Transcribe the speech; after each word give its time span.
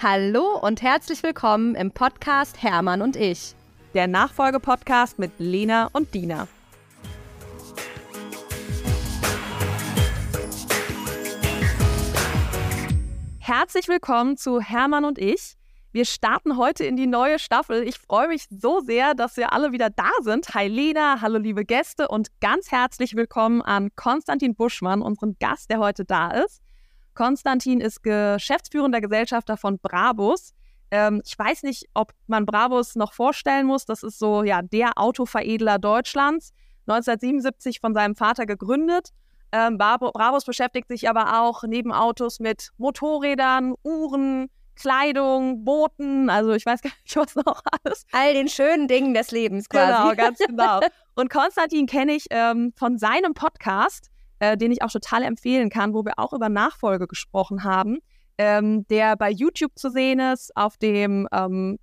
Hallo 0.00 0.56
und 0.56 0.80
herzlich 0.80 1.24
willkommen 1.24 1.74
im 1.74 1.90
Podcast 1.90 2.62
Hermann 2.62 3.02
und 3.02 3.16
ich. 3.16 3.56
Der 3.94 4.06
Nachfolgepodcast 4.06 5.18
mit 5.18 5.32
Lena 5.38 5.88
und 5.92 6.14
Dina. 6.14 6.46
Herzlich 13.40 13.88
willkommen 13.88 14.36
zu 14.36 14.60
Hermann 14.60 15.04
und 15.04 15.18
ich. 15.18 15.56
Wir 15.90 16.04
starten 16.04 16.56
heute 16.56 16.84
in 16.84 16.96
die 16.96 17.08
neue 17.08 17.40
Staffel. 17.40 17.82
Ich 17.82 17.98
freue 17.98 18.28
mich 18.28 18.44
so 18.50 18.78
sehr, 18.78 19.14
dass 19.14 19.36
wir 19.36 19.52
alle 19.52 19.72
wieder 19.72 19.90
da 19.90 20.10
sind. 20.20 20.54
Hi 20.54 20.68
Lena, 20.68 21.20
hallo 21.22 21.38
liebe 21.38 21.64
Gäste 21.64 22.06
und 22.06 22.28
ganz 22.40 22.70
herzlich 22.70 23.16
willkommen 23.16 23.62
an 23.62 23.88
Konstantin 23.96 24.54
Buschmann, 24.54 25.02
unseren 25.02 25.34
Gast, 25.40 25.70
der 25.70 25.80
heute 25.80 26.04
da 26.04 26.30
ist. 26.30 26.62
Konstantin 27.18 27.80
ist 27.80 28.04
geschäftsführender 28.04 29.00
Gesellschafter 29.00 29.56
von 29.56 29.80
Brabus. 29.80 30.54
Ähm, 30.92 31.20
ich 31.26 31.36
weiß 31.36 31.64
nicht, 31.64 31.86
ob 31.92 32.12
man 32.28 32.46
Brabus 32.46 32.94
noch 32.94 33.12
vorstellen 33.12 33.66
muss. 33.66 33.84
Das 33.86 34.04
ist 34.04 34.20
so 34.20 34.44
ja 34.44 34.62
der 34.62 34.92
Autoveredler 34.94 35.80
Deutschlands. 35.80 36.52
1977 36.86 37.80
von 37.80 37.92
seinem 37.92 38.14
Vater 38.14 38.46
gegründet. 38.46 39.10
Ähm, 39.50 39.78
Brabus 39.78 40.44
beschäftigt 40.44 40.86
sich 40.86 41.08
aber 41.08 41.42
auch 41.42 41.64
neben 41.64 41.92
Autos 41.92 42.38
mit 42.38 42.70
Motorrädern, 42.76 43.74
Uhren, 43.82 44.48
Kleidung, 44.76 45.64
Booten, 45.64 46.30
also 46.30 46.52
ich 46.52 46.64
weiß 46.64 46.82
gar 46.82 46.92
nicht, 47.02 47.16
was 47.16 47.34
noch 47.34 47.62
alles. 47.82 48.06
All 48.12 48.32
den 48.32 48.48
schönen 48.48 48.86
Dingen 48.86 49.12
des 49.12 49.32
Lebens 49.32 49.68
quasi. 49.68 49.92
Genau, 49.92 50.14
ganz 50.14 50.38
genau. 50.46 50.80
Und 51.16 51.30
Konstantin 51.30 51.86
kenne 51.86 52.12
ich 52.12 52.26
ähm, 52.30 52.72
von 52.76 52.96
seinem 52.96 53.34
Podcast 53.34 54.08
äh, 54.38 54.56
den 54.56 54.72
ich 54.72 54.82
auch 54.82 54.90
total 54.90 55.22
empfehlen 55.22 55.70
kann, 55.70 55.94
wo 55.94 56.04
wir 56.04 56.18
auch 56.18 56.32
über 56.32 56.48
Nachfolge 56.48 57.06
gesprochen 57.06 57.64
haben, 57.64 57.98
ähm, 58.38 58.86
der 58.88 59.16
bei 59.16 59.30
YouTube 59.30 59.72
zu 59.78 59.90
sehen 59.90 60.20
ist, 60.20 60.56
auf 60.56 60.76
dem 60.76 61.28
ähm, 61.32 61.78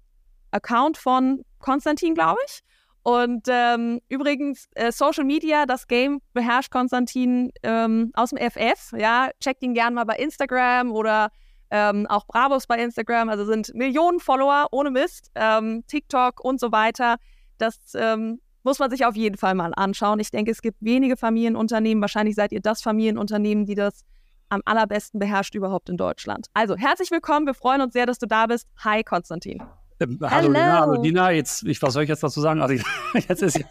Account 0.51 0.97
von 0.97 1.43
Konstantin, 1.59 2.15
glaube 2.15 2.39
ich. 2.47 2.61
Und 3.03 3.47
ähm, 3.49 4.01
übrigens, 4.09 4.67
äh, 4.73 4.91
Social 4.91 5.25
Media, 5.25 5.67
das 5.67 5.87
Game 5.87 6.21
beherrscht 6.33 6.71
Konstantin 6.71 7.51
ähm, 7.61 8.11
aus 8.15 8.31
dem 8.31 8.39
FF. 8.39 8.93
Ja, 8.97 9.29
checkt 9.39 9.61
ihn 9.61 9.75
gerne 9.75 9.93
mal 9.93 10.05
bei 10.05 10.15
Instagram 10.15 10.91
oder 10.91 11.29
ähm, 11.69 12.07
auch 12.07 12.25
Bravos 12.25 12.65
bei 12.65 12.81
Instagram. 12.81 13.29
Also 13.29 13.45
sind 13.45 13.71
Millionen 13.75 14.19
Follower 14.19 14.67
ohne 14.71 14.89
Mist, 14.89 15.29
ähm, 15.35 15.83
TikTok 15.87 16.43
und 16.43 16.59
so 16.59 16.71
weiter. 16.71 17.17
Das 17.59 17.77
ähm, 17.93 18.41
muss 18.65 18.79
man 18.79 18.89
sich 18.89 19.05
auf 19.05 19.15
jeden 19.15 19.37
Fall 19.37 19.53
mal 19.53 19.73
anschauen. 19.75 20.19
Ich 20.19 20.31
denke, 20.31 20.51
es 20.51 20.61
gibt 20.61 20.77
wenige 20.81 21.15
Familienunternehmen. 21.15 22.01
Wahrscheinlich 22.01 22.35
seid 22.35 22.51
ihr 22.51 22.61
das 22.61 22.81
Familienunternehmen, 22.81 23.65
die 23.65 23.75
das 23.75 24.03
am 24.49 24.61
allerbesten 24.65 25.19
beherrscht 25.19 25.53
überhaupt 25.55 25.87
in 25.87 25.97
Deutschland. 25.97 26.47
Also 26.53 26.75
herzlich 26.75 27.11
willkommen. 27.11 27.45
Wir 27.45 27.53
freuen 27.53 27.81
uns 27.81 27.93
sehr, 27.93 28.07
dass 28.07 28.17
du 28.17 28.25
da 28.25 28.47
bist. 28.47 28.67
Hi, 28.83 29.03
Konstantin. 29.03 29.61
Ähm, 29.99 30.19
hallo, 30.21 30.47
Dina, 30.47 30.79
hallo 30.79 31.01
Dina. 31.01 31.31
Jetzt, 31.31 31.63
ich, 31.63 31.81
was 31.81 31.93
soll 31.93 32.03
ich 32.03 32.09
jetzt 32.09 32.23
dazu 32.23 32.41
sagen? 32.41 32.61
Also 32.61 32.73
jetzt 33.13 33.43
ist 33.43 33.63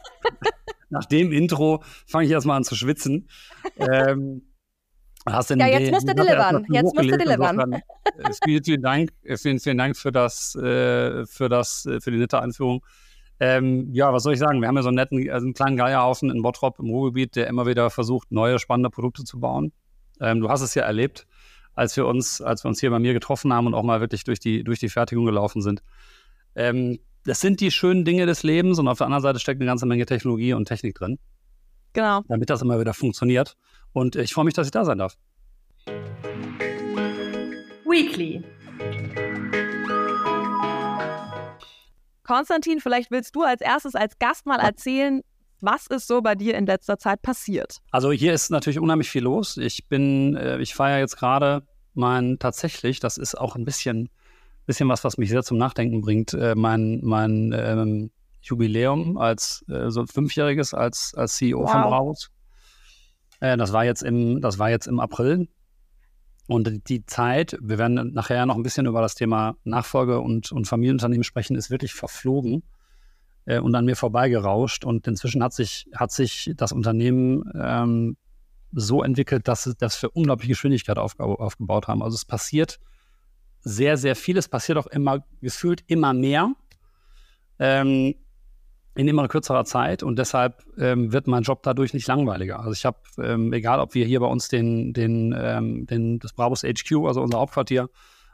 nach 0.91 1.05
dem 1.07 1.33
Intro 1.33 1.83
fange 2.07 2.27
ich 2.27 2.31
erstmal 2.31 2.57
an 2.57 2.65
zu 2.65 2.77
schwitzen. 2.77 3.29
Ähm, 3.77 4.43
hast 5.27 5.51
ja, 5.51 5.67
jetzt 5.67 5.91
musst 5.91 6.09
du 6.09 6.15
delivern. 6.15 6.67
Jetzt 6.71 6.95
musst 6.95 7.11
du 7.11 7.19
delivern. 7.19 7.73
Äh, 7.73 7.81
vielen, 8.45 8.65
vielen 8.65 8.83
Dank. 8.83 9.11
Äh, 9.25 9.37
vielen, 9.39 9.59
vielen 9.59 9.79
Dank 9.79 9.97
für 9.97 10.13
das, 10.13 10.55
äh, 10.55 11.27
für 11.27 11.49
das, 11.49 11.89
für 12.01 12.11
die 12.13 12.19
nette 12.19 12.39
Anführung. 12.39 12.85
Ähm, 13.41 13.93
ja, 13.93 14.13
was 14.13 14.23
soll 14.23 14.35
ich 14.35 14.39
sagen? 14.39 14.61
Wir 14.61 14.69
haben 14.69 14.77
ja 14.77 14.83
so 14.83 14.89
einen 14.89 14.97
netten, 14.97 15.29
also 15.31 15.45
einen 15.45 15.55
kleinen 15.55 15.77
Geierhaufen 15.77 16.31
in 16.31 16.43
Bottrop 16.43 16.79
im 16.79 16.87
Ruhrgebiet, 16.87 17.37
der 17.37 17.49
immer 17.49 17.67
wieder 17.67 17.91
versucht, 17.91 18.31
neue 18.31 18.59
spannende 18.59 18.91
Produkte 18.91 19.25
zu 19.25 19.41
bauen. 19.41 19.73
Ähm, 20.21 20.41
du 20.41 20.49
hast 20.49 20.61
es 20.61 20.75
ja 20.75 20.85
erlebt, 20.85 21.27
als 21.75 21.97
wir 21.97 22.07
uns, 22.07 22.41
als 22.41 22.65
wir 22.65 22.69
uns 22.69 22.81
hier 22.81 22.91
bei 22.91 23.01
mir 23.01 23.13
getroffen 23.13 23.53
haben 23.53 23.67
und 23.67 23.75
auch 23.75 23.83
mal 23.83 24.01
wirklich 24.01 24.25
durch 24.25 24.39
die, 24.39 24.63
durch 24.63 24.79
die 24.79 24.89
Fertigung 24.89 25.27
gelaufen 25.27 25.63
sind. 25.63 25.83
Ähm, 26.55 27.01
das 27.25 27.41
sind 27.41 27.61
die 27.61 27.71
schönen 27.71 28.05
Dinge 28.05 28.27
des 28.27 28.43
Lebens 28.43 28.79
und 28.79 28.87
auf 28.87 28.99
der 28.99 29.07
anderen 29.07 29.23
Seite 29.23 29.41
steckt 29.41 29.61
eine 29.61 29.67
ganze 29.67 29.87
Menge 29.87 30.07
Technologie 30.07 30.53
und 30.53 30.67
Technik 30.67 30.95
drin. 30.95 31.19
Genau. 31.95 32.23
Damit 32.29 32.51
das 32.51 32.63
immer 32.63 32.79
wieder 32.79 32.95
funktioniert. 32.95 33.57
Und 33.93 34.17
ich 34.17 34.35
freue 34.35 34.45
mich, 34.45 34.55
dass 34.55 34.67
ich 34.67 34.73
da 34.73 34.85
sein 34.85 34.99
darf. 34.99 35.17
Weekly. 37.87 38.43
Konstantin, 42.25 42.81
vielleicht 42.81 43.11
willst 43.11 43.37
du 43.37 43.43
als 43.43 43.61
erstes 43.61 43.95
als 43.95 44.19
Gast 44.19 44.47
mal 44.47 44.59
erzählen, 44.59 45.23
was 45.61 45.87
ist 45.87 46.07
so 46.09 46.21
bei 46.21 46.35
dir 46.35 46.57
in 46.57 46.67
letzter 46.67 46.99
Zeit 46.99 47.23
passiert? 47.23 47.79
Also 47.91 48.13
hier 48.13 48.35
ist 48.35 48.51
natürlich 48.51 48.81
unheimlich 48.81 49.09
viel 49.09 49.23
los. 49.23 49.57
Ich 49.57 49.87
bin, 49.89 50.37
äh, 50.37 50.59
ich 50.59 50.75
feiere 50.75 50.99
jetzt 50.99 51.17
gerade 51.17 51.63
mein 51.95 52.39
tatsächlich, 52.39 53.01
das 53.01 53.17
ist 53.17 53.39
auch 53.39 53.57
ein 53.57 53.65
bisschen, 53.65 54.11
bisschen 54.67 54.89
was, 54.89 55.05
was 55.05 55.17
mich 55.17 55.31
sehr 55.31 55.43
zum 55.43 55.59
Nachdenken 55.59 56.01
bringt, 56.01 56.35
äh, 56.35 56.55
mein, 56.55 57.01
mein 57.03 57.55
ähm, 57.57 58.11
Jubiläum 58.43 59.17
als 59.17 59.65
äh, 59.69 59.91
so 59.91 60.05
fünfjähriges 60.07 60.75
als, 60.75 61.15
als 61.15 61.37
CEO 61.37 61.63
wow. 61.63 61.71
von. 61.71 62.15
Äh, 63.41 63.57
das 63.57 63.73
war 63.73 63.85
jetzt 63.85 64.03
im, 64.03 64.41
das 64.41 64.59
war 64.59 64.71
jetzt 64.71 64.87
im 64.87 65.01
April. 65.01 65.49
Und 66.47 66.89
die 66.89 67.07
Zeit, 67.07 67.57
wir 67.61 67.79
werden 67.79 68.13
nachher 68.13 68.45
noch 68.45 68.57
ein 68.57 68.63
bisschen 68.63 68.87
über 68.87 69.01
das 69.01 69.15
Thema 69.15 69.57
Nachfolge 69.65 70.21
und, 70.21 70.53
und 70.53 70.67
Familienunternehmen 70.67 71.25
sprechen, 71.25 71.57
ist 71.57 71.71
wirklich 71.71 71.95
verflogen 71.95 72.63
äh, 73.47 73.59
und 73.59 73.75
an 73.75 73.87
mir 73.87 73.97
vorbeigerauscht. 73.97 74.85
Und 74.85 75.07
inzwischen 75.07 75.43
hat 75.43 75.55
sich, 75.55 75.89
hat 75.95 76.13
sich 76.13 76.53
das 76.57 76.73
Unternehmen 76.73 77.51
ähm, 77.55 78.17
so 78.73 79.03
entwickelt, 79.03 79.49
dass, 79.49 79.75
dass 79.79 80.03
wir 80.03 80.15
unglaubliche 80.15 80.53
Geschwindigkeit 80.53 80.99
aufge 80.99 81.25
aufgebaut 81.25 81.89
haben. 81.89 82.03
Also 82.03 82.17
es 82.17 82.25
passiert 82.25 82.79
sehr, 83.61 83.97
sehr 83.97 84.15
viel. 84.15 84.37
Es 84.37 84.49
passiert 84.49 84.77
auch 84.77 84.87
immer, 84.89 85.25
gefühlt 85.41 85.83
immer 85.87 86.13
mehr. 86.13 86.53
Ähm, 87.59 88.15
in 88.95 89.09
immer 89.09 89.27
kürzerer 89.27 89.65
Zeit 89.65 90.03
und 90.03 90.19
deshalb 90.19 90.63
ähm, 90.79 91.13
wird 91.13 91.27
mein 91.27 91.43
Job 91.43 91.63
dadurch 91.63 91.95
nicht 91.95 92.07
langweiliger. 92.07 92.61
Also 92.61 92.73
ich 92.73 92.85
habe, 92.85 92.99
ähm, 93.19 93.53
egal 93.53 93.81
ob 93.81 93.95
wir 93.95 94.07
hier 94.07 94.21
bei 94.21 94.27
uns 94.27 94.49
den, 94.49 94.93
den, 94.93 95.35
ähm, 95.37 95.87
den, 95.87 96.21
das 96.21 96.33
Brabus 96.33 96.63
HQ, 96.63 97.05
also 97.07 97.21
unser 97.21 97.39
Hauptquartier, 97.39 97.89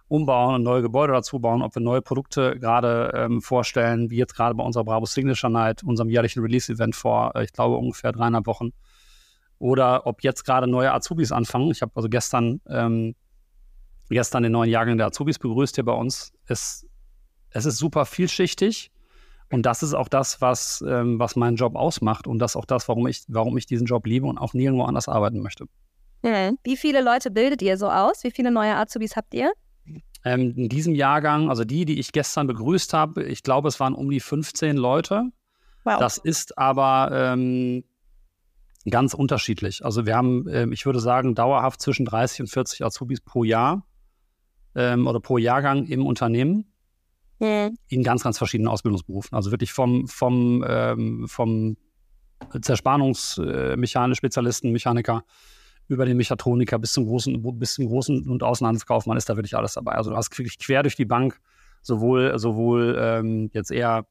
umbauen 0.08 0.56
und 0.56 0.62
neue 0.64 0.82
Gebäude 0.82 1.12
dazu 1.12 1.38
bauen, 1.38 1.62
ob 1.62 1.74
wir 1.74 1.80
neue 1.80 2.02
Produkte 2.02 2.58
gerade 2.58 3.12
ähm, 3.14 3.40
vorstellen, 3.40 4.10
wie 4.10 4.16
jetzt 4.16 4.34
gerade 4.34 4.54
bei 4.54 4.64
unserer 4.64 4.84
Brabus 4.84 5.14
Signature 5.14 5.52
Night, 5.52 5.82
unserem 5.82 6.10
jährlichen 6.10 6.40
Release-Event 6.40 6.94
vor, 6.94 7.34
äh, 7.36 7.44
ich 7.44 7.52
glaube, 7.52 7.76
ungefähr 7.76 8.12
dreieinhalb 8.12 8.46
Wochen. 8.46 8.72
Oder 9.58 10.06
ob 10.06 10.22
jetzt 10.22 10.44
gerade 10.44 10.66
neue 10.66 10.92
Azubis 10.92 11.32
anfangen. 11.32 11.70
Ich 11.70 11.80
habe 11.80 11.92
also 11.94 12.08
gestern, 12.08 12.60
ähm, 12.68 13.14
gestern 14.08 14.42
den 14.42 14.52
neuen 14.52 14.70
Jahrgang 14.70 14.98
der 14.98 15.06
Azubis 15.06 15.38
begrüßt 15.38 15.76
hier 15.76 15.84
bei 15.84 15.92
uns. 15.92 16.32
Es, 16.46 16.86
es 17.50 17.64
ist 17.64 17.78
super 17.78 18.04
vielschichtig 18.04 18.90
und 19.52 19.66
das 19.66 19.82
ist 19.82 19.94
auch 19.94 20.08
das, 20.08 20.40
was, 20.40 20.84
ähm, 20.86 21.18
was 21.18 21.36
meinen 21.36 21.56
Job 21.56 21.74
ausmacht 21.74 22.26
und 22.26 22.38
das 22.38 22.52
ist 22.52 22.56
auch 22.56 22.64
das, 22.64 22.88
warum 22.88 23.06
ich, 23.06 23.24
warum 23.28 23.56
ich 23.56 23.66
diesen 23.66 23.86
Job 23.86 24.06
liebe 24.06 24.26
und 24.26 24.38
auch 24.38 24.54
nirgendwo 24.54 24.84
anders 24.84 25.08
arbeiten 25.08 25.40
möchte. 25.40 25.66
Mhm. 26.22 26.58
Wie 26.62 26.76
viele 26.76 27.02
Leute 27.02 27.30
bildet 27.30 27.62
ihr 27.62 27.76
so 27.76 27.88
aus? 27.88 28.22
Wie 28.24 28.30
viele 28.30 28.50
neue 28.50 28.76
Azubis 28.76 29.16
habt 29.16 29.34
ihr? 29.34 29.52
Ähm, 30.24 30.54
in 30.56 30.68
diesem 30.68 30.94
Jahrgang, 30.94 31.48
also 31.48 31.64
die, 31.64 31.84
die 31.84 31.98
ich 31.98 32.12
gestern 32.12 32.46
begrüßt 32.46 32.92
habe, 32.92 33.24
ich 33.24 33.42
glaube, 33.42 33.68
es 33.68 33.80
waren 33.80 33.94
um 33.94 34.10
die 34.10 34.20
15 34.20 34.76
Leute. 34.76 35.24
Wow. 35.84 35.98
Das 35.98 36.18
ist 36.18 36.58
aber 36.58 37.10
ähm, 37.12 37.84
ganz 38.88 39.14
unterschiedlich. 39.14 39.84
Also 39.84 40.04
wir 40.04 40.14
haben, 40.14 40.46
ähm, 40.48 40.72
ich 40.72 40.84
würde 40.84 41.00
sagen, 41.00 41.34
dauerhaft 41.34 41.80
zwischen 41.80 42.04
30 42.04 42.42
und 42.42 42.46
40 42.48 42.84
Azubis 42.84 43.20
pro 43.22 43.44
Jahr 43.44 43.86
ähm, 44.74 45.06
oder 45.06 45.20
pro 45.20 45.38
Jahrgang 45.38 45.86
im 45.86 46.06
Unternehmen 46.06 46.70
mhm. 47.40 47.76
in 47.88 48.02
ganz, 48.02 48.22
ganz 48.22 48.38
verschiedenen 48.38 48.68
Ausbildungsberufen. 48.68 49.34
Also 49.34 49.50
wirklich 49.50 49.72
vom, 49.72 50.06
vom, 50.06 50.64
ähm, 50.68 51.26
vom 51.28 51.76
Zerspannungsmechaniker, 52.60 54.16
Spezialisten, 54.16 54.72
Mechaniker 54.72 55.24
über 55.88 56.06
den 56.06 56.16
Mechatroniker 56.16 56.78
bis 56.78 56.92
zum 56.92 57.06
großen, 57.06 57.58
bis 57.58 57.74
zum 57.74 57.86
großen 57.86 58.28
und 58.28 58.42
Außenhandelskaufmann 58.42 59.16
ist 59.16 59.28
da 59.28 59.36
wirklich 59.36 59.56
alles 59.56 59.74
dabei. 59.74 59.92
Also 59.92 60.10
du 60.10 60.16
hast 60.16 60.36
wirklich 60.38 60.58
quer 60.58 60.82
durch 60.82 60.94
die 60.94 61.04
Bank 61.04 61.40
sowohl, 61.82 62.38
sowohl 62.38 62.96
ähm, 62.98 63.50
jetzt 63.52 63.72
eher 63.72 64.06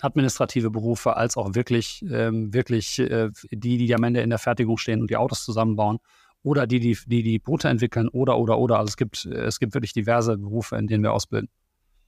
administrative 0.00 0.70
Berufe 0.70 1.16
als 1.16 1.36
auch 1.36 1.54
wirklich, 1.54 2.04
ähm, 2.10 2.54
wirklich 2.54 2.98
äh, 2.98 3.30
die, 3.50 3.76
die 3.76 3.94
am 3.94 4.04
Ende 4.04 4.20
in 4.20 4.30
der 4.30 4.38
Fertigung 4.38 4.78
stehen 4.78 5.00
und 5.00 5.10
die 5.10 5.16
Autos 5.16 5.44
zusammenbauen 5.44 5.98
oder 6.42 6.66
die, 6.66 6.78
die 6.78 6.96
die, 7.06 7.22
die 7.22 7.38
Boote 7.38 7.68
entwickeln 7.68 8.08
oder, 8.08 8.38
oder, 8.38 8.58
oder. 8.58 8.78
Also 8.78 8.90
es 8.90 8.96
gibt, 8.96 9.26
es 9.26 9.58
gibt 9.58 9.74
wirklich 9.74 9.92
diverse 9.92 10.38
Berufe, 10.38 10.76
in 10.76 10.86
denen 10.86 11.02
wir 11.02 11.12
ausbilden. 11.12 11.50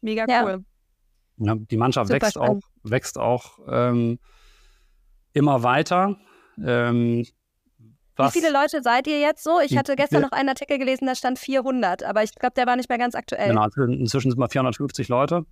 Mega 0.00 0.24
cool. 0.28 0.64
Ja, 1.38 1.54
die 1.54 1.76
Mannschaft 1.76 2.10
wächst 2.10 2.36
auch, 2.36 2.60
wächst 2.82 3.18
auch 3.18 3.58
ähm, 3.68 4.18
immer 5.32 5.62
weiter. 5.62 6.16
Ähm, 6.64 7.24
Wie 8.16 8.30
viele 8.30 8.52
Leute 8.52 8.82
seid 8.82 9.06
ihr 9.06 9.20
jetzt 9.20 9.44
so? 9.44 9.60
Ich 9.60 9.76
hatte 9.76 9.94
gestern 9.94 10.22
noch 10.22 10.32
einen 10.32 10.48
Artikel 10.48 10.78
gelesen, 10.78 11.06
da 11.06 11.14
stand 11.14 11.38
400, 11.38 12.02
aber 12.02 12.24
ich 12.24 12.34
glaube, 12.34 12.54
der 12.56 12.66
war 12.66 12.74
nicht 12.74 12.88
mehr 12.88 12.98
ganz 12.98 13.14
aktuell. 13.14 13.48
Genau, 13.48 13.62
also 13.62 13.82
inzwischen 13.82 14.30
sind 14.30 14.40
wir 14.40 14.48
450 14.48 15.08
Leute. 15.08 15.44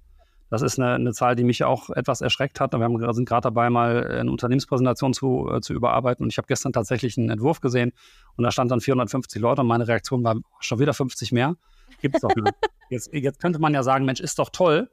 Das 0.49 0.63
ist 0.63 0.79
eine, 0.79 0.95
eine, 0.95 1.13
Zahl, 1.13 1.35
die 1.35 1.43
mich 1.43 1.65
auch 1.65 1.91
etwas 1.91 2.21
erschreckt 2.21 2.61
hat. 2.61 2.73
Wir 2.73 2.85
haben, 2.85 3.15
sind 3.15 3.29
gerade 3.29 3.43
dabei, 3.43 3.69
mal 3.69 4.07
eine 4.07 4.31
Unternehmenspräsentation 4.31 5.13
zu, 5.13 5.51
äh, 5.53 5.61
zu 5.61 5.73
überarbeiten. 5.73 6.25
Und 6.25 6.33
ich 6.33 6.39
habe 6.39 6.47
gestern 6.47 6.73
tatsächlich 6.73 7.19
einen 7.19 7.31
Entwurf 7.31 7.61
gesehen 7.61 7.93
und 8.37 8.45
da 8.45 8.53
stand 8.53 8.71
dann 8.71 8.81
450 8.81 9.43
Leute 9.43 9.63
und 9.63 9.67
meine 9.67 9.89
Reaktion 9.89 10.23
war 10.23 10.37
schon 10.61 10.79
wieder 10.79 10.95
50 10.95 11.33
mehr. 11.33 11.57
Gibt 12.01 12.17
es 12.17 12.21
doch 12.21 12.35
nicht. 12.35 12.53
Jetzt, 12.89 13.13
jetzt 13.13 13.41
könnte 13.41 13.59
man 13.59 13.75
ja 13.75 13.83
sagen, 13.83 14.05
Mensch, 14.05 14.21
ist 14.21 14.39
doch 14.39 14.49
toll. 14.49 14.89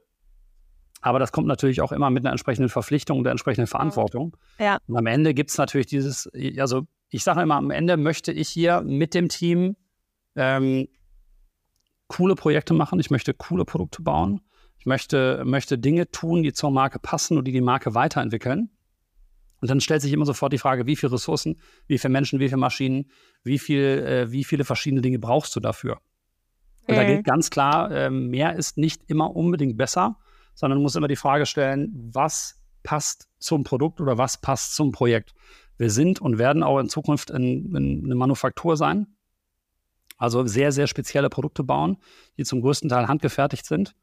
Aber 1.00 1.20
das 1.20 1.30
kommt 1.30 1.46
natürlich 1.46 1.80
auch 1.80 1.92
immer 1.92 2.10
mit 2.10 2.24
einer 2.24 2.32
entsprechenden 2.32 2.68
Verpflichtung 2.68 3.18
und 3.18 3.24
der 3.24 3.30
entsprechenden 3.30 3.68
Verantwortung. 3.68 4.36
Ja. 4.58 4.78
Und 4.88 4.96
am 4.96 5.06
Ende 5.06 5.32
gibt 5.32 5.50
es 5.50 5.58
natürlich 5.58 5.86
dieses, 5.86 6.28
also 6.58 6.88
ich 7.10 7.22
sage 7.22 7.42
immer, 7.42 7.54
am 7.54 7.70
Ende 7.70 7.96
möchte 7.96 8.32
ich 8.32 8.48
hier 8.48 8.80
mit 8.80 9.14
dem 9.14 9.28
Team 9.28 9.76
ähm, 10.34 10.88
coole 12.08 12.34
Projekte 12.34 12.74
machen. 12.74 12.98
Ich 12.98 13.10
möchte 13.10 13.34
coole 13.34 13.64
Produkte 13.64 14.02
bauen. 14.02 14.40
Ich 14.78 14.86
möchte, 14.86 15.42
möchte 15.44 15.78
Dinge 15.78 16.10
tun, 16.10 16.42
die 16.42 16.52
zur 16.52 16.70
Marke 16.70 16.98
passen 16.98 17.38
und 17.38 17.46
die 17.46 17.52
die 17.52 17.60
Marke 17.60 17.94
weiterentwickeln. 17.94 18.70
Und 19.60 19.70
dann 19.70 19.80
stellt 19.80 20.02
sich 20.02 20.12
immer 20.12 20.26
sofort 20.26 20.52
die 20.52 20.58
Frage, 20.58 20.86
wie 20.86 20.96
viele 20.96 21.12
Ressourcen, 21.12 21.60
wie 21.86 21.96
viele 21.98 22.12
Menschen, 22.12 22.40
wie 22.40 22.48
viele 22.48 22.58
Maschinen, 22.58 23.10
wie, 23.42 23.58
viel, 23.58 23.80
äh, 23.80 24.30
wie 24.30 24.44
viele 24.44 24.64
verschiedene 24.64 25.00
Dinge 25.00 25.18
brauchst 25.18 25.56
du 25.56 25.60
dafür? 25.60 26.00
Und 26.86 26.94
mhm. 26.94 26.98
da 26.98 27.04
gilt 27.04 27.24
ganz 27.24 27.50
klar, 27.50 27.90
äh, 27.90 28.10
mehr 28.10 28.56
ist 28.56 28.78
nicht 28.78 29.02
immer 29.08 29.34
unbedingt 29.34 29.76
besser 29.76 30.16
sondern 30.54 30.80
muss 30.80 30.96
immer 30.96 31.08
die 31.08 31.16
Frage 31.16 31.46
stellen, 31.46 31.92
was 32.12 32.60
passt 32.82 33.28
zum 33.38 33.64
Produkt 33.64 34.00
oder 34.00 34.18
was 34.18 34.40
passt 34.40 34.74
zum 34.74 34.92
Projekt. 34.92 35.34
Wir 35.76 35.90
sind 35.90 36.20
und 36.20 36.38
werden 36.38 36.62
auch 36.62 36.78
in 36.78 36.88
Zukunft 36.88 37.30
in, 37.30 37.74
in 37.74 38.04
eine 38.04 38.14
Manufaktur 38.14 38.76
sein, 38.76 39.06
also 40.16 40.46
sehr, 40.46 40.70
sehr 40.70 40.86
spezielle 40.86 41.28
Produkte 41.28 41.64
bauen, 41.64 41.96
die 42.36 42.44
zum 42.44 42.60
größten 42.60 42.88
Teil 42.88 43.08
handgefertigt 43.08 43.66
sind. 43.66 43.94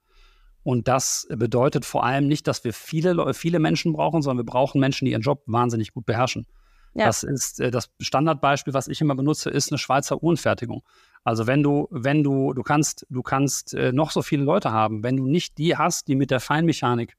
Und 0.64 0.88
das 0.88 1.28
bedeutet 1.30 1.86
vor 1.86 2.04
allem 2.04 2.28
nicht, 2.28 2.48
dass 2.48 2.64
wir 2.64 2.74
viele, 2.74 3.34
viele 3.34 3.60
Menschen 3.60 3.94
brauchen, 3.94 4.22
sondern 4.22 4.46
wir 4.46 4.52
brauchen 4.52 4.80
Menschen, 4.80 5.06
die 5.06 5.12
ihren 5.12 5.22
Job 5.22 5.44
wahnsinnig 5.48 5.94
gut 5.94 6.06
beherrschen. 6.06 6.46
Ja. 6.94 7.06
Das 7.06 7.24
ist 7.24 7.60
äh, 7.62 7.72
das 7.72 7.90
Standardbeispiel, 8.00 8.74
was 8.74 8.88
ich 8.88 9.00
immer 9.02 9.16
benutze, 9.16 9.50
ist 9.50 9.72
eine 9.72 9.78
Schweizer 9.78 10.22
Uhrenfertigung. 10.22 10.84
Also 11.24 11.46
wenn 11.46 11.62
du, 11.62 11.88
wenn 11.92 12.24
du, 12.24 12.54
du 12.54 12.64
kannst, 12.64 13.06
du 13.10 13.22
kannst 13.22 13.74
äh, 13.74 13.92
noch 13.92 14.12
so 14.12 14.22
viele 14.22 14.44
Leute 14.44 14.72
haben, 14.72 15.04
wenn 15.04 15.18
du 15.18 15.28
nicht 15.28 15.58
die 15.58 15.78
hast, 15.78 16.08
die 16.08 16.16
mit 16.16 16.32
der 16.32 16.40
Feinmechanik 16.40 17.16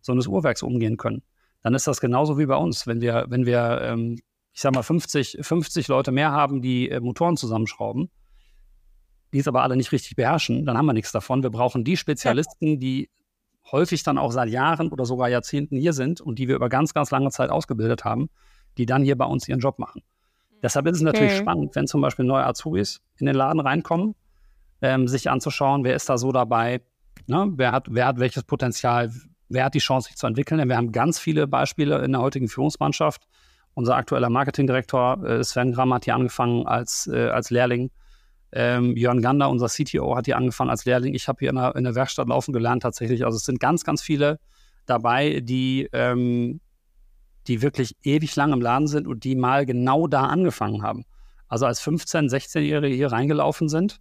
so 0.00 0.12
eines 0.12 0.26
Uhrwerks 0.26 0.62
umgehen 0.62 0.96
können, 0.96 1.22
dann 1.62 1.74
ist 1.74 1.86
das 1.86 2.00
genauso 2.00 2.38
wie 2.38 2.46
bei 2.46 2.56
uns. 2.56 2.86
Wenn 2.86 3.00
wir, 3.00 3.26
wenn 3.28 3.46
wir, 3.46 3.80
ähm, 3.82 4.18
ich 4.52 4.60
sag 4.60 4.74
mal, 4.74 4.82
50, 4.82 5.38
50 5.40 5.88
Leute 5.88 6.12
mehr 6.12 6.30
haben, 6.30 6.60
die 6.60 6.90
äh, 6.90 7.00
Motoren 7.00 7.36
zusammenschrauben, 7.36 8.10
die 9.32 9.38
es 9.38 9.48
aber 9.48 9.62
alle 9.62 9.76
nicht 9.76 9.92
richtig 9.92 10.16
beherrschen, 10.16 10.64
dann 10.66 10.76
haben 10.76 10.86
wir 10.86 10.92
nichts 10.92 11.12
davon. 11.12 11.42
Wir 11.42 11.50
brauchen 11.50 11.84
die 11.84 11.96
Spezialisten, 11.96 12.80
die 12.80 13.10
häufig 13.70 14.02
dann 14.02 14.18
auch 14.18 14.32
seit 14.32 14.48
Jahren 14.48 14.90
oder 14.90 15.04
sogar 15.04 15.28
Jahrzehnten 15.28 15.76
hier 15.76 15.92
sind 15.92 16.20
und 16.20 16.38
die 16.38 16.48
wir 16.48 16.56
über 16.56 16.68
ganz, 16.68 16.94
ganz 16.94 17.10
lange 17.10 17.30
Zeit 17.30 17.50
ausgebildet 17.50 18.04
haben, 18.04 18.30
die 18.78 18.86
dann 18.86 19.02
hier 19.02 19.16
bei 19.16 19.26
uns 19.26 19.48
ihren 19.48 19.60
Job 19.60 19.78
machen. 19.78 20.02
Deshalb 20.62 20.86
ist 20.86 20.96
es 20.96 21.02
natürlich 21.02 21.32
okay. 21.32 21.42
spannend, 21.42 21.74
wenn 21.76 21.86
zum 21.86 22.00
Beispiel 22.00 22.24
neue 22.24 22.44
Azubis 22.44 23.00
in 23.18 23.26
den 23.26 23.34
Laden 23.34 23.60
reinkommen, 23.60 24.14
ähm, 24.82 25.08
sich 25.08 25.30
anzuschauen, 25.30 25.84
wer 25.84 25.94
ist 25.94 26.08
da 26.08 26.18
so 26.18 26.32
dabei, 26.32 26.80
ne? 27.26 27.52
wer, 27.56 27.72
hat, 27.72 27.86
wer 27.90 28.06
hat 28.06 28.18
welches 28.18 28.42
Potenzial, 28.42 29.12
wer 29.48 29.64
hat 29.64 29.74
die 29.74 29.78
Chance, 29.78 30.08
sich 30.08 30.16
zu 30.16 30.26
entwickeln. 30.26 30.58
Denn 30.58 30.68
wir 30.68 30.76
haben 30.76 30.92
ganz 30.92 31.18
viele 31.18 31.46
Beispiele 31.46 32.04
in 32.04 32.12
der 32.12 32.20
heutigen 32.20 32.48
Führungsmannschaft. 32.48 33.26
Unser 33.74 33.96
aktueller 33.96 34.30
Marketingdirektor 34.30 35.24
äh, 35.24 35.44
Sven 35.44 35.72
Gramm 35.72 35.94
hat 35.94 36.04
hier 36.04 36.14
angefangen 36.14 36.66
als, 36.66 37.06
äh, 37.12 37.28
als 37.28 37.50
Lehrling. 37.50 37.90
Ähm, 38.50 38.96
Jörn 38.96 39.20
Gander, 39.20 39.50
unser 39.50 39.68
CTO, 39.68 40.16
hat 40.16 40.24
hier 40.24 40.36
angefangen 40.36 40.70
als 40.70 40.84
Lehrling. 40.84 41.14
Ich 41.14 41.28
habe 41.28 41.38
hier 41.40 41.50
in 41.50 41.56
der, 41.56 41.76
in 41.76 41.84
der 41.84 41.94
Werkstatt 41.94 42.28
laufen 42.28 42.52
gelernt 42.52 42.82
tatsächlich. 42.82 43.24
Also 43.24 43.36
es 43.36 43.44
sind 43.44 43.60
ganz, 43.60 43.84
ganz 43.84 44.02
viele 44.02 44.40
dabei, 44.86 45.40
die 45.40 45.88
ähm, 45.92 46.60
die 47.48 47.62
wirklich 47.62 47.96
ewig 48.02 48.36
lang 48.36 48.52
im 48.52 48.60
Laden 48.60 48.86
sind 48.86 49.06
und 49.06 49.24
die 49.24 49.34
mal 49.34 49.66
genau 49.66 50.06
da 50.06 50.24
angefangen 50.24 50.82
haben. 50.82 51.04
Also 51.48 51.66
als 51.66 51.82
15-, 51.82 52.30
16-Jährige 52.30 52.94
hier 52.94 53.10
reingelaufen 53.10 53.68
sind 53.68 54.00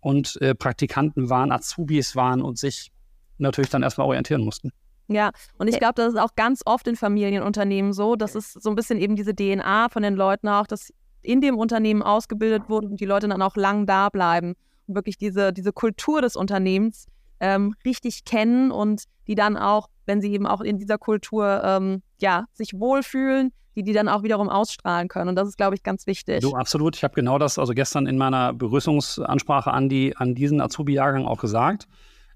und 0.00 0.40
äh, 0.40 0.54
Praktikanten 0.54 1.28
waren, 1.28 1.52
Azubis 1.52 2.14
waren 2.14 2.42
und 2.42 2.58
sich 2.58 2.92
natürlich 3.38 3.70
dann 3.70 3.82
erstmal 3.82 4.06
orientieren 4.06 4.42
mussten. 4.42 4.70
Ja, 5.08 5.32
und 5.58 5.66
ich 5.66 5.78
glaube, 5.78 5.94
das 5.96 6.14
ist 6.14 6.20
auch 6.20 6.36
ganz 6.36 6.62
oft 6.64 6.86
in 6.86 6.94
Familienunternehmen 6.94 7.92
so. 7.92 8.14
Das 8.14 8.36
ist 8.36 8.52
so 8.62 8.70
ein 8.70 8.76
bisschen 8.76 8.98
eben 8.98 9.16
diese 9.16 9.34
DNA 9.34 9.88
von 9.88 10.04
den 10.04 10.14
Leuten 10.14 10.46
auch, 10.46 10.68
dass 10.68 10.92
in 11.22 11.40
dem 11.40 11.58
Unternehmen 11.58 12.02
ausgebildet 12.02 12.68
wurde 12.68 12.86
und 12.86 13.00
die 13.00 13.06
Leute 13.06 13.28
dann 13.28 13.42
auch 13.42 13.56
lang 13.56 13.86
da 13.86 14.08
bleiben 14.08 14.54
und 14.86 14.94
wirklich 14.94 15.18
diese, 15.18 15.52
diese 15.52 15.72
Kultur 15.72 16.22
des 16.22 16.36
Unternehmens 16.36 17.06
ähm, 17.40 17.74
richtig 17.84 18.24
kennen 18.24 18.70
und 18.70 19.04
die 19.26 19.34
dann 19.34 19.56
auch, 19.56 19.88
wenn 20.06 20.20
sie 20.20 20.32
eben 20.32 20.46
auch 20.46 20.60
in 20.60 20.78
dieser 20.78 20.98
Kultur 20.98 21.60
ähm, 21.64 22.02
ja, 22.22 22.46
sich 22.52 22.72
wohlfühlen, 22.74 23.52
die 23.76 23.82
die 23.82 23.92
dann 23.92 24.08
auch 24.08 24.22
wiederum 24.22 24.48
ausstrahlen 24.48 25.08
können. 25.08 25.30
Und 25.30 25.36
das 25.36 25.48
ist, 25.48 25.56
glaube 25.56 25.74
ich, 25.74 25.82
ganz 25.82 26.06
wichtig. 26.06 26.40
Du, 26.40 26.54
absolut. 26.54 26.96
Ich 26.96 27.04
habe 27.04 27.14
genau 27.14 27.38
das 27.38 27.58
also 27.58 27.72
gestern 27.72 28.06
in 28.06 28.18
meiner 28.18 28.52
Begrüßungsansprache 28.52 29.72
an, 29.72 29.88
die, 29.88 30.16
an 30.16 30.34
diesen 30.34 30.60
Azubi-Jahrgang 30.60 31.26
auch 31.26 31.40
gesagt. 31.40 31.86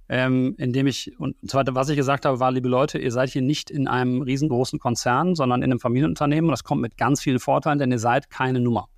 Ähm, 0.06 0.54
indem 0.58 0.86
ich, 0.86 1.18
und 1.18 1.34
zwar, 1.48 1.64
was 1.70 1.88
ich 1.88 1.96
gesagt 1.96 2.26
habe, 2.26 2.38
war, 2.38 2.52
liebe 2.52 2.68
Leute, 2.68 2.98
ihr 2.98 3.10
seid 3.10 3.30
hier 3.30 3.40
nicht 3.40 3.70
in 3.70 3.88
einem 3.88 4.20
riesengroßen 4.20 4.78
Konzern, 4.78 5.34
sondern 5.34 5.62
in 5.62 5.70
einem 5.70 5.80
Familienunternehmen. 5.80 6.50
Und 6.50 6.52
das 6.52 6.62
kommt 6.62 6.82
mit 6.82 6.98
ganz 6.98 7.22
vielen 7.22 7.38
Vorteilen, 7.38 7.78
denn 7.78 7.90
ihr 7.90 7.98
seid 7.98 8.28
keine 8.28 8.60
Nummer. 8.60 8.88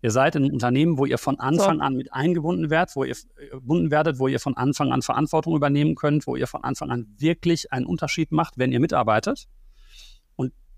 Ihr 0.00 0.10
seid 0.10 0.34
in 0.36 0.44
einem 0.44 0.52
Unternehmen, 0.52 0.98
wo 0.98 1.06
ihr 1.06 1.16
von 1.16 1.40
Anfang 1.40 1.78
so. 1.78 1.82
an 1.82 1.94
mit 1.94 2.12
eingebunden 2.12 2.68
werdet, 2.68 2.94
wo 2.94 3.04
ihr 3.04 3.16
gebunden 3.50 3.90
werdet, 3.90 4.18
wo 4.18 4.28
ihr 4.28 4.38
von 4.38 4.54
Anfang 4.54 4.92
an 4.92 5.00
Verantwortung 5.00 5.56
übernehmen 5.56 5.94
könnt, 5.94 6.26
wo 6.26 6.36
ihr 6.36 6.46
von 6.46 6.62
Anfang 6.62 6.90
an 6.90 7.06
wirklich 7.18 7.72
einen 7.72 7.86
Unterschied 7.86 8.30
macht, 8.30 8.58
wenn 8.58 8.70
ihr 8.70 8.80
mitarbeitet. 8.80 9.46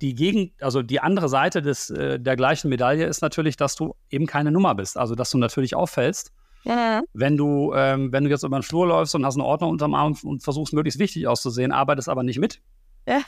Die 0.03 0.15
Gegen, 0.15 0.53
also 0.61 0.83
die 0.83 1.01
andere 1.01 1.29
Seite 1.29 1.63
des, 1.63 1.91
äh, 1.91 2.21
der 2.21 2.37
gleichen 2.37 2.69
Medaille 2.69 3.07
ist 3.07 3.23
natürlich, 3.23 3.57
dass 3.57 3.77
du 3.77 3.95
eben 4.11 4.27
keine 4.27 4.51
Nummer 4.51 4.75
bist. 4.75 4.97
Also 4.97 5.15
dass 5.15 5.31
du 5.31 5.39
natürlich 5.39 5.75
auffällst. 5.75 6.33
Ja. 6.65 7.03
Wenn 7.13 7.37
du, 7.37 7.73
ähm, 7.75 8.13
wenn 8.13 8.25
du 8.25 8.31
jetzt 8.31 8.43
über 8.43 8.59
den 8.59 8.63
Flur 8.63 8.89
läufst 8.89 9.15
und 9.15 9.25
hast 9.25 9.37
einen 9.37 9.47
Ordner 9.47 9.69
unterm 9.69 9.95
Arm 9.95 10.17
und 10.25 10.43
versuchst 10.43 10.73
möglichst 10.75 10.99
wichtig 10.99 11.29
auszusehen, 11.29 11.71
arbeitest 11.71 12.09
aber 12.09 12.25
nicht 12.25 12.39
mit. 12.39 12.61
Ja. 13.07 13.21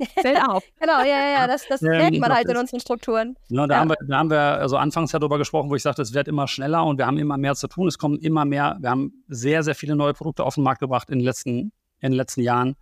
Fällt 0.20 0.42
auf. 0.42 0.64
genau, 0.80 1.00
ja, 1.00 1.30
ja, 1.30 1.46
das, 1.46 1.66
das 1.68 1.82
ja, 1.82 1.90
merkt 1.90 2.18
man 2.18 2.32
halt 2.32 2.48
in 2.48 2.56
unseren 2.56 2.80
Strukturen. 2.80 3.36
Ja, 3.48 3.66
da, 3.66 3.74
ja. 3.74 3.80
Haben 3.80 3.90
wir, 3.90 3.96
da 4.06 4.18
haben 4.18 4.30
wir 4.30 4.40
also 4.40 4.76
anfangs 4.76 5.12
ja 5.12 5.18
darüber 5.18 5.38
gesprochen, 5.38 5.70
wo 5.70 5.76
ich 5.76 5.82
sagte, 5.82 6.02
es 6.02 6.14
wird 6.14 6.26
immer 6.26 6.48
schneller 6.48 6.84
und 6.84 6.98
wir 6.98 7.06
haben 7.06 7.18
immer 7.18 7.36
mehr 7.36 7.54
zu 7.54 7.68
tun. 7.68 7.86
Es 7.86 7.98
kommen 7.98 8.18
immer 8.18 8.44
mehr, 8.44 8.78
wir 8.80 8.90
haben 8.90 9.24
sehr, 9.28 9.62
sehr 9.62 9.74
viele 9.74 9.96
neue 9.96 10.14
Produkte 10.14 10.44
auf 10.44 10.54
den 10.54 10.64
Markt 10.64 10.80
gebracht 10.80 11.10
in 11.10 11.18
den 11.18 11.24
letzten, 11.24 11.72
in 12.00 12.10
den 12.10 12.12
letzten 12.12 12.40
Jahren. 12.40 12.76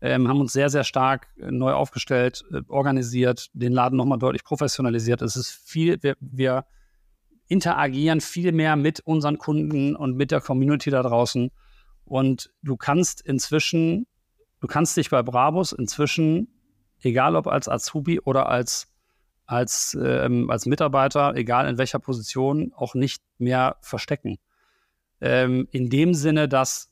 Ähm, 0.00 0.28
haben 0.28 0.40
uns 0.40 0.52
sehr, 0.52 0.70
sehr 0.70 0.84
stark 0.84 1.28
äh, 1.38 1.50
neu 1.50 1.72
aufgestellt, 1.72 2.44
äh, 2.52 2.60
organisiert, 2.68 3.50
den 3.52 3.72
Laden 3.72 3.96
nochmal 3.96 4.18
deutlich 4.18 4.44
professionalisiert. 4.44 5.22
Es 5.22 5.36
ist 5.36 5.50
viel, 5.50 5.98
wir, 6.02 6.16
wir 6.20 6.64
interagieren 7.48 8.20
viel 8.20 8.52
mehr 8.52 8.76
mit 8.76 9.00
unseren 9.00 9.38
Kunden 9.38 9.96
und 9.96 10.16
mit 10.16 10.30
der 10.30 10.40
Community 10.40 10.90
da 10.90 11.02
draußen. 11.02 11.50
Und 12.04 12.50
du 12.62 12.76
kannst 12.76 13.20
inzwischen, 13.20 14.06
du 14.60 14.66
kannst 14.66 14.96
dich 14.96 15.10
bei 15.10 15.22
Brabus 15.22 15.72
inzwischen 15.72 16.48
egal 17.02 17.36
ob 17.36 17.46
als 17.46 17.68
Azubi 17.68 18.20
oder 18.20 18.48
als, 18.48 18.88
als, 19.46 19.96
ähm, 20.00 20.50
als 20.50 20.66
Mitarbeiter, 20.66 21.34
egal 21.34 21.68
in 21.68 21.78
welcher 21.78 21.98
Position, 21.98 22.72
auch 22.74 22.94
nicht 22.94 23.22
mehr 23.38 23.76
verstecken. 23.80 24.38
Ähm, 25.20 25.68
in 25.70 25.90
dem 25.90 26.14
Sinne, 26.14 26.48
dass 26.48 26.90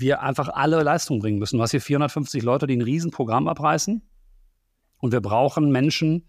wir 0.00 0.22
einfach 0.22 0.48
alle 0.48 0.82
Leistung 0.82 1.20
bringen 1.20 1.38
müssen. 1.38 1.56
Du 1.56 1.62
hast 1.62 1.70
hier 1.70 1.80
450 1.80 2.42
Leute, 2.42 2.66
die 2.66 2.76
ein 2.76 2.82
Riesenprogramm 2.82 3.48
abreißen. 3.48 4.02
Und 4.98 5.12
wir 5.12 5.20
brauchen 5.20 5.70
Menschen, 5.70 6.26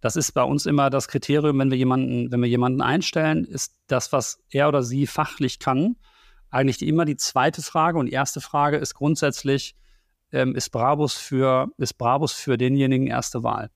das 0.00 0.16
ist 0.16 0.32
bei 0.32 0.42
uns 0.42 0.66
immer 0.66 0.90
das 0.90 1.08
Kriterium, 1.08 1.58
wenn 1.58 1.70
wir 1.70 1.78
jemanden, 1.78 2.32
wenn 2.32 2.40
wir 2.40 2.48
jemanden 2.48 2.80
einstellen, 2.80 3.44
ist 3.44 3.74
das, 3.86 4.12
was 4.12 4.42
er 4.50 4.68
oder 4.68 4.82
sie 4.82 5.06
fachlich 5.06 5.58
kann, 5.58 5.96
eigentlich 6.50 6.82
immer 6.82 7.04
die 7.04 7.16
zweite 7.16 7.62
Frage. 7.62 7.98
Und 7.98 8.06
die 8.06 8.12
erste 8.12 8.40
Frage 8.40 8.78
ist 8.78 8.94
grundsätzlich, 8.94 9.76
ähm, 10.32 10.54
ist, 10.54 10.70
Brabus 10.70 11.14
für, 11.14 11.68
ist 11.76 11.94
Brabus 11.94 12.32
für 12.32 12.56
denjenigen 12.56 13.06
erste 13.06 13.42
Wahl. 13.42 13.70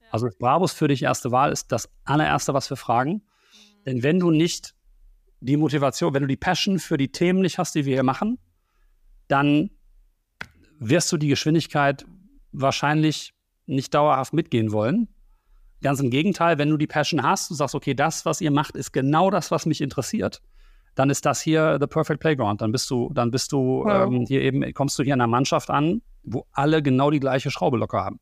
Ja. 0.00 0.06
Also 0.10 0.26
ist 0.26 0.38
Brabus 0.38 0.72
für 0.72 0.88
dich 0.88 1.02
erste 1.02 1.30
Wahl 1.30 1.52
ist 1.52 1.72
das 1.72 1.88
allererste, 2.04 2.52
was 2.52 2.68
wir 2.70 2.76
fragen. 2.76 3.12
Mhm. 3.12 3.84
Denn 3.86 4.02
wenn 4.02 4.18
du 4.18 4.30
nicht 4.30 4.74
die 5.40 5.56
Motivation, 5.56 6.14
wenn 6.14 6.22
du 6.22 6.28
die 6.28 6.36
Passion 6.36 6.78
für 6.78 6.96
die 6.96 7.12
Themen 7.12 7.40
nicht 7.40 7.58
hast, 7.58 7.74
die 7.74 7.84
wir 7.84 7.94
hier 7.94 8.02
machen, 8.02 8.38
dann 9.30 9.70
wirst 10.78 11.12
du 11.12 11.16
die 11.16 11.28
Geschwindigkeit 11.28 12.06
wahrscheinlich 12.52 13.34
nicht 13.66 13.94
dauerhaft 13.94 14.32
mitgehen 14.32 14.72
wollen. 14.72 15.08
Ganz 15.82 16.00
im 16.00 16.10
Gegenteil, 16.10 16.58
wenn 16.58 16.68
du 16.68 16.76
die 16.76 16.86
Passion 16.86 17.22
hast, 17.22 17.50
du 17.50 17.54
sagst, 17.54 17.74
okay, 17.74 17.94
das, 17.94 18.26
was 18.26 18.40
ihr 18.40 18.50
macht, 18.50 18.76
ist 18.76 18.92
genau 18.92 19.30
das, 19.30 19.50
was 19.50 19.66
mich 19.66 19.80
interessiert, 19.80 20.42
dann 20.94 21.08
ist 21.08 21.24
das 21.24 21.40
hier 21.40 21.78
the 21.80 21.86
perfect 21.86 22.20
playground. 22.20 22.60
Dann 22.60 22.72
bist 22.72 22.90
du, 22.90 23.10
dann 23.14 23.30
bist 23.30 23.52
du 23.52 23.84
ja. 23.86 24.04
ähm, 24.04 24.26
hier 24.26 24.42
eben, 24.42 24.74
kommst 24.74 24.98
du 24.98 25.02
hier 25.02 25.14
in 25.14 25.20
einer 25.20 25.28
Mannschaft 25.28 25.70
an, 25.70 26.02
wo 26.22 26.46
alle 26.52 26.82
genau 26.82 27.10
die 27.10 27.20
gleiche 27.20 27.50
Schraube 27.50 27.78
locker 27.78 28.04
haben. 28.04 28.20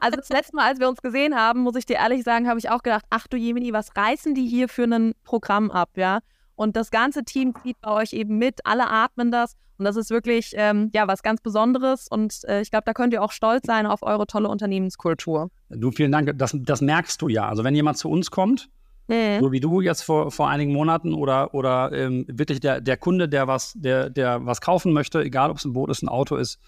Also 0.00 0.16
das 0.16 0.28
letzte 0.28 0.56
Mal, 0.56 0.68
als 0.68 0.80
wir 0.80 0.88
uns 0.88 1.00
gesehen 1.02 1.34
haben, 1.34 1.60
muss 1.60 1.76
ich 1.76 1.86
dir 1.86 1.96
ehrlich 1.96 2.24
sagen, 2.24 2.48
habe 2.48 2.58
ich 2.58 2.70
auch 2.70 2.82
gedacht, 2.82 3.04
ach 3.10 3.26
du 3.26 3.36
Jemini, 3.36 3.72
was 3.72 3.96
reißen 3.96 4.34
die 4.34 4.46
hier 4.46 4.68
für 4.68 4.84
ein 4.84 5.14
Programm 5.24 5.70
ab, 5.70 5.90
ja? 5.96 6.20
Und 6.54 6.76
das 6.76 6.90
ganze 6.90 7.24
Team 7.24 7.54
zieht 7.62 7.80
bei 7.80 7.90
euch 7.90 8.12
eben 8.12 8.38
mit, 8.38 8.60
alle 8.64 8.88
atmen 8.88 9.30
das. 9.30 9.56
Und 9.78 9.84
das 9.84 9.96
ist 9.96 10.10
wirklich 10.10 10.52
ähm, 10.54 10.90
ja 10.94 11.08
was 11.08 11.22
ganz 11.22 11.40
Besonderes. 11.40 12.06
Und 12.08 12.44
äh, 12.44 12.60
ich 12.60 12.70
glaube, 12.70 12.84
da 12.86 12.92
könnt 12.92 13.12
ihr 13.12 13.22
auch 13.22 13.32
stolz 13.32 13.66
sein 13.66 13.86
auf 13.86 14.02
eure 14.02 14.26
tolle 14.26 14.48
Unternehmenskultur. 14.48 15.50
Du, 15.70 15.90
vielen 15.90 16.12
Dank. 16.12 16.32
Das, 16.36 16.56
das 16.60 16.80
merkst 16.80 17.20
du 17.20 17.28
ja. 17.28 17.48
Also 17.48 17.64
wenn 17.64 17.74
jemand 17.74 17.98
zu 17.98 18.08
uns 18.08 18.30
kommt, 18.30 18.68
Mhm. 19.08 19.40
So 19.40 19.52
wie 19.52 19.60
du 19.60 19.80
jetzt 19.80 20.02
vor, 20.02 20.30
vor 20.30 20.48
einigen 20.48 20.72
Monaten 20.72 21.12
oder, 21.12 21.54
oder 21.54 21.92
ähm, 21.92 22.24
wirklich 22.28 22.60
der, 22.60 22.80
der 22.80 22.96
Kunde, 22.96 23.28
der 23.28 23.46
was, 23.46 23.72
der, 23.74 24.10
der 24.10 24.46
was 24.46 24.60
kaufen 24.60 24.92
möchte, 24.92 25.20
egal 25.22 25.50
ob 25.50 25.58
es 25.58 25.64
ein 25.64 25.72
Boot 25.72 25.90
ist, 25.90 26.02
ein 26.02 26.08
Auto 26.08 26.36
ist, 26.36 26.58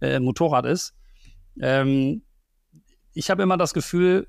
äh, 0.00 0.16
ein 0.16 0.24
Motorrad 0.24 0.66
ist. 0.66 0.94
Ähm, 1.60 2.22
ich 3.14 3.30
habe 3.30 3.42
immer 3.42 3.56
das 3.56 3.72
Gefühl, 3.72 4.26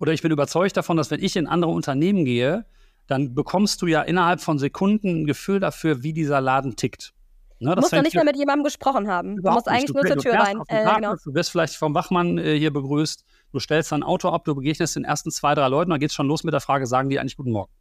oder 0.00 0.12
ich 0.12 0.22
bin 0.22 0.32
überzeugt 0.32 0.76
davon, 0.76 0.96
dass 0.96 1.10
wenn 1.10 1.22
ich 1.22 1.36
in 1.36 1.46
andere 1.46 1.70
Unternehmen 1.70 2.24
gehe, 2.24 2.66
dann 3.06 3.34
bekommst 3.34 3.82
du 3.82 3.86
ja 3.86 4.02
innerhalb 4.02 4.40
von 4.40 4.58
Sekunden 4.58 5.22
ein 5.22 5.26
Gefühl 5.26 5.60
dafür, 5.60 6.02
wie 6.02 6.12
dieser 6.12 6.40
Laden 6.40 6.76
tickt. 6.76 7.12
Ne, 7.60 7.74
du 7.74 7.80
musst 7.80 7.92
doch 7.92 8.02
nicht 8.02 8.14
mehr 8.14 8.24
mit 8.24 8.36
jemandem 8.36 8.64
gesprochen 8.64 9.08
haben. 9.08 9.36
Du 9.40 9.50
musst 9.50 9.68
eigentlich 9.68 9.86
du, 9.86 9.94
nur 9.94 10.04
zur 10.04 10.16
Tür 10.16 10.34
rein. 10.34 10.60
Äh, 10.68 10.84
genau. 10.96 11.14
Du 11.22 11.34
wirst 11.34 11.50
vielleicht 11.50 11.76
vom 11.76 11.94
Wachmann 11.94 12.36
äh, 12.38 12.58
hier 12.58 12.72
begrüßt, 12.72 13.24
du 13.52 13.60
stellst 13.60 13.92
dein 13.92 14.02
Auto 14.02 14.28
ab, 14.28 14.44
du 14.44 14.54
begegnest 14.54 14.96
den 14.96 15.04
ersten 15.04 15.30
zwei, 15.30 15.54
drei 15.54 15.68
Leuten, 15.68 15.90
dann 15.90 16.00
geht 16.00 16.10
es 16.10 16.14
schon 16.14 16.26
los 16.26 16.44
mit 16.44 16.52
der 16.52 16.60
Frage, 16.60 16.86
sagen 16.86 17.08
die 17.10 17.18
eigentlich 17.18 17.36
Guten 17.36 17.52
Morgen? 17.52 17.72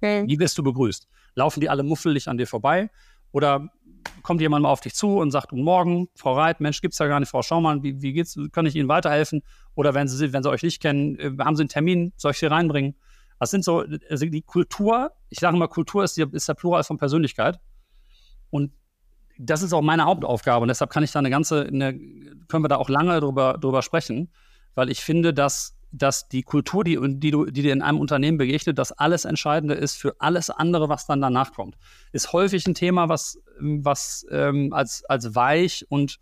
Okay. 0.00 0.24
Wie 0.26 0.38
wirst 0.38 0.58
du 0.58 0.62
begrüßt? 0.62 1.08
Laufen 1.34 1.60
die 1.60 1.70
alle 1.70 1.82
muffelig 1.82 2.28
an 2.28 2.38
dir 2.38 2.46
vorbei? 2.46 2.90
Oder 3.32 3.70
kommt 4.22 4.40
jemand 4.40 4.64
mal 4.64 4.70
auf 4.70 4.80
dich 4.80 4.94
zu 4.94 5.18
und 5.18 5.30
sagt, 5.30 5.50
Guten 5.50 5.62
Morgen, 5.62 6.08
Frau 6.14 6.34
Reit, 6.34 6.60
Mensch, 6.60 6.80
gibt 6.80 6.92
es 6.92 6.98
ja 6.98 7.06
gar 7.06 7.20
nicht, 7.20 7.30
Frau 7.30 7.42
Schaumann, 7.42 7.82
wie, 7.82 8.02
wie 8.02 8.12
geht's, 8.12 8.38
kann 8.52 8.66
ich 8.66 8.74
Ihnen 8.74 8.88
weiterhelfen? 8.88 9.42
Oder 9.74 9.94
wenn 9.94 10.08
Sie, 10.08 10.32
wenn 10.32 10.42
Sie 10.42 10.50
euch 10.50 10.62
nicht 10.62 10.82
kennen, 10.82 11.18
äh, 11.18 11.32
haben 11.38 11.56
Sie 11.56 11.62
einen 11.62 11.68
Termin, 11.68 12.12
soll 12.16 12.32
ich 12.32 12.38
Sie 12.38 12.46
reinbringen? 12.46 12.94
Das 13.38 13.50
sind 13.50 13.64
so, 13.64 13.84
also 14.10 14.26
die 14.26 14.42
Kultur, 14.42 15.12
ich 15.28 15.38
sage 15.38 15.56
mal, 15.56 15.68
Kultur 15.68 16.04
ist, 16.04 16.16
die, 16.16 16.24
ist 16.32 16.48
der 16.48 16.54
Plural 16.54 16.84
von 16.84 16.98
Persönlichkeit. 16.98 17.60
Und 18.50 18.72
das 19.38 19.62
ist 19.62 19.72
auch 19.72 19.82
meine 19.82 20.04
Hauptaufgabe 20.04 20.62
und 20.62 20.68
deshalb 20.68 20.90
kann 20.90 21.04
ich 21.04 21.12
da 21.12 21.20
eine 21.20 21.30
ganze, 21.30 21.62
eine, 21.62 21.94
können 22.48 22.64
wir 22.64 22.68
da 22.68 22.76
auch 22.76 22.88
lange 22.88 23.20
drüber, 23.20 23.56
drüber 23.58 23.82
sprechen, 23.82 24.30
weil 24.74 24.90
ich 24.90 25.00
finde, 25.00 25.32
dass, 25.32 25.76
dass 25.92 26.28
die 26.28 26.42
Kultur, 26.42 26.82
die, 26.82 26.98
die, 27.18 27.30
du, 27.30 27.46
die 27.46 27.62
dir 27.62 27.72
in 27.72 27.82
einem 27.82 28.00
Unternehmen 28.00 28.36
begegnet, 28.36 28.78
das 28.78 28.90
alles 28.92 29.24
Entscheidende 29.24 29.74
ist 29.74 29.96
für 29.96 30.16
alles 30.18 30.50
andere, 30.50 30.88
was 30.88 31.06
dann 31.06 31.20
danach 31.20 31.52
kommt. 31.52 31.76
Ist 32.12 32.32
häufig 32.32 32.66
ein 32.66 32.74
Thema, 32.74 33.08
was, 33.08 33.38
was 33.60 34.26
ähm, 34.30 34.72
als, 34.72 35.04
als 35.04 35.34
weich 35.36 35.86
und, 35.88 36.18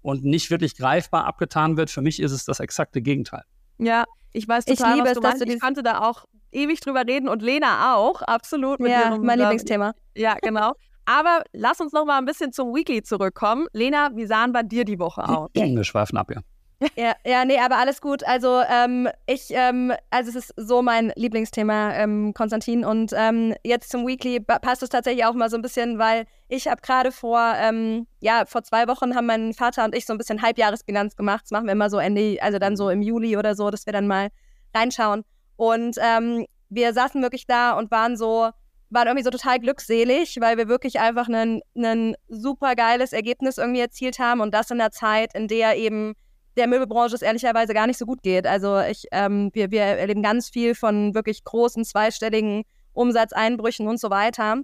und 0.00 0.24
nicht 0.24 0.50
wirklich 0.50 0.76
greifbar 0.76 1.24
abgetan 1.24 1.76
wird. 1.76 1.90
Für 1.90 2.02
mich 2.02 2.20
ist 2.20 2.32
es 2.32 2.44
das 2.44 2.60
exakte 2.60 3.02
Gegenteil. 3.02 3.42
Ja, 3.78 4.04
ich 4.32 4.46
weiß 4.46 4.64
total, 4.64 4.90
ich 4.90 4.96
liebe 4.96 5.08
was 5.08 5.14
du 5.14 5.20
es, 5.20 5.40
meinst. 5.40 5.54
ich 5.54 5.60
konnte 5.60 5.82
da 5.82 6.02
auch 6.02 6.24
ewig 6.54 6.80
drüber 6.80 7.06
reden 7.06 7.28
und 7.28 7.42
Lena 7.42 7.94
auch, 7.94 8.22
absolut. 8.22 8.80
Mit 8.80 8.90
ja, 8.90 9.10
ihrem, 9.10 9.22
mein 9.22 9.38
Lieblingsthema. 9.38 9.94
Ja, 10.16 10.36
genau. 10.42 10.72
Aber 11.06 11.42
lass 11.52 11.80
uns 11.80 11.92
noch 11.92 12.06
mal 12.06 12.18
ein 12.18 12.24
bisschen 12.24 12.52
zum 12.52 12.74
Weekly 12.74 13.02
zurückkommen. 13.02 13.66
Lena, 13.72 14.10
wie 14.14 14.24
sahen 14.24 14.52
bei 14.52 14.62
dir 14.62 14.84
die 14.84 14.98
Woche 14.98 15.28
aus? 15.28 15.50
Wir 15.52 15.84
schweifen 15.84 16.16
ab, 16.16 16.30
ja. 16.34 16.40
Ja, 16.96 17.14
ja, 17.24 17.44
nee, 17.44 17.58
aber 17.58 17.76
alles 17.76 18.00
gut. 18.00 18.24
Also 18.24 18.60
ähm, 18.68 19.08
ich, 19.26 19.46
ähm, 19.50 19.92
also 20.10 20.30
es 20.30 20.36
ist 20.36 20.54
so 20.56 20.82
mein 20.82 21.12
Lieblingsthema, 21.16 21.94
ähm, 21.94 22.34
Konstantin. 22.34 22.84
Und 22.84 23.12
ähm, 23.16 23.54
jetzt 23.64 23.90
zum 23.90 24.06
Weekly 24.06 24.40
passt 24.40 24.82
es 24.82 24.88
tatsächlich 24.88 25.24
auch 25.24 25.34
mal 25.34 25.50
so 25.50 25.56
ein 25.56 25.62
bisschen, 25.62 25.98
weil 25.98 26.26
ich 26.48 26.66
habe 26.66 26.80
gerade 26.82 27.12
vor, 27.12 27.54
ähm, 27.56 28.06
ja, 28.20 28.44
vor 28.46 28.62
zwei 28.62 28.86
Wochen 28.88 29.14
haben 29.14 29.26
mein 29.26 29.52
Vater 29.54 29.84
und 29.84 29.94
ich 29.94 30.06
so 30.06 30.12
ein 30.12 30.18
bisschen 30.18 30.42
Halbjahresbilanz 30.42 31.16
gemacht. 31.16 31.42
Das 31.44 31.50
machen 31.50 31.66
wir 31.66 31.72
immer 31.72 31.90
so 31.90 31.98
Ende, 31.98 32.38
also 32.40 32.58
dann 32.58 32.76
so 32.76 32.90
im 32.90 33.02
Juli 33.02 33.36
oder 33.36 33.54
so, 33.54 33.70
dass 33.70 33.86
wir 33.86 33.92
dann 33.92 34.06
mal 34.06 34.28
reinschauen. 34.74 35.24
Und 35.56 35.96
ähm, 36.00 36.46
wir 36.68 36.92
saßen 36.92 37.22
wirklich 37.22 37.46
da 37.46 37.72
und 37.72 37.90
waren 37.90 38.16
so, 38.16 38.50
waren 38.90 39.06
irgendwie 39.06 39.24
so 39.24 39.30
total 39.30 39.58
glückselig, 39.58 40.36
weil 40.40 40.56
wir 40.56 40.68
wirklich 40.68 41.00
einfach 41.00 41.28
ein 41.28 42.16
super 42.28 42.74
geiles 42.74 43.12
Ergebnis 43.12 43.58
irgendwie 43.58 43.80
erzielt 43.80 44.18
haben 44.18 44.40
und 44.40 44.52
das 44.52 44.70
in 44.70 44.78
der 44.78 44.90
Zeit, 44.90 45.34
in 45.34 45.48
der 45.48 45.76
eben 45.76 46.14
der 46.56 46.68
Möbelbranche 46.68 47.14
es 47.14 47.22
ehrlicherweise 47.22 47.74
gar 47.74 47.86
nicht 47.86 47.98
so 47.98 48.06
gut 48.06 48.22
geht. 48.22 48.46
Also 48.46 48.80
ich, 48.80 49.06
ähm, 49.10 49.50
wir, 49.54 49.70
wir 49.70 49.82
erleben 49.82 50.22
ganz 50.22 50.48
viel 50.48 50.74
von 50.74 51.14
wirklich 51.14 51.42
großen 51.44 51.84
zweistelligen 51.84 52.64
Umsatzeinbrüchen 52.92 53.88
und 53.88 53.98
so 53.98 54.10
weiter. 54.10 54.58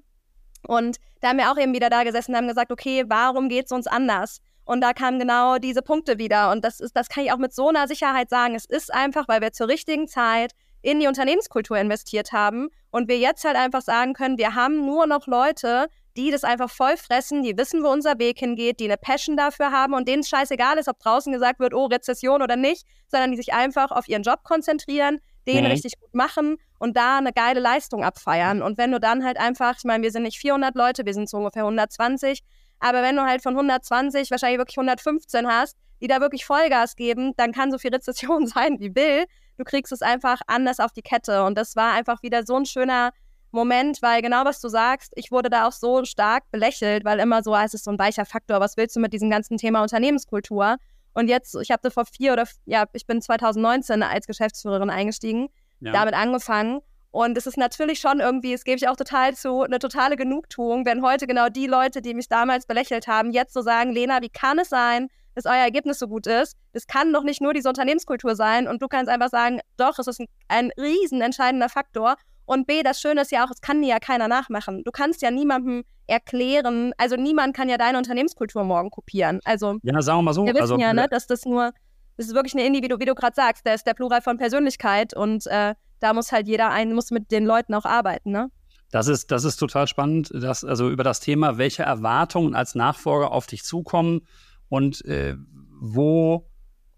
Und 0.67 0.99
da 1.21 1.29
haben 1.29 1.39
wir 1.39 1.51
auch 1.51 1.59
eben 1.59 1.75
wieder 1.75 1.91
da 1.91 2.05
gesessen 2.05 2.33
und 2.33 2.37
haben 2.37 2.49
gesagt, 2.49 2.71
okay, 2.71 3.05
warum 3.09 3.49
geht 3.49 3.67
es 3.67 3.73
uns 3.73 3.87
anders? 3.87 4.41
Und 4.65 4.83
da 4.83 4.93
kamen 4.93 5.19
genau 5.19 5.59
diese 5.59 5.83
Punkte 5.83 6.19
wieder. 6.19 6.53
Und 6.53 6.65
das 6.65 6.81
ist, 6.81 6.97
das 6.97 7.09
kann 7.09 7.25
ich 7.25 7.33
auch 7.33 7.39
mit 7.39 7.53
so 7.53 7.69
einer 7.69 7.89
Sicherheit 7.89 8.31
sagen. 8.31 8.55
Es 8.55 8.67
ist 8.67 8.93
einfach, 8.95 9.27
weil 9.27 9.41
wir 9.41 9.53
zur 9.53 9.69
richtigen 9.69 10.07
Zeit 10.07 10.53
in 10.83 11.01
die 11.01 11.07
Unternehmenskultur 11.07 11.79
investiert 11.79 12.33
haben 12.33 12.69
und 12.91 13.09
wir 13.09 13.19
jetzt 13.19 13.45
halt 13.45 13.57
einfach 13.57 13.83
sagen 13.83 14.15
können, 14.15 14.39
wir 14.39 14.55
haben 14.55 14.87
nur 14.87 15.07
noch 15.07 15.27
Leute, 15.27 15.89
die 16.17 16.31
das 16.31 16.45
einfach 16.45 16.71
voll 16.71 16.97
fressen, 16.97 17.43
die 17.43 17.57
wissen, 17.57 17.83
wo 17.83 17.89
unser 17.89 18.19
Weg 18.19 18.39
hingeht, 18.39 18.81
die 18.81 18.85
eine 18.85 18.97
Passion 18.97 19.37
dafür 19.37 19.71
haben 19.71 19.95
und 19.95 20.09
denen 20.09 20.21
es 20.21 20.29
scheißegal 20.29 20.79
ist, 20.79 20.89
ob 20.89 20.99
draußen 20.99 21.33
gesagt 21.33 21.61
wird, 21.61 21.73
oh, 21.73 21.87
Rezession 21.87 22.43
oder 22.43 22.57
nicht, 22.57 22.85
sondern 23.09 23.31
die 23.31 23.37
sich 23.37 23.53
einfach 23.53 23.91
auf 23.91 24.09
ihren 24.09 24.23
Job 24.23 24.43
konzentrieren, 24.43 25.21
den 25.47 25.65
mhm. 25.65 25.71
richtig 25.71 25.99
gut 26.01 26.15
machen 26.15 26.57
und 26.79 26.97
da 26.97 27.19
eine 27.19 27.33
geile 27.33 27.61
Leistung 27.61 28.05
abfeiern. 28.05 28.63
Und 28.63 28.77
wenn 28.77 28.91
du 28.91 28.99
dann 28.99 29.25
halt 29.25 29.39
einfach, 29.39 29.77
ich 29.79 29.85
meine, 29.85 30.03
wir 30.03 30.11
sind 30.11 30.25
nicht 30.25 30.39
400 30.39 30.75
Leute, 30.75 31.07
wir 31.07 31.15
sind 31.15 31.29
so 31.29 31.39
ungefähr 31.39 31.63
120, 31.63 32.43
aber 32.81 33.03
wenn 33.03 33.17
du 33.17 33.23
halt 33.23 33.43
von 33.43 33.55
120 33.55 34.31
wahrscheinlich 34.31 34.59
wirklich 34.59 34.79
115 34.79 35.47
hast, 35.47 35.77
die 36.01 36.09
da 36.09 36.21
wirklich 36.21 36.45
Vollgas 36.45 36.97
geben, 36.97 37.35
dann 37.37 37.53
kann 37.53 37.71
so 37.71 37.79
viel 37.79 37.93
Rezession 37.95 38.47
sein, 38.49 38.81
wie 38.81 38.95
will. 38.95 39.25
Du 39.61 39.65
kriegst 39.65 39.93
es 39.93 40.01
einfach 40.01 40.41
anders 40.47 40.81
auf 40.81 40.91
die 40.91 41.03
Kette. 41.03 41.45
Und 41.45 41.59
das 41.59 41.77
war 41.77 41.93
einfach 41.93 42.23
wieder 42.23 42.47
so 42.47 42.57
ein 42.57 42.65
schöner 42.65 43.11
Moment, 43.51 44.01
weil 44.01 44.23
genau 44.23 44.47
was 44.47 44.59
du 44.59 44.69
sagst, 44.69 45.13
ich 45.17 45.31
wurde 45.31 45.51
da 45.51 45.69
auch 45.69 45.73
so 45.73 46.07
stark 46.07 46.51
belächelt, 46.51 47.05
weil 47.05 47.19
immer 47.19 47.43
so, 47.43 47.53
ah, 47.53 47.65
es 47.65 47.75
ist 47.75 47.85
so 47.85 47.91
ein 47.91 47.99
weicher 47.99 48.25
Faktor, 48.25 48.59
was 48.61 48.79
willst 48.79 48.97
du 48.97 49.01
mit 49.01 49.13
diesem 49.13 49.29
ganzen 49.29 49.59
Thema 49.59 49.83
Unternehmenskultur? 49.83 50.79
Und 51.13 51.29
jetzt, 51.29 51.55
ich 51.61 51.71
habe 51.71 51.91
vor 51.91 52.07
vier 52.07 52.33
oder, 52.33 52.49
ja, 52.65 52.87
ich 52.95 53.07
bin 53.07 53.21
2019 53.21 54.03
als 54.03 54.27
Geschäftsführerin 54.27 54.89
eingestiegen, 54.89 55.51
ja. 55.81 55.93
damit 55.93 56.15
angefangen. 56.15 56.81
Und 57.11 57.37
es 57.37 57.47
ist 57.47 57.59
natürlich 57.59 58.01
schon 58.01 58.21
irgendwie, 58.21 58.55
es 58.55 58.65
gebe 58.65 58.79
ich 58.79 58.89
auch 58.89 58.97
total 58.97 59.35
zu, 59.35 59.61
eine 59.61 59.79
totale 59.79 60.17
Genugtuung, 60.17 60.87
wenn 60.87 61.03
heute 61.03 61.27
genau 61.27 61.51
die 61.51 61.67
Leute, 61.67 62.01
die 62.01 62.15
mich 62.15 62.31
damals 62.31 62.65
belächelt 62.65 63.09
haben, 63.09 63.31
jetzt 63.31 63.53
so 63.53 63.61
sagen, 63.61 63.93
Lena, 63.93 64.23
wie 64.23 64.31
kann 64.31 64.59
es 64.59 64.71
sein, 64.71 65.09
dass 65.41 65.53
euer 65.53 65.63
Ergebnis 65.63 65.99
so 65.99 66.07
gut 66.07 66.27
ist. 66.27 66.57
Das 66.73 66.87
kann 66.87 67.13
doch 67.13 67.23
nicht 67.23 67.41
nur 67.41 67.55
diese 67.55 67.69
Unternehmenskultur 67.69 68.37
sein. 68.37 68.69
Und 68.69 68.83
du 68.83 68.89
kannst 68.89 69.11
einfach 69.11 69.31
sagen, 69.31 69.61
doch, 69.77 69.99
es 69.99 70.07
ist 70.07 70.21
ein, 70.21 70.27
ein 70.49 70.71
riesen 70.79 71.21
entscheidender 71.21 71.69
Faktor. 71.69 72.17
Und 72.45 72.67
B, 72.67 72.83
das 72.83 73.01
Schöne 73.01 73.23
ist 73.23 73.31
ja 73.31 73.45
auch, 73.45 73.51
es 73.51 73.61
kann 73.61 73.83
ja 73.83 73.99
keiner 73.99 74.29
nachmachen. 74.29 74.83
Du 74.85 74.91
kannst 74.91 75.23
ja 75.23 75.31
niemandem 75.31 75.85
erklären, 76.09 76.93
also 76.99 77.15
niemand 77.15 77.55
kann 77.55 77.69
ja 77.69 77.79
deine 77.79 77.97
Unternehmenskultur 77.97 78.65
morgen 78.65 78.91
kopieren. 78.91 79.39
Also, 79.45 79.77
ja, 79.83 80.03
sagen 80.03 80.19
wir 80.19 80.23
mal 80.23 80.35
so. 80.35 80.45
Wir 80.45 80.55
wissen 80.55 80.63
also, 80.63 80.79
ja, 80.79 80.93
ne, 80.93 81.07
dass 81.09 81.29
das 81.29 81.45
nur, 81.45 81.71
das 82.17 82.27
ist 82.27 82.35
wirklich 82.35 82.55
eine 82.55 82.67
Individu, 82.67 82.99
wie 82.99 83.05
du 83.05 83.15
gerade 83.15 83.37
sagst, 83.37 83.65
der 83.65 83.75
ist 83.75 83.87
der 83.87 83.95
Plural 83.95 84.21
von 84.21 84.37
Persönlichkeit 84.37 85.15
und 85.15 85.47
äh, 85.47 85.75
da 86.01 86.13
muss 86.13 86.33
halt 86.33 86.49
jeder 86.49 86.71
ein, 86.71 86.93
muss 86.93 87.13
mit 87.13 87.31
den 87.31 87.47
Leuten 87.47 87.75
auch 87.75 87.85
arbeiten, 87.85 88.33
ne? 88.33 88.51
Das 88.91 89.07
ist, 89.07 89.31
das 89.31 89.45
ist 89.45 89.59
total 89.59 89.87
spannend, 89.87 90.33
dass, 90.35 90.65
also 90.65 90.91
über 90.91 91.05
das 91.05 91.21
Thema, 91.21 91.59
welche 91.59 91.85
Erwartungen 91.85 92.57
als 92.57 92.75
Nachfolger 92.75 93.31
auf 93.31 93.47
dich 93.47 93.63
zukommen 93.63 94.27
und 94.71 95.05
äh, 95.05 95.37
wo, 95.81 96.49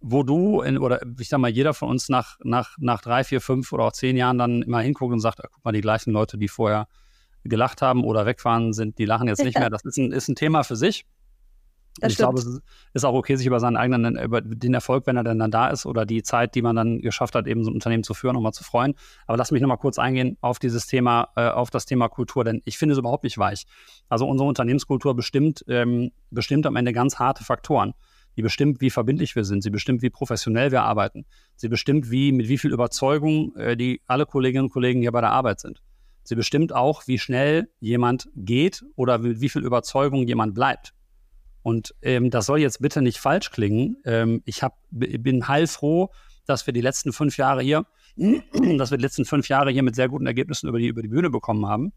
wo 0.01 0.23
du 0.23 0.61
in, 0.61 0.79
oder 0.79 1.01
ich 1.19 1.29
sag 1.29 1.41
mal, 1.41 1.51
jeder 1.51 1.75
von 1.75 1.89
uns 1.89 2.09
nach, 2.09 2.39
nach, 2.45 2.77
nach 2.79 3.01
drei, 3.01 3.25
vier, 3.25 3.41
fünf 3.41 3.73
oder 3.73 3.85
auch 3.85 3.93
zehn 3.93 4.17
Jahren 4.17 4.39
dann 4.39 4.63
immer 4.63 4.81
hinguckt 4.81 5.13
und 5.13 5.21
sagt, 5.21 5.43
ah, 5.43 5.49
guck 5.51 5.65
mal, 5.65 5.73
die 5.73 5.81
gleichen 5.81 6.13
Leute, 6.13 6.39
die 6.39 6.49
vorher 6.49 6.87
gelacht 7.45 7.83
haben 7.83 8.05
oder 8.05 8.27
wegfahren 8.27 8.73
sind, 8.73 8.99
die 8.99 9.05
lachen 9.05 9.27
jetzt 9.27 9.43
nicht 9.43 9.59
mehr. 9.59 9.71
Das 9.71 9.85
ist 9.85 9.97
ein, 9.97 10.13
ist 10.13 10.29
ein 10.29 10.37
Thema 10.37 10.63
für 10.63 10.77
sich. 10.77 11.07
Ich 12.01 12.17
glaube, 12.17 12.39
es 12.39 12.61
ist 12.95 13.05
auch 13.05 13.15
okay, 13.15 13.37
sich 13.37 13.47
über 13.47 13.61
seinen 13.61 13.77
eigenen, 13.77 14.17
über 14.17 14.41
den 14.41 14.75
Erfolg, 14.75 15.07
wenn 15.07 15.17
er 15.17 15.25
denn 15.25 15.39
dann 15.39 15.51
da 15.51 15.69
ist, 15.69 15.85
oder 15.85 16.07
die 16.07 16.23
Zeit, 16.23 16.55
die 16.55 16.63
man 16.63 16.75
dann 16.75 17.01
geschafft 17.01 17.35
hat, 17.35 17.47
eben 17.47 17.65
so 17.65 17.71
ein 17.71 17.75
Unternehmen 17.75 18.03
zu 18.03 18.15
führen, 18.15 18.35
nochmal 18.35 18.53
zu 18.53 18.65
freuen. 18.65 18.95
Aber 19.27 19.37
lass 19.37 19.51
mich 19.51 19.61
nochmal 19.61 19.79
kurz 19.79 19.99
eingehen 19.99 20.39
auf 20.41 20.59
dieses 20.59 20.87
Thema, 20.87 21.29
äh, 21.37 21.49
auf 21.49 21.71
das 21.71 21.85
Thema 21.85 22.09
Kultur, 22.09 22.45
denn 22.45 22.63
ich 22.65 22.79
finde 22.79 22.95
es 22.95 22.99
überhaupt 22.99 23.25
nicht 23.25 23.37
weich. 23.37 23.67
Also 24.09 24.27
unsere 24.27 24.49
Unternehmenskultur 24.49 25.15
bestimmt, 25.15 25.65
ähm, 25.69 26.13
bestimmt 26.31 26.67
am 26.67 26.77
Ende 26.77 26.93
ganz 26.93 27.19
harte 27.19 27.45
Faktoren. 27.45 27.95
Die 28.37 28.43
bestimmt, 28.43 28.81
wie 28.81 28.89
verbindlich 28.89 29.37
wir 29.37 29.45
sind. 29.45 29.63
Sie 29.63 29.69
bestimmt, 29.69 30.01
wie 30.01 30.09
professionell 30.09 30.71
wir 30.73 30.83
arbeiten. 30.83 31.27
Sie 31.55 31.69
bestimmt, 31.69 32.11
wie, 32.11 32.33
mit 32.33 32.49
wie 32.49 32.57
viel 32.57 32.73
Überzeugung 32.73 33.55
äh, 33.57 33.77
die 33.77 34.01
alle 34.07 34.25
Kolleginnen 34.25 34.65
und 34.65 34.71
Kollegen 34.71 35.03
hier 35.03 35.13
bei 35.13 35.21
der 35.21 35.33
Arbeit 35.33 35.61
sind. 35.61 35.83
Sie 36.25 36.35
bestimmt 36.35 36.73
auch, 36.73 37.07
wie 37.07 37.19
schnell 37.19 37.69
jemand 37.81 38.31
geht 38.35 38.85
oder 38.97 39.19
mit 39.19 39.41
wie 39.43 39.51
viel 39.51 39.65
Überzeugung 39.65 40.27
jemand 40.27 40.55
bleibt. 40.55 40.95
Und 41.63 41.95
ähm, 42.03 42.31
das 42.31 42.47
soll 42.47 42.59
jetzt 42.59 42.81
bitte 42.81 43.03
nicht 43.03 43.19
falsch 43.19 43.51
klingen. 43.51 43.97
Ähm, 44.05 44.43
ich 44.45 44.63
hab, 44.63 44.79
bin 44.91 45.49
heilfroh, 45.49 46.11
dass 46.47 46.67
wir 46.67 46.75
die 46.75 46.81
letzten 46.81 47.13
fünf 47.13 47.37
Jahre 47.37 47.63
hier, 47.63 47.87
dass 48.17 48.91
wir 48.91 48.99
die 48.99 49.03
letzten 49.03 49.25
fünf 49.25 49.49
Jahre 49.49 49.71
hier 49.71 49.83
mit 49.83 49.95
sehr 49.95 50.09
guten 50.09 50.27
Ergebnissen 50.27 50.69
über 50.69 50.79
die, 50.79 50.89
über 50.89 51.03
die 51.03 51.09
Bühne 51.09 51.31
bekommen 51.31 51.67
haben. 51.67 51.93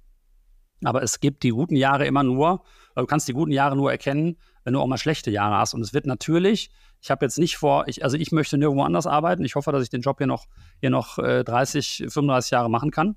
Aber 0.83 1.01
es 1.01 1.19
gibt 1.19 1.43
die 1.43 1.49
guten 1.49 1.75
Jahre 1.75 2.05
immer 2.05 2.23
nur, 2.23 2.63
du 2.95 3.05
kannst 3.05 3.27
die 3.27 3.33
guten 3.33 3.51
Jahre 3.51 3.75
nur 3.75 3.91
erkennen, 3.91 4.37
wenn 4.63 4.73
du 4.73 4.79
auch 4.79 4.87
mal 4.87 4.97
schlechte 4.97 5.31
Jahre 5.31 5.57
hast. 5.57 5.73
Und 5.73 5.81
es 5.81 5.93
wird 5.93 6.05
natürlich, 6.05 6.69
ich 7.01 7.09
habe 7.09 7.25
jetzt 7.25 7.39
nicht 7.39 7.57
vor, 7.57 7.87
ich, 7.87 8.03
also 8.03 8.17
ich 8.17 8.31
möchte 8.31 8.57
nirgendwo 8.57 8.83
anders 8.83 9.07
arbeiten. 9.07 9.45
Ich 9.45 9.55
hoffe, 9.55 9.71
dass 9.71 9.83
ich 9.83 9.89
den 9.89 10.01
Job 10.01 10.17
hier 10.17 10.27
noch, 10.27 10.45
hier 10.79 10.89
noch 10.89 11.17
äh, 11.17 11.43
30, 11.43 12.05
35 12.09 12.51
Jahre 12.51 12.69
machen 12.69 12.91
kann. 12.91 13.15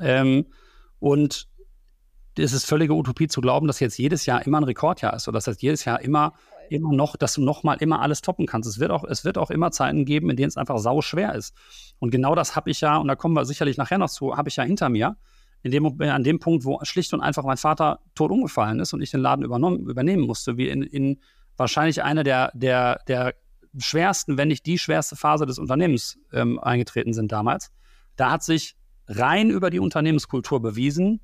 Ähm, 0.00 0.46
und 0.98 1.48
es 2.38 2.52
ist 2.52 2.66
völlige 2.66 2.94
Utopie 2.94 3.28
zu 3.28 3.40
glauben, 3.40 3.66
dass 3.66 3.80
jetzt 3.80 3.98
jedes 3.98 4.26
Jahr 4.26 4.46
immer 4.46 4.60
ein 4.60 4.64
Rekordjahr 4.64 5.14
ist 5.14 5.26
oder 5.28 5.36
dass 5.36 5.46
jetzt 5.46 5.62
jedes 5.62 5.84
Jahr 5.84 6.00
immer 6.00 6.34
immer 6.70 6.92
noch, 6.92 7.16
dass 7.16 7.34
du 7.34 7.42
nochmal 7.42 7.76
immer 7.80 8.00
alles 8.00 8.22
toppen 8.22 8.46
kannst. 8.46 8.68
Es 8.68 8.78
wird 8.78 8.90
auch, 8.90 9.04
es 9.04 9.24
wird 9.24 9.38
auch 9.38 9.50
immer 9.50 9.70
Zeiten 9.70 10.04
geben, 10.04 10.30
in 10.30 10.36
denen 10.36 10.48
es 10.48 10.56
einfach 10.56 10.78
sau 10.78 11.00
schwer 11.00 11.34
ist. 11.34 11.54
Und 11.98 12.10
genau 12.10 12.34
das 12.34 12.56
habe 12.56 12.70
ich 12.70 12.80
ja, 12.80 12.96
und 12.96 13.08
da 13.08 13.16
kommen 13.16 13.34
wir 13.34 13.44
sicherlich 13.44 13.76
nachher 13.76 13.98
noch 13.98 14.10
zu, 14.10 14.36
habe 14.36 14.48
ich 14.48 14.56
ja 14.56 14.64
hinter 14.64 14.88
mir. 14.88 15.16
In 15.62 15.70
dem, 15.72 16.00
an 16.00 16.22
dem 16.22 16.38
Punkt, 16.38 16.64
wo 16.64 16.78
schlicht 16.82 17.12
und 17.12 17.20
einfach 17.20 17.42
mein 17.42 17.56
Vater 17.56 18.00
tot 18.14 18.30
umgefallen 18.30 18.78
ist 18.78 18.92
und 18.92 19.00
ich 19.00 19.10
den 19.10 19.20
Laden 19.20 19.44
übernommen, 19.44 19.88
übernehmen 19.88 20.24
musste, 20.24 20.56
wie 20.56 20.68
in, 20.68 20.82
in 20.82 21.20
wahrscheinlich 21.56 22.02
einer 22.02 22.22
der, 22.22 22.52
der, 22.54 23.00
der 23.08 23.34
schwersten, 23.78 24.36
wenn 24.36 24.48
nicht 24.48 24.66
die 24.66 24.78
schwerste 24.78 25.16
Phase 25.16 25.44
des 25.44 25.58
Unternehmens 25.58 26.18
ähm, 26.32 26.58
eingetreten 26.60 27.14
sind 27.14 27.32
damals. 27.32 27.72
Da 28.16 28.30
hat 28.30 28.44
sich 28.44 28.76
rein 29.08 29.50
über 29.50 29.70
die 29.70 29.80
Unternehmenskultur 29.80 30.60
bewiesen, 30.60 31.20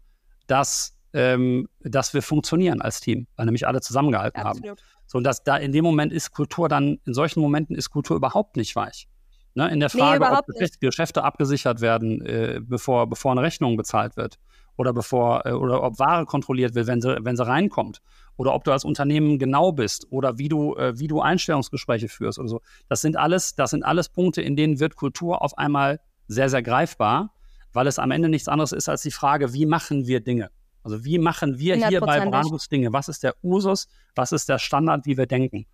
dass, 0.47 0.97
ähm, 1.13 1.69
dass 1.81 2.15
wir 2.15 2.23
funktionieren 2.23 2.81
als 2.81 3.01
Team, 3.01 3.27
weil 3.37 3.47
nämlich 3.47 3.67
alle 3.67 3.81
zusammengehalten 3.81 4.43
Absolut. 4.43 4.71
haben. 4.71 4.79
So, 5.07 5.19
und 5.19 5.25
dass 5.25 5.45
da 5.45 5.57
in 5.57 5.73
dem 5.73 5.85
Moment 5.85 6.13
ist 6.13 6.31
Kultur 6.31 6.69
dann, 6.69 6.99
in 7.05 7.15
solchen 7.15 7.41
Momenten 7.41 7.77
ist 7.77 7.91
Kultur 7.91 8.17
überhaupt 8.17 8.57
nicht 8.57 8.75
weich. 8.77 9.09
Ne, 9.55 9.71
in 9.71 9.81
der 9.81 9.91
Frage, 9.91 10.25
nee, 10.25 10.35
ob 10.35 10.49
nicht. 10.59 10.81
Geschäfte 10.81 11.25
abgesichert 11.25 11.83
werden, 11.83 12.25
äh, 12.25 12.61
bevor, 12.63 13.07
bevor 13.07 13.33
eine 13.33 13.43
Rechnung 13.43 13.77
bezahlt 13.77 14.17
wird 14.17 14.39
oder 14.77 14.95
bevor 14.95 15.45
äh, 15.45 15.53
oder 15.53 15.83
ob 15.83 15.99
Ware 15.99 16.25
kontrolliert 16.25 16.75
wird, 16.75 16.87
wenn 16.87 17.03
sie, 17.03 17.19
wenn 17.21 17.37
sie 17.37 17.47
reinkommt 17.47 18.01
oder 18.37 18.55
ob 18.55 18.65
du 18.65 18.73
als 18.73 18.83
Unternehmen 18.83 19.39
genau 19.39 19.73
bist 19.73 20.07
oder 20.11 20.39
wie 20.39 20.49
du, 20.49 20.75
äh, 20.77 20.99
wie 20.99 21.07
du 21.07 21.21
Einstellungsgespräche 21.21 22.09
führst 22.09 22.39
oder 22.39 22.49
so. 22.49 22.61
Das 22.89 23.03
sind 23.03 23.19
alles, 23.19 23.55
das 23.55 23.71
sind 23.71 23.85
alles 23.85 24.09
Punkte, 24.09 24.41
in 24.41 24.57
denen 24.57 24.81
wird 24.81 24.97
Kultur 24.97 25.43
auf 25.43 25.59
einmal 25.59 26.01
sehr, 26.29 26.49
sehr 26.49 26.63
greifbar, 26.63 27.35
weil 27.75 27.87
es 27.87 27.99
am 27.99 28.11
Ende 28.11 28.31
nichts 28.31 28.49
anderes 28.49 28.73
ist 28.73 28.89
als 28.89 29.03
die 29.03 29.11
Frage, 29.11 29.53
wie 29.53 29.67
machen 29.67 30.07
wir 30.07 30.21
Dinge? 30.21 30.51
Also 30.83 31.05
wie 31.05 31.19
machen 31.19 31.59
wir 31.59 31.89
hier 31.89 32.01
bei 32.01 32.21
Brandus 32.25 32.69
Dinge? 32.69 32.93
Was 32.93 33.09
ist 33.09 33.23
der 33.23 33.35
Usus? 33.43 33.89
Was 34.15 34.33
ist 34.33 34.49
der 34.49 34.59
Standard, 34.59 35.07
wie 35.07 35.17
wir 35.17 35.27
denken? 35.27 35.67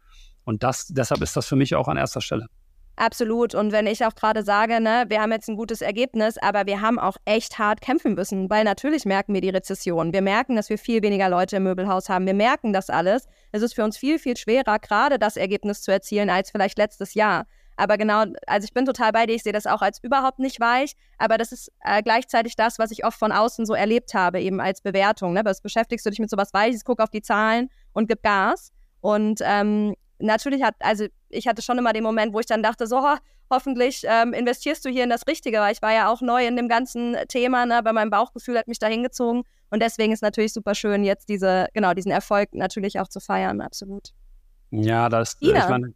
Und 0.45 0.63
das, 0.63 0.87
deshalb 0.89 1.23
ist 1.23 1.37
das 1.37 1.47
für 1.47 1.57
mich 1.57 1.75
auch 1.75 1.89
an 1.89 1.97
erster 1.97 2.21
Stelle. 2.21 2.47
Absolut. 2.99 3.55
Und 3.55 3.71
wenn 3.71 3.87
ich 3.87 4.05
auch 4.05 4.15
gerade 4.17 4.43
sage, 4.43 4.81
ne, 4.81 5.05
wir 5.09 5.23
haben 5.23 5.31
jetzt 5.31 5.49
ein 5.49 5.57
gutes 5.57 5.83
Ergebnis, 5.83 6.37
aber 6.37 6.67
wir 6.67 6.81
haben 6.81 6.99
auch 6.99 7.17
echt 7.25 7.57
hart 7.59 7.81
kämpfen 7.81 8.15
müssen, 8.15 8.51
weil 8.51 8.65
natürlich 8.65 9.05
merken 9.05 9.35
wir 9.35 9.41
die 9.41 9.51
Rezession. 9.51 10.13
Wir 10.13 10.21
merken, 10.21 10.57
dass 10.57 10.69
wir 10.69 10.79
viel 10.79 11.01
weniger 11.03 11.29
Leute 11.29 11.57
im 11.57 11.63
Möbelhaus 11.63 12.09
haben. 12.09 12.27
Wir 12.27 12.35
merken 12.35 12.73
das 12.73 12.91
alles. 12.91 13.29
Es 13.53 13.63
ist 13.63 13.75
für 13.75 13.85
uns 13.85 13.97
viel, 13.97 14.19
viel 14.19 14.37
schwerer, 14.37 14.81
gerade 14.81 15.19
das 15.21 15.37
Ergebnis 15.37 15.83
zu 15.83 15.93
erzielen, 15.93 16.29
als 16.29 16.51
vielleicht 16.51 16.77
letztes 16.77 17.15
Jahr. 17.15 17.47
Aber 17.79 17.97
genau, 17.97 18.25
also 18.49 18.65
ich 18.65 18.75
bin 18.75 18.85
total 18.85 19.13
bei 19.13 19.25
dir, 19.25 19.37
ich 19.37 19.45
sehe 19.45 19.53
das 19.53 19.65
auch 19.65 19.83
als 19.83 20.03
überhaupt 20.03 20.41
nicht 20.41 20.59
weich, 20.59 20.95
aber 21.17 21.39
das 21.39 21.53
ist 21.53 21.71
äh, 21.85 22.03
gleichzeitig 22.03 22.57
das, 22.57 22.81
was 22.81 22.91
ich 22.91 23.05
oft 23.05 23.17
von 23.17 23.31
außen 23.31 23.67
so 23.67 23.75
erlebt 23.75 24.15
habe, 24.15 24.41
eben 24.41 24.61
als 24.61 24.81
Bewertung. 24.81 25.33
Ne? 25.33 25.43
Was 25.45 25.63
beschäftigst 25.63 26.05
du 26.05 26.11
dich 26.11 26.19
mit 26.19 26.29
sowas 26.29 26.53
Weiches, 26.53 26.85
guck 26.85 27.01
auf 27.01 27.11
die 27.11 27.23
Zahlen 27.23 27.71
und 27.93 28.09
gib 28.09 28.25
Gas. 28.25 28.73
Und 29.01 29.39
ähm, 29.45 29.95
natürlich 30.19 30.65
hat, 30.65 30.75
also 30.81 31.07
ich 31.29 31.47
hatte 31.47 31.63
schon 31.63 31.79
immer 31.79 31.93
den 31.93 32.03
Moment, 32.03 32.35
wo 32.35 32.41
ich 32.41 32.47
dann 32.47 32.65
dachte, 32.65 32.89
so, 32.89 33.01
ho 33.01 33.17
hoffentlich 33.49 34.03
ähm, 34.05 34.33
investierst 34.33 34.85
du 34.85 34.91
hier 34.91 35.05
in 35.05 35.11
das 35.11 35.29
Richtige, 35.29 35.59
weil 35.61 35.73
ich 35.73 35.81
war 35.81 35.93
ja 35.93 36.13
auch 36.13 36.21
neu 36.21 36.47
in 36.47 36.57
dem 36.57 36.69
ganzen 36.69 37.17
Thema, 37.29 37.65
ne? 37.65 37.81
bei 37.85 37.93
meinem 37.93 38.11
Bauchgefühl 38.11 38.59
hat 38.59 38.67
mich 38.67 38.81
da 38.81 38.89
hingezogen. 38.89 39.45
Und 39.71 39.81
deswegen 39.81 40.13
ist 40.13 40.23
natürlich 40.23 40.53
super 40.53 40.75
schön, 40.75 41.05
jetzt 41.05 41.29
diese, 41.29 41.69
genau, 41.75 41.95
diesen 41.95 42.11
Erfolg 42.11 42.53
natürlich 42.55 42.99
auch 42.99 43.09
zu 43.09 43.21
feiern, 43.21 43.61
absolut. 43.61 44.13
Ja, 44.71 45.09
das, 45.09 45.35
äh, 45.41 45.57
ich 45.57 45.69
meine, 45.69 45.95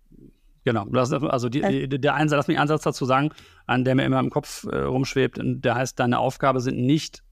Genau, 0.65 0.85
das, 0.87 1.13
also 1.13 1.49
die, 1.49 1.63
äh. 1.63 1.89
der 1.89 2.15
Einsatz, 2.15 2.37
lass 2.37 2.49
mich 2.49 2.57
einen 2.57 2.63
Ansatz 2.63 2.83
dazu 2.83 3.05
sagen, 3.05 3.31
an 3.67 3.85
der 3.85 3.95
mir 3.95 4.05
immer 4.05 4.21
im 4.21 4.31
Kopf 4.31 4.65
äh, 4.65 4.79
rumschwebt, 4.79 5.39
der 5.43 5.75
heißt, 5.75 5.99
deine 5.99 6.19
Aufgabe 6.19 6.61
sind 6.61 6.79
nicht 6.79 7.23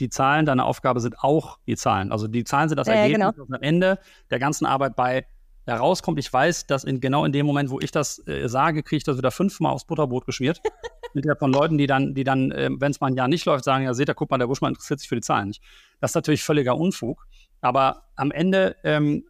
die 0.00 0.08
Zahlen, 0.08 0.46
deine 0.46 0.64
Aufgabe 0.64 1.00
sind 1.00 1.18
auch 1.20 1.58
die 1.66 1.76
Zahlen. 1.76 2.12
Also 2.12 2.26
die 2.26 2.44
Zahlen 2.44 2.68
sind 2.68 2.78
das 2.78 2.88
äh, 2.88 2.92
Ergebnis, 2.92 3.32
genau. 3.32 3.44
das 3.46 3.56
am 3.56 3.62
Ende 3.62 3.98
der 4.30 4.38
ganzen 4.38 4.66
Arbeit 4.66 4.96
bei 4.96 5.26
herauskommt. 5.66 6.18
Ich 6.18 6.32
weiß, 6.32 6.66
dass 6.66 6.84
in, 6.84 7.00
genau 7.00 7.24
in 7.24 7.32
dem 7.32 7.46
Moment, 7.46 7.70
wo 7.70 7.80
ich 7.80 7.90
das 7.90 8.26
äh, 8.26 8.48
sage, 8.48 8.82
kriege 8.82 8.98
ich 8.98 9.04
das 9.04 9.16
wieder 9.16 9.30
fünfmal 9.30 9.72
aufs 9.72 9.84
Butterbrot 9.84 10.26
geschmiert. 10.26 10.60
Mit 11.14 11.24
der 11.24 11.36
von 11.36 11.52
Leuten, 11.52 11.78
die 11.78 11.86
dann, 11.86 12.14
die 12.14 12.24
dann, 12.24 12.50
äh, 12.50 12.70
wenn 12.72 12.90
es 12.90 13.00
mal 13.00 13.06
ein 13.06 13.14
Jahr 13.14 13.28
nicht 13.28 13.44
läuft, 13.44 13.64
sagen, 13.64 13.84
ja, 13.84 13.94
seht 13.94 14.08
ihr, 14.08 14.14
guck 14.14 14.30
mal, 14.30 14.38
der 14.38 14.48
Buschmann 14.48 14.72
interessiert 14.72 14.98
sich 14.98 15.08
für 15.08 15.14
die 15.14 15.20
Zahlen 15.20 15.48
nicht. 15.48 15.62
Das 16.00 16.10
ist 16.10 16.14
natürlich 16.16 16.42
völliger 16.42 16.76
Unfug. 16.76 17.26
Aber 17.60 18.02
am 18.16 18.30
Ende 18.30 18.76
ähm, 18.82 19.24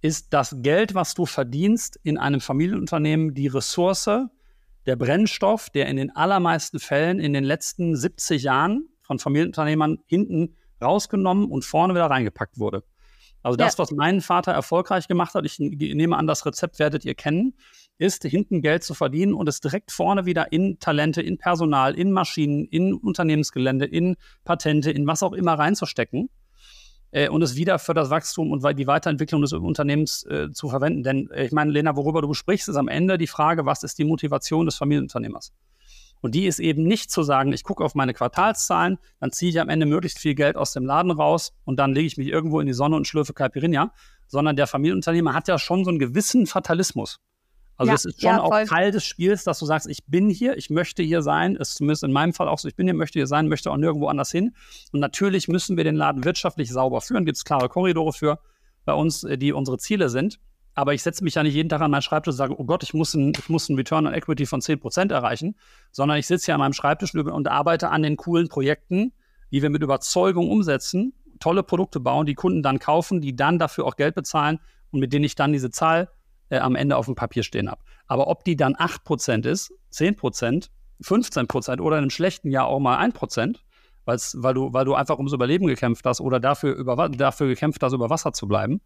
ist 0.00 0.32
das 0.32 0.56
Geld, 0.60 0.94
was 0.94 1.14
du 1.14 1.26
verdienst 1.26 1.98
in 2.02 2.18
einem 2.18 2.40
Familienunternehmen, 2.40 3.34
die 3.34 3.48
Ressource, 3.48 4.08
der 4.86 4.96
Brennstoff, 4.96 5.68
der 5.70 5.86
in 5.86 5.96
den 5.96 6.14
allermeisten 6.16 6.80
Fällen 6.80 7.20
in 7.20 7.32
den 7.32 7.44
letzten 7.44 7.96
70 7.96 8.42
Jahren 8.42 8.88
von 9.02 9.18
Familienunternehmern 9.18 9.98
hinten 10.06 10.56
rausgenommen 10.82 11.50
und 11.50 11.64
vorne 11.64 11.94
wieder 11.94 12.06
reingepackt 12.06 12.58
wurde. 12.58 12.82
Also 13.42 13.56
das, 13.56 13.74
ja. 13.74 13.78
was 13.78 13.90
mein 13.90 14.20
Vater 14.20 14.52
erfolgreich 14.52 15.08
gemacht 15.08 15.34
hat, 15.34 15.44
ich 15.46 15.58
nehme 15.58 16.16
an, 16.16 16.26
das 16.26 16.44
Rezept 16.44 16.78
werdet 16.78 17.04
ihr 17.04 17.14
kennen, 17.14 17.54
ist 17.98 18.24
hinten 18.24 18.62
Geld 18.62 18.82
zu 18.82 18.94
verdienen 18.94 19.34
und 19.34 19.48
es 19.48 19.60
direkt 19.60 19.92
vorne 19.92 20.26
wieder 20.26 20.52
in 20.52 20.78
Talente, 20.78 21.22
in 21.22 21.38
Personal, 21.38 21.94
in 21.94 22.12
Maschinen, 22.12 22.64
in 22.66 22.94
Unternehmensgelände, 22.94 23.86
in 23.86 24.16
Patente, 24.44 24.90
in 24.90 25.06
was 25.06 25.22
auch 25.22 25.32
immer 25.32 25.54
reinzustecken 25.54 26.30
äh, 27.10 27.28
und 27.28 27.42
es 27.42 27.56
wieder 27.56 27.78
für 27.78 27.94
das 27.94 28.10
Wachstum 28.10 28.50
und 28.50 28.64
die 28.78 28.86
Weiterentwicklung 28.86 29.42
des 29.42 29.52
Unternehmens 29.52 30.24
äh, 30.24 30.50
zu 30.52 30.68
verwenden. 30.68 31.02
Denn 31.02 31.30
äh, 31.30 31.46
ich 31.46 31.52
meine, 31.52 31.70
Lena, 31.70 31.96
worüber 31.96 32.22
du 32.22 32.32
sprichst, 32.34 32.68
ist 32.68 32.76
am 32.76 32.88
Ende 32.88 33.18
die 33.18 33.26
Frage, 33.26 33.66
was 33.66 33.82
ist 33.82 33.98
die 33.98 34.04
Motivation 34.04 34.66
des 34.66 34.76
Familienunternehmers? 34.76 35.52
Und 36.20 36.34
die 36.34 36.46
ist 36.46 36.58
eben 36.58 36.84
nicht 36.84 37.10
zu 37.10 37.22
sagen, 37.22 37.52
ich 37.52 37.64
gucke 37.64 37.82
auf 37.82 37.94
meine 37.94 38.12
Quartalszahlen, 38.12 38.98
dann 39.20 39.32
ziehe 39.32 39.50
ich 39.50 39.60
am 39.60 39.70
Ende 39.70 39.86
möglichst 39.86 40.18
viel 40.18 40.34
Geld 40.34 40.56
aus 40.56 40.72
dem 40.72 40.84
Laden 40.84 41.10
raus 41.10 41.52
und 41.64 41.78
dann 41.78 41.94
lege 41.94 42.06
ich 42.06 42.18
mich 42.18 42.28
irgendwo 42.28 42.60
in 42.60 42.66
die 42.66 42.74
Sonne 42.74 42.96
und 42.96 43.06
schlürfe 43.06 43.32
Caipirinha, 43.32 43.92
sondern 44.26 44.54
der 44.54 44.66
Familienunternehmer 44.66 45.32
hat 45.32 45.48
ja 45.48 45.58
schon 45.58 45.84
so 45.84 45.90
einen 45.90 45.98
gewissen 45.98 46.46
Fatalismus. 46.46 47.20
Also 47.80 47.92
es 47.94 48.04
ist 48.04 48.20
schon 48.20 48.30
ja, 48.30 48.42
auch 48.42 48.64
Teil 48.64 48.90
des 48.90 49.04
Spiels, 49.04 49.44
dass 49.44 49.58
du 49.58 49.64
sagst, 49.64 49.88
ich 49.88 50.04
bin 50.06 50.28
hier, 50.28 50.56
ich 50.58 50.68
möchte 50.68 51.02
hier 51.02 51.22
sein. 51.22 51.56
Ist 51.56 51.76
zumindest 51.76 52.04
in 52.04 52.12
meinem 52.12 52.34
Fall 52.34 52.46
auch 52.46 52.58
so, 52.58 52.68
ich 52.68 52.76
bin 52.76 52.86
hier, 52.86 52.92
möchte 52.92 53.18
hier 53.18 53.26
sein, 53.26 53.48
möchte 53.48 53.70
auch 53.70 53.78
nirgendwo 53.78 54.08
anders 54.08 54.30
hin. 54.30 54.54
Und 54.92 55.00
natürlich 55.00 55.48
müssen 55.48 55.78
wir 55.78 55.84
den 55.84 55.96
Laden 55.96 56.24
wirtschaftlich 56.24 56.70
sauber 56.70 57.00
führen. 57.00 57.24
Gibt 57.24 57.38
es 57.38 57.44
klare 57.44 57.70
Korridore 57.70 58.12
für 58.12 58.38
bei 58.84 58.92
uns, 58.92 59.24
äh, 59.24 59.38
die 59.38 59.54
unsere 59.54 59.78
Ziele 59.78 60.10
sind. 60.10 60.38
Aber 60.74 60.92
ich 60.92 61.02
setze 61.02 61.24
mich 61.24 61.36
ja 61.36 61.42
nicht 61.42 61.54
jeden 61.54 61.70
Tag 61.70 61.80
an 61.80 61.90
meinen 61.90 62.02
Schreibtisch 62.02 62.32
und 62.32 62.36
sage, 62.36 62.54
oh 62.58 62.64
Gott, 62.64 62.82
ich 62.82 62.92
muss 62.92 63.14
einen, 63.14 63.32
ich 63.34 63.48
muss 63.48 63.70
einen 63.70 63.78
Return 63.78 64.06
on 64.06 64.12
Equity 64.12 64.44
von 64.44 64.60
10% 64.60 65.10
erreichen, 65.10 65.56
sondern 65.90 66.18
ich 66.18 66.26
sitze 66.26 66.46
hier 66.46 66.54
an 66.54 66.60
meinem 66.60 66.74
Schreibtisch 66.74 67.14
und 67.14 67.48
arbeite 67.48 67.88
an 67.88 68.02
den 68.02 68.16
coolen 68.16 68.48
Projekten, 68.48 69.12
die 69.50 69.62
wir 69.62 69.70
mit 69.70 69.82
Überzeugung 69.82 70.50
umsetzen, 70.50 71.14
tolle 71.40 71.62
Produkte 71.62 71.98
bauen, 71.98 72.26
die 72.26 72.34
Kunden 72.34 72.62
dann 72.62 72.78
kaufen, 72.78 73.22
die 73.22 73.34
dann 73.34 73.58
dafür 73.58 73.86
auch 73.86 73.96
Geld 73.96 74.14
bezahlen 74.14 74.60
und 74.90 75.00
mit 75.00 75.12
denen 75.12 75.24
ich 75.24 75.34
dann 75.34 75.52
diese 75.52 75.70
Zahl 75.70 76.08
äh, 76.50 76.58
am 76.58 76.76
Ende 76.76 76.96
auf 76.96 77.06
dem 77.06 77.14
Papier 77.14 77.42
stehen 77.42 77.70
habe. 77.70 77.82
Aber 78.06 78.28
ob 78.28 78.44
die 78.44 78.56
dann 78.56 78.74
8% 78.74 79.46
ist, 79.46 79.72
10%, 79.92 80.68
15% 81.02 81.80
oder 81.80 81.96
in 81.96 82.02
einem 82.02 82.10
schlechten 82.10 82.50
Jahr 82.50 82.66
auch 82.66 82.80
mal 82.80 83.02
1%, 83.02 83.56
weil 84.04 84.54
du, 84.54 84.72
weil 84.72 84.84
du 84.84 84.94
einfach 84.94 85.16
ums 85.16 85.32
Überleben 85.32 85.66
gekämpft 85.66 86.04
hast 86.04 86.20
oder 86.20 86.40
dafür, 86.40 86.74
über, 86.74 87.08
dafür 87.08 87.46
gekämpft 87.46 87.82
hast, 87.82 87.92
über 87.92 88.10
Wasser 88.10 88.32
zu 88.32 88.46
bleiben. 88.46 88.80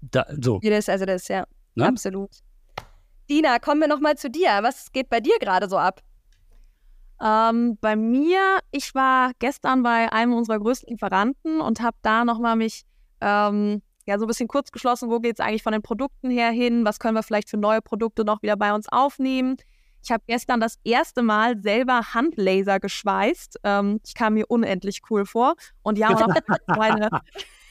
Da, 0.00 0.26
so. 0.40 0.60
Jedes, 0.62 0.88
also 0.88 1.06
das, 1.06 1.28
ja. 1.28 1.44
Ne? 1.74 1.86
Absolut. 1.86 2.30
Dina, 3.30 3.58
kommen 3.58 3.80
wir 3.80 3.88
nochmal 3.88 4.16
zu 4.16 4.30
dir. 4.30 4.58
Was 4.62 4.90
geht 4.92 5.08
bei 5.08 5.20
dir 5.20 5.38
gerade 5.38 5.68
so 5.68 5.76
ab? 5.76 6.02
Ähm, 7.20 7.78
bei 7.80 7.96
mir, 7.96 8.60
ich 8.70 8.94
war 8.94 9.32
gestern 9.38 9.82
bei 9.82 10.12
einem 10.12 10.34
unserer 10.34 10.58
größten 10.58 10.88
Lieferanten 10.90 11.60
und 11.60 11.80
habe 11.80 11.96
da 12.02 12.24
nochmal 12.24 12.56
mich 12.56 12.84
ähm, 13.20 13.82
ja 14.08 14.18
so 14.18 14.24
ein 14.24 14.28
bisschen 14.28 14.48
kurz 14.48 14.72
geschlossen, 14.72 15.10
wo 15.10 15.20
geht 15.20 15.38
es 15.38 15.44
eigentlich 15.44 15.62
von 15.62 15.72
den 15.72 15.82
Produkten 15.82 16.30
her 16.30 16.50
hin, 16.50 16.84
was 16.84 16.98
können 16.98 17.14
wir 17.14 17.22
vielleicht 17.22 17.50
für 17.50 17.56
neue 17.56 17.80
Produkte 17.82 18.24
noch 18.24 18.42
wieder 18.42 18.56
bei 18.56 18.72
uns 18.74 18.88
aufnehmen. 18.88 19.56
Ich 20.02 20.10
habe 20.10 20.22
gestern 20.26 20.60
das 20.60 20.78
erste 20.84 21.22
Mal 21.22 21.60
selber 21.60 22.14
Handlaser 22.14 22.80
geschweißt. 22.80 23.60
Ähm, 23.64 24.00
ich 24.06 24.14
kam 24.14 24.34
mir 24.34 24.46
unendlich 24.48 25.02
cool 25.10 25.26
vor. 25.26 25.54
Und 25.82 25.98
ja, 25.98 26.08
auch 26.10 26.34
meine, 26.66 27.10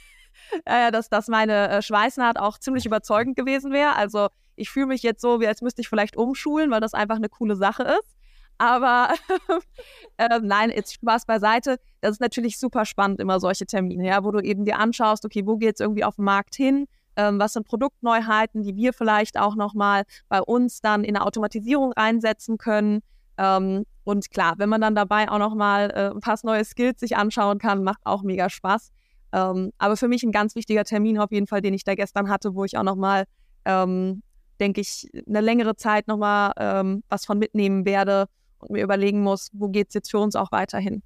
äh, 0.66 0.92
dass, 0.92 1.10
dass 1.10 1.28
meine 1.28 1.70
äh, 1.70 1.82
Schweißnaht 1.82 2.38
auch 2.38 2.60
ziemlich 2.60 2.86
überzeugend 2.86 3.36
gewesen 3.36 3.72
wäre. 3.72 3.96
Also 3.96 4.28
ich 4.56 4.70
fühle 4.70 4.88
mich 4.88 5.04
jetzt 5.04 5.22
so, 5.22 5.40
wie 5.40 5.48
als 5.48 5.62
müsste 5.62 5.82
ich 5.82 5.90
vielleicht 5.90 6.18
umschulen, 6.18 6.70
weil 6.70 6.82
das 6.82 6.94
einfach 6.94 7.16
eine 7.16 7.30
coole 7.30 7.56
Sache 7.56 7.84
ist. 7.84 8.17
Aber 8.58 9.14
äh, 10.18 10.40
nein, 10.42 10.72
jetzt 10.72 10.94
Spaß 10.94 11.26
beiseite. 11.26 11.78
Das 12.02 12.12
ist 12.12 12.22
natürlich 12.22 12.60
super 12.60 12.86
spannend, 12.86 13.20
immer 13.20 13.40
solche 13.40 13.66
Termine, 13.66 14.08
ja, 14.08 14.24
wo 14.24 14.32
du 14.32 14.40
eben 14.40 14.66
dir 14.66 14.80
anschaust, 14.80 15.26
okay, 15.26 15.46
wo 15.46 15.58
geht 15.58 15.76
es 15.76 15.80
irgendwie 15.80 16.04
auf 16.04 16.16
dem 16.16 16.26
Markt 16.26 16.56
hin? 16.56 16.88
Ähm, 17.16 17.40
was 17.40 17.54
sind 17.54 17.68
Produktneuheiten, 17.68 18.64
die 18.64 18.76
wir 18.76 18.94
vielleicht 18.94 19.40
auch 19.40 19.56
nochmal 19.56 20.04
bei 20.30 20.42
uns 20.42 20.82
dann 20.82 21.04
in 21.04 21.16
der 21.16 21.26
Automatisierung 21.26 21.94
einsetzen 21.94 22.58
können? 22.58 23.02
Ähm, 23.38 23.86
und 24.04 24.30
klar, 24.32 24.56
wenn 24.58 24.70
man 24.70 24.82
dann 24.82 24.96
dabei 24.96 25.30
auch 25.30 25.40
nochmal 25.40 25.92
äh, 25.92 26.12
ein 26.12 26.20
paar 26.20 26.40
neue 26.44 26.64
Skills 26.64 27.00
sich 27.00 27.18
anschauen 27.18 27.60
kann, 27.60 27.84
macht 27.84 28.02
auch 28.06 28.24
mega 28.24 28.50
Spaß. 28.50 28.92
Ähm, 29.34 29.72
aber 29.78 29.98
für 29.98 30.08
mich 30.08 30.24
ein 30.24 30.32
ganz 30.32 30.56
wichtiger 30.56 30.84
Termin 30.84 31.20
auf 31.20 31.32
jeden 31.32 31.48
Fall, 31.48 31.62
den 31.62 31.74
ich 31.74 31.84
da 31.84 31.96
gestern 31.96 32.30
hatte, 32.30 32.56
wo 32.56 32.64
ich 32.64 32.78
auch 32.78 32.84
nochmal, 32.84 33.26
ähm, 33.66 34.24
denke 34.60 34.82
ich, 34.82 35.10
eine 35.28 35.42
längere 35.42 35.76
Zeit 35.76 36.08
nochmal 36.08 36.54
ähm, 36.58 37.04
was 37.10 37.26
von 37.26 37.38
mitnehmen 37.38 37.86
werde 37.86 38.28
und 38.60 38.72
mir 38.72 38.84
überlegen 38.84 39.22
muss, 39.22 39.50
wo 39.54 39.70
geht 39.70 39.90
es 39.90 39.94
jetzt 39.94 40.12
für 40.12 40.20
uns 40.20 40.36
auch 40.36 40.52
weiterhin. 40.52 41.02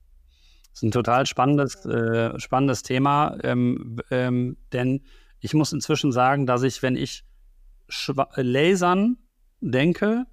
Das 0.72 0.80
ist 0.80 0.84
ein 0.84 0.92
total 0.92 1.26
spannendes, 1.26 1.86
äh, 1.86 2.40
spannendes 2.40 2.84
Thema, 2.84 3.38
ähm, 3.44 3.98
ähm, 4.10 4.58
denn 4.72 5.02
Ich 5.44 5.56
muss 5.56 5.74
inzwischen 5.74 6.12
sagen, 6.12 6.46
dass 6.46 6.62
ich, 6.62 6.84
wenn 6.84 6.96
ich 6.96 7.26
Schwa 7.90 8.30
Lasern 8.36 9.18
denke, 9.60 10.28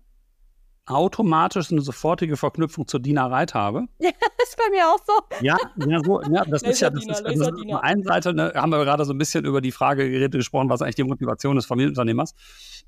automatisch 0.89 1.71
eine 1.71 1.81
sofortige 1.81 2.37
Verknüpfung 2.37 2.87
zur 2.87 3.01
Dienerei 3.01 3.47
habe. 3.47 3.87
Ja, 4.01 4.11
ist 4.43 4.57
bei 4.57 4.71
mir 4.71 4.87
auch 4.87 4.99
so. 5.07 5.13
Ja, 5.43 5.57
ja, 5.87 6.01
so, 6.03 6.23
ja 6.23 6.45
das 6.45 6.63
ist 6.63 6.81
ja 6.81 6.91
das 6.91 7.05
ist, 7.05 7.21
das 7.23 7.35
ist 7.35 7.43
auf 7.43 7.61
der 7.61 7.83
einen 7.83 8.03
Seite 8.03 8.33
ne, 8.33 8.53
haben 8.55 8.71
wir 8.71 8.83
gerade 8.85 9.05
so 9.05 9.13
ein 9.13 9.19
bisschen 9.19 9.45
über 9.45 9.61
die 9.61 9.73
Frage 9.73 10.29
gesprochen, 10.31 10.71
was 10.71 10.81
eigentlich 10.81 10.95
die 10.95 11.05
Motivation 11.05 11.57
des 11.57 11.67
Familienunternehmers. 11.67 12.35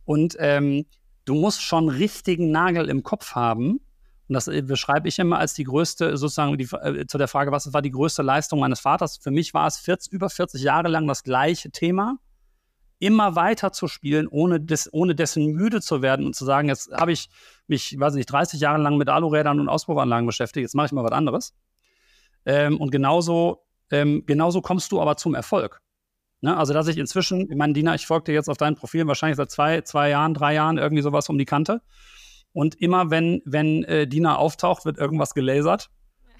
Und 0.04 0.36
ähm, 0.38 0.86
du 1.24 1.34
musst 1.34 1.62
schon 1.62 1.88
richtigen 1.88 2.50
Nagel 2.50 2.88
im 2.88 3.02
Kopf 3.02 3.34
haben. 3.34 3.80
Und 4.30 4.34
das 4.34 4.46
äh, 4.46 4.62
beschreibe 4.62 5.08
ich 5.08 5.18
immer 5.18 5.40
als 5.40 5.54
die 5.54 5.64
größte, 5.64 6.16
sozusagen 6.16 6.56
die, 6.56 6.68
äh, 6.70 7.04
zu 7.06 7.18
der 7.18 7.26
Frage, 7.26 7.50
was 7.50 7.72
war 7.72 7.82
die 7.82 7.90
größte 7.90 8.22
Leistung 8.22 8.60
meines 8.60 8.78
Vaters? 8.78 9.18
Für 9.18 9.32
mich 9.32 9.54
war 9.54 9.66
es 9.66 9.78
40, 9.78 10.12
über 10.12 10.30
40 10.30 10.62
Jahre 10.62 10.86
lang 10.86 11.08
das 11.08 11.24
gleiche 11.24 11.72
Thema 11.72 12.16
immer 13.00 13.34
weiter 13.34 13.72
zu 13.72 13.88
spielen, 13.88 14.28
ohne, 14.28 14.60
des, 14.60 14.88
ohne 14.92 15.16
dessen 15.16 15.46
müde 15.46 15.80
zu 15.80 16.00
werden 16.00 16.26
und 16.26 16.36
zu 16.36 16.44
sagen, 16.44 16.68
jetzt 16.68 16.92
habe 16.92 17.10
ich 17.10 17.28
mich, 17.66 17.98
weiß 17.98 18.14
nicht, 18.14 18.30
30 18.30 18.60
Jahre 18.60 18.80
lang 18.80 18.98
mit 18.98 19.08
Alurädern 19.08 19.58
und 19.58 19.68
Auspuffanlagen 19.68 20.26
beschäftigt, 20.26 20.62
jetzt 20.62 20.76
mache 20.76 20.86
ich 20.86 20.92
mal 20.92 21.02
was 21.02 21.10
anderes. 21.10 21.52
Ähm, 22.46 22.78
und 22.78 22.92
genauso, 22.92 23.64
ähm, 23.90 24.22
genauso 24.26 24.62
kommst 24.62 24.92
du 24.92 25.00
aber 25.00 25.16
zum 25.16 25.34
Erfolg. 25.34 25.80
Ne? 26.40 26.56
Also, 26.56 26.72
dass 26.72 26.86
ich 26.86 26.98
inzwischen, 26.98 27.50
ich 27.50 27.56
meine, 27.56 27.72
Dina, 27.72 27.96
ich 27.96 28.06
folge 28.06 28.26
dir 28.26 28.34
jetzt 28.34 28.48
auf 28.48 28.58
deinen 28.58 28.76
Profilen 28.76 29.08
wahrscheinlich 29.08 29.38
seit 29.38 29.50
zwei, 29.50 29.80
zwei 29.80 30.10
Jahren, 30.10 30.34
drei 30.34 30.54
Jahren, 30.54 30.78
irgendwie 30.78 31.02
sowas 31.02 31.28
um 31.28 31.36
die 31.36 31.46
Kante. 31.46 31.82
Und 32.52 32.74
immer, 32.80 33.10
wenn, 33.10 33.42
wenn 33.44 33.84
äh, 33.84 34.06
Dina 34.06 34.36
auftaucht, 34.36 34.84
wird 34.84 34.98
irgendwas 34.98 35.34
gelasert 35.34 35.90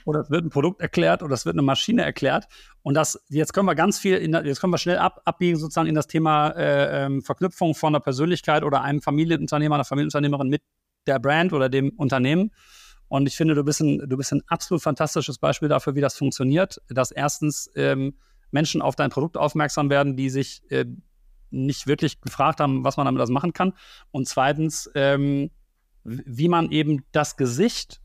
oder 0.05 0.21
es 0.21 0.31
wird 0.31 0.45
ein 0.45 0.51
Produkt 0.51 0.81
erklärt 0.81 1.23
oder 1.23 1.35
es 1.35 1.47
wird 1.47 1.55
eine 1.55 1.63
Maschine 1.63 2.03
erklärt. 2.03 2.47
Und 2.83 2.95
das, 2.95 3.23
jetzt 3.29 3.53
können 3.53 3.67
wir 3.67 3.75
ganz 3.75 3.99
viel, 3.99 4.17
in, 4.17 4.33
jetzt 4.33 4.61
können 4.61 4.73
wir 4.73 4.79
schnell 4.79 4.99
ab, 4.99 5.21
abbiegen 5.25 5.59
sozusagen 5.59 5.89
in 5.89 5.95
das 5.95 6.07
Thema 6.07 6.49
äh, 6.51 7.05
ähm, 7.05 7.23
Verknüpfung 7.23 7.75
von 7.75 7.95
einer 7.95 8.01
Persönlichkeit 8.01 8.65
oder 8.65 8.83
einem 8.83 9.03
Familienunternehmer, 9.03 9.77
einer 9.77 9.85
Familienunternehmerin 9.85 10.49
mit 10.49 10.63
der 11.07 11.19
Brand 11.19 11.53
oder 11.53 11.69
dem 11.69 11.91
Unternehmen. 11.91 12.51
Und 13.09 13.27
ich 13.27 13.37
finde, 13.37 13.55
du 13.55 13.65
bist 13.65 13.81
ein, 13.81 13.99
du 14.09 14.17
bist 14.17 14.33
ein 14.33 14.43
absolut 14.47 14.83
fantastisches 14.83 15.39
Beispiel 15.39 15.69
dafür, 15.69 15.95
wie 15.95 16.01
das 16.01 16.17
funktioniert, 16.17 16.81
dass 16.89 17.11
erstens 17.11 17.71
ähm, 17.75 18.15
Menschen 18.53 18.83
auf 18.83 18.97
dein 18.97 19.11
Produkt 19.11 19.37
aufmerksam 19.37 19.91
werden, 19.91 20.17
die 20.17 20.31
sich 20.31 20.63
äh, 20.71 20.87
nicht 21.51 21.87
wirklich 21.87 22.21
gefragt 22.21 22.61
haben, 22.61 22.85
was 22.85 22.97
man 22.97 23.07
damit 23.07 23.21
das 23.21 23.31
machen 23.31 23.53
kann. 23.53 23.75
Und 24.13 24.29
zweitens, 24.29 24.91
ähm, 24.95 25.51
wie 26.05 26.49
man 26.49 26.71
eben 26.71 27.05
das 27.13 27.37
Gesicht 27.37 28.01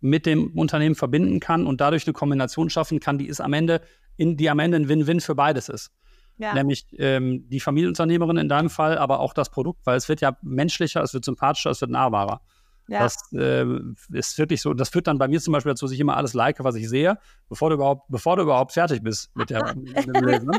mit 0.00 0.26
dem 0.26 0.58
Unternehmen 0.58 0.94
verbinden 0.94 1.40
kann 1.40 1.66
und 1.66 1.80
dadurch 1.80 2.06
eine 2.06 2.14
Kombination 2.14 2.70
schaffen 2.70 3.00
kann, 3.00 3.18
die 3.18 3.28
ist 3.28 3.40
am 3.40 3.52
Ende, 3.52 3.82
in, 4.16 4.36
die 4.36 4.48
am 4.48 4.58
Ende 4.58 4.78
ein 4.78 4.88
Win-Win 4.88 5.20
für 5.20 5.34
beides 5.34 5.68
ist. 5.68 5.92
Ja. 6.38 6.54
Nämlich 6.54 6.86
ähm, 6.98 7.46
die 7.50 7.60
Familienunternehmerin 7.60 8.38
in 8.38 8.48
deinem 8.48 8.70
Fall, 8.70 8.96
aber 8.96 9.20
auch 9.20 9.34
das 9.34 9.50
Produkt, 9.50 9.84
weil 9.84 9.98
es 9.98 10.08
wird 10.08 10.22
ja 10.22 10.38
menschlicher, 10.42 11.02
es 11.02 11.12
wird 11.12 11.24
sympathischer, 11.24 11.70
es 11.70 11.82
wird 11.82 11.90
nahbarer. 11.90 12.40
Ja. 12.90 13.04
Das 13.04 13.32
äh, 13.32 13.64
ist 14.12 14.36
wirklich 14.36 14.60
so. 14.60 14.74
Das 14.74 14.88
führt 14.88 15.06
dann 15.06 15.16
bei 15.16 15.28
mir 15.28 15.40
zum 15.40 15.52
Beispiel 15.52 15.70
dazu, 15.70 15.84
dass 15.84 15.92
ich 15.92 16.00
immer 16.00 16.16
alles 16.16 16.34
like, 16.34 16.62
was 16.64 16.74
ich 16.74 16.88
sehe, 16.88 17.18
bevor 17.48 17.70
du 17.70 17.76
überhaupt, 17.76 18.08
bevor 18.08 18.34
du 18.34 18.42
überhaupt 18.42 18.72
fertig 18.72 19.00
bist 19.00 19.30
mit 19.36 19.48
der 19.48 19.74
mit 19.76 19.94
Lesen. 20.20 20.50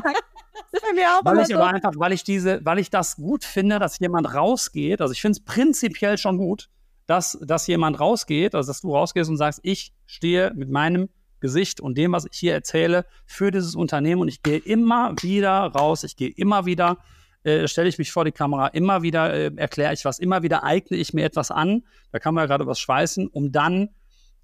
weil 1.24 1.40
ich 1.40 1.48
so. 1.48 1.58
einfach, 1.58 1.92
weil 1.96 2.12
ich 2.12 2.24
diese, 2.24 2.64
weil 2.64 2.78
ich 2.78 2.88
das 2.88 3.16
gut 3.16 3.44
finde, 3.44 3.78
dass 3.78 3.98
jemand 3.98 4.32
rausgeht. 4.32 5.02
Also 5.02 5.12
ich 5.12 5.20
finde 5.20 5.38
es 5.38 5.44
prinzipiell 5.44 6.16
schon 6.16 6.38
gut, 6.38 6.70
dass, 7.06 7.38
dass 7.42 7.66
jemand 7.66 8.00
rausgeht, 8.00 8.54
also 8.54 8.70
dass 8.70 8.80
du 8.80 8.96
rausgehst 8.96 9.28
und 9.28 9.36
sagst, 9.36 9.60
ich 9.62 9.92
stehe 10.06 10.54
mit 10.54 10.70
meinem 10.70 11.10
Gesicht 11.40 11.82
und 11.82 11.98
dem, 11.98 12.12
was 12.12 12.24
ich 12.24 12.38
hier 12.38 12.54
erzähle, 12.54 13.04
für 13.26 13.50
dieses 13.50 13.74
Unternehmen 13.74 14.22
und 14.22 14.28
ich 14.28 14.42
gehe 14.42 14.56
immer 14.58 15.14
wieder 15.20 15.66
raus, 15.66 16.02
ich 16.02 16.16
gehe 16.16 16.30
immer 16.30 16.64
wieder, 16.64 16.96
äh, 17.44 17.66
stelle 17.68 17.88
ich 17.88 17.98
mich 17.98 18.12
vor 18.12 18.24
die 18.24 18.32
Kamera, 18.32 18.68
immer 18.68 19.02
wieder 19.02 19.32
äh, 19.32 19.50
erkläre 19.56 19.92
ich 19.92 20.04
was, 20.04 20.18
immer 20.18 20.42
wieder 20.42 20.64
eigne 20.64 20.96
ich 20.96 21.12
mir 21.12 21.24
etwas 21.24 21.50
an, 21.50 21.84
da 22.12 22.18
kann 22.18 22.34
man 22.34 22.42
ja 22.42 22.46
gerade 22.46 22.66
was 22.66 22.80
schweißen, 22.80 23.28
um 23.28 23.52
dann, 23.52 23.88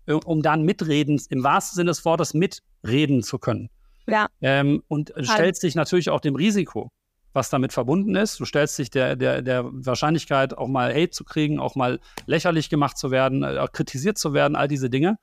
äh, 0.06 0.12
um 0.12 0.42
dann 0.42 0.62
mitreden, 0.62 1.20
im 1.30 1.42
wahrsten 1.42 1.76
Sinne 1.76 1.90
des 1.90 2.04
Wortes 2.04 2.34
mitreden 2.34 3.22
zu 3.22 3.38
können. 3.38 3.70
Ja. 4.06 4.28
Ähm, 4.40 4.82
und 4.88 5.12
halt. 5.14 5.26
stellt 5.26 5.56
sich 5.56 5.74
natürlich 5.74 6.10
auch 6.10 6.20
dem 6.20 6.34
Risiko 6.34 6.90
was 7.34 7.50
damit 7.50 7.72
verbunden 7.72 8.16
ist. 8.16 8.40
Du 8.40 8.44
stellst 8.44 8.78
dich 8.78 8.90
der, 8.90 9.14
der, 9.14 9.42
der 9.42 9.64
Wahrscheinlichkeit, 9.64 10.56
auch 10.56 10.66
mal 10.66 10.92
Hate 10.92 11.10
zu 11.10 11.24
kriegen, 11.24 11.60
auch 11.60 11.74
mal 11.74 12.00
lächerlich 12.26 12.68
gemacht 12.68 12.98
zu 12.98 13.10
werden, 13.10 13.42
äh, 13.42 13.66
kritisiert 13.72 14.18
zu 14.18 14.32
werden, 14.32 14.56
all 14.56 14.66
diese 14.66 14.90
Dinge. 14.90 15.18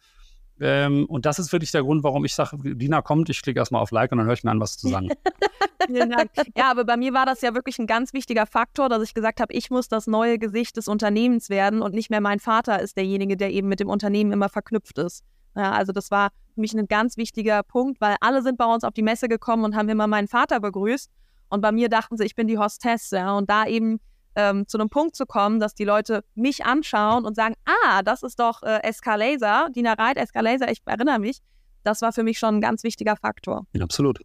Ähm, 0.60 1.06
und 1.08 1.26
das 1.26 1.39
ist 1.39 1.52
wirklich 1.52 1.72
der 1.72 1.84
Grund, 1.84 2.04
warum 2.04 2.24
ich 2.24 2.34
sage, 2.34 2.58
Dina 2.76 3.02
kommt, 3.02 3.30
ich 3.30 3.41
klicke 3.41 3.60
erstmal 3.60 3.82
auf 3.82 3.91
Like 3.91 4.12
und 4.12 4.20
dann 4.20 4.28
höre 4.28 4.34
ich 4.34 4.44
mir 4.44 4.52
an, 4.52 4.60
was 4.60 4.78
zu 4.78 4.88
sagen. 4.88 5.10
Vielen 5.88 6.10
Dank. 6.10 6.32
Ja, 6.56 6.72
aber 6.72 6.86
bei 6.86 6.98
mir 6.98 7.13
war 7.13 7.26
das 7.26 7.41
ja 7.41 7.54
wirklich 7.54 7.78
ein 7.78 7.88
ganz 7.88 8.13
wichtiger 8.13 8.46
Faktor, 8.46 8.89
dass 8.89 9.04
ich 9.04 9.13
gesagt 9.13 9.39
habe, 9.39 9.54
ich 9.54 9.70
muss 9.70 9.88
das 9.88 10.08
neue 10.08 10.39
Gesicht 10.39 10.78
des 10.78 10.88
Unternehmens 10.88 11.50
werden 11.50 11.82
und 11.82 11.94
nicht 11.94 12.10
mehr 12.10 12.22
mein 12.22 12.39
Vater 12.39 12.82
ist 12.82 12.98
derjenige, 12.98 13.38
der 13.38 13.52
eben 13.52 13.68
mit 13.68 13.80
dem 13.80 13.89
Unternehmen 13.89 14.32
immer 14.32 14.50
verknüpft 14.50 14.98
ist. 14.98 15.24
Ja, 15.56 15.72
also 15.72 15.91
das 15.91 16.12
war 16.12 16.30
für 16.54 16.62
mich 16.62 16.74
ein 16.74 16.88
ganz 16.88 17.18
wichtiger 17.18 17.63
Punkt, 17.63 18.02
weil 18.02 18.15
alle 18.20 18.41
sind 18.41 18.58
bei 18.58 18.65
uns 18.65 18.84
auf 18.84 18.94
die 18.94 19.04
Messe 19.04 19.28
gekommen 19.28 19.63
und 19.63 19.76
haben 19.76 19.89
immer 19.89 20.08
meinen 20.08 20.28
Vater 20.28 20.60
begrüßt. 20.60 21.10
Und 21.50 21.62
bei 21.62 21.72
mir 21.72 21.89
dachten 21.89 22.18
sie, 22.18 22.26
ich 22.26 22.36
bin 22.36 22.48
die 22.48 22.58
Hostess. 22.58 23.12
Ja? 23.12 23.38
Und 23.38 23.50
da 23.50 23.65
eben 23.65 24.00
ähm, 24.36 24.67
zu 24.67 24.78
einem 24.78 24.89
Punkt 24.89 25.15
zu 25.15 25.26
kommen, 25.26 25.60
dass 25.60 25.76
die 25.76 25.86
Leute 25.86 26.24
mich 26.36 26.65
anschauen 26.65 27.26
und 27.26 27.36
sagen, 27.36 27.56
ah, 27.65 28.04
das 28.04 28.24
ist 28.24 28.39
doch 28.39 28.63
äh, 28.63 28.82
Escalaser, 28.84 29.69
Dina 29.76 29.93
Reit, 29.93 30.17
Escalaser, 30.17 30.71
ich 30.71 30.82
erinnere 30.86 31.19
mich. 31.19 31.39
Das 31.84 32.02
war 32.02 32.12
für 32.12 32.24
mich 32.24 32.39
schon 32.39 32.56
ein 32.56 32.62
ganz 32.62 32.84
wichtiger 32.84 33.15
Faktor. 33.15 33.65
Ja, 33.74 33.84
absolut. 33.84 34.19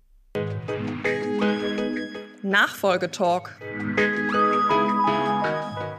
Nachfolgetalk. 2.42 3.58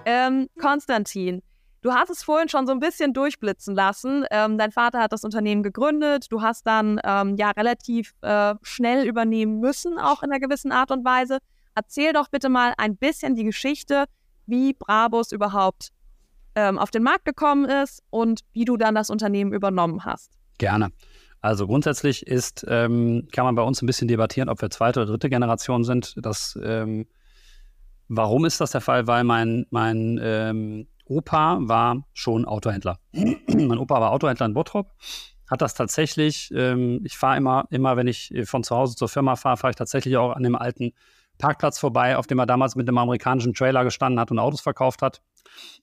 Ähm, 0.06 0.47
Konstantin, 0.60 1.41
Du 1.84 1.91
hast 1.91 2.12
es 2.12 2.21
vorhin 2.21 2.47
schon 2.47 2.67
so 2.67 2.74
ein 2.74 2.80
bisschen 2.80 3.12
durchblitzen 3.12 3.74
lassen. 3.74 4.24
Ähm, 4.30 4.60
dein 4.60 4.71
Vater 4.71 5.00
hat 5.00 5.13
das 5.13 5.24
Unternehmen 5.24 5.63
gegründet. 5.63 6.28
Du 6.30 6.43
hast 6.43 6.67
dann 6.67 7.02
ähm, 7.04 7.36
ja 7.38 7.50
relativ 7.50 8.13
äh, 8.21 8.54
schnell 8.62 9.08
übernehmen 9.08 9.60
müssen, 9.60 9.97
auch 9.97 10.21
in 10.21 10.32
einer 10.32 10.39
gewissen 10.39 10.71
Art 10.71 10.91
und 10.91 11.04
Weise. 11.04 11.39
Erzähl 11.76 12.14
doch 12.14 12.30
bitte 12.30 12.50
mal 12.50 12.74
ein 12.78 12.98
bisschen 12.98 13.36
die 13.36 13.44
Geschichte, 13.44 14.06
wie 14.46 14.74
Brabus 14.74 15.32
überhaupt 15.32 15.90
ähm, 16.56 16.78
auf 16.78 16.92
den 16.92 17.04
Markt 17.04 17.26
gekommen 17.26 17.66
ist 17.66 18.04
und 18.10 18.42
wie 18.54 18.66
du 18.66 18.78
dann 18.78 18.96
das 18.96 19.10
Unternehmen 19.10 19.54
übernommen 19.54 20.04
hast. 20.06 20.32
Gerne. 20.58 20.92
Also 21.42 21.66
grundsätzlich 21.66 22.28
ist, 22.28 22.66
ähm, 22.68 23.28
kann 23.32 23.46
man 23.46 23.56
bei 23.56 23.64
uns 23.64 23.82
ein 23.82 23.88
bisschen 23.88 24.08
debattieren, 24.08 24.50
ob 24.50 24.62
wir 24.62 24.70
zweite 24.70 25.02
oder 25.02 25.12
dritte 25.12 25.30
Generation 25.30 25.84
sind. 25.84 26.14
Das, 26.18 26.58
ähm, 26.62 27.08
warum 28.08 28.46
ist 28.46 28.62
das 28.62 28.72
der 28.72 28.82
Fall? 28.82 29.08
Weil 29.08 29.24
mein, 29.24 29.66
mein 29.72 30.20
ähm, 30.22 30.88
Opa 31.06 31.58
war 31.62 32.06
schon 32.14 32.46
Autohändler. 32.46 33.00
mein 33.14 33.80
Opa 33.80 34.00
war 34.00 34.12
Autohändler 34.12 34.46
in 34.46 34.54
Bottrop, 34.54 34.92
hat 35.50 35.62
das 35.62 35.74
tatsächlich, 35.74 36.52
ähm, 36.56 37.02
ich 37.04 37.18
fahre 37.18 37.38
immer, 37.38 37.66
immer, 37.72 37.98
wenn 37.98 38.08
ich 38.08 38.32
von 38.46 38.64
zu 38.64 38.76
Hause 38.76 38.96
zur 38.96 39.10
Firma 39.10 39.36
fahre, 39.36 39.58
fahre 39.58 39.72
ich 39.72 39.78
tatsächlich 39.78 40.18
auch 40.18 40.34
an 40.34 40.44
dem 40.44 40.56
alten 40.56 40.94
Parkplatz 41.41 41.80
vorbei, 41.80 42.17
auf 42.17 42.27
dem 42.27 42.39
er 42.39 42.45
damals 42.45 42.75
mit 42.75 42.88
einem 42.88 42.97
amerikanischen 42.97 43.54
Trailer 43.54 43.84
gestanden 43.84 44.19
hat 44.19 44.32
und 44.32 44.39
Autos 44.39 44.62
verkauft 44.62 45.01
hat. 45.01 45.21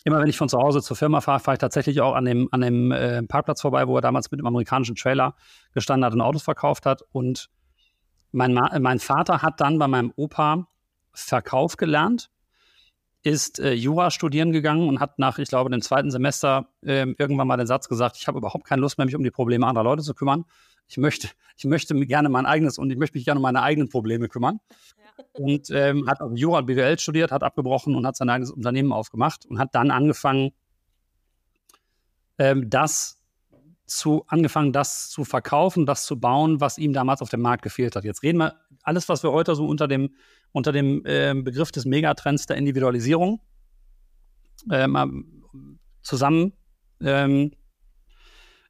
Immer 0.05 0.21
wenn 0.21 0.29
ich 0.29 0.39
von 0.39 0.49
zu 0.49 0.59
Hause 0.59 0.81
zur 0.81 0.97
Firma 0.97 1.21
fahre, 1.21 1.41
fahre 1.41 1.57
ich 1.57 1.59
tatsächlich 1.59 2.01
auch 2.01 2.15
an 2.15 2.25
dem, 2.25 2.49
an 2.53 2.61
dem 2.61 2.93
äh, 2.93 3.23
Parkplatz 3.25 3.61
vorbei, 3.61 3.87
wo 3.87 3.97
er 3.97 4.01
damals 4.01 4.31
mit 4.31 4.41
einem 4.41 4.47
amerikanischen 4.47 4.95
Trailer 4.95 5.35
gestanden 5.75 6.07
hat 6.07 6.15
und 6.15 6.21
Autos 6.21 6.43
verkauft 6.43 6.87
hat. 6.87 7.03
Und 7.13 7.51
mein, 8.33 8.55
mein 8.55 8.99
Vater 8.99 9.43
hat 9.43 9.61
dann 9.61 9.79
bei 9.79 9.89
meinem 9.89 10.13
Opa 10.17 10.67
Verkauf 11.13 11.77
gelernt 11.77 12.31
ist 13.23 13.59
äh, 13.59 13.73
Jura 13.73 14.11
studieren 14.11 14.53
gegangen 14.53 14.89
und 14.89 15.01
hat 15.01 15.19
nach, 15.19 15.39
ich 15.39 15.49
glaube, 15.49 15.71
dem 15.71 15.83
zweiten 15.83 16.11
Semester 16.11 16.69
äh, 16.83 17.07
irgendwann 17.19 17.49
mal 17.49 17.57
den 17.57 17.67
Satz 17.67 17.89
gesagt, 17.89 18.17
ich 18.17 18.29
habe 18.29 18.39
überhaupt 18.39 18.65
keine 18.65 18.81
Lust 18.81 18.99
mehr, 18.99 19.05
mich 19.05 19.17
um 19.17 19.23
die 19.23 19.31
Probleme 19.31 19.67
anderer 19.67 19.85
Leute 19.85 20.03
zu 20.03 20.15
kümmern. 20.15 20.45
Ich 20.89 20.97
möchte, 20.97 21.29
ich 21.57 21.65
möchte 21.65 21.95
gerne 22.07 22.29
mein 22.29 22.47
eigenes 22.47 22.79
und 22.79 22.91
ich 22.91 22.97
möchte 22.97 23.19
mich 23.19 23.25
gerne 23.25 23.39
um 23.39 23.43
meine 23.43 23.63
eigenen 23.63 23.89
Probleme 23.89 24.29
kümmern. 24.29 24.61
Und 25.33 25.71
ähm, 25.71 26.09
hat 26.09 26.21
also 26.21 26.35
Jura 26.35 26.59
und 26.59 26.67
BWL 26.67 26.99
studiert, 26.99 27.33
hat 27.33 27.43
abgebrochen 27.43 27.95
und 27.95 28.07
hat 28.07 28.17
sein 28.17 28.29
eigenes 28.29 28.51
Unternehmen 28.51 28.93
aufgemacht 28.93 29.47
und 29.47 29.59
hat 29.59 29.75
dann 29.75 29.91
angefangen, 29.91 30.51
ähm, 32.39 32.71
das 32.71 33.23
zu, 33.87 34.25
angefangen, 34.27 34.73
das 34.73 35.09
zu 35.11 35.25
verkaufen, 35.25 35.87
das 35.87 36.05
zu 36.05 36.21
bauen, 36.21 36.61
was 36.61 36.79
ihm 36.79 36.93
damals 36.93 37.23
auf 37.23 37.31
dem 37.31 37.41
Markt 37.41 37.63
gefehlt 37.63 37.97
hat. 37.97 38.05
Jetzt 38.05 38.23
reden 38.23 38.39
wir 38.39 38.55
alles, 38.83 39.09
was 39.09 39.23
wir 39.23 39.33
heute 39.33 39.55
so 39.55 39.67
unter 39.67 39.89
dem 39.89 40.11
unter 40.53 40.73
dem 40.73 41.05
äh, 41.05 41.35
Begriff 41.35 41.71
des 41.73 41.85
Megatrends 41.85 42.47
der 42.47 42.57
Individualisierung 42.57 43.41
äh, 44.71 44.89
zusammen, 46.03 46.53
ähm, 47.01 47.53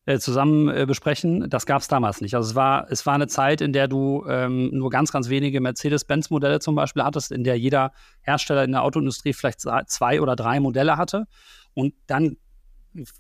äh, 0.08 0.18
zusammen 0.20 0.68
äh, 0.68 0.86
besprechen. 0.86 1.50
Das 1.50 1.66
gab 1.66 1.82
es 1.82 1.88
damals 1.88 2.22
nicht. 2.22 2.34
Also 2.34 2.48
es 2.48 2.54
war, 2.54 2.90
es 2.90 3.04
war 3.04 3.12
eine 3.12 3.26
Zeit, 3.26 3.60
in 3.60 3.74
der 3.74 3.88
du 3.88 4.24
ähm, 4.26 4.70
nur 4.72 4.88
ganz, 4.88 5.12
ganz 5.12 5.28
wenige 5.28 5.60
Mercedes-Benz-Modelle 5.60 6.60
zum 6.60 6.74
Beispiel 6.74 7.02
hattest, 7.02 7.30
in 7.30 7.44
der 7.44 7.58
jeder 7.58 7.92
Hersteller 8.22 8.64
in 8.64 8.72
der 8.72 8.84
Autoindustrie 8.84 9.34
vielleicht 9.34 9.60
zwei 9.60 10.22
oder 10.22 10.34
drei 10.34 10.60
Modelle 10.60 10.96
hatte. 10.96 11.26
Und 11.74 11.92
dann 12.06 12.38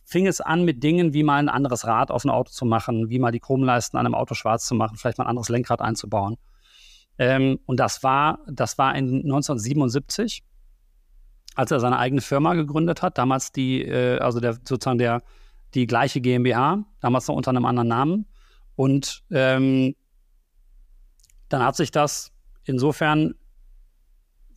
fing 0.06 0.26
es 0.26 0.40
an 0.40 0.64
mit 0.64 0.82
Dingen, 0.82 1.12
wie 1.12 1.24
mal 1.24 1.36
ein 1.36 1.50
anderes 1.50 1.86
Rad 1.86 2.10
auf 2.10 2.24
ein 2.24 2.30
Auto 2.30 2.52
zu 2.52 2.64
machen, 2.64 3.10
wie 3.10 3.18
mal 3.18 3.32
die 3.32 3.40
Chromleisten 3.40 3.98
an 3.98 4.06
einem 4.06 4.14
Auto 4.14 4.32
schwarz 4.32 4.64
zu 4.64 4.74
machen, 4.74 4.96
vielleicht 4.96 5.18
mal 5.18 5.24
ein 5.24 5.30
anderes 5.30 5.50
Lenkrad 5.50 5.82
einzubauen. 5.82 6.38
Ähm, 7.18 7.58
und 7.66 7.78
das 7.78 8.02
war, 8.02 8.38
das 8.50 8.78
war 8.78 8.94
in 8.96 9.24
1977, 9.24 10.42
als 11.54 11.70
er 11.70 11.80
seine 11.80 11.98
eigene 11.98 12.22
Firma 12.22 12.54
gegründet 12.54 13.02
hat. 13.02 13.18
Damals 13.18 13.52
die, 13.52 13.82
äh, 13.82 14.20
also 14.20 14.40
der, 14.40 14.54
sozusagen 14.54 14.96
der, 14.96 15.20
die 15.74 15.86
gleiche 15.86 16.20
GmbH, 16.20 16.84
damals 17.00 17.28
noch 17.28 17.34
unter 17.34 17.50
einem 17.50 17.64
anderen 17.64 17.88
Namen. 17.88 18.26
Und 18.74 19.24
ähm, 19.30 19.94
dann 21.48 21.62
hat 21.62 21.76
sich 21.76 21.90
das 21.90 22.32
insofern 22.64 23.34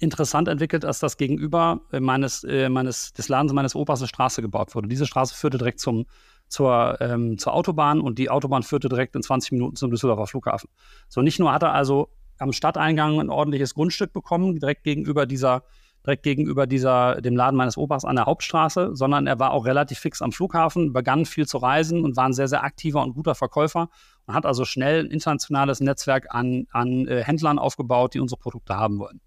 interessant 0.02 0.47
entwickelt, 0.47 0.84
als 0.84 1.00
das 1.00 1.17
gegenüber 1.17 1.82
äh, 1.91 2.00
meines, 2.00 2.43
äh, 2.43 2.69
meines, 2.69 3.13
des 3.13 3.30
Ladens 3.30 3.54
meines 3.54 3.76
Opas 3.76 4.00
eine 4.02 4.08
Straße 4.08 4.41
gebaut 4.41 4.74
wurde. 4.74 4.88
Diese 4.88 5.06
Straße 5.06 5.36
führte 5.36 5.58
direkt 5.58 5.80
zum, 5.80 6.06
zur, 6.47 6.97
ähm, 7.02 7.38
zur 7.38 7.54
Autobahn 7.54 8.02
und 8.02 8.17
die 8.17 8.30
Autobahn 8.30 8.63
führte 8.63 8.89
direkt 8.89 9.15
in 9.15 9.21
20 9.21 9.52
Minuten 9.52 9.76
zum 9.76 9.91
Düsseldorfer 9.91 10.28
Flughafen. 10.28 10.69
So 11.08 11.21
nicht 11.21 11.39
nur 11.39 11.54
hat 11.54 11.63
er 11.63 11.74
also 11.74 12.10
am 12.39 12.52
Stadteingang 12.52 13.19
ein 13.19 13.30
ordentliches 13.30 13.76
Grundstück 13.76 14.12
bekommen, 14.12 14.60
direkt 14.60 14.84
gegenüber 14.84 15.28
dieser, 15.28 15.63
direkt 16.06 16.24
gegenüber 16.24 16.68
dieser, 16.68 17.22
dem 17.22 17.36
Laden 17.36 17.56
meines 17.56 17.78
Opas 17.78 18.06
an 18.06 18.16
der 18.16 18.26
Hauptstraße, 18.26 18.92
sondern 18.94 19.28
er 19.28 19.40
war 19.40 19.52
auch 19.52 19.66
relativ 19.66 20.00
fix 20.00 20.22
am 20.22 20.32
Flughafen, 20.32 20.94
begann 20.94 21.26
viel 21.26 21.48
zu 21.48 21.58
reisen 21.58 22.04
und 22.04 22.18
war 22.18 22.26
ein 22.26 22.34
sehr, 22.34 22.48
sehr 22.48 22.64
aktiver 22.64 23.04
und 23.04 23.14
guter 23.14 23.36
Verkäufer 23.36 23.90
und 24.26 24.34
hat 24.34 24.46
also 24.46 24.66
schnell 24.66 25.06
ein 25.06 25.12
internationales 25.12 25.80
Netzwerk 25.80 26.28
an, 26.34 26.66
an 26.72 27.08
äh, 27.08 27.24
Händlern 27.24 27.60
aufgebaut, 27.60 28.14
die 28.14 28.20
unsere 28.20 28.40
Produkte 28.40 28.76
haben 28.76 29.00
wollen. 29.00 29.22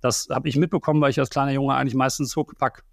Das 0.00 0.28
habe 0.30 0.48
ich 0.48 0.56
mitbekommen, 0.56 1.00
weil 1.00 1.10
ich 1.10 1.18
als 1.18 1.30
kleiner 1.30 1.52
Junge 1.52 1.74
eigentlich 1.74 1.94
meistens 1.94 2.34
Huckepack 2.34 2.84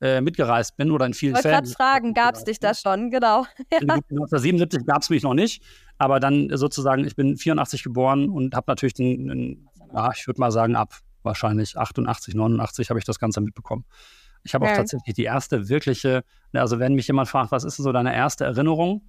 äh, 0.00 0.20
mitgereist 0.20 0.76
bin 0.76 0.90
oder 0.90 1.06
in 1.06 1.14
vielen 1.14 1.36
ich 1.36 1.42
Fällen. 1.42 1.64
Ich 1.64 1.74
fragen, 1.74 2.14
gab 2.14 2.34
es 2.34 2.44
dich 2.44 2.60
da 2.60 2.74
schon, 2.74 3.10
genau. 3.10 3.46
Ja. 3.72 3.78
1977 3.80 4.86
gab 4.86 5.02
es 5.02 5.10
mich 5.10 5.22
noch 5.22 5.34
nicht, 5.34 5.62
aber 5.98 6.20
dann 6.20 6.50
sozusagen, 6.52 7.04
ich 7.04 7.16
bin 7.16 7.36
84 7.36 7.82
geboren 7.82 8.28
und 8.28 8.54
habe 8.54 8.66
natürlich 8.68 8.94
den, 8.94 9.28
den 9.28 9.68
ja, 9.94 10.10
ich 10.14 10.26
würde 10.26 10.40
mal 10.40 10.50
sagen, 10.50 10.76
ab 10.76 10.94
wahrscheinlich 11.26 11.76
88, 11.76 12.34
89 12.34 12.88
habe 12.88 12.98
ich 12.98 13.04
das 13.04 13.18
Ganze 13.18 13.42
mitbekommen. 13.42 13.84
Ich 14.42 14.54
habe 14.54 14.64
okay. 14.64 14.72
auch 14.72 14.76
tatsächlich 14.78 15.14
die 15.14 15.24
erste 15.24 15.68
wirkliche, 15.68 16.24
also 16.52 16.78
wenn 16.78 16.94
mich 16.94 17.06
jemand 17.08 17.28
fragt, 17.28 17.52
was 17.52 17.64
ist 17.64 17.78
denn 17.78 17.82
so 17.84 17.92
deine 17.92 18.14
erste 18.14 18.44
Erinnerung, 18.44 19.02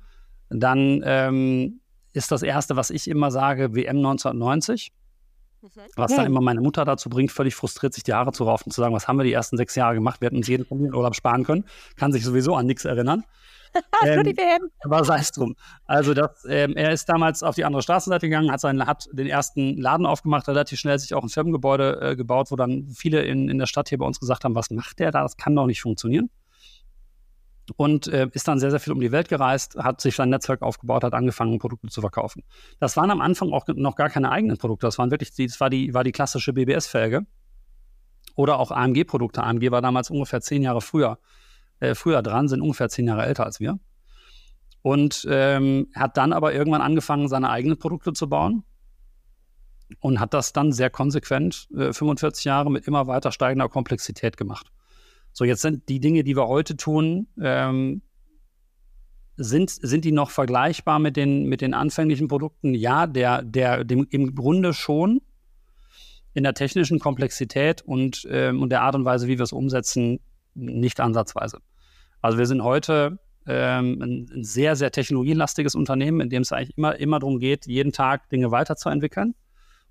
dann 0.50 1.02
ähm, 1.06 1.80
ist 2.14 2.32
das 2.32 2.42
erste, 2.42 2.76
was 2.76 2.90
ich 2.90 3.08
immer 3.08 3.32
sage, 3.32 3.76
WM 3.76 3.98
1990. 3.98 4.92
Mhm. 5.62 5.70
Was 5.96 6.16
dann 6.16 6.26
immer 6.26 6.42
meine 6.42 6.62
Mutter 6.62 6.86
dazu 6.86 7.10
bringt, 7.10 7.32
völlig 7.32 7.56
frustriert 7.56 7.94
sich 7.94 8.04
die 8.04 8.14
Haare 8.14 8.32
zu 8.32 8.44
raufen 8.44 8.66
und 8.66 8.74
zu 8.74 8.82
sagen, 8.82 8.94
was 8.94 9.08
haben 9.08 9.18
wir 9.18 9.24
die 9.24 9.34
ersten 9.34 9.58
sechs 9.58 9.76
Jahre 9.76 9.96
gemacht? 9.96 10.22
Wir 10.22 10.28
hätten 10.28 10.38
uns 10.38 10.48
jeden 10.48 10.66
Familienurlaub 10.66 11.16
sparen 11.16 11.44
können. 11.44 11.66
Kann 11.96 12.12
sich 12.12 12.24
sowieso 12.24 12.56
an 12.56 12.66
nichts 12.66 12.86
erinnern. 12.86 13.24
ähm, 14.06 14.70
aber 14.82 15.04
sei 15.04 15.20
es 15.20 15.32
drum. 15.32 15.56
Also 15.86 16.14
das, 16.14 16.46
ähm, 16.50 16.76
er 16.76 16.92
ist 16.92 17.08
damals 17.10 17.44
auf 17.44 17.56
die 17.56 17.66
andere 17.66 17.82
Straßenseite 17.82 18.28
gegangen, 18.28 18.52
hat, 18.52 18.60
seinen, 18.60 18.86
hat 18.86 19.08
den 19.12 19.28
ersten 19.28 19.78
Laden 19.78 20.06
aufgemacht, 20.06 20.48
relativ 20.48 20.80
schnell 20.80 21.00
sich 21.00 21.14
auch 21.14 21.24
ein 21.24 21.30
Firmengebäude 21.30 22.00
äh, 22.02 22.16
gebaut, 22.16 22.52
wo 22.52 22.56
dann 22.56 22.90
viele 22.90 23.22
in, 23.24 23.50
in 23.50 23.58
der 23.58 23.66
Stadt 23.66 23.90
hier 23.90 23.98
bei 23.98 24.06
uns 24.06 24.20
gesagt 24.20 24.44
haben, 24.44 24.56
was 24.56 24.70
macht 24.70 25.00
der 25.00 25.12
da? 25.12 25.22
Das 25.22 25.38
kann 25.38 25.56
doch 25.56 25.66
nicht 25.66 25.82
funktionieren 25.82 26.30
und 27.76 28.08
äh, 28.08 28.30
ist 28.32 28.48
dann 28.48 28.60
sehr, 28.60 28.72
sehr 28.72 28.80
viel 28.80 28.94
um 28.94 29.00
die 29.02 29.12
Welt 29.12 29.28
gereist, 29.28 29.76
hat 29.76 30.00
sich 30.00 30.16
sein 30.16 30.30
Netzwerk 30.30 30.62
aufgebaut, 30.62 31.04
hat 31.04 31.14
angefangen, 31.14 31.60
Produkte 31.60 31.88
zu 31.90 32.02
verkaufen. 32.02 32.44
Das 32.80 32.96
waren 32.96 33.12
am 33.12 33.20
Anfang 33.20 33.52
auch 33.52 33.68
noch 33.68 33.96
gar 33.96 34.10
keine 34.10 34.32
eigenen 34.32 34.58
Produkte, 34.58 34.88
das 34.88 34.98
waren 34.98 35.12
wirklich, 35.12 35.32
die, 35.32 35.48
das 35.48 35.60
war 35.60 35.70
die, 35.70 35.94
war 35.94 36.04
die 36.04 36.12
klassische 36.12 36.54
BBS-Felge 36.54 37.26
oder 38.36 38.60
auch 38.60 38.72
AMG-Produkte. 38.72 39.44
AMG 39.44 39.72
war 39.72 39.82
damals 39.82 40.10
ungefähr 40.10 40.42
zehn 40.42 40.64
Jahre 40.64 40.82
früher, 40.82 41.20
äh, 41.80 41.96
früher 41.96 42.22
dran, 42.22 42.48
sind 42.48 42.62
ungefähr 42.62 42.90
zehn 42.90 43.08
Jahre 43.08 43.26
älter 43.26 43.46
als 43.46 43.60
wir. 43.60 43.80
Und 44.82 45.28
ähm, 45.30 45.88
hat 45.96 46.18
dann 46.18 46.34
aber 46.34 46.54
irgendwann 46.54 46.82
angefangen, 46.82 47.28
seine 47.28 47.50
eigenen 47.50 47.78
Produkte 47.78 48.14
zu 48.14 48.30
bauen 48.30 48.64
und 50.00 50.20
hat 50.20 50.34
das 50.34 50.54
dann 50.54 50.72
sehr 50.72 50.90
konsequent 50.90 51.68
äh, 51.76 51.94
45 51.94 52.46
Jahre 52.46 52.72
mit 52.72 52.88
immer 52.88 53.08
weiter 53.08 53.32
steigender 53.32 53.70
Komplexität 53.70 54.38
gemacht. 54.38 54.72
So, 55.34 55.46
jetzt 55.46 55.62
sind 55.62 55.88
die 55.90 56.00
Dinge, 56.00 56.24
die 56.24 56.36
wir 56.36 56.48
heute 56.48 56.78
tun, 56.78 57.28
ähm, 57.42 58.02
sind, 59.38 59.70
sind 59.70 60.04
die 60.04 60.12
noch 60.12 60.32
vergleichbar 60.32 60.98
mit 61.00 61.16
den, 61.16 61.46
mit 61.46 61.62
den 61.62 61.74
anfänglichen 61.74 62.28
Produkten? 62.28 62.74
Ja, 62.74 63.06
der, 63.06 63.44
der, 63.44 63.84
dem, 63.84 64.08
im 64.10 64.34
Grunde 64.34 64.74
schon. 64.74 65.22
In 66.34 66.44
der 66.44 66.54
technischen 66.54 67.00
Komplexität 67.00 67.82
und, 67.82 68.28
ähm, 68.30 68.62
und 68.62 68.70
der 68.70 68.82
Art 68.82 68.94
und 68.94 69.06
Weise, 69.06 69.28
wie 69.28 69.40
wir 69.40 69.44
es 69.44 69.52
umsetzen, 69.54 70.20
nicht 70.54 71.00
ansatzweise. 71.00 71.60
Also 72.22 72.38
wir 72.38 72.46
sind 72.46 72.64
heute 72.64 73.20
ähm, 73.48 74.02
ein, 74.02 74.44
sehr, 74.44 74.76
sehr 74.76 74.92
technologielastiges 74.92 75.76
Unternehmen, 75.76 76.20
in 76.20 76.30
dem 76.30 76.42
es 76.42 76.52
eigentlich 76.52 76.78
immer, 76.78 76.96
immer 76.98 77.20
darum 77.20 77.40
geht, 77.40 77.66
jeden 77.66 77.94
Tag 77.94 78.30
Dinge 78.30 78.52
weiterzuentwickeln. 78.52 79.36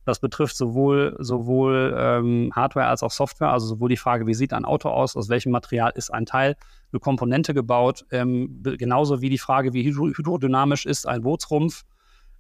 Das 0.05 0.21
betrifft 0.21 0.57
sowohl, 0.57 1.17
sowohl 1.19 1.95
ähm, 1.99 2.53
Hardware 2.55 2.87
als 2.87 3.03
auch 3.03 3.11
Software, 3.11 3.51
also 3.51 3.67
sowohl 3.67 3.89
die 3.89 3.97
Frage, 3.97 4.27
wie 4.27 4.35
sieht 4.35 4.53
ein 4.53 4.65
Auto 4.65 4.89
aus, 4.89 5.17
aus 5.17 5.29
welchem 5.29 5.51
Material 5.51 5.91
ist 5.97 6.11
ein 6.11 6.27
Teil, 6.27 6.55
eine 6.93 7.01
Komponente 7.01 7.55
gebaut, 7.55 8.05
ähm, 8.13 8.63
genauso 8.63 9.21
wie 9.21 9.31
die 9.31 9.39
Frage, 9.39 9.73
wie 9.73 9.83
hydro 9.83 10.07
hydrodynamisch 10.07 10.87
ist 10.87 11.09
ein 11.09 11.23
Bootsrumpf 11.23 11.85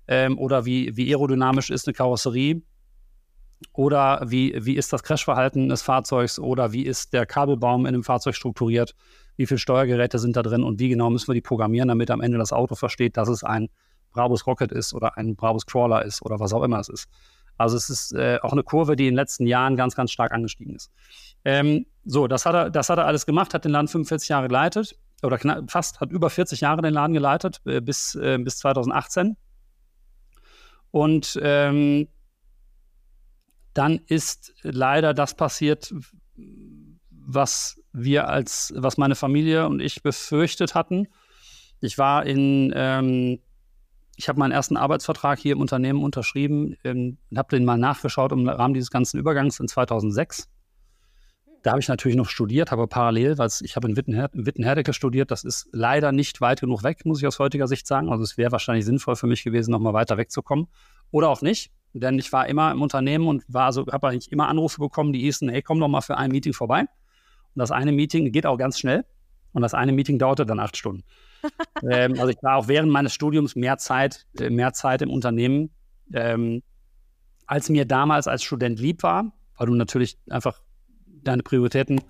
ähm, 0.07 0.39
oder 0.39 0.65
wie, 0.65 0.97
wie 0.97 1.13
aerodynamisch 1.13 1.71
ist 1.71 1.89
eine 1.89 1.95
Karosserie 1.95 2.63
oder 3.73 4.23
wie, 4.25 4.55
wie 4.65 4.77
ist 4.77 4.93
das 4.93 5.03
Crashverhalten 5.03 5.69
des 5.69 5.83
Fahrzeugs 5.83 6.39
oder 6.39 6.73
wie 6.73 6.83
ist 6.83 7.15
der 7.15 7.27
Kabelbaum 7.27 7.87
in 7.87 7.95
einem 7.95 8.05
Fahrzeug 8.05 8.37
strukturiert, 8.37 8.95
wie 9.37 9.47
viele 9.47 9.59
Steuergeräte 9.59 10.19
sind 10.19 10.37
da 10.37 10.43
drin 10.43 10.63
und 10.63 10.81
wie 10.81 10.89
genau 10.89 11.11
müssen 11.11 11.29
wir 11.29 11.35
die 11.35 11.41
programmieren, 11.41 11.89
damit 11.89 12.11
am 12.11 12.21
Ende 12.21 12.39
das 12.39 12.53
Auto 12.53 12.75
versteht, 12.75 13.17
dass 13.17 13.29
es 13.29 13.45
ein 13.45 13.69
Brabus 14.13 14.47
Rocket 14.47 14.73
ist 14.73 14.95
oder 14.95 15.17
ein 15.19 15.37
Brabus 15.37 15.67
Crawler 15.67 16.05
ist 16.05 16.23
oder 16.23 16.41
was 16.41 16.53
auch 16.53 16.63
immer 16.63 16.81
es 16.81 16.89
ist. 16.89 17.09
Also 17.59 17.77
es 17.77 17.89
ist 17.89 18.13
äh, 18.13 18.39
auch 18.43 18.53
eine 18.53 18.63
Kurve, 18.63 18.97
die 18.97 19.05
in 19.05 19.13
den 19.13 19.17
letzten 19.17 19.47
Jahren 19.47 19.77
ganz, 19.77 19.95
ganz 19.95 20.11
stark 20.11 20.33
angestiegen 20.33 20.75
ist. 20.75 20.91
Ähm, 21.45 21.87
so, 22.05 22.27
das 22.27 22.45
hat, 22.45 22.55
er, 22.55 22.71
das 22.71 22.91
hat 22.91 22.99
er 22.99 23.07
alles 23.07 23.27
gemacht, 23.27 23.55
hat 23.55 23.65
den 23.65 23.73
Laden 23.73 23.89
45 23.89 24.29
Jahre 24.29 24.49
geleitet 24.49 24.99
oder 25.23 25.39
knapp, 25.39 25.71
fast, 25.71 26.01
hat 26.01 26.11
über 26.11 26.29
40 26.29 26.61
Jahre 26.61 26.83
den 26.83 26.95
Laden 26.95 27.15
geleitet 27.15 27.61
äh, 27.65 27.81
bis, 27.81 28.15
äh, 28.15 28.39
bis 28.39 28.59
2018. 28.59 29.37
Und 30.91 31.39
ähm, 31.43 32.09
dann 33.75 34.01
ist 34.07 34.55
leider 34.63 35.13
das 35.13 35.35
passiert, 35.35 35.95
was 37.11 37.79
wir 37.97 38.29
als, 38.29 38.73
was 38.77 38.99
meine 38.99 39.15
Familie 39.15 39.67
und 39.67 39.81
ich 39.81 40.03
befürchtet 40.03 40.75
hatten. 40.75 41.09
Ich 41.81 41.99
war 41.99 42.25
in 42.27 42.73
ähm, 42.75 43.39
ich 44.17 44.29
habe 44.29 44.39
meinen 44.39 44.53
ersten 44.53 44.77
Arbeitsvertrag 44.77 45.39
hier 45.39 45.53
im 45.53 45.61
Unternehmen 45.61 46.03
unterschrieben 46.03 46.77
ähm, 46.85 47.19
und 47.31 47.39
habe 47.39 47.55
den 47.55 47.65
mal 47.65 47.79
nachgeschaut 47.79 48.33
im 48.33 48.49
Rahmen 48.49 48.75
dieses 48.75 48.91
ganzen 48.91 49.19
Übergangs 49.19 49.61
in 49.61 49.69
2006. 49.69 50.49
Da 51.63 51.73
habe 51.73 51.81
ich 51.81 51.89
natürlich 51.89 52.17
noch 52.17 52.29
studiert, 52.29 52.71
habe 52.71 52.87
parallel, 52.87 53.39
weil 53.39 53.51
ich 53.61 53.77
habe 53.77 53.89
in, 53.89 53.97
Wittenher 53.97 54.31
in 54.33 54.47
Wittenherdecke 54.47 54.93
studiert. 54.93 55.31
Das 55.31 55.43
ist 55.45 55.69
leider 55.73 56.13
nicht 56.13 56.41
weit 56.41 56.61
genug 56.61 56.83
weg, 56.83 57.05
muss 57.05 57.21
ich 57.21 57.27
aus 57.27 57.39
heutiger 57.39 57.67
Sicht 57.67 57.87
sagen. 57.87 58.09
Also 58.09 58.23
es 58.23 58.39
wäre 58.39 58.53
wahrscheinlich 58.53 58.85
sinnvoll 58.85 59.17
für 59.17 59.27
mich 59.27 59.43
gewesen, 59.43 59.73
noch 59.73 59.81
mal 59.81 59.93
weiter 59.93 60.17
wegzukommen. 60.17 60.69
Oder 61.11 61.29
auch 61.29 61.43
nicht, 61.43 61.73
denn 61.93 62.19
ich 62.19 62.33
war 62.33 62.47
immer 62.47 62.71
im 62.71 62.83
Unternehmen 62.83 63.27
und 63.27 63.45
war 63.49 63.73
so, 63.73 63.87
habe 63.87 64.09
eigentlich 64.09 64.31
immer 64.31 64.49
Anrufe 64.49 64.81
bekommen, 64.81 65.13
die 65.13 65.21
hießen, 65.21 65.49
hey, 65.49 65.63
komm 65.63 65.81
doch 65.81 65.89
mal 65.89 66.01
für 66.01 66.17
ein 66.17 66.31
Meeting 66.31 66.53
vorbei. 66.53 66.85
Und 67.57 67.61
das 67.61 67.71
eine 67.71 67.91
Meeting 67.91 68.31
geht 68.33 68.45
auch 68.45 68.59
ganz 68.59 68.79
schnell. 68.79 69.07
Und 69.53 69.63
das 69.63 69.73
eine 69.73 69.93
Meeting 69.93 70.19
dauerte 70.19 70.45
dann 70.45 70.61
acht 70.61 70.77
Stunden. 70.77 71.03
ähm, 71.91 72.13
also 72.21 72.29
ich 72.29 72.43
war 72.43 72.57
auch 72.57 72.69
während 72.69 72.93
meines 72.93 73.15
Studiums 73.15 73.57
mehr 73.57 73.79
Zeit, 73.79 74.27
äh, 74.39 74.51
mehr 74.51 74.75
Zeit 74.75 75.01
im 75.01 75.09
Unternehmen, 75.09 75.71
ähm, 76.13 76.63
als 77.47 77.71
mir 77.71 77.87
damals 77.87 78.29
als 78.29 78.43
Student 78.43 78.79
lieb 78.79 79.03
war, 79.03 79.33
weil 79.57 79.69
du 79.69 79.75
natürlich 79.75 80.19
einfach 80.29 80.61
deine 81.07 81.43
Prioritäten 81.43 82.03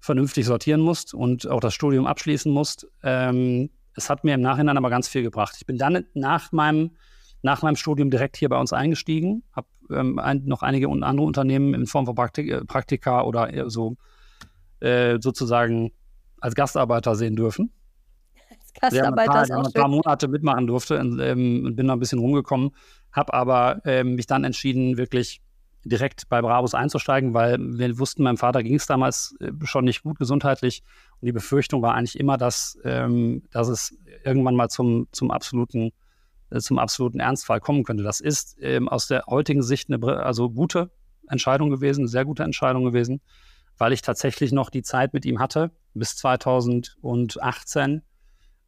vernünftig 0.00 0.46
sortieren 0.46 0.80
musst 0.80 1.12
und 1.12 1.46
auch 1.46 1.60
das 1.60 1.74
Studium 1.74 2.06
abschließen 2.06 2.50
musst. 2.50 2.86
Ähm, 3.02 3.68
es 3.94 4.08
hat 4.08 4.24
mir 4.24 4.34
im 4.34 4.40
Nachhinein 4.40 4.78
aber 4.78 4.88
ganz 4.88 5.08
viel 5.08 5.22
gebracht. 5.22 5.54
Ich 5.58 5.66
bin 5.66 5.76
dann 5.76 6.06
nach 6.14 6.50
meinem, 6.52 6.92
nach 7.42 7.60
meinem 7.60 7.76
Studium 7.76 8.10
direkt 8.10 8.38
hier 8.38 8.48
bei 8.48 8.58
uns 8.58 8.72
eingestiegen, 8.72 9.42
habe 9.52 9.66
ähm, 9.90 10.18
ein, 10.18 10.44
noch 10.46 10.62
einige 10.62 10.88
andere 10.88 11.26
Unternehmen 11.26 11.74
in 11.74 11.86
Form 11.86 12.06
von 12.06 12.14
Praktik 12.14 12.50
äh, 12.50 12.64
Praktika 12.64 13.22
oder 13.22 13.68
so 13.68 13.98
äh, 14.80 15.18
sozusagen 15.20 15.92
als 16.40 16.54
Gastarbeiter 16.54 17.14
sehen 17.14 17.36
dürfen. 17.36 17.72
Gastarbeiter 18.80 19.32
ja, 19.32 19.40
ein 19.40 19.48
paar, 19.48 19.66
ein 19.66 19.72
paar 19.72 19.88
Monate 19.88 20.28
mitmachen 20.28 20.66
durfte 20.66 20.98
und 20.98 21.18
ähm, 21.20 21.74
bin 21.76 21.86
da 21.86 21.94
ein 21.94 21.98
bisschen 21.98 22.18
rumgekommen, 22.18 22.72
habe 23.10 23.32
aber 23.32 23.80
ähm, 23.84 24.16
mich 24.16 24.26
dann 24.26 24.44
entschieden, 24.44 24.98
wirklich 24.98 25.40
direkt 25.84 26.28
bei 26.28 26.42
Brabus 26.42 26.74
einzusteigen, 26.74 27.32
weil 27.32 27.58
wir 27.58 27.98
wussten, 27.98 28.22
meinem 28.24 28.36
Vater 28.36 28.62
ging 28.62 28.74
es 28.74 28.86
damals 28.86 29.34
äh, 29.40 29.52
schon 29.64 29.84
nicht 29.84 30.02
gut 30.02 30.18
gesundheitlich 30.18 30.82
und 31.20 31.26
die 31.26 31.32
Befürchtung 31.32 31.80
war 31.80 31.94
eigentlich 31.94 32.18
immer, 32.18 32.36
dass, 32.36 32.78
ähm, 32.84 33.44
dass 33.50 33.68
es 33.68 33.96
irgendwann 34.24 34.56
mal 34.56 34.68
zum, 34.68 35.06
zum 35.12 35.30
absoluten 35.30 35.92
äh, 36.50 36.60
zum 36.60 36.78
absoluten 36.78 37.20
Ernstfall 37.20 37.60
kommen 37.60 37.84
könnte. 37.84 38.02
Das 38.02 38.20
ist 38.20 38.56
ähm, 38.60 38.88
aus 38.88 39.08
der 39.08 39.24
heutigen 39.26 39.62
Sicht 39.62 39.90
eine 39.90 40.04
also 40.18 40.50
gute 40.50 40.90
Entscheidung 41.28 41.70
gewesen, 41.70 42.02
eine 42.02 42.08
sehr 42.08 42.24
gute 42.24 42.44
Entscheidung 42.44 42.84
gewesen, 42.84 43.20
weil 43.78 43.92
ich 43.92 44.02
tatsächlich 44.02 44.52
noch 44.52 44.70
die 44.70 44.82
Zeit 44.82 45.12
mit 45.12 45.24
ihm 45.24 45.38
hatte 45.38 45.70
bis 45.94 46.16
2018 46.16 48.02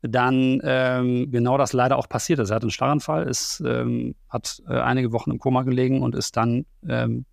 dann 0.02 0.60
ähm, 0.62 1.30
genau 1.30 1.58
das 1.58 1.72
leider 1.72 1.96
auch 1.96 2.08
passiert 2.08 2.38
ist. 2.38 2.50
Er 2.50 2.56
hat 2.56 2.62
einen 2.62 2.70
Starranfall, 2.70 3.28
ist, 3.28 3.60
ähm, 3.66 4.14
hat 4.28 4.62
äh, 4.68 4.78
einige 4.78 5.12
Wochen 5.12 5.32
im 5.32 5.38
Koma 5.38 5.62
gelegen 5.62 6.02
und 6.02 6.14
ist 6.14 6.36
dann 6.36 6.66
ähm, 6.88 7.26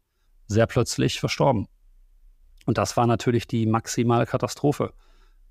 sehr 0.48 0.66
plötzlich 0.66 1.20
verstorben. 1.20 1.68
Und 2.66 2.78
das 2.78 2.98
war 2.98 3.06
natürlich 3.06 3.48
die 3.48 3.68
maximale 3.68 4.26
Katastrophe 4.26 4.94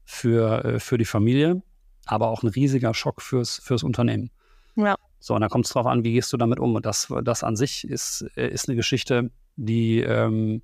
für, 0.04 0.64
äh, 0.64 0.80
für 0.80 0.98
die 0.98 1.04
Familie, 1.04 1.62
aber 2.06 2.28
auch 2.28 2.42
ein 2.42 2.48
riesiger 2.48 2.94
Schock 2.94 3.22
fürs, 3.22 3.60
fürs 3.62 3.84
Unternehmen. 3.84 4.30
Ja. 4.74 4.96
So, 5.20 5.34
und 5.34 5.40
da 5.40 5.48
kommt 5.48 5.66
es 5.66 5.72
darauf 5.72 5.86
an, 5.86 6.04
wie 6.04 6.12
gehst 6.12 6.32
du 6.32 6.36
damit 6.36 6.58
um? 6.58 6.74
Und 6.74 6.84
das, 6.84 7.12
das 7.22 7.44
an 7.44 7.56
sich 7.56 7.88
ist, 7.88 8.26
äh, 8.36 8.48
ist 8.48 8.68
eine 8.68 8.76
Geschichte, 8.76 9.30
die 9.56 10.00
ähm, 10.00 10.62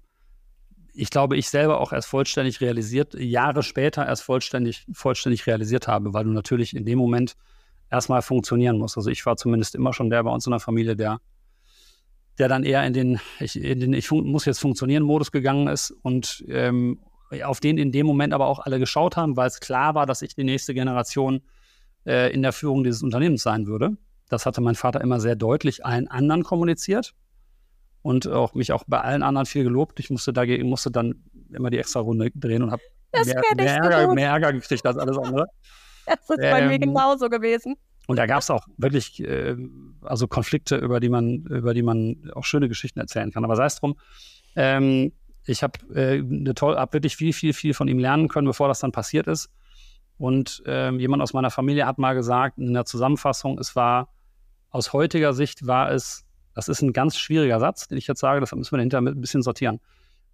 ich 0.94 1.10
glaube, 1.10 1.36
ich 1.36 1.48
selber 1.48 1.80
auch 1.80 1.92
erst 1.92 2.08
vollständig 2.08 2.60
realisiert, 2.60 3.14
Jahre 3.14 3.62
später 3.62 4.06
erst 4.06 4.22
vollständig, 4.22 4.86
vollständig 4.92 5.46
realisiert 5.46 5.88
habe, 5.88 6.12
weil 6.14 6.24
du 6.24 6.30
natürlich 6.30 6.74
in 6.74 6.84
dem 6.84 6.98
Moment 6.98 7.36
erstmal 7.90 8.22
funktionieren 8.22 8.78
musst. 8.78 8.96
Also 8.96 9.10
ich 9.10 9.24
war 9.26 9.36
zumindest 9.36 9.74
immer 9.74 9.92
schon 9.92 10.10
der 10.10 10.22
bei 10.22 10.30
uns 10.30 10.46
in 10.46 10.50
der 10.50 10.60
Familie, 10.60 10.96
der, 10.96 11.20
der 12.38 12.48
dann 12.48 12.64
eher 12.64 12.86
in 12.86 12.92
den, 12.92 13.20
ich, 13.38 13.60
in 13.60 13.80
den, 13.80 13.92
ich 13.92 14.10
muss 14.10 14.44
jetzt 14.44 14.60
funktionieren 14.60 15.02
Modus 15.02 15.32
gegangen 15.32 15.68
ist 15.68 15.90
und 16.02 16.44
ähm, 16.48 17.00
auf 17.44 17.60
den 17.60 17.78
in 17.78 17.92
dem 17.92 18.06
Moment 18.06 18.32
aber 18.32 18.46
auch 18.46 18.58
alle 18.60 18.78
geschaut 18.78 19.16
haben, 19.16 19.36
weil 19.36 19.48
es 19.48 19.60
klar 19.60 19.94
war, 19.94 20.06
dass 20.06 20.22
ich 20.22 20.34
die 20.34 20.44
nächste 20.44 20.74
Generation 20.74 21.42
äh, 22.06 22.32
in 22.32 22.42
der 22.42 22.52
Führung 22.52 22.82
dieses 22.84 23.02
Unternehmens 23.02 23.42
sein 23.42 23.66
würde. 23.66 23.96
Das 24.28 24.46
hatte 24.46 24.60
mein 24.60 24.74
Vater 24.74 25.00
immer 25.00 25.20
sehr 25.20 25.36
deutlich 25.36 25.84
allen 25.84 26.08
anderen 26.08 26.42
kommuniziert 26.42 27.14
und 28.02 28.26
auch 28.26 28.54
mich 28.54 28.72
auch 28.72 28.84
bei 28.86 29.00
allen 29.00 29.22
anderen 29.22 29.46
viel 29.46 29.64
gelobt. 29.64 30.00
Ich 30.00 30.10
musste 30.10 30.32
dagegen, 30.32 30.68
musste 30.68 30.90
dann 30.90 31.22
immer 31.52 31.70
die 31.70 31.78
extra 31.78 32.00
Runde 32.00 32.30
drehen 32.34 32.62
und 32.62 32.70
habe 32.70 32.82
mehr, 33.12 33.42
mehr, 33.56 33.76
Ärger, 33.76 34.14
mehr 34.14 34.30
Ärger 34.30 34.52
gekriegt 34.52 34.86
als 34.86 34.96
alles 34.96 35.18
andere. 35.18 35.46
Das 36.06 36.18
ist 36.30 36.42
ähm, 36.42 36.50
bei 36.50 36.66
mir 36.66 36.74
ähm, 36.74 36.80
genauso 36.80 37.28
gewesen. 37.28 37.76
Und 38.08 38.16
da 38.16 38.26
gab 38.26 38.40
es 38.40 38.50
auch 38.50 38.66
wirklich 38.78 39.22
äh, 39.22 39.54
also 40.00 40.26
Konflikte, 40.26 40.76
über 40.76 40.98
die 40.98 41.08
man, 41.08 41.44
über 41.44 41.72
die 41.74 41.82
man 41.82 42.32
auch 42.34 42.42
schöne 42.42 42.68
Geschichten 42.68 42.98
erzählen 42.98 43.30
kann. 43.30 43.44
Aber 43.44 43.54
sei 43.54 43.66
es 43.66 43.76
drum, 43.76 43.96
ähm, 44.56 45.12
ich 45.44 45.62
habe 45.62 45.78
äh, 45.94 46.18
eine 46.18 46.54
hab 46.60 46.92
wirklich 46.92 47.16
viel, 47.16 47.32
viel, 47.32 47.52
viel 47.52 47.74
von 47.74 47.86
ihm 47.86 48.00
lernen 48.00 48.26
können, 48.26 48.48
bevor 48.48 48.66
das 48.66 48.80
dann 48.80 48.90
passiert 48.90 49.28
ist. 49.28 49.50
Und 50.18 50.62
ähm, 50.66 50.98
jemand 50.98 51.22
aus 51.22 51.32
meiner 51.32 51.50
Familie 51.50 51.86
hat 51.86 51.98
mal 51.98 52.14
gesagt 52.14 52.58
in 52.58 52.74
der 52.74 52.84
Zusammenfassung, 52.84 53.58
es 53.58 53.76
war 53.76 54.08
aus 54.70 54.92
heutiger 54.92 55.32
Sicht 55.32 55.66
war 55.66 55.92
es 55.92 56.24
das 56.66 56.68
ist 56.68 56.82
ein 56.82 56.92
ganz 56.92 57.16
schwieriger 57.16 57.58
Satz, 57.60 57.88
den 57.88 57.98
ich 57.98 58.06
jetzt 58.06 58.20
sage, 58.20 58.40
das 58.40 58.52
müssen 58.52 58.72
wir 58.72 58.78
dahinter 58.78 58.98
ein 58.98 59.20
bisschen 59.20 59.42
sortieren. 59.42 59.80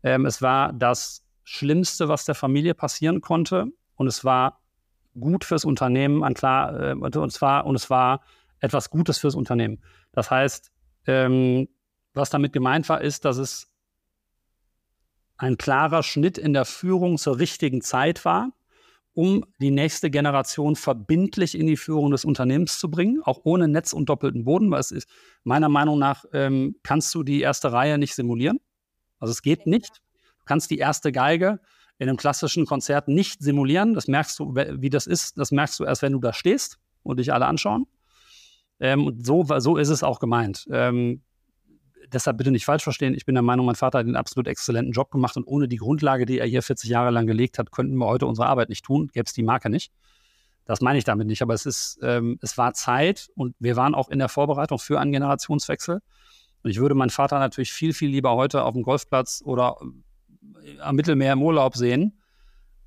Ähm, 0.03 0.27
es 0.27 0.43
war 0.43 0.73
das 0.73 1.25
Schlimmste, 1.45 2.09
was 2.09 2.25
der 2.25 2.35
Familie 2.35 2.75
passieren 2.75 3.21
konnte 3.21 3.67
und 3.95 4.07
es 4.07 4.25
war 4.25 4.61
gut 5.19 5.45
fürs 5.45 5.65
Unternehmen, 5.65 6.23
ein 6.23 6.35
klar, 6.35 6.91
äh, 6.91 6.95
und, 6.95 7.33
zwar, 7.33 7.67
und 7.67 7.77
es 7.77 7.89
war 7.91 8.23
etwas 8.61 8.91
Gutes 8.91 9.19
fürs 9.19 9.35
Unternehmen. 9.35 9.81
Das 10.13 10.31
heißt, 10.31 10.73
ähm, 11.07 11.69
was 12.15 12.31
damit 12.31 12.53
gemeint 12.53 12.89
war, 12.89 13.01
ist, 13.01 13.25
dass 13.25 13.37
es 13.37 13.71
ein 15.37 15.59
klarer 15.59 16.03
Schnitt 16.03 16.39
in 16.39 16.53
der 16.53 16.65
Führung 16.65 17.19
zur 17.19 17.39
richtigen 17.39 17.83
Zeit 17.83 18.25
war 18.25 18.53
um 19.17 19.45
die 19.61 19.71
nächste 19.71 20.11
Generation 20.11 20.77
verbindlich 20.77 21.59
in 21.59 21.67
die 21.67 21.79
Führung 21.79 22.11
des 22.11 22.27
Unternehmens 22.27 22.79
zu 22.79 22.91
bringen, 22.91 23.23
auch 23.25 23.41
ohne 23.45 23.67
Netz 23.67 23.95
und 23.95 24.11
doppelten 24.11 24.45
Boden, 24.45 24.71
weil 24.71 24.81
es 24.81 24.91
ist, 24.91 25.09
meiner 25.43 25.71
Meinung 25.71 25.99
nach 25.99 26.27
ähm, 26.35 26.77
kannst 26.83 27.15
du 27.15 27.23
die 27.23 27.41
erste 27.41 27.73
Reihe 27.73 27.97
nicht 27.97 28.15
simulieren. 28.15 28.61
Also 29.19 29.33
es 29.33 29.41
geht 29.41 29.67
nicht. 29.67 30.03
Du 30.39 30.45
kannst 30.45 30.71
die 30.71 30.77
erste 30.77 31.13
Geige 31.13 31.61
in 31.99 32.11
einem 32.11 32.19
klassischen 32.19 32.67
Konzert 32.67 33.09
nicht 33.09 33.41
simulieren. 33.41 33.95
Das 33.95 34.07
merkst 34.07 34.39
du, 34.39 34.55
wie 34.55 34.91
das 34.91 35.07
ist, 35.07 35.39
das 35.39 35.51
merkst 35.51 35.81
du 35.81 35.85
erst, 35.85 36.03
wenn 36.03 36.13
du 36.13 36.21
da 36.21 36.35
stehst 36.35 36.79
und 37.03 37.19
dich 37.19 37.33
alle 37.33 37.47
anschauen. 37.47 37.87
Ähm, 38.81 39.07
und 39.07 39.27
so, 39.27 39.47
so 39.59 39.79
ist 39.79 39.89
es 39.89 40.03
auch 40.03 40.21
gemeint. 40.21 40.67
Ähm, 40.71 41.23
deshalb 42.13 42.39
bitte 42.39 42.51
nicht 42.51 42.65
falsch 42.65 42.83
verstehen. 42.83 43.15
Ich 43.15 43.25
bin 43.25 43.35
der 43.35 43.43
Meinung, 43.43 43.67
mein 43.67 43.75
Vater 43.75 43.99
hat 43.99 44.07
einen 44.07 44.17
absolut 44.17 44.49
exzellenten 44.49 44.93
Job 44.93 45.11
gemacht 45.11 45.37
und 45.37 45.45
ohne 45.45 45.69
die 45.69 45.77
Grundlage, 45.77 46.27
die 46.27 46.39
er 46.39 46.47
hier 46.47 46.63
40 46.63 46.91
Jahre 46.91 47.11
lang 47.11 47.27
gelegt 47.27 47.59
hat, 47.59 47.73
könnten 47.73 47.97
wir 47.97 48.07
heute 48.07 48.27
unsere 48.27 48.47
Arbeit 48.47 48.69
nicht 48.69 48.85
tun, 48.85 49.09
gäbe 49.13 49.25
es 49.27 49.33
die 49.33 49.43
Marke 49.43 49.71
nicht. 49.71 49.93
Das 50.65 50.81
meine 50.81 50.99
ich 50.99 51.05
damit 51.05 51.29
nicht, 51.29 51.43
aber 51.43 51.55
es 51.55 51.65
ist, 51.65 51.99
ähm, 52.03 52.39
es 52.43 52.59
war 52.59 52.75
Zeit 52.75 53.29
und 53.37 53.55
wir 53.61 53.77
waren 53.77 53.95
auch 53.95 54.09
in 54.09 54.19
der 54.19 54.29
Vorbereitung 54.29 54.79
für 54.79 54.99
einen 54.99 55.13
Generationswechsel. 55.13 56.01
Und 56.63 56.71
ich 56.71 56.79
würde 56.81 56.97
meinen 56.97 57.11
Vater 57.11 57.39
natürlich 57.39 57.73
viel, 57.73 57.93
viel 57.93 58.11
lieber 58.11 58.35
heute 58.35 58.65
auf 58.65 58.75
dem 58.75 58.83
Golfplatz 58.83 59.43
oder 59.45 59.77
äh, 60.65 60.81
am 60.81 60.97
Mittelmeer 60.97 61.35
im 61.35 61.43
Urlaub 61.43 61.77
sehen, 61.77 62.21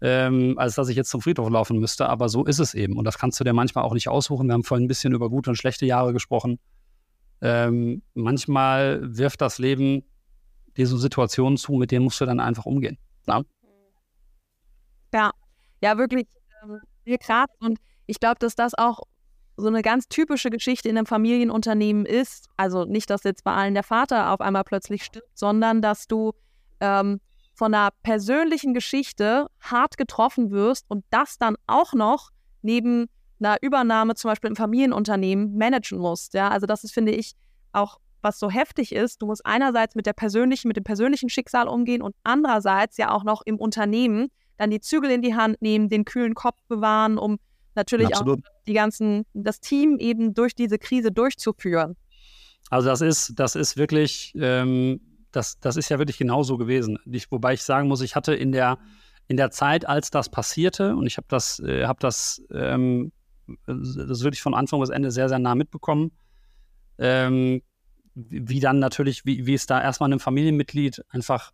ähm, 0.01 0.55
als 0.57 0.75
dass 0.75 0.89
ich 0.89 0.97
jetzt 0.97 1.09
zum 1.09 1.21
Friedhof 1.21 1.49
laufen 1.49 1.79
müsste. 1.79 2.09
Aber 2.09 2.27
so 2.27 2.43
ist 2.43 2.59
es 2.59 2.73
eben. 2.73 2.97
Und 2.97 3.05
das 3.05 3.17
kannst 3.17 3.39
du 3.39 3.45
dir 3.45 3.53
manchmal 3.53 3.85
auch 3.85 3.93
nicht 3.93 4.09
aussuchen. 4.09 4.47
Wir 4.47 4.53
haben 4.53 4.65
vorhin 4.65 4.85
ein 4.85 4.89
bisschen 4.89 5.13
über 5.13 5.29
gute 5.29 5.49
und 5.49 5.55
schlechte 5.55 5.85
Jahre 5.85 6.11
gesprochen 6.11 6.59
ähm, 7.41 8.01
manchmal 8.13 8.99
wirft 9.01 9.41
das 9.41 9.59
Leben 9.59 10.03
dir 10.77 10.87
so 10.87 10.97
Situationen 10.97 11.57
zu, 11.57 11.73
mit 11.73 11.91
denen 11.91 12.03
musst 12.03 12.21
du 12.21 12.25
dann 12.25 12.39
einfach 12.39 12.65
umgehen. 12.65 12.97
Ja, 13.27 13.43
ja, 15.13 15.31
ja 15.81 15.97
wirklich 15.97 16.27
ähm, 16.63 17.17
krass. 17.19 17.47
Und 17.59 17.79
ich 18.05 18.19
glaube, 18.19 18.39
dass 18.39 18.55
das 18.55 18.73
auch 18.75 19.01
so 19.57 19.67
eine 19.67 19.81
ganz 19.81 20.07
typische 20.07 20.49
Geschichte 20.49 20.89
in 20.89 20.97
einem 20.97 21.05
Familienunternehmen 21.05 22.05
ist. 22.05 22.47
Also 22.57 22.85
nicht, 22.85 23.09
dass 23.09 23.23
jetzt 23.23 23.43
bei 23.43 23.53
allen 23.53 23.73
der 23.73 23.83
Vater 23.83 24.31
auf 24.31 24.41
einmal 24.41 24.63
plötzlich 24.63 25.03
stirbt, 25.03 25.37
sondern 25.37 25.81
dass 25.81 26.07
du 26.07 26.31
ähm, 26.79 27.19
von 27.53 27.73
einer 27.73 27.91
persönlichen 28.03 28.73
Geschichte 28.73 29.47
hart 29.59 29.97
getroffen 29.97 30.51
wirst 30.51 30.85
und 30.87 31.03
das 31.09 31.37
dann 31.37 31.55
auch 31.67 31.93
noch 31.93 32.29
neben 32.61 33.07
einer 33.39 33.57
Übernahme 33.61 34.15
zum 34.15 34.29
Beispiel 34.29 34.49
im 34.49 34.55
Familienunternehmen 34.55 35.57
managen 35.57 35.99
musst. 35.99 36.33
Ja, 36.33 36.49
also 36.49 36.65
das 36.65 36.83
ist, 36.83 36.93
finde 36.93 37.11
ich, 37.11 37.33
auch 37.71 37.99
was 38.21 38.39
so 38.39 38.49
heftig 38.49 38.93
ist. 38.93 39.21
Du 39.21 39.25
musst 39.25 39.45
einerseits 39.45 39.95
mit 39.95 40.05
der 40.05 40.13
persönlichen, 40.13 40.67
mit 40.67 40.77
dem 40.77 40.83
persönlichen 40.83 41.29
Schicksal 41.29 41.67
umgehen 41.67 42.01
und 42.01 42.15
andererseits 42.23 42.97
ja 42.97 43.11
auch 43.11 43.23
noch 43.23 43.41
im 43.45 43.57
Unternehmen 43.57 44.29
dann 44.57 44.71
die 44.71 44.81
Zügel 44.81 45.09
in 45.09 45.21
die 45.21 45.35
Hand 45.35 45.61
nehmen, 45.61 45.87
den 45.87 46.03
kühlen 46.03 46.33
Kopf 46.35 46.57
bewahren, 46.67 47.17
um 47.17 47.39
natürlich 47.75 48.07
Absolut. 48.07 48.39
auch 48.39 48.49
die 48.67 48.73
ganzen, 48.73 49.25
das 49.33 49.61
Team 49.61 49.97
eben 49.99 50.33
durch 50.33 50.53
diese 50.53 50.77
Krise 50.77 51.11
durchzuführen. 51.11 51.95
Also 52.69 52.89
das 52.89 53.01
ist, 53.01 53.33
das 53.37 53.55
ist 53.55 53.77
wirklich, 53.77 54.33
ähm, 54.35 54.99
das, 55.31 55.59
das 55.59 55.77
ist 55.77 55.89
ja 55.89 55.97
wirklich 55.97 56.17
genauso 56.17 56.57
gewesen. 56.57 56.99
Ich, 57.05 57.31
wobei 57.31 57.53
ich 57.53 57.63
sagen 57.63 57.87
muss, 57.87 58.01
ich 58.01 58.15
hatte 58.15 58.33
in 58.35 58.51
der, 58.51 58.79
in 59.27 59.37
der 59.37 59.49
Zeit, 59.51 59.87
als 59.87 60.11
das 60.11 60.29
passierte, 60.29 60.95
und 60.95 61.07
ich 61.07 61.17
habe 61.17 61.27
das, 61.29 61.59
äh, 61.59 61.85
hab 61.85 61.99
das 62.01 62.41
ähm, 62.51 63.11
das 63.65 64.23
wirklich 64.23 64.41
von 64.41 64.53
Anfang 64.53 64.79
bis 64.79 64.89
Ende 64.89 65.11
sehr, 65.11 65.29
sehr 65.29 65.39
nah 65.39 65.55
mitbekommen. 65.55 66.11
Ähm, 66.97 67.61
wie 68.15 68.59
dann 68.59 68.79
natürlich, 68.79 69.25
wie, 69.25 69.45
wie 69.45 69.53
es 69.53 69.65
da 69.65 69.81
erstmal 69.81 70.09
einem 70.09 70.19
Familienmitglied 70.19 71.03
einfach 71.09 71.51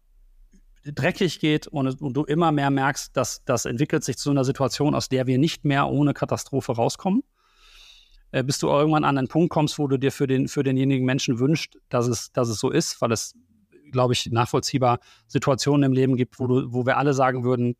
dreckig 0.83 1.39
geht 1.39 1.67
und, 1.67 2.01
und, 2.01 2.13
du 2.13 2.23
immer 2.23 2.51
mehr 2.51 2.69
merkst, 2.69 3.15
dass 3.15 3.43
das 3.43 3.65
entwickelt 3.65 4.03
sich 4.03 4.17
zu 4.17 4.31
einer 4.31 4.43
Situation, 4.43 4.95
aus 4.95 5.09
der 5.09 5.27
wir 5.27 5.37
nicht 5.37 5.65
mehr 5.65 5.87
ohne 5.87 6.13
Katastrophe 6.13 6.73
rauskommen. 6.73 7.23
Äh, 8.31 8.43
bis 8.43 8.59
du 8.59 8.67
irgendwann 8.67 9.03
an 9.03 9.17
einen 9.17 9.27
Punkt 9.27 9.49
kommst, 9.49 9.79
wo 9.79 9.87
du 9.87 9.97
dir 9.97 10.11
für, 10.11 10.27
den, 10.27 10.47
für 10.47 10.63
denjenigen 10.63 11.05
Menschen 11.05 11.39
wünschst, 11.39 11.77
dass 11.89 12.07
es, 12.07 12.31
dass 12.31 12.49
es 12.49 12.59
so 12.59 12.69
ist, 12.69 12.99
weil 13.01 13.11
es, 13.11 13.33
glaube 13.91 14.13
ich, 14.13 14.29
nachvollziehbar 14.31 14.99
Situationen 15.27 15.83
im 15.83 15.93
Leben 15.93 16.15
gibt, 16.17 16.39
wo, 16.39 16.47
du, 16.47 16.73
wo 16.73 16.85
wir 16.85 16.97
alle 16.97 17.13
sagen 17.13 17.43
würden, 17.43 17.75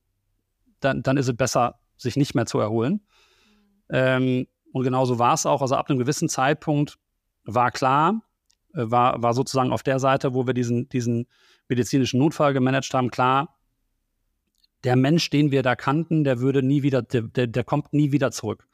dann, 0.80 1.04
dann 1.04 1.18
ist 1.18 1.28
es 1.28 1.36
besser, 1.36 1.80
sich 1.98 2.16
nicht 2.16 2.36
mehr 2.36 2.46
zu 2.46 2.60
erholen. 2.60 3.02
Ähm, 3.90 4.48
und 4.72 4.84
genauso 4.84 5.20
war 5.20 5.34
es 5.34 5.46
auch. 5.46 5.62
Also 5.62 5.76
ab 5.76 5.90
einem 5.90 6.00
gewissen 6.00 6.30
Zeitpunkt 6.30 6.98
war 7.44 7.72
klar, 7.72 8.22
äh, 8.74 8.84
war, 8.92 9.22
war 9.22 9.34
sozusagen 9.34 9.72
auf 9.72 9.84
der 9.84 10.00
Seite, 10.00 10.34
wo 10.34 10.48
wir 10.48 10.54
diesen, 10.54 10.90
diesen 10.90 11.28
medizinischen 11.68 12.20
Notfall 12.20 12.54
gemanagt 12.54 12.94
haben, 12.94 13.10
klar, 13.10 13.58
der 14.84 14.96
Mensch, 14.96 15.30
den 15.30 15.52
wir 15.52 15.64
da 15.64 15.76
kannten, 15.76 16.24
der 16.24 16.40
würde 16.40 16.62
nie 16.62 16.84
wieder, 16.84 17.02
der, 17.02 17.24
der, 17.24 17.48
der 17.48 17.64
kommt 17.64 17.94
nie 17.94 18.12
wieder 18.12 18.32
zurück. 18.32 18.68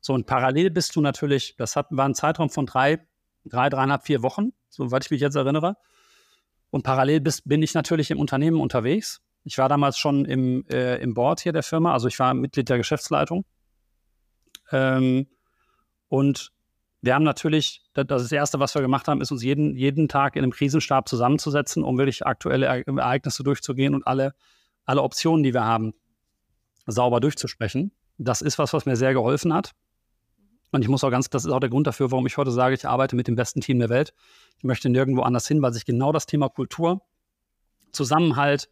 So, 0.00 0.14
und 0.14 0.26
parallel 0.26 0.70
bist 0.70 0.96
du 0.96 1.00
natürlich, 1.00 1.56
das 1.56 1.76
hat, 1.76 1.88
war 1.90 2.08
ein 2.08 2.14
Zeitraum 2.14 2.50
von 2.50 2.66
drei, 2.66 3.06
drei, 3.44 3.68
dreieinhalb, 3.68 4.04
vier 4.04 4.22
Wochen, 4.22 4.52
soweit 4.68 5.04
ich 5.04 5.10
mich 5.10 5.20
jetzt 5.20 5.34
erinnere. 5.34 5.76
Und 6.70 6.84
parallel 6.84 7.20
bist, 7.20 7.48
bin 7.48 7.62
ich 7.62 7.74
natürlich 7.74 8.10
im 8.10 8.18
Unternehmen 8.18 8.60
unterwegs. 8.60 9.20
Ich 9.44 9.58
war 9.58 9.68
damals 9.68 9.98
schon 9.98 10.24
im, 10.24 10.64
äh, 10.68 10.96
im 11.02 11.14
Board 11.14 11.40
hier 11.40 11.52
der 11.52 11.62
Firma, 11.62 11.92
also 11.92 12.08
ich 12.08 12.18
war 12.18 12.34
Mitglied 12.34 12.68
der 12.68 12.78
Geschäftsleitung. 12.78 13.44
Ähm, 14.72 15.26
und 16.08 16.52
wir 17.00 17.14
haben 17.14 17.24
natürlich, 17.24 17.82
das, 17.94 18.06
das 18.06 18.32
Erste, 18.32 18.58
was 18.58 18.74
wir 18.74 18.82
gemacht 18.82 19.08
haben, 19.08 19.20
ist 19.20 19.30
uns 19.30 19.42
jeden, 19.42 19.76
jeden 19.76 20.08
Tag 20.08 20.36
in 20.36 20.42
einem 20.42 20.52
Krisenstab 20.52 21.08
zusammenzusetzen, 21.08 21.84
um 21.84 21.96
wirklich 21.98 22.26
aktuelle 22.26 22.66
Ereignisse 22.66 23.44
durchzugehen 23.44 23.94
und 23.94 24.06
alle, 24.06 24.34
alle 24.84 25.02
Optionen, 25.02 25.42
die 25.42 25.54
wir 25.54 25.64
haben, 25.64 25.94
sauber 26.86 27.20
durchzusprechen. 27.20 27.92
Das 28.16 28.42
ist 28.42 28.58
was, 28.58 28.72
was 28.72 28.86
mir 28.86 28.96
sehr 28.96 29.12
geholfen 29.12 29.54
hat. 29.54 29.74
Und 30.70 30.82
ich 30.82 30.88
muss 30.88 31.04
auch 31.04 31.10
ganz, 31.10 31.30
das 31.30 31.44
ist 31.44 31.52
auch 31.52 31.60
der 31.60 31.70
Grund 31.70 31.86
dafür, 31.86 32.10
warum 32.10 32.26
ich 32.26 32.36
heute 32.36 32.50
sage, 32.50 32.74
ich 32.74 32.86
arbeite 32.86 33.16
mit 33.16 33.28
dem 33.28 33.36
besten 33.36 33.60
Team 33.60 33.78
der 33.78 33.88
Welt. 33.88 34.12
Ich 34.58 34.64
möchte 34.64 34.88
nirgendwo 34.88 35.22
anders 35.22 35.46
hin, 35.46 35.62
weil 35.62 35.72
sich 35.72 35.86
genau 35.86 36.12
das 36.12 36.26
Thema 36.26 36.48
Kultur, 36.48 37.00
Zusammenhalt, 37.92 38.68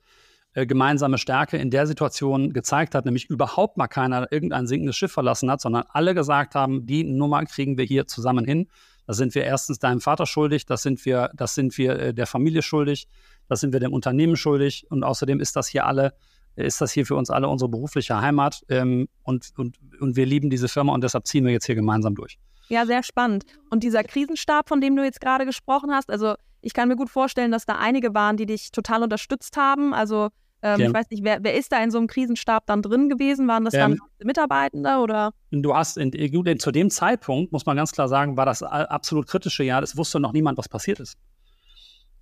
äh, 0.56 0.64
gemeinsame 0.64 1.18
Stärke 1.18 1.58
in 1.58 1.68
der 1.70 1.86
Situation 1.86 2.54
gezeigt 2.54 2.94
hat, 2.94 3.04
nämlich 3.04 3.28
überhaupt 3.28 3.76
mal 3.76 3.88
keiner 3.88 4.32
irgendein 4.32 4.66
sinkendes 4.66 4.96
Schiff 4.96 5.12
verlassen 5.12 5.50
hat, 5.50 5.60
sondern 5.60 5.84
alle 5.90 6.14
gesagt 6.14 6.54
haben, 6.54 6.86
die 6.86 7.04
Nummer 7.04 7.44
kriegen 7.44 7.76
wir 7.76 7.84
hier 7.84 8.06
zusammen 8.06 8.46
hin. 8.46 8.66
Da 9.06 9.12
sind 9.12 9.34
wir 9.34 9.44
erstens 9.44 9.80
deinem 9.80 10.00
Vater 10.00 10.24
schuldig, 10.24 10.64
das 10.64 10.82
sind 10.82 11.04
wir, 11.04 11.30
das 11.34 11.54
sind 11.54 11.76
wir 11.76 11.98
äh, 11.98 12.14
der 12.14 12.26
Familie 12.26 12.62
schuldig, 12.62 13.06
das 13.48 13.60
sind 13.60 13.74
wir 13.74 13.80
dem 13.80 13.92
Unternehmen 13.92 14.34
schuldig 14.34 14.86
und 14.88 15.04
außerdem 15.04 15.40
ist 15.40 15.56
das 15.56 15.68
hier 15.68 15.84
alle, 15.84 16.14
ist 16.54 16.80
das 16.80 16.90
hier 16.90 17.04
für 17.04 17.16
uns 17.16 17.28
alle 17.28 17.48
unsere 17.48 17.68
berufliche 17.68 18.18
Heimat 18.18 18.62
ähm, 18.70 19.08
und, 19.24 19.52
und, 19.58 19.78
und 20.00 20.16
wir 20.16 20.24
lieben 20.24 20.48
diese 20.48 20.68
Firma 20.68 20.94
und 20.94 21.04
deshalb 21.04 21.26
ziehen 21.26 21.44
wir 21.44 21.52
jetzt 21.52 21.66
hier 21.66 21.74
gemeinsam 21.74 22.14
durch. 22.14 22.38
Ja, 22.70 22.86
sehr 22.86 23.02
spannend. 23.02 23.44
Und 23.68 23.84
dieser 23.84 24.04
Krisenstab, 24.04 24.70
von 24.70 24.80
dem 24.80 24.96
du 24.96 25.04
jetzt 25.04 25.20
gerade 25.20 25.44
gesprochen 25.44 25.90
hast, 25.92 26.10
also 26.10 26.34
ich 26.62 26.72
kann 26.72 26.88
mir 26.88 26.96
gut 26.96 27.10
vorstellen, 27.10 27.52
dass 27.52 27.66
da 27.66 27.76
einige 27.76 28.14
waren, 28.14 28.38
die 28.38 28.46
dich 28.46 28.72
total 28.72 29.02
unterstützt 29.02 29.58
haben. 29.58 29.92
Also 29.92 30.30
ähm, 30.62 30.80
ja. 30.80 30.86
ich 30.88 30.94
weiß 30.94 31.10
nicht, 31.10 31.24
wer, 31.24 31.42
wer, 31.42 31.54
ist 31.54 31.72
da 31.72 31.82
in 31.82 31.90
so 31.90 31.98
einem 31.98 32.06
Krisenstab 32.06 32.66
dann 32.66 32.82
drin 32.82 33.08
gewesen? 33.08 33.46
Waren 33.48 33.64
das 33.64 33.74
ähm, 33.74 33.98
dann 34.18 34.26
Mitarbeitende 34.26 34.98
oder? 34.98 35.32
Du 35.50 35.74
hast 35.74 35.98
in, 35.98 36.10
in, 36.10 36.58
zu 36.58 36.70
dem 36.70 36.90
Zeitpunkt, 36.90 37.52
muss 37.52 37.66
man 37.66 37.76
ganz 37.76 37.92
klar 37.92 38.08
sagen, 38.08 38.36
war 38.36 38.46
das 38.46 38.62
absolut 38.62 39.26
kritische 39.26 39.64
Jahr. 39.64 39.82
Es 39.82 39.96
wusste 39.96 40.18
noch 40.18 40.32
niemand, 40.32 40.58
was 40.58 40.68
passiert 40.68 41.00
ist. 41.00 41.18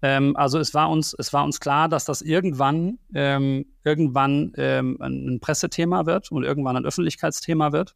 Ähm, 0.02 0.36
also 0.36 0.58
es 0.58 0.74
war 0.74 0.90
uns, 0.90 1.14
es 1.18 1.32
war 1.32 1.44
uns 1.44 1.60
klar, 1.60 1.88
dass 1.88 2.04
das 2.04 2.20
irgendwann, 2.20 2.98
ähm, 3.14 3.64
irgendwann 3.84 4.52
ähm, 4.56 4.98
ein 5.00 5.38
Pressethema 5.40 6.04
wird 6.04 6.30
und 6.30 6.44
irgendwann 6.44 6.76
ein 6.76 6.84
Öffentlichkeitsthema 6.84 7.72
wird. 7.72 7.94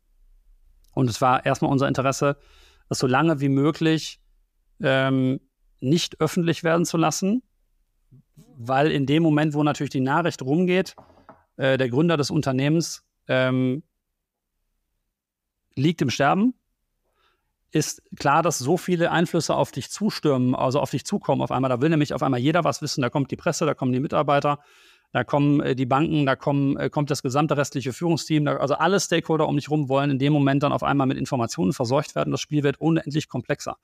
Und 0.94 1.10
es 1.10 1.20
war 1.20 1.44
erstmal 1.44 1.70
unser 1.70 1.88
Interesse, 1.88 2.36
das 2.88 2.98
so 2.98 3.06
lange 3.06 3.40
wie 3.40 3.50
möglich 3.50 4.20
ähm, 4.80 5.40
nicht 5.80 6.20
öffentlich 6.20 6.64
werden 6.64 6.86
zu 6.86 6.96
lassen, 6.96 7.42
weil 8.58 8.90
in 8.90 9.06
dem 9.06 9.22
Moment, 9.22 9.54
wo 9.54 9.62
natürlich 9.62 9.90
die 9.90 10.00
Nachricht 10.00 10.42
rumgeht, 10.42 10.96
äh, 11.56 11.78
der 11.78 11.88
Gründer 11.88 12.16
des 12.16 12.30
Unternehmens 12.30 13.04
ähm, 13.28 13.84
liegt 15.76 16.02
im 16.02 16.10
Sterben, 16.10 16.54
ist 17.70 18.02
klar, 18.16 18.42
dass 18.42 18.58
so 18.58 18.76
viele 18.76 19.12
Einflüsse 19.12 19.54
auf 19.54 19.70
dich 19.70 19.90
zustürmen, 19.90 20.54
also 20.54 20.80
auf 20.80 20.90
dich 20.90 21.04
zukommen 21.04 21.42
auf 21.42 21.52
einmal. 21.52 21.68
Da 21.68 21.80
will 21.80 21.90
nämlich 21.90 22.14
auf 22.14 22.22
einmal 22.22 22.40
jeder 22.40 22.64
was 22.64 22.82
wissen. 22.82 23.00
Da 23.02 23.10
kommt 23.10 23.30
die 23.30 23.36
Presse, 23.36 23.64
da 23.64 23.74
kommen 23.74 23.92
die 23.92 24.00
Mitarbeiter, 24.00 24.58
da 25.12 25.22
kommen 25.22 25.60
äh, 25.60 25.76
die 25.76 25.86
Banken, 25.86 26.26
da 26.26 26.34
kommen, 26.34 26.76
äh, 26.78 26.90
kommt 26.90 27.12
das 27.12 27.22
gesamte 27.22 27.56
restliche 27.56 27.92
Führungsteam, 27.92 28.44
da, 28.44 28.56
also 28.56 28.74
alle 28.74 28.98
Stakeholder 28.98 29.46
um 29.46 29.54
dich 29.54 29.70
rum 29.70 29.88
wollen 29.88 30.10
in 30.10 30.18
dem 30.18 30.32
Moment 30.32 30.64
dann 30.64 30.72
auf 30.72 30.82
einmal 30.82 31.06
mit 31.06 31.16
Informationen 31.16 31.72
versorgt 31.72 32.16
werden. 32.16 32.32
Das 32.32 32.40
Spiel 32.40 32.64
wird 32.64 32.80
unendlich 32.80 33.28
komplexer. 33.28 33.76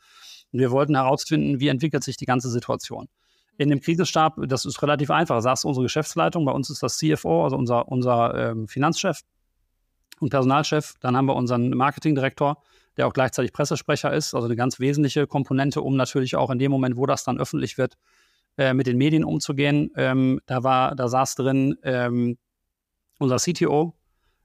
Und 0.52 0.58
wir 0.58 0.72
wollten 0.72 0.96
herausfinden, 0.96 1.60
wie 1.60 1.68
entwickelt 1.68 2.02
sich 2.02 2.16
die 2.16 2.26
ganze 2.26 2.50
Situation 2.50 3.08
in 3.56 3.68
dem 3.70 3.80
Krisenstab, 3.80 4.36
das 4.46 4.64
ist 4.64 4.82
relativ 4.82 5.10
einfach. 5.10 5.40
Sagst 5.40 5.64
unsere 5.64 5.84
Geschäftsleitung, 5.84 6.44
bei 6.44 6.52
uns 6.52 6.70
ist 6.70 6.82
das 6.82 6.98
CFO, 6.98 7.44
also 7.44 7.56
unser, 7.56 7.88
unser 7.88 8.50
ähm, 8.50 8.68
Finanzchef 8.68 9.20
und 10.20 10.30
Personalchef. 10.30 10.94
Dann 11.00 11.16
haben 11.16 11.26
wir 11.26 11.36
unseren 11.36 11.70
Marketingdirektor, 11.70 12.62
der 12.96 13.06
auch 13.06 13.12
gleichzeitig 13.12 13.52
Pressesprecher 13.52 14.12
ist, 14.12 14.34
also 14.34 14.46
eine 14.46 14.56
ganz 14.56 14.80
wesentliche 14.80 15.26
Komponente, 15.26 15.82
um 15.82 15.96
natürlich 15.96 16.36
auch 16.36 16.50
in 16.50 16.58
dem 16.58 16.70
Moment, 16.70 16.96
wo 16.96 17.06
das 17.06 17.24
dann 17.24 17.38
öffentlich 17.38 17.78
wird, 17.78 17.96
äh, 18.58 18.74
mit 18.74 18.86
den 18.86 18.98
Medien 18.98 19.24
umzugehen. 19.24 19.90
Ähm, 19.96 20.40
da 20.46 20.62
war, 20.62 20.94
da 20.96 21.08
saß 21.08 21.36
drin 21.36 21.76
ähm, 21.82 22.38
unser 23.18 23.36
CTO, 23.36 23.94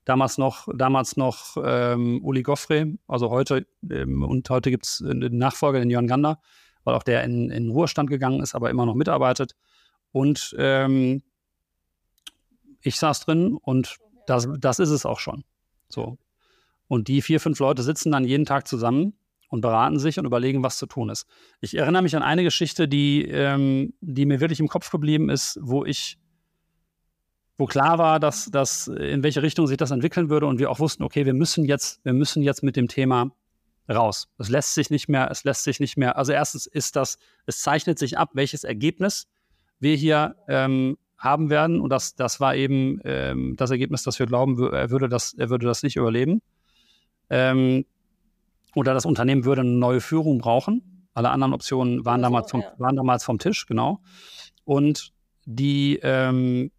damals 0.05 0.37
noch, 0.37 0.67
damals 0.75 1.17
noch 1.17 1.57
ähm, 1.63 2.23
Uli 2.23 2.43
Goffre, 2.43 2.93
also 3.07 3.31
heute, 3.31 3.65
ähm, 3.89 4.23
und 4.23 4.49
heute 4.49 4.69
gibt 4.69 4.85
es 4.85 5.03
einen 5.03 5.37
Nachfolger, 5.37 5.79
den 5.79 5.89
Jörn 5.89 6.07
Gander 6.07 6.39
weil 6.83 6.95
auch 6.95 7.03
der 7.03 7.23
in, 7.23 7.49
in 7.49 7.69
Ruhestand 7.69 8.09
gegangen 8.09 8.41
ist, 8.41 8.55
aber 8.55 8.69
immer 8.69 8.85
noch 8.85 8.95
mitarbeitet. 8.95 9.55
Und 10.11 10.55
ähm, 10.57 11.21
ich 12.81 12.97
saß 12.97 13.21
drin 13.21 13.57
und 13.61 13.97
das, 14.25 14.47
das 14.59 14.79
ist 14.79 14.89
es 14.89 15.05
auch 15.05 15.19
schon. 15.19 15.43
So. 15.89 16.17
Und 16.87 17.07
die 17.07 17.21
vier, 17.21 17.39
fünf 17.39 17.59
Leute 17.59 17.83
sitzen 17.83 18.11
dann 18.11 18.23
jeden 18.23 18.45
Tag 18.45 18.67
zusammen 18.67 19.13
und 19.49 19.61
beraten 19.61 19.99
sich 19.99 20.19
und 20.19 20.25
überlegen, 20.25 20.63
was 20.63 20.77
zu 20.77 20.85
tun 20.85 21.09
ist. 21.09 21.27
Ich 21.61 21.75
erinnere 21.75 22.03
mich 22.03 22.15
an 22.15 22.23
eine 22.23 22.43
Geschichte, 22.43 22.87
die, 22.87 23.25
ähm, 23.25 23.93
die 24.01 24.25
mir 24.25 24.39
wirklich 24.39 24.59
im 24.59 24.67
Kopf 24.67 24.89
geblieben 24.89 25.29
ist, 25.29 25.59
wo 25.61 25.85
ich, 25.85 26.17
wo 27.57 27.65
klar 27.65 27.97
war, 27.97 28.19
dass, 28.19 28.45
dass 28.45 28.87
in 28.87 29.23
welche 29.23 29.41
Richtung 29.41 29.67
sich 29.67 29.77
das 29.77 29.91
entwickeln 29.91 30.29
würde 30.29 30.45
und 30.45 30.59
wir 30.59 30.69
auch 30.69 30.79
wussten, 30.79 31.03
okay, 31.03 31.25
wir 31.25 31.33
müssen 31.33 31.65
jetzt, 31.65 32.03
wir 32.05 32.13
müssen 32.13 32.41
jetzt 32.43 32.63
mit 32.63 32.75
dem 32.75 32.87
Thema 32.87 33.31
raus. 33.89 34.27
Es 34.37 34.49
lässt 34.49 34.73
sich 34.73 34.89
nicht 34.89 35.09
mehr, 35.09 35.29
es 35.31 35.43
lässt 35.43 35.63
sich 35.63 35.79
nicht 35.79 35.97
mehr, 35.97 36.17
also 36.17 36.31
erstens 36.31 36.65
ist 36.65 36.95
das, 36.95 37.17
es 37.45 37.61
zeichnet 37.61 37.99
sich 37.99 38.17
ab, 38.17 38.31
welches 38.33 38.63
Ergebnis 38.63 39.27
wir 39.79 39.95
hier 39.95 40.35
ähm, 40.47 40.97
haben 41.17 41.49
werden. 41.49 41.81
Und 41.81 41.89
das, 41.89 42.15
das 42.15 42.39
war 42.39 42.55
eben 42.55 42.99
ähm, 43.03 43.55
das 43.57 43.71
Ergebnis, 43.71 44.03
dass 44.03 44.19
wir 44.19 44.25
glauben, 44.25 44.71
er 44.71 44.89
würde 44.89 45.09
das, 45.09 45.33
er 45.33 45.49
würde 45.49 45.65
das 45.65 45.83
nicht 45.83 45.95
überleben. 45.95 46.41
Ähm, 47.29 47.85
oder 48.75 48.93
das 48.93 49.05
Unternehmen 49.05 49.45
würde 49.45 49.61
eine 49.61 49.71
neue 49.71 50.01
Führung 50.01 50.37
brauchen. 50.37 51.07
Alle 51.13 51.29
anderen 51.29 51.53
Optionen 51.53 52.05
waren, 52.05 52.23
also, 52.23 52.31
damals, 52.33 52.51
vom, 52.51 52.61
ja. 52.61 52.73
waren 52.77 52.95
damals 52.95 53.23
vom 53.23 53.39
Tisch, 53.39 53.65
genau. 53.65 53.99
Und 54.63 55.11
die, 55.45 55.99
ähm, 56.03 56.71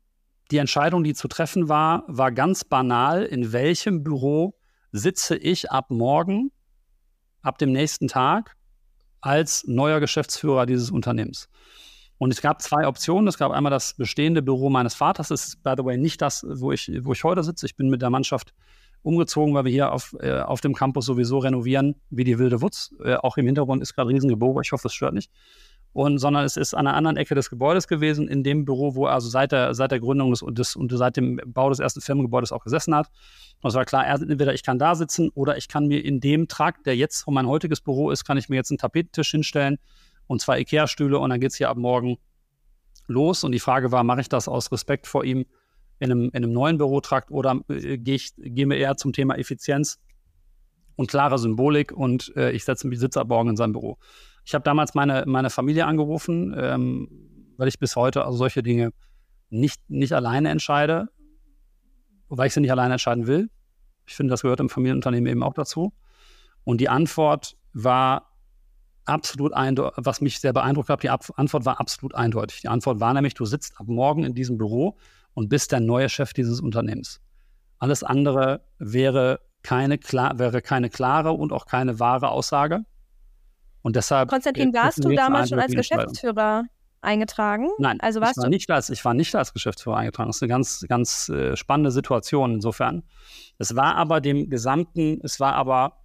die 0.51 0.59
Entscheidung, 0.59 1.05
die 1.05 1.15
zu 1.15 1.29
treffen 1.29 1.69
war, 1.69 2.05
war 2.07 2.33
ganz 2.33 2.65
banal, 2.65 3.25
in 3.25 3.53
welchem 3.53 4.03
Büro 4.03 4.55
sitze 4.93 5.37
ich 5.37 5.71
ab 5.71 5.91
morgen 5.91 6.51
ab 7.43 7.59
dem 7.59 7.73
nächsten 7.73 8.09
Tag 8.09 8.57
als 9.21 9.65
neuer 9.67 10.01
Geschäftsführer 10.01 10.67
dieses 10.67 10.91
Unternehmens. 10.91 11.49
Und 12.19 12.33
es 12.33 12.43
gab 12.43 12.61
zwei 12.61 12.87
Optionen. 12.87 13.29
Es 13.29 13.39
gab 13.39 13.51
einmal 13.51 13.71
das 13.71 13.95
bestehende 13.95 14.43
Büro 14.43 14.69
meines 14.69 14.95
Vaters. 14.95 15.29
Das 15.29 15.49
ist, 15.49 15.63
by 15.63 15.73
the 15.77 15.85
way, 15.85 15.97
nicht 15.97 16.21
das, 16.21 16.45
wo 16.47 16.71
ich, 16.71 16.91
wo 17.03 17.13
ich 17.13 17.25
heute 17.25 17.43
sitze. 17.43 17.65
Ich 17.65 17.77
bin 17.77 17.89
mit 17.89 18.03
der 18.03 18.11
Mannschaft 18.11 18.53
umgezogen, 19.03 19.55
weil 19.55 19.65
wir 19.65 19.73
hier 19.73 19.93
auf, 19.93 20.15
äh, 20.21 20.41
auf 20.41 20.61
dem 20.61 20.75
Campus 20.75 21.07
sowieso 21.07 21.39
renovieren, 21.39 21.95
wie 22.11 22.25
die 22.25 22.39
wilde 22.39 22.61
Wutz. 22.61 22.95
Äh, 23.03 23.15
auch 23.15 23.39
im 23.39 23.47
Hintergrund 23.47 23.83
ist 23.83 23.95
gerade 23.95 24.11
Riesengeboge. 24.11 24.61
Ich 24.63 24.73
hoffe, 24.73 24.89
es 24.89 24.95
stört 24.95 25.15
nicht. 25.15 25.31
Und, 25.93 26.19
sondern 26.19 26.45
es 26.45 26.57
ist 26.57 26.73
an 26.75 26.87
einer 26.87 26.97
anderen 26.97 27.17
Ecke 27.17 27.35
des 27.35 27.51
Gebäudes 27.51 27.89
gewesen, 27.89 28.29
in 28.29 28.45
dem 28.45 28.65
Büro, 28.65 28.95
wo 28.95 29.07
er 29.07 29.13
also 29.15 29.29
seit 29.29 29.51
der, 29.51 29.75
seit 29.75 29.91
der 29.91 29.99
Gründung 29.99 30.31
des, 30.31 30.45
des 30.49 30.77
und 30.77 30.93
seit 30.93 31.17
dem 31.17 31.41
Bau 31.47 31.69
des 31.69 31.81
ersten 31.81 32.01
Firmengebäudes 32.01 32.53
auch 32.53 32.63
gesessen 32.63 32.95
hat. 32.95 33.09
Und 33.61 33.71
es 33.71 33.75
war 33.75 33.85
klar, 33.85 34.07
entweder 34.07 34.55
ich 34.55 34.63
kann 34.63 34.79
da 34.79 34.95
sitzen 34.95 35.31
oder 35.35 35.57
ich 35.57 35.67
kann 35.67 35.89
mir 35.89 36.05
in 36.05 36.21
dem 36.21 36.47
Trakt, 36.47 36.87
der 36.87 36.97
jetzt 36.97 37.29
mein 37.29 37.49
heutiges 37.49 37.81
Büro 37.81 38.11
ist, 38.11 38.25
kann 38.25 38.39
ich 38.39 38.49
mir 38.49 38.57
jetzt 38.57 38.71
einen 38.71 38.79
Tapetentisch 38.79 39.33
hinstellen 39.33 39.79
und 40.29 40.41
zwei 40.41 40.61
Ikea-Stühle 40.61 41.19
und 41.19 41.31
dann 41.31 41.41
geht 41.41 41.51
es 41.51 41.57
hier 41.57 41.69
ab 41.69 41.77
morgen 41.77 42.19
los. 43.09 43.43
Und 43.43 43.51
die 43.51 43.59
Frage 43.59 43.91
war, 43.91 44.05
mache 44.05 44.21
ich 44.21 44.29
das 44.29 44.47
aus 44.47 44.71
Respekt 44.71 45.09
vor 45.09 45.25
ihm 45.25 45.45
in 45.99 46.11
einem, 46.11 46.25
in 46.27 46.37
einem 46.37 46.53
neuen 46.53 46.79
Bürotrakt 46.79 47.33
oder 47.33 47.61
äh, 47.69 47.99
gehe 47.99 48.15
ich 48.15 48.33
gehe 48.37 48.67
mir 48.67 48.77
eher 48.77 48.97
zum 48.97 49.13
Thema 49.13 49.37
Effizienz 49.37 49.99
und 50.97 51.11
klare 51.11 51.39
Symbolik 51.39 51.93
und 51.93 52.33
äh, 52.37 52.53
ich 52.53 52.65
setze, 52.65 52.89
sitze 52.95 53.21
ab 53.21 53.29
morgen 53.29 53.51
in 53.51 53.57
seinem 53.57 53.73
Büro. 53.73 53.99
Ich 54.51 54.55
habe 54.55 54.65
damals 54.65 54.95
meine, 54.95 55.23
meine 55.29 55.49
Familie 55.49 55.87
angerufen, 55.87 56.57
ähm, 56.59 57.09
weil 57.57 57.69
ich 57.69 57.79
bis 57.79 57.95
heute 57.95 58.25
also 58.25 58.37
solche 58.37 58.65
Dinge 58.65 58.91
nicht, 59.49 59.81
nicht 59.89 60.13
alleine 60.13 60.49
entscheide, 60.49 61.07
wobei 62.29 62.47
ich 62.47 62.55
sie 62.55 62.61
nicht 62.61 62.73
alleine 62.73 62.95
entscheiden 62.95 63.29
will. 63.29 63.49
Ich 64.09 64.17
finde, 64.17 64.33
das 64.33 64.43
gehört 64.43 64.59
im 64.59 64.69
Familienunternehmen 64.69 65.31
eben 65.31 65.45
auch 65.45 65.55
dazu. 65.55 65.93
Und 66.65 66.81
die 66.81 66.89
Antwort 66.89 67.57
war 67.75 68.33
absolut 69.05 69.53
eindeutig, 69.53 70.05
was 70.05 70.21
mich 70.21 70.41
sehr 70.41 70.53
beeindruckt 70.53 70.89
hat, 70.89 71.05
die 71.05 71.11
Antwort 71.11 71.65
war 71.65 71.79
absolut 71.79 72.17
eindeutig. 72.17 72.63
Die 72.63 72.69
Antwort 72.69 72.99
war 72.99 73.15
nämlich, 73.15 73.35
du 73.35 73.45
sitzt 73.45 73.79
ab 73.79 73.87
morgen 73.87 74.25
in 74.25 74.35
diesem 74.35 74.59
Büro 74.59 74.99
und 75.33 75.49
bist 75.49 75.71
der 75.71 75.79
neue 75.79 76.09
Chef 76.09 76.33
dieses 76.33 76.61
Unternehmens. 76.61 77.21
Alles 77.79 78.03
andere 78.03 78.65
wäre 78.81 79.43
keine, 79.63 79.97
klar, 79.97 80.41
wäre 80.41 80.61
keine 80.61 80.91
klare 80.91 81.31
und 81.31 81.53
auch 81.53 81.67
keine 81.67 82.01
wahre 82.01 82.31
Aussage. 82.31 82.81
Und 83.83 83.97
deshalb. 83.97 84.29
Konstantin, 84.29 84.73
warst 84.75 85.03
du 85.05 85.11
damals 85.15 85.49
schon 85.49 85.59
als 85.59 85.73
Geschäftsführer 85.73 86.65
eingetragen? 87.01 87.69
Nein, 87.79 87.99
also 88.01 88.21
warst 88.21 88.33
ich, 88.33 88.37
war 88.39 88.45
du? 88.45 88.51
Nicht 88.51 88.71
als, 88.71 88.91
ich 88.91 89.05
war 89.05 89.15
nicht 89.15 89.35
als 89.35 89.53
Geschäftsführer 89.53 89.97
eingetragen. 89.97 90.29
Das 90.29 90.37
ist 90.37 90.43
eine 90.43 90.51
ganz, 90.51 90.85
ganz 90.89 91.29
äh, 91.29 91.57
spannende 91.57 91.91
Situation 91.91 92.55
insofern. 92.55 93.03
Es 93.59 93.75
war 93.77 93.95
aber 93.97 94.21
dem 94.21 94.51
gesamten, 94.51 95.21
es 95.23 95.41
war 95.41 95.55
aber 95.55 96.01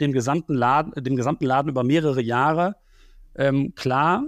dem 0.00 0.12
gesamten 0.12 0.54
Laden, 0.54 0.92
dem 1.02 1.16
gesamten 1.16 1.44
Laden 1.44 1.68
über 1.68 1.82
mehrere 1.82 2.22
Jahre 2.22 2.76
ähm, 3.34 3.74
klar, 3.74 4.24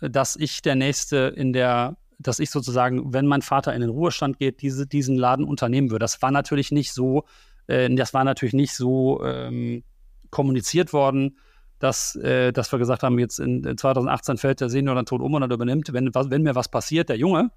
dass 0.00 0.36
ich 0.36 0.62
der 0.62 0.74
Nächste 0.74 1.32
in 1.36 1.52
der, 1.52 1.96
dass 2.18 2.38
ich 2.38 2.50
sozusagen, 2.50 3.12
wenn 3.12 3.26
mein 3.26 3.42
Vater 3.42 3.74
in 3.74 3.80
den 3.80 3.90
Ruhestand 3.90 4.38
geht, 4.38 4.60
diese, 4.62 4.86
diesen 4.86 5.16
Laden 5.16 5.44
unternehmen 5.44 5.90
würde. 5.90 6.02
Das 6.02 6.20
war 6.20 6.30
natürlich 6.30 6.72
nicht 6.72 6.92
so, 6.92 7.24
äh, 7.68 7.92
das 7.94 8.12
war 8.12 8.24
natürlich 8.24 8.54
nicht 8.54 8.74
so 8.74 9.22
ähm, 9.24 9.84
kommuniziert 10.30 10.92
worden 10.92 11.38
dass, 11.78 12.16
äh, 12.16 12.52
dass 12.52 12.72
wir 12.72 12.78
gesagt 12.78 13.02
haben, 13.02 13.18
jetzt 13.18 13.38
in, 13.38 13.64
in 13.64 13.76
2018 13.76 14.38
fällt 14.38 14.60
der 14.60 14.68
Senior 14.68 14.94
dann 14.94 15.06
tot 15.06 15.20
um 15.20 15.34
und 15.34 15.40
dann 15.40 15.50
übernimmt, 15.50 15.92
wenn, 15.92 16.14
wenn 16.14 16.42
mir 16.42 16.54
was 16.54 16.68
passiert, 16.68 17.08
der 17.08 17.16
Junge, 17.16 17.50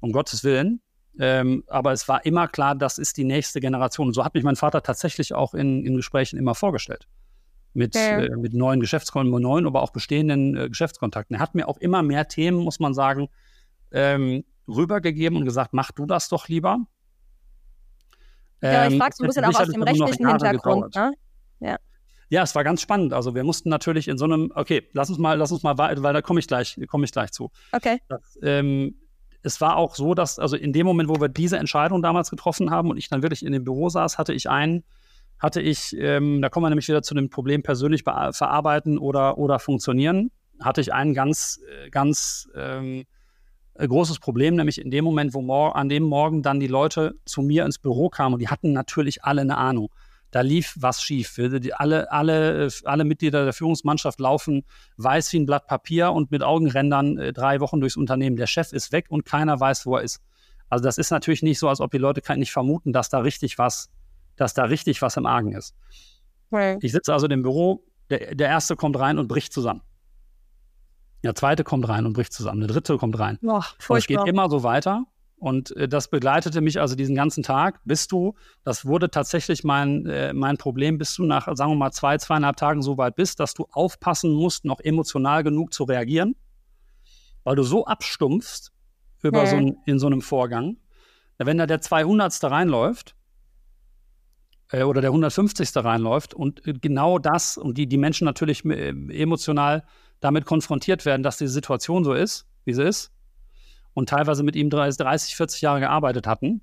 um 0.00 0.12
Gottes 0.12 0.44
Willen. 0.44 0.80
Ähm, 1.18 1.62
aber 1.66 1.92
es 1.92 2.08
war 2.08 2.24
immer 2.24 2.48
klar, 2.48 2.74
das 2.74 2.98
ist 2.98 3.16
die 3.16 3.24
nächste 3.24 3.60
Generation. 3.60 4.08
Und 4.08 4.14
so 4.14 4.24
hat 4.24 4.34
mich 4.34 4.44
mein 4.44 4.56
Vater 4.56 4.82
tatsächlich 4.82 5.34
auch 5.34 5.54
in, 5.54 5.84
in 5.84 5.96
Gesprächen 5.96 6.38
immer 6.38 6.54
vorgestellt. 6.54 7.06
Mit, 7.74 7.94
ja. 7.94 8.20
äh, 8.20 8.36
mit 8.36 8.54
neuen 8.54 8.80
Geschäftskontakten, 8.80 9.42
neuen, 9.42 9.66
aber 9.66 9.82
auch 9.82 9.90
bestehenden 9.90 10.56
äh, 10.56 10.68
Geschäftskontakten. 10.68 11.36
Er 11.36 11.40
hat 11.40 11.54
mir 11.54 11.68
auch 11.68 11.78
immer 11.78 12.02
mehr 12.02 12.28
Themen, 12.28 12.58
muss 12.58 12.80
man 12.80 12.94
sagen, 12.94 13.28
ähm, 13.92 14.44
rübergegeben 14.68 15.38
und 15.38 15.44
gesagt, 15.44 15.72
mach 15.72 15.90
du 15.90 16.06
das 16.06 16.28
doch 16.28 16.48
lieber. 16.48 16.78
Ja, 18.62 18.86
ich 18.86 18.92
ähm, 18.92 18.98
frage 18.98 19.14
so 19.16 19.24
ein 19.24 19.26
bisschen 19.26 19.44
auch 19.44 19.60
aus 19.60 19.68
dem 19.68 19.82
rechtlichen 19.82 20.28
Hintergrund. 20.28 20.94
Ne? 20.94 21.12
Ja. 21.60 21.76
Ja, 22.32 22.42
es 22.42 22.54
war 22.54 22.64
ganz 22.64 22.80
spannend. 22.80 23.12
Also 23.12 23.34
wir 23.34 23.44
mussten 23.44 23.68
natürlich 23.68 24.08
in 24.08 24.16
so 24.16 24.24
einem, 24.24 24.50
okay, 24.54 24.88
lass 24.94 25.10
uns 25.10 25.18
mal, 25.18 25.36
lass 25.36 25.52
uns 25.52 25.62
mal 25.62 25.76
weiter, 25.76 26.02
weil 26.02 26.14
da 26.14 26.22
komme 26.22 26.40
ich 26.40 26.46
gleich, 26.46 26.80
komme 26.88 27.04
ich 27.04 27.12
gleich 27.12 27.30
zu. 27.30 27.50
Okay. 27.72 27.98
Das, 28.08 28.38
ähm, 28.42 28.94
es 29.42 29.60
war 29.60 29.76
auch 29.76 29.94
so, 29.94 30.14
dass, 30.14 30.38
also 30.38 30.56
in 30.56 30.72
dem 30.72 30.86
Moment, 30.86 31.10
wo 31.10 31.20
wir 31.20 31.28
diese 31.28 31.58
Entscheidung 31.58 32.00
damals 32.00 32.30
getroffen 32.30 32.70
haben 32.70 32.88
und 32.88 32.96
ich 32.96 33.10
dann 33.10 33.20
wirklich 33.20 33.44
in 33.44 33.52
dem 33.52 33.64
Büro 33.64 33.90
saß, 33.90 34.16
hatte 34.16 34.32
ich 34.32 34.48
einen, 34.48 34.82
hatte 35.38 35.60
ich, 35.60 35.94
ähm, 35.98 36.40
da 36.40 36.48
kommen 36.48 36.64
wir 36.64 36.70
nämlich 36.70 36.88
wieder 36.88 37.02
zu 37.02 37.14
dem 37.14 37.28
Problem 37.28 37.62
persönlich 37.62 38.02
verarbeiten 38.02 38.96
oder, 38.96 39.36
oder 39.36 39.58
funktionieren, 39.58 40.30
hatte 40.58 40.80
ich 40.80 40.94
ein 40.94 41.12
ganz, 41.12 41.60
äh, 41.84 41.90
ganz 41.90 42.48
ähm, 42.56 43.04
großes 43.76 44.20
Problem, 44.20 44.54
nämlich 44.54 44.80
in 44.80 44.90
dem 44.90 45.04
Moment, 45.04 45.34
wo 45.34 45.66
an 45.66 45.90
dem 45.90 46.04
Morgen 46.04 46.42
dann 46.42 46.60
die 46.60 46.66
Leute 46.66 47.14
zu 47.26 47.42
mir 47.42 47.66
ins 47.66 47.78
Büro 47.78 48.08
kamen 48.08 48.32
und 48.32 48.40
die 48.40 48.48
hatten 48.48 48.72
natürlich 48.72 49.22
alle 49.22 49.42
eine 49.42 49.58
Ahnung 49.58 49.90
da 50.32 50.40
lief 50.40 50.74
was 50.80 51.02
schief. 51.02 51.38
Alle, 51.76 52.10
alle, 52.10 52.68
alle 52.84 53.04
Mitglieder 53.04 53.44
der 53.44 53.52
Führungsmannschaft 53.52 54.18
laufen 54.18 54.64
weiß 54.96 55.32
wie 55.34 55.40
ein 55.40 55.46
Blatt 55.46 55.66
Papier 55.66 56.10
und 56.10 56.30
mit 56.30 56.42
Augenrändern 56.42 57.18
äh, 57.18 57.32
drei 57.32 57.60
Wochen 57.60 57.80
durchs 57.80 57.96
Unternehmen. 57.96 58.36
Der 58.36 58.46
Chef 58.46 58.72
ist 58.72 58.92
weg 58.92 59.06
und 59.10 59.24
keiner 59.26 59.60
weiß, 59.60 59.86
wo 59.86 59.96
er 59.96 60.02
ist. 60.02 60.20
Also 60.70 60.84
das 60.84 60.96
ist 60.96 61.10
natürlich 61.10 61.42
nicht 61.42 61.58
so, 61.58 61.68
als 61.68 61.80
ob 61.80 61.90
die 61.90 61.98
Leute 61.98 62.22
nicht 62.38 62.50
vermuten, 62.50 62.94
dass 62.94 63.10
da 63.10 63.18
richtig 63.18 63.58
was, 63.58 63.90
dass 64.36 64.54
da 64.54 64.64
richtig 64.64 65.02
was 65.02 65.18
im 65.18 65.26
Argen 65.26 65.52
ist. 65.52 65.74
Okay. 66.50 66.78
Ich 66.80 66.92
sitze 66.92 67.12
also 67.12 67.26
im 67.26 67.42
Büro, 67.42 67.84
der, 68.08 68.34
der 68.34 68.48
erste 68.48 68.74
kommt 68.74 68.98
rein 68.98 69.18
und 69.18 69.28
bricht 69.28 69.52
zusammen. 69.52 69.82
Der 71.22 71.34
zweite 71.34 71.62
kommt 71.62 71.86
rein 71.88 72.06
und 72.06 72.14
bricht 72.14 72.32
zusammen. 72.32 72.60
Der 72.60 72.68
dritte 72.68 72.96
kommt 72.96 73.18
rein. 73.18 73.38
Boah, 73.42 73.66
und 73.86 73.98
es 73.98 74.06
geht 74.06 74.26
immer 74.26 74.48
so 74.48 74.62
weiter. 74.62 75.04
Und 75.42 75.76
äh, 75.76 75.88
das 75.88 76.06
begleitete 76.06 76.60
mich 76.60 76.80
also 76.80 76.94
diesen 76.94 77.16
ganzen 77.16 77.42
Tag, 77.42 77.80
bis 77.84 78.06
du, 78.06 78.36
das 78.62 78.86
wurde 78.86 79.10
tatsächlich 79.10 79.64
mein, 79.64 80.06
äh, 80.06 80.32
mein 80.32 80.56
Problem, 80.56 80.98
bis 80.98 81.16
du 81.16 81.24
nach, 81.24 81.48
sagen 81.56 81.72
wir 81.72 81.76
mal, 81.76 81.90
zwei, 81.90 82.16
zweieinhalb 82.16 82.56
Tagen 82.56 82.80
so 82.80 82.96
weit 82.96 83.16
bist, 83.16 83.40
dass 83.40 83.52
du 83.52 83.66
aufpassen 83.72 84.32
musst, 84.32 84.64
noch 84.64 84.78
emotional 84.78 85.42
genug 85.42 85.74
zu 85.74 85.82
reagieren, 85.82 86.36
weil 87.42 87.56
du 87.56 87.64
so 87.64 87.86
abstumpfst 87.86 88.70
über 89.24 89.40
ja. 89.40 89.46
so 89.46 89.56
ein, 89.56 89.76
in 89.84 89.98
so 89.98 90.06
einem 90.06 90.22
Vorgang. 90.22 90.76
Wenn 91.38 91.58
da 91.58 91.66
der 91.66 91.80
200. 91.80 92.44
reinläuft, 92.44 93.16
äh, 94.70 94.84
oder 94.84 95.00
der 95.00 95.10
150. 95.10 95.74
reinläuft 95.74 96.34
und 96.34 96.64
äh, 96.68 96.74
genau 96.74 97.18
das 97.18 97.58
und 97.58 97.78
die, 97.78 97.88
die 97.88 97.98
Menschen 97.98 98.26
natürlich 98.26 98.64
äh, 98.64 98.90
emotional 99.10 99.82
damit 100.20 100.44
konfrontiert 100.44 101.04
werden, 101.04 101.24
dass 101.24 101.36
die 101.36 101.48
Situation 101.48 102.04
so 102.04 102.12
ist, 102.12 102.46
wie 102.64 102.74
sie 102.74 102.84
ist, 102.84 103.10
und 103.94 104.08
teilweise 104.08 104.42
mit 104.42 104.56
ihm 104.56 104.70
30, 104.70 105.36
40 105.36 105.60
Jahre 105.60 105.80
gearbeitet 105.80 106.26
hatten, 106.26 106.62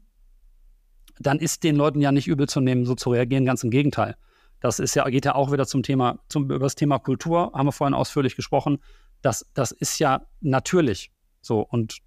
dann 1.19 1.39
ist 1.39 1.63
den 1.63 1.75
Leuten 1.75 2.01
ja 2.01 2.11
nicht 2.11 2.27
übel 2.27 2.47
zu 2.47 2.61
nehmen, 2.61 2.85
so 2.85 2.95
zu 2.95 3.11
reagieren. 3.11 3.45
Ganz 3.45 3.63
im 3.63 3.69
Gegenteil. 3.69 4.15
Das 4.61 4.79
ist 4.79 4.95
ja, 4.95 5.07
geht 5.09 5.25
ja 5.25 5.35
auch 5.35 5.51
wieder 5.51 5.67
zum 5.67 5.83
Thema, 5.83 6.19
zum, 6.27 6.45
über 6.45 6.59
das 6.59 6.75
Thema 6.75 6.99
Kultur, 6.99 7.51
haben 7.53 7.67
wir 7.67 7.71
vorhin 7.71 7.93
ausführlich 7.93 8.35
gesprochen. 8.35 8.79
Das, 9.21 9.45
das 9.53 9.71
ist 9.71 9.99
ja 9.99 10.25
natürlich 10.41 11.11
so. 11.41 11.61
Und 11.61 11.99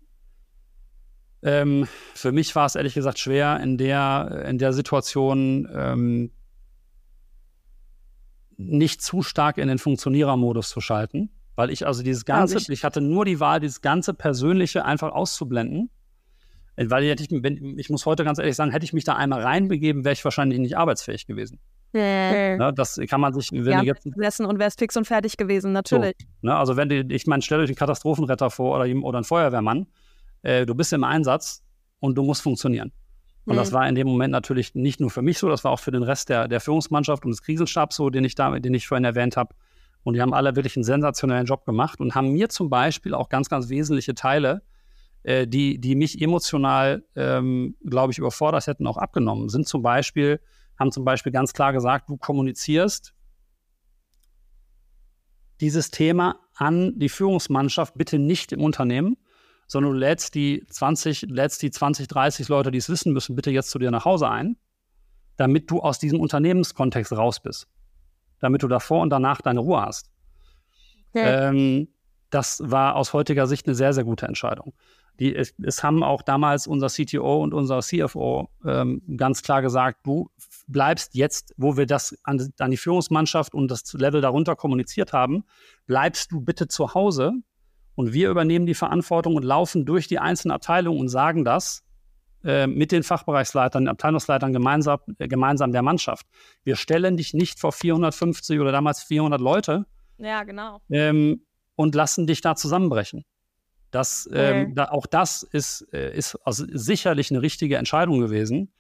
ähm, 1.42 1.86
für 2.14 2.32
mich 2.32 2.54
war 2.54 2.66
es 2.66 2.74
ehrlich 2.74 2.94
gesagt 2.94 3.18
schwer, 3.18 3.60
in 3.60 3.78
der, 3.78 4.44
in 4.48 4.58
der 4.58 4.72
Situation 4.72 5.68
ähm, 5.72 6.30
nicht 8.56 9.02
zu 9.02 9.22
stark 9.22 9.58
in 9.58 9.68
den 9.68 9.78
Funktionierermodus 9.78 10.68
zu 10.68 10.80
schalten 10.80 11.30
weil 11.56 11.70
ich 11.70 11.86
also 11.86 12.02
dieses 12.02 12.24
ganze, 12.24 12.58
ich. 12.58 12.68
ich 12.68 12.84
hatte 12.84 13.00
nur 13.00 13.24
die 13.24 13.40
Wahl, 13.40 13.60
dieses 13.60 13.80
ganze 13.80 14.14
Persönliche 14.14 14.84
einfach 14.84 15.12
auszublenden. 15.12 15.90
Äh, 16.76 16.88
weil 16.88 17.04
ich, 17.04 17.30
ich 17.30 17.90
muss 17.90 18.06
heute 18.06 18.24
ganz 18.24 18.38
ehrlich 18.38 18.56
sagen, 18.56 18.70
hätte 18.70 18.84
ich 18.84 18.92
mich 18.92 19.04
da 19.04 19.14
einmal 19.14 19.42
reinbegeben, 19.42 20.04
wäre 20.04 20.14
ich 20.14 20.24
wahrscheinlich 20.24 20.58
nicht 20.58 20.76
arbeitsfähig 20.76 21.26
gewesen. 21.26 21.60
Ja, 21.94 22.56
ne, 22.56 22.72
das 22.74 22.98
kann 23.08 23.20
man 23.20 23.34
sich, 23.34 23.50
wenn 23.52 23.66
ja, 23.66 23.82
jetzt 23.82 24.04
gesessen 24.04 24.46
und 24.46 24.58
wärst 24.58 24.78
fix 24.78 24.96
und 24.96 25.06
fertig 25.06 25.36
gewesen, 25.36 25.72
natürlich. 25.72 26.14
So, 26.18 26.48
ne, 26.48 26.56
also 26.56 26.76
wenn 26.76 26.88
du, 26.88 27.00
ich 27.00 27.26
meine, 27.26 27.42
stell 27.42 27.60
euch 27.60 27.68
einen 27.68 27.76
Katastrophenretter 27.76 28.48
vor 28.48 28.76
oder, 28.76 28.90
oder 29.02 29.18
einen 29.18 29.24
Feuerwehrmann, 29.24 29.86
äh, 30.40 30.64
du 30.64 30.74
bist 30.74 30.92
im 30.94 31.04
Einsatz 31.04 31.62
und 32.00 32.16
du 32.16 32.22
musst 32.22 32.40
funktionieren. 32.40 32.92
Und 33.44 33.54
mhm. 33.54 33.58
das 33.58 33.72
war 33.72 33.86
in 33.86 33.94
dem 33.94 34.06
Moment 34.06 34.32
natürlich 34.32 34.74
nicht 34.74 35.00
nur 35.00 35.10
für 35.10 35.20
mich 35.20 35.38
so, 35.38 35.48
das 35.48 35.64
war 35.64 35.72
auch 35.72 35.80
für 35.80 35.90
den 35.90 36.02
Rest 36.02 36.30
der, 36.30 36.48
der 36.48 36.60
Führungsmannschaft 36.60 37.24
und 37.24 37.32
des 37.32 37.42
Krisenstabs 37.42 37.96
so, 37.96 38.08
den 38.08 38.24
ich 38.24 38.34
da, 38.34 38.58
den 38.58 38.72
ich 38.72 38.86
vorhin 38.86 39.04
erwähnt 39.04 39.36
habe. 39.36 39.54
Und 40.04 40.14
die 40.14 40.20
haben 40.20 40.34
alle 40.34 40.56
wirklich 40.56 40.76
einen 40.76 40.84
sensationellen 40.84 41.46
Job 41.46 41.64
gemacht 41.64 42.00
und 42.00 42.14
haben 42.14 42.32
mir 42.32 42.48
zum 42.48 42.70
Beispiel 42.70 43.14
auch 43.14 43.28
ganz, 43.28 43.48
ganz 43.48 43.68
wesentliche 43.68 44.14
Teile, 44.14 44.62
äh, 45.22 45.46
die, 45.46 45.80
die 45.80 45.94
mich 45.94 46.20
emotional, 46.20 47.04
ähm, 47.14 47.76
glaube 47.84 48.12
ich, 48.12 48.18
überfordert 48.18 48.66
hätten, 48.66 48.86
auch 48.86 48.96
abgenommen. 48.96 49.48
Sind 49.48 49.68
zum 49.68 49.82
Beispiel, 49.82 50.40
haben 50.78 50.90
zum 50.90 51.04
Beispiel 51.04 51.30
ganz 51.30 51.52
klar 51.52 51.72
gesagt, 51.72 52.08
du 52.08 52.16
kommunizierst 52.16 53.14
dieses 55.60 55.90
Thema 55.92 56.40
an 56.56 56.98
die 56.98 57.08
Führungsmannschaft 57.08 57.94
bitte 57.96 58.18
nicht 58.18 58.50
im 58.50 58.60
Unternehmen, 58.62 59.16
sondern 59.68 59.92
du 59.92 59.98
lädst 59.98 60.34
die 60.34 60.66
20, 60.68 61.22
lädst 61.28 61.62
die 61.62 61.70
20, 61.70 62.08
30 62.08 62.48
Leute, 62.48 62.72
die 62.72 62.78
es 62.78 62.88
wissen 62.88 63.12
müssen, 63.12 63.36
bitte 63.36 63.52
jetzt 63.52 63.70
zu 63.70 63.78
dir 63.78 63.92
nach 63.92 64.04
Hause 64.04 64.28
ein, 64.28 64.56
damit 65.36 65.70
du 65.70 65.78
aus 65.78 66.00
diesem 66.00 66.18
Unternehmenskontext 66.18 67.12
raus 67.12 67.40
bist 67.40 67.68
damit 68.42 68.62
du 68.62 68.68
davor 68.68 69.00
und 69.00 69.10
danach 69.10 69.40
deine 69.40 69.60
Ruhe 69.60 69.80
hast. 69.80 70.10
Okay. 71.14 71.48
Ähm, 71.48 71.88
das 72.30 72.62
war 72.64 72.96
aus 72.96 73.12
heutiger 73.12 73.46
Sicht 73.46 73.66
eine 73.66 73.74
sehr, 73.74 73.92
sehr 73.92 74.04
gute 74.04 74.26
Entscheidung. 74.26 74.74
Die, 75.20 75.34
es, 75.36 75.54
es 75.62 75.82
haben 75.82 76.02
auch 76.02 76.22
damals 76.22 76.66
unser 76.66 76.88
CTO 76.88 77.42
und 77.42 77.52
unser 77.52 77.80
CFO 77.80 78.48
ähm, 78.64 79.02
ganz 79.16 79.42
klar 79.42 79.60
gesagt, 79.60 80.06
du 80.06 80.30
bleibst 80.66 81.14
jetzt, 81.14 81.54
wo 81.58 81.76
wir 81.76 81.86
das 81.86 82.18
an, 82.24 82.50
an, 82.58 82.70
die 82.70 82.78
Führungsmannschaft 82.78 83.54
und 83.54 83.70
das 83.70 83.92
Level 83.92 84.22
darunter 84.22 84.56
kommuniziert 84.56 85.12
haben, 85.12 85.44
bleibst 85.86 86.32
du 86.32 86.40
bitte 86.40 86.66
zu 86.66 86.94
Hause 86.94 87.32
und 87.94 88.14
wir 88.14 88.30
übernehmen 88.30 88.64
die 88.64 88.74
Verantwortung 88.74 89.36
und 89.36 89.44
laufen 89.44 89.84
durch 89.84 90.08
die 90.08 90.18
einzelnen 90.18 90.52
Abteilungen 90.52 90.98
und 90.98 91.08
sagen 91.08 91.44
das 91.44 91.84
äh, 92.44 92.66
mit 92.66 92.92
den 92.92 93.02
Fachbereichsleitern, 93.02 93.88
Abteilungsleitern 93.88 94.52
gemeinsam, 94.52 94.98
äh, 95.18 95.28
gemeinsam 95.28 95.72
der 95.72 95.82
Mannschaft. 95.82 96.26
Wir 96.64 96.76
stellen 96.76 97.16
dich 97.16 97.34
nicht 97.34 97.60
vor 97.60 97.72
450 97.72 98.60
oder 98.60 98.72
damals 98.72 99.02
400 99.02 99.40
Leute. 99.40 99.86
Ja, 100.18 100.44
genau. 100.44 100.80
Ähm, 100.90 101.46
und 101.76 101.94
lassen 101.94 102.26
dich 102.26 102.40
da 102.40 102.54
zusammenbrechen. 102.54 103.24
Das, 103.90 104.28
ähm, 104.32 104.62
okay. 104.62 104.72
da, 104.74 104.84
auch 104.86 105.06
das 105.06 105.42
ist, 105.42 105.86
äh, 105.92 106.16
ist 106.16 106.36
also 106.44 106.64
sicherlich 106.72 107.30
eine 107.30 107.42
richtige 107.42 107.76
Entscheidung 107.76 108.20
gewesen. 108.20 108.72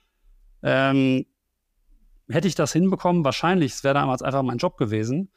Ähm, 0.62 1.26
hätte 2.28 2.48
ich 2.48 2.54
das 2.54 2.72
hinbekommen, 2.72 3.24
wahrscheinlich, 3.24 3.72
es 3.72 3.84
wäre 3.84 3.94
damals 3.94 4.22
einfach 4.22 4.42
mein 4.42 4.58
Job 4.58 4.76
gewesen. 4.78 5.30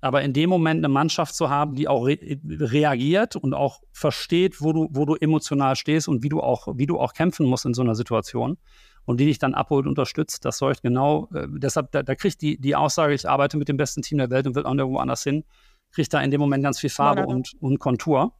Aber 0.00 0.22
in 0.22 0.32
dem 0.32 0.48
Moment 0.48 0.78
eine 0.78 0.88
Mannschaft 0.88 1.34
zu 1.34 1.50
haben, 1.50 1.74
die 1.74 1.88
auch 1.88 2.06
re 2.06 2.18
reagiert 2.44 3.36
und 3.36 3.52
auch 3.52 3.82
versteht, 3.92 4.62
wo 4.62 4.72
du, 4.72 4.88
wo 4.90 5.04
du 5.04 5.14
emotional 5.14 5.76
stehst 5.76 6.08
und 6.08 6.22
wie 6.22 6.28
du 6.28 6.40
auch, 6.40 6.68
wie 6.76 6.86
du 6.86 6.98
auch 6.98 7.12
kämpfen 7.12 7.46
musst 7.46 7.66
in 7.66 7.74
so 7.74 7.82
einer 7.82 7.94
Situation 7.94 8.56
und 9.04 9.20
die 9.20 9.26
dich 9.26 9.38
dann 9.38 9.54
abholt 9.54 9.84
und 9.84 9.90
unterstützt, 9.90 10.44
das 10.44 10.58
sorgt 10.58 10.82
genau, 10.82 11.28
äh, 11.34 11.46
deshalb, 11.50 11.90
da, 11.92 12.02
da, 12.02 12.14
kriegt 12.14 12.40
die, 12.42 12.58
die 12.58 12.76
Aussage, 12.76 13.14
ich 13.14 13.28
arbeite 13.28 13.56
mit 13.56 13.68
dem 13.68 13.76
besten 13.76 14.02
Team 14.02 14.18
der 14.18 14.30
Welt 14.30 14.46
und 14.46 14.54
will 14.54 14.64
auch 14.64 14.74
nirgendwo 14.74 14.98
anders 14.98 15.22
hin, 15.22 15.44
kriegt 15.90 16.14
da 16.14 16.20
in 16.20 16.30
dem 16.30 16.40
Moment 16.40 16.62
ganz 16.62 16.78
viel 16.78 16.90
Farbe 16.90 17.22
ja, 17.22 17.26
und, 17.26 17.54
und 17.60 17.78
Kontur. 17.78 18.32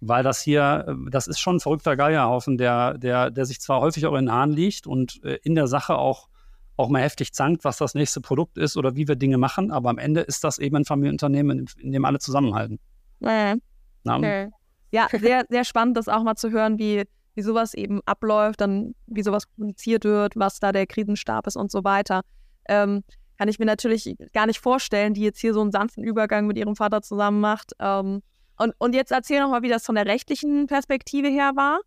Weil 0.00 0.22
das 0.22 0.40
hier, 0.40 0.84
äh, 0.88 1.10
das 1.10 1.26
ist 1.26 1.40
schon 1.40 1.56
ein 1.56 1.60
verrückter 1.60 1.96
Geierhaufen, 1.96 2.58
der, 2.58 2.98
der, 2.98 3.30
der 3.30 3.44
sich 3.44 3.60
zwar 3.60 3.80
häufig 3.80 4.06
auch 4.06 4.14
in 4.14 4.26
den 4.26 4.32
Haaren 4.32 4.52
liegt 4.52 4.86
und 4.86 5.22
äh, 5.24 5.38
in 5.42 5.54
der 5.54 5.66
Sache 5.66 5.96
auch 5.96 6.28
auch 6.76 6.88
mal 6.88 7.02
heftig 7.02 7.32
zankt, 7.32 7.64
was 7.64 7.78
das 7.78 7.94
nächste 7.94 8.20
Produkt 8.20 8.58
ist 8.58 8.76
oder 8.76 8.96
wie 8.96 9.06
wir 9.06 9.16
Dinge 9.16 9.38
machen. 9.38 9.70
Aber 9.70 9.90
am 9.90 9.98
Ende 9.98 10.20
ist 10.20 10.44
das 10.44 10.58
eben 10.58 10.76
ein 10.76 10.84
Familienunternehmen, 10.84 11.66
in, 11.78 11.92
dem 11.92 12.04
alle 12.04 12.18
zusammenhalten. 12.18 12.78
Äh. 13.20 13.56
Okay. 14.04 14.50
Ja, 14.90 15.08
sehr, 15.18 15.44
sehr 15.48 15.64
spannend, 15.64 15.96
das 15.96 16.08
auch 16.08 16.22
mal 16.22 16.36
zu 16.36 16.50
hören, 16.50 16.78
wie, 16.78 17.04
wie 17.34 17.42
sowas 17.42 17.74
eben 17.74 18.00
abläuft, 18.06 18.60
dann 18.60 18.94
wie 19.06 19.22
sowas 19.22 19.48
kommuniziert 19.54 20.04
wird, 20.04 20.36
was 20.36 20.60
da 20.60 20.72
der 20.72 20.86
Krisenstab 20.86 21.46
ist 21.46 21.56
und 21.56 21.70
so 21.70 21.84
weiter. 21.84 22.22
Ähm, 22.68 23.02
kann 23.38 23.48
ich 23.48 23.58
mir 23.58 23.66
natürlich 23.66 24.16
gar 24.32 24.46
nicht 24.46 24.60
vorstellen, 24.60 25.14
die 25.14 25.22
jetzt 25.22 25.40
hier 25.40 25.54
so 25.54 25.60
einen 25.60 25.72
sanften 25.72 26.04
Übergang 26.04 26.46
mit 26.46 26.56
ihrem 26.56 26.76
Vater 26.76 27.02
zusammen 27.02 27.40
macht. 27.40 27.72
Ähm, 27.80 28.22
und, 28.56 28.74
und 28.78 28.94
jetzt 28.94 29.10
erzähl 29.10 29.40
noch 29.40 29.50
mal, 29.50 29.62
wie 29.62 29.68
das 29.68 29.84
von 29.84 29.96
der 29.96 30.06
rechtlichen 30.06 30.68
Perspektive 30.68 31.28
her 31.28 31.52
war. 31.56 31.80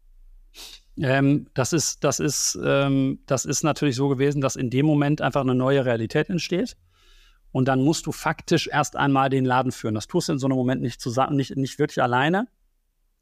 Ähm, 0.99 1.47
das, 1.53 1.73
ist, 1.73 2.03
das, 2.03 2.19
ist, 2.19 2.57
ähm, 2.63 3.19
das 3.27 3.45
ist 3.45 3.63
natürlich 3.63 3.95
so 3.95 4.07
gewesen, 4.07 4.41
dass 4.41 4.55
in 4.55 4.69
dem 4.69 4.85
Moment 4.85 5.21
einfach 5.21 5.41
eine 5.41 5.55
neue 5.55 5.85
Realität 5.85 6.29
entsteht. 6.29 6.75
Und 7.51 7.67
dann 7.67 7.81
musst 7.81 8.05
du 8.05 8.11
faktisch 8.11 8.67
erst 8.67 8.95
einmal 8.95 9.29
den 9.29 9.45
Laden 9.45 9.71
führen. 9.71 9.95
Das 9.95 10.07
tust 10.07 10.27
du 10.27 10.33
in 10.33 10.39
so 10.39 10.47
einem 10.47 10.57
Moment 10.57 10.81
nicht, 10.81 10.99
zusammen, 10.99 11.35
nicht, 11.35 11.55
nicht 11.55 11.79
wirklich 11.79 12.01
alleine. 12.01 12.47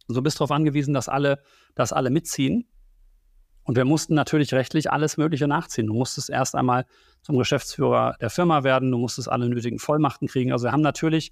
So 0.07 0.21
bist 0.21 0.39
darauf 0.39 0.51
angewiesen, 0.51 0.93
dass 0.93 1.09
alle, 1.09 1.41
dass 1.73 1.93
alle 1.93 2.09
mitziehen. 2.09 2.67
Und 3.63 3.75
wir 3.75 3.85
mussten 3.85 4.13
natürlich 4.13 4.53
rechtlich 4.53 4.91
alles 4.91 5.17
Mögliche 5.17 5.47
nachziehen. 5.47 5.87
Du 5.87 5.93
musstest 5.93 6.29
erst 6.29 6.55
einmal 6.55 6.85
zum 7.23 7.37
Geschäftsführer 7.37 8.15
der 8.21 8.29
Firma 8.29 8.63
werden, 8.63 8.91
du 8.91 8.97
musstest 8.99 9.27
alle 9.27 9.49
nötigen 9.49 9.79
Vollmachten 9.79 10.27
kriegen. 10.27 10.51
Also 10.51 10.65
wir 10.65 10.71
haben 10.71 10.81
natürlich, 10.81 11.31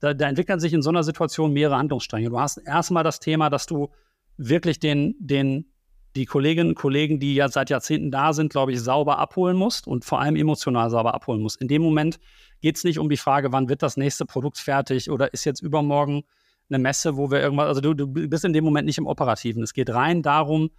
da, 0.00 0.14
da 0.14 0.26
entwickeln 0.26 0.60
sich 0.60 0.72
in 0.72 0.80
so 0.80 0.88
einer 0.88 1.04
Situation 1.04 1.52
mehrere 1.52 1.76
Handlungsstränge. 1.76 2.30
Du 2.30 2.40
hast 2.40 2.56
erstmal 2.56 3.04
das 3.04 3.20
Thema, 3.20 3.50
dass 3.50 3.66
du 3.66 3.90
wirklich 4.38 4.80
den, 4.80 5.14
den, 5.18 5.73
die 6.16 6.26
Kolleginnen 6.26 6.70
und 6.70 6.74
Kollegen, 6.76 7.18
die 7.18 7.34
ja 7.34 7.48
seit 7.48 7.70
Jahrzehnten 7.70 8.10
da 8.10 8.32
sind, 8.32 8.50
glaube 8.50 8.72
ich, 8.72 8.80
sauber 8.80 9.18
abholen 9.18 9.56
musst 9.56 9.86
und 9.86 10.04
vor 10.04 10.20
allem 10.20 10.36
emotional 10.36 10.90
sauber 10.90 11.14
abholen 11.14 11.42
musst. 11.42 11.60
In 11.60 11.68
dem 11.68 11.82
Moment 11.82 12.20
geht 12.60 12.76
es 12.76 12.84
nicht 12.84 12.98
um 12.98 13.08
die 13.08 13.16
Frage, 13.16 13.52
wann 13.52 13.68
wird 13.68 13.82
das 13.82 13.96
nächste 13.96 14.24
Produkt 14.24 14.58
fertig 14.58 15.10
oder 15.10 15.32
ist 15.32 15.44
jetzt 15.44 15.60
übermorgen 15.60 16.22
eine 16.70 16.78
Messe, 16.78 17.16
wo 17.16 17.30
wir 17.30 17.40
irgendwas, 17.40 17.66
also 17.66 17.80
du, 17.80 17.94
du 17.94 18.06
bist 18.06 18.44
in 18.44 18.52
dem 18.52 18.64
Moment 18.64 18.86
nicht 18.86 18.98
im 18.98 19.06
Operativen. 19.06 19.62
Es 19.62 19.74
geht 19.74 19.90
rein 19.90 20.22
darum, 20.22 20.70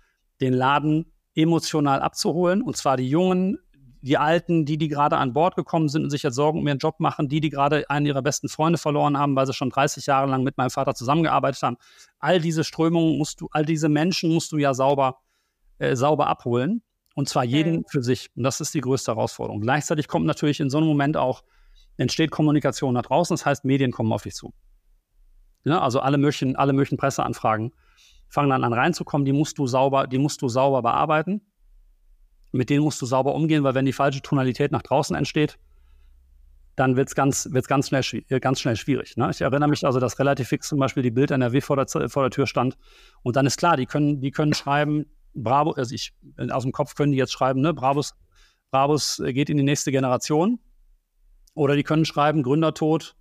den 0.41 0.53
Laden 0.53 1.11
emotional 1.35 2.01
abzuholen 2.01 2.61
und 2.61 2.77
zwar 2.77 2.97
die 2.97 3.09
Jungen, 3.09 3.59
die 4.01 4.17
Alten, 4.17 4.65
die, 4.65 4.77
die 4.77 4.87
gerade 4.87 5.17
an 5.17 5.33
Bord 5.33 5.55
gekommen 5.55 5.89
sind 5.89 6.03
und 6.03 6.11
sich 6.11 6.23
jetzt 6.23 6.35
Sorgen 6.35 6.59
um 6.59 6.67
ihren 6.67 6.77
Job 6.77 6.99
machen, 6.99 7.27
die, 7.27 7.41
die 7.41 7.49
gerade 7.49 7.89
einen 7.89 8.05
ihrer 8.05 8.21
besten 8.21 8.49
Freunde 8.49 8.77
verloren 8.77 9.17
haben, 9.17 9.35
weil 9.35 9.47
sie 9.47 9.53
schon 9.53 9.71
30 9.71 10.05
Jahre 10.05 10.29
lang 10.29 10.43
mit 10.43 10.57
meinem 10.57 10.69
Vater 10.69 10.93
zusammengearbeitet 10.93 11.61
haben. 11.63 11.77
All 12.19 12.39
diese 12.39 12.63
Strömungen 12.63 13.17
musst 13.17 13.41
du, 13.41 13.47
all 13.51 13.65
diese 13.65 13.89
Menschen 13.89 14.31
musst 14.31 14.51
du 14.51 14.57
ja 14.57 14.75
sauber, 14.75 15.17
äh, 15.79 15.95
sauber 15.95 16.27
abholen. 16.27 16.81
Und 17.15 17.29
zwar 17.29 17.45
jeden 17.45 17.79
okay. 17.79 17.87
für 17.89 18.03
sich. 18.03 18.29
Und 18.35 18.43
das 18.43 18.59
ist 18.59 18.73
die 18.73 18.81
größte 18.81 19.13
Herausforderung. 19.13 19.61
Gleichzeitig 19.61 20.07
kommt 20.07 20.25
natürlich 20.25 20.59
in 20.59 20.69
so 20.69 20.77
einem 20.77 20.87
Moment 20.87 21.15
auch, 21.15 21.43
entsteht 21.97 22.29
Kommunikation 22.29 22.93
nach 22.93 23.03
draußen. 23.03 23.33
Das 23.35 23.45
heißt, 23.45 23.63
Medien 23.63 23.91
kommen 23.91 24.11
auf 24.11 24.23
dich 24.23 24.33
zu. 24.33 24.53
Ja, 25.63 25.81
also 25.81 26.01
alle 26.01 26.17
möglichen, 26.17 26.57
alle 26.57 26.73
möglichen 26.73 26.97
Presseanfragen 26.97 27.71
fangen 28.27 28.49
dann 28.49 28.63
an 28.65 28.73
reinzukommen. 28.73 29.23
Die 29.23 29.31
musst 29.31 29.57
du 29.57 29.65
sauber, 29.65 30.07
die 30.07 30.17
musst 30.17 30.41
du 30.41 30.49
sauber 30.49 30.81
bearbeiten 30.81 31.41
mit 32.55 32.69
denen 32.69 32.83
musst 32.83 33.01
du 33.01 33.05
sauber 33.05 33.35
umgehen, 33.35 33.63
weil 33.63 33.75
wenn 33.75 33.85
die 33.85 33.93
falsche 33.93 34.21
Tonalität 34.21 34.71
nach 34.71 34.81
draußen 34.81 35.15
entsteht, 35.15 35.57
dann 36.75 36.97
wird 36.97 37.07
es 37.09 37.15
ganz, 37.15 37.47
wird's 37.51 37.67
ganz, 37.67 37.87
schnell, 37.87 38.03
äh, 38.29 38.39
ganz 38.39 38.59
schnell 38.59 38.75
schwierig. 38.75 39.15
Ne? 39.15 39.29
Ich 39.31 39.41
erinnere 39.41 39.69
mich 39.69 39.85
also, 39.85 39.99
dass 39.99 40.19
relativ 40.19 40.49
fix 40.49 40.67
zum 40.67 40.79
Beispiel 40.79 41.03
die 41.03 41.11
Bild 41.11 41.31
NRW 41.31 41.61
vor 41.61 41.77
der, 41.77 41.87
vor 42.09 42.23
der 42.23 42.31
Tür 42.31 42.47
stand. 42.47 42.77
Und 43.23 43.35
dann 43.35 43.45
ist 43.45 43.57
klar, 43.57 43.77
die 43.77 43.85
können, 43.85 44.19
die 44.19 44.31
können 44.31 44.53
schreiben, 44.53 45.05
Bravo, 45.35 45.71
also 45.71 45.93
ich, 45.93 46.13
aus 46.49 46.63
dem 46.63 46.71
Kopf 46.71 46.95
können 46.95 47.11
die 47.11 47.17
jetzt 47.17 47.33
schreiben, 47.33 47.61
ne, 47.61 47.73
Bravos, 47.73 48.15
Bravos 48.71 49.19
äh, 49.19 49.33
geht 49.33 49.49
in 49.49 49.57
die 49.57 49.63
nächste 49.63 49.91
Generation. 49.91 50.59
Oder 51.53 51.75
die 51.75 51.83
können 51.83 52.05
schreiben, 52.05 52.43
Gründertod, 52.43 53.15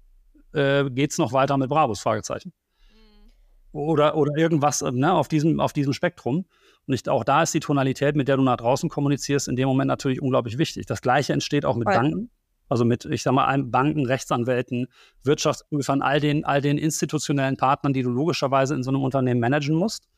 äh, 0.54 0.88
es 1.02 1.18
noch 1.18 1.32
weiter 1.32 1.56
mit 1.56 1.68
Bravos? 1.68 2.00
Fragezeichen. 2.00 2.52
Mhm. 2.90 3.30
Oder, 3.72 4.16
oder 4.16 4.36
irgendwas 4.36 4.82
ne, 4.82 5.12
auf, 5.12 5.28
diesem, 5.28 5.60
auf 5.60 5.72
diesem 5.72 5.92
Spektrum. 5.92 6.46
Und 6.86 6.94
ich, 6.94 7.08
auch 7.08 7.24
da 7.24 7.42
ist 7.42 7.54
die 7.54 7.60
Tonalität, 7.60 8.16
mit 8.16 8.28
der 8.28 8.36
du 8.36 8.42
nach 8.42 8.56
draußen 8.56 8.88
kommunizierst, 8.88 9.48
in 9.48 9.56
dem 9.56 9.68
Moment 9.68 9.88
natürlich 9.88 10.20
unglaublich 10.20 10.58
wichtig. 10.58 10.86
Das 10.86 11.00
Gleiche 11.00 11.32
entsteht 11.32 11.64
auch 11.64 11.76
mit 11.76 11.88
ja. 11.88 11.94
Banken. 11.94 12.30
Also 12.68 12.84
mit, 12.84 13.04
ich 13.04 13.22
sag 13.22 13.32
mal, 13.32 13.62
Banken, 13.62 14.06
Rechtsanwälten, 14.06 14.88
Wirtschaftsprüfern, 15.22 16.02
all 16.02 16.18
den, 16.18 16.44
all 16.44 16.62
den 16.62 16.78
institutionellen 16.78 17.56
Partnern, 17.56 17.92
die 17.92 18.02
du 18.02 18.10
logischerweise 18.10 18.74
in 18.74 18.82
so 18.82 18.90
einem 18.90 19.02
Unternehmen 19.02 19.38
managen 19.38 19.76
musst. 19.76 20.08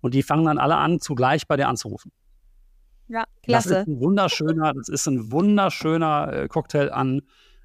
Und 0.00 0.14
die 0.14 0.22
fangen 0.22 0.44
dann 0.44 0.58
alle 0.58 0.76
an, 0.76 1.00
zugleich 1.00 1.46
bei 1.46 1.56
dir 1.56 1.68
anzurufen. 1.68 2.12
Ja, 3.08 3.24
klasse. 3.42 3.68
Das 3.68 3.78
ist 3.82 3.88
ein 3.88 4.00
wunderschöner, 4.00 4.74
das 4.74 4.88
ist 4.88 5.06
ein 5.06 5.30
wunderschöner 5.32 6.32
äh, 6.32 6.48
Cocktail 6.48 6.90
an, 6.90 7.22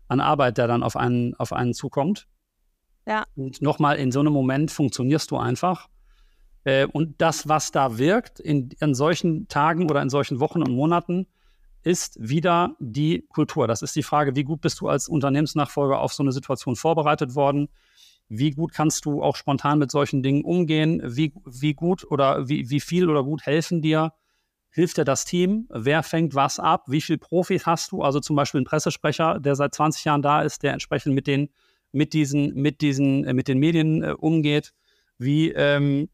an 0.07 0.19
Arbeit, 0.19 0.57
der 0.57 0.67
dann 0.67 0.83
auf 0.83 0.95
einen, 0.95 1.33
auf 1.35 1.51
einen 1.53 1.73
zukommt. 1.73 2.27
Ja. 3.07 3.25
Und 3.35 3.61
nochmal, 3.61 3.97
in 3.97 4.11
so 4.11 4.19
einem 4.19 4.33
Moment 4.33 4.71
funktionierst 4.71 5.31
du 5.31 5.37
einfach. 5.37 5.87
Äh, 6.63 6.85
und 6.85 7.19
das, 7.21 7.47
was 7.47 7.71
da 7.71 7.97
wirkt 7.97 8.39
in, 8.39 8.69
in 8.79 8.93
solchen 8.93 9.47
Tagen 9.47 9.89
oder 9.89 10.01
in 10.01 10.09
solchen 10.09 10.39
Wochen 10.39 10.61
und 10.61 10.71
Monaten, 10.71 11.27
ist 11.83 12.17
wieder 12.19 12.75
die 12.79 13.25
Kultur. 13.29 13.67
Das 13.67 13.81
ist 13.81 13.95
die 13.95 14.03
Frage, 14.03 14.35
wie 14.35 14.43
gut 14.43 14.61
bist 14.61 14.81
du 14.81 14.87
als 14.87 15.07
Unternehmensnachfolger 15.07 15.99
auf 15.99 16.13
so 16.13 16.21
eine 16.21 16.31
Situation 16.31 16.75
vorbereitet 16.75 17.33
worden? 17.33 17.69
Wie 18.33 18.51
gut 18.51 18.71
kannst 18.71 19.03
du 19.03 19.21
auch 19.21 19.35
spontan 19.35 19.77
mit 19.77 19.91
solchen 19.91 20.23
Dingen 20.23 20.45
umgehen? 20.45 21.01
Wie, 21.03 21.33
wie 21.43 21.73
gut 21.73 22.09
oder 22.09 22.47
wie, 22.47 22.69
wie 22.69 22.79
viel 22.79 23.09
oder 23.09 23.25
gut 23.25 23.45
helfen 23.45 23.81
dir? 23.81 24.13
Hilft 24.69 24.97
dir 24.97 25.03
das 25.03 25.25
Team? 25.25 25.67
Wer 25.69 26.01
fängt 26.01 26.33
was 26.33 26.57
ab? 26.57 26.85
Wie 26.87 27.01
viel 27.01 27.17
Profis 27.17 27.65
hast 27.65 27.91
du? 27.91 28.03
Also 28.03 28.21
zum 28.21 28.37
Beispiel 28.37 28.61
ein 28.61 28.65
Pressesprecher, 28.65 29.41
der 29.41 29.57
seit 29.57 29.75
20 29.75 30.05
Jahren 30.05 30.21
da 30.21 30.43
ist, 30.43 30.63
der 30.63 30.71
entsprechend 30.71 31.13
mit 31.13 31.27
den, 31.27 31.49
mit 31.91 32.13
diesen, 32.13 32.53
mit 32.53 32.79
diesen, 32.79 33.25
äh, 33.25 33.33
mit 33.33 33.49
den 33.49 33.57
Medien 33.57 34.01
äh, 34.01 34.13
umgeht. 34.13 34.71
Wie, 35.17 35.51
ähm, 35.51 36.07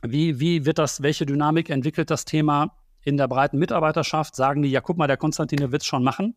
wie, 0.00 0.40
wie 0.40 0.64
wird 0.64 0.78
das, 0.78 1.02
welche 1.02 1.26
Dynamik 1.26 1.68
entwickelt 1.68 2.10
das 2.10 2.24
Thema 2.24 2.78
in 3.04 3.18
der 3.18 3.28
breiten 3.28 3.58
Mitarbeiterschaft? 3.58 4.34
Sagen 4.36 4.62
die, 4.62 4.70
ja, 4.70 4.80
guck 4.80 4.96
mal, 4.96 5.06
der 5.06 5.18
Konstantin 5.18 5.70
wird 5.70 5.82
es 5.82 5.86
schon 5.86 6.02
machen. 6.02 6.34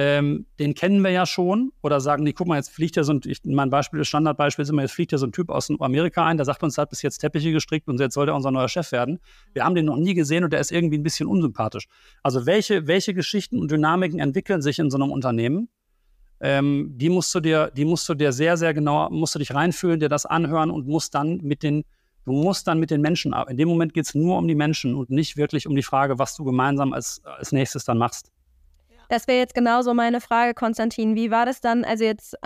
Ähm, 0.00 0.46
den 0.60 0.74
kennen 0.74 1.02
wir 1.02 1.10
ja 1.10 1.26
schon. 1.26 1.72
Oder 1.82 2.00
sagen 2.00 2.24
die, 2.24 2.32
guck 2.32 2.46
mal, 2.46 2.54
jetzt 2.54 2.70
fliegt 2.70 2.94
ja 2.94 3.02
so 3.02 3.14
ein, 3.14 3.20
mein 3.46 3.68
Beispiel, 3.68 4.04
Standardbeispiel 4.04 4.62
ist 4.62 4.68
immer, 4.68 4.82
jetzt 4.82 4.92
fliegt 4.92 5.10
ja 5.10 5.18
so 5.18 5.26
ein 5.26 5.32
Typ 5.32 5.50
aus 5.50 5.68
Amerika 5.80 6.24
ein, 6.24 6.36
der 6.36 6.46
sagt 6.46 6.62
uns, 6.62 6.78
er 6.78 6.82
hat 6.82 6.90
bis 6.90 7.02
jetzt 7.02 7.18
Teppiche 7.18 7.50
gestrickt 7.50 7.88
und 7.88 7.98
jetzt 7.98 8.14
soll 8.14 8.26
der 8.26 8.36
unser 8.36 8.52
neuer 8.52 8.68
Chef 8.68 8.92
werden. 8.92 9.18
Wir 9.54 9.64
haben 9.64 9.74
den 9.74 9.86
noch 9.86 9.96
nie 9.96 10.14
gesehen 10.14 10.44
und 10.44 10.52
der 10.52 10.60
ist 10.60 10.70
irgendwie 10.70 10.98
ein 10.98 11.02
bisschen 11.02 11.26
unsympathisch. 11.26 11.88
Also 12.22 12.46
welche, 12.46 12.86
welche 12.86 13.12
Geschichten 13.12 13.58
und 13.58 13.72
Dynamiken 13.72 14.20
entwickeln 14.20 14.62
sich 14.62 14.78
in 14.78 14.88
so 14.88 14.98
einem 14.98 15.10
Unternehmen? 15.10 15.68
Ähm, 16.38 16.92
die 16.94 17.08
musst 17.08 17.34
du 17.34 17.40
dir, 17.40 17.72
die 17.76 17.84
musst 17.84 18.08
du 18.08 18.14
dir 18.14 18.30
sehr, 18.30 18.56
sehr 18.56 18.74
genau, 18.74 19.10
musst 19.10 19.34
du 19.34 19.40
dich 19.40 19.52
reinfühlen, 19.52 19.98
dir 19.98 20.08
das 20.08 20.26
anhören 20.26 20.70
und 20.70 20.86
musst 20.86 21.16
dann 21.16 21.38
mit 21.38 21.64
den 21.64 21.82
Du 22.24 22.34
musst 22.34 22.68
dann 22.68 22.78
mit 22.78 22.90
den 22.90 23.00
Menschen 23.00 23.32
ab. 23.32 23.48
In 23.48 23.56
dem 23.56 23.68
Moment 23.68 23.94
geht 23.94 24.04
es 24.04 24.14
nur 24.14 24.36
um 24.36 24.46
die 24.46 24.54
Menschen 24.54 24.94
und 24.94 25.08
nicht 25.08 25.38
wirklich 25.38 25.66
um 25.66 25.74
die 25.74 25.82
Frage, 25.82 26.18
was 26.18 26.36
du 26.36 26.44
gemeinsam 26.44 26.92
als, 26.92 27.22
als 27.24 27.52
nächstes 27.52 27.86
dann 27.86 27.96
machst. 27.96 28.30
Das 29.08 29.26
wäre 29.26 29.38
jetzt 29.38 29.54
genauso 29.54 29.94
meine 29.94 30.20
Frage, 30.20 30.52
Konstantin. 30.54 31.14
Wie 31.16 31.30
war 31.30 31.46
das 31.46 31.60
dann? 31.60 31.84
Also 31.84 32.04
jetzt 32.04 32.36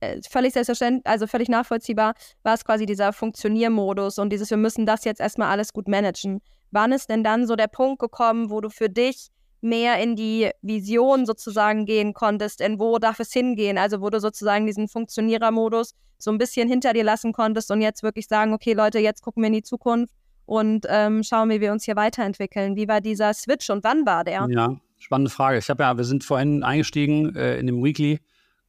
äh, 0.00 0.20
völlig 0.28 0.52
selbstverständlich, 0.52 1.06
also 1.06 1.26
völlig 1.26 1.48
nachvollziehbar, 1.48 2.14
war 2.42 2.54
es 2.54 2.64
quasi 2.64 2.84
dieser 2.84 3.12
Funktioniermodus 3.12 4.18
und 4.18 4.30
dieses, 4.30 4.50
wir 4.50 4.58
müssen 4.58 4.84
das 4.84 5.04
jetzt 5.04 5.20
erstmal 5.20 5.48
alles 5.48 5.72
gut 5.72 5.88
managen. 5.88 6.42
Wann 6.70 6.92
ist 6.92 7.08
denn 7.08 7.24
dann 7.24 7.46
so 7.46 7.56
der 7.56 7.68
Punkt 7.68 8.00
gekommen, 8.00 8.50
wo 8.50 8.60
du 8.60 8.68
für 8.68 8.90
dich 8.90 9.28
mehr 9.62 9.98
in 10.02 10.14
die 10.14 10.50
Vision 10.62 11.26
sozusagen 11.26 11.86
gehen 11.86 12.14
konntest, 12.14 12.60
in 12.60 12.78
wo 12.78 12.98
darf 12.98 13.18
es 13.20 13.32
hingehen, 13.32 13.78
also 13.78 14.00
wo 14.00 14.10
du 14.10 14.20
sozusagen 14.20 14.66
diesen 14.66 14.88
Funktionierermodus 14.88 15.94
so 16.18 16.30
ein 16.30 16.38
bisschen 16.38 16.68
hinter 16.68 16.92
dir 16.92 17.04
lassen 17.04 17.32
konntest 17.32 17.70
und 17.70 17.80
jetzt 17.80 18.02
wirklich 18.02 18.26
sagen, 18.26 18.52
okay 18.52 18.74
Leute, 18.74 18.98
jetzt 18.98 19.22
gucken 19.22 19.42
wir 19.42 19.48
in 19.48 19.54
die 19.54 19.62
Zukunft 19.62 20.14
und 20.46 20.86
ähm, 20.88 21.22
schauen, 21.22 21.50
wie 21.50 21.60
wir 21.60 21.72
uns 21.72 21.84
hier 21.84 21.96
weiterentwickeln. 21.96 22.76
Wie 22.76 22.88
war 22.88 23.00
dieser 23.00 23.34
Switch 23.34 23.68
und 23.70 23.84
wann 23.84 24.06
war 24.06 24.24
der? 24.24 24.46
Ja, 24.50 24.76
spannende 25.00 25.30
Frage. 25.30 25.58
Ich 25.58 25.68
habe 25.68 25.82
ja, 25.82 25.96
wir 25.96 26.04
sind 26.04 26.22
vorhin 26.22 26.62
eingestiegen 26.62 27.34
äh, 27.34 27.58
in 27.58 27.66
dem 27.66 27.82
Weekly 27.82 28.20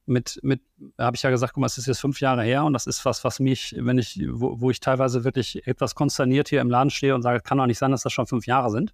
mit, 0.06 0.40
mit 0.42 0.60
habe 0.98 1.16
ich 1.16 1.22
ja 1.22 1.30
gesagt, 1.30 1.52
guck 1.54 1.60
mal, 1.60 1.66
es 1.66 1.78
ist 1.78 1.86
jetzt 1.86 2.00
fünf 2.00 2.20
Jahre 2.20 2.42
her 2.42 2.64
und 2.64 2.72
das 2.72 2.86
ist 2.86 3.04
was, 3.04 3.22
was 3.22 3.38
mich, 3.38 3.74
wenn 3.78 3.98
ich, 3.98 4.20
wo, 4.30 4.60
wo 4.60 4.70
ich 4.70 4.80
teilweise 4.80 5.24
wirklich 5.24 5.66
etwas 5.66 5.94
konsterniert 5.94 6.48
hier 6.48 6.60
im 6.60 6.70
Laden 6.70 6.90
stehe 6.90 7.14
und 7.14 7.22
sage, 7.22 7.40
kann 7.40 7.58
doch 7.58 7.66
nicht 7.66 7.78
sein, 7.78 7.92
dass 7.92 8.02
das 8.02 8.12
schon 8.12 8.26
fünf 8.26 8.46
Jahre 8.46 8.70
sind. 8.70 8.92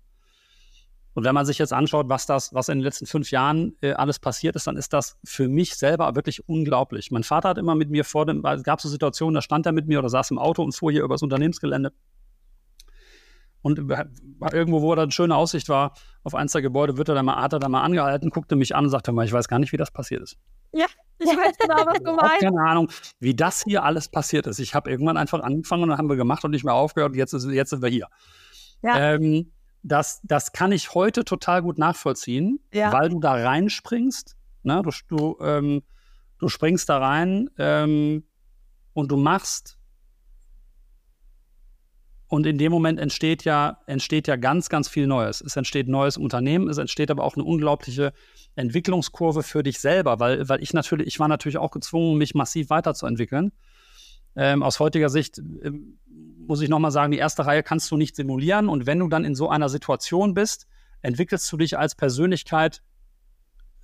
Und 1.15 1.25
wenn 1.25 1.35
man 1.35 1.47
sich 1.47 1.59
jetzt 1.59 1.73
anschaut, 1.73 2.09
was 2.09 2.27
das, 2.27 2.55
was 2.55 2.69
in 2.69 2.79
den 2.79 2.85
letzten 2.85 3.07
fünf 3.07 3.31
Jahren 3.31 3.77
äh, 3.81 3.93
alles 3.93 4.19
passiert 4.19 4.55
ist, 4.55 4.67
dann 4.67 4.77
ist 4.77 4.93
das 4.93 5.17
für 5.25 5.49
mich 5.49 5.75
selber 5.75 6.15
wirklich 6.15 6.47
unglaublich. 6.49 7.11
Mein 7.11 7.25
Vater 7.25 7.49
hat 7.49 7.59
immer 7.59 7.75
mit 7.75 7.91
mir 7.91 8.05
vor 8.05 8.27
dem, 8.27 8.45
es 8.45 8.63
gab 8.63 8.81
so 8.81 8.89
Situationen, 8.89 9.35
da 9.35 9.43
stand 9.43 9.67
er 9.67 9.73
mit 9.73 9.89
mir 9.89 9.99
oder 9.99 10.11
saß 10.11 10.31
im 10.31 10.39
Auto 10.39 10.63
und 10.63 10.73
fuhr 10.73 10.93
hier 10.93 11.03
übers 11.03 11.23
Unternehmensgelände. 11.23 11.93
Und 13.61 13.79
irgendwo, 14.53 14.83
wo 14.83 14.95
da 14.95 15.03
eine 15.03 15.11
schöne 15.11 15.35
Aussicht 15.35 15.69
war, 15.69 15.93
auf 16.23 16.35
eins 16.35 16.53
der 16.53 16.63
Gebäude, 16.63 16.97
wird 16.97 17.09
er 17.09 17.15
da 17.15 17.23
mal, 17.23 17.43
hat 17.43 17.53
er 17.53 17.59
da 17.59 17.69
mal 17.69 17.83
angehalten, 17.83 18.31
guckte 18.31 18.57
mich 18.57 18.75
an 18.77 18.85
und 18.85 18.91
sagte 18.91 19.13
mal, 19.13 19.25
ich 19.25 19.33
weiß 19.33 19.49
gar 19.49 19.59
nicht, 19.59 19.73
wie 19.73 19.77
das 19.77 19.91
passiert 19.91 20.23
ist. 20.23 20.37
Ja, 20.73 20.87
ich 21.19 21.27
weiß 21.29 21.59
genau, 21.59 21.75
was 21.87 21.99
du 21.99 22.13
meinst. 22.15 22.41
keine 22.41 22.61
Ahnung, 22.61 22.91
wie 23.19 23.35
das 23.35 23.63
hier 23.65 23.83
alles 23.83 24.09
passiert 24.09 24.47
ist. 24.47 24.59
Ich 24.61 24.75
habe 24.75 24.91
irgendwann 24.91 25.17
einfach 25.17 25.41
angefangen 25.43 25.83
und 25.83 25.89
dann 25.91 25.99
haben 25.99 26.09
wir 26.09 26.17
gemacht 26.17 26.45
und 26.45 26.53
nicht 26.53 26.65
mehr 26.65 26.75
aufgehört 26.75 27.13
und 27.13 27.19
jetzt, 27.19 27.33
ist, 27.33 27.47
jetzt 27.47 27.71
sind 27.71 27.83
wir 27.83 27.89
hier. 27.89 28.07
Ja. 28.83 29.15
Ähm, 29.15 29.53
das, 29.83 30.21
das 30.23 30.53
kann 30.53 30.73
ich 30.73 30.95
heute 30.95 31.25
total 31.25 31.63
gut 31.63 31.79
nachvollziehen, 31.79 32.61
ja. 32.73 32.93
weil 32.93 33.09
du 33.09 33.21
da 33.21 33.33
reinspringst. 33.33 34.37
Ne? 34.63 34.83
Du, 34.83 34.91
du, 35.09 35.39
ähm, 35.41 35.83
du 36.39 36.49
springst 36.49 36.89
da 36.89 36.99
rein 36.99 37.51
ähm, 37.59 38.25
und 38.93 39.11
du 39.11 39.17
machst. 39.17 39.78
Und 42.29 42.47
in 42.47 42.59
dem 42.59 42.71
Moment 42.71 43.01
entsteht 43.01 43.45
ja, 43.45 43.79
entsteht 43.87 44.29
ja 44.29 44.37
ganz, 44.37 44.69
ganz 44.69 44.89
viel 44.89 45.07
Neues. 45.07 45.41
Es 45.41 45.57
entsteht 45.57 45.89
neues 45.89 46.19
Unternehmen, 46.19 46.69
es 46.69 46.77
entsteht 46.77 47.11
aber 47.11 47.25
auch 47.25 47.35
eine 47.35 47.45
unglaubliche 47.45 48.13
Entwicklungskurve 48.55 49.43
für 49.43 49.63
dich 49.63 49.81
selber, 49.81 50.21
weil, 50.21 50.47
weil 50.49 50.63
ich 50.63 50.75
natürlich, 50.75 51.07
ich 51.07 51.19
war 51.19 51.29
natürlich 51.29 51.57
auch 51.57 51.71
gezwungen, 51.71 52.19
mich 52.19 52.35
massiv 52.35 52.69
weiterzuentwickeln. 52.69 53.53
Ähm, 54.37 54.63
aus 54.63 54.79
heutiger 54.79 55.09
Sicht 55.09 55.39
ähm, 55.39 55.99
muss 56.47 56.61
ich 56.61 56.69
nochmal 56.69 56.91
sagen, 56.91 57.13
die 57.13 57.19
erste 57.19 57.47
Reihe 57.47 57.63
kannst 57.63 57.91
du 57.91 57.97
nicht 57.97 58.15
simulieren. 58.15 58.69
Und 58.69 58.87
wenn 58.87 58.99
du 58.99 59.09
dann 59.09 59.25
in 59.25 59.35
so 59.35 59.49
einer 59.49 59.71
Situation 59.71 60.35
bist, 60.35 60.67
entwickelst 61.01 61.51
du 61.51 61.57
dich 61.57 61.79
als 61.79 61.95
Persönlichkeit 61.95 62.83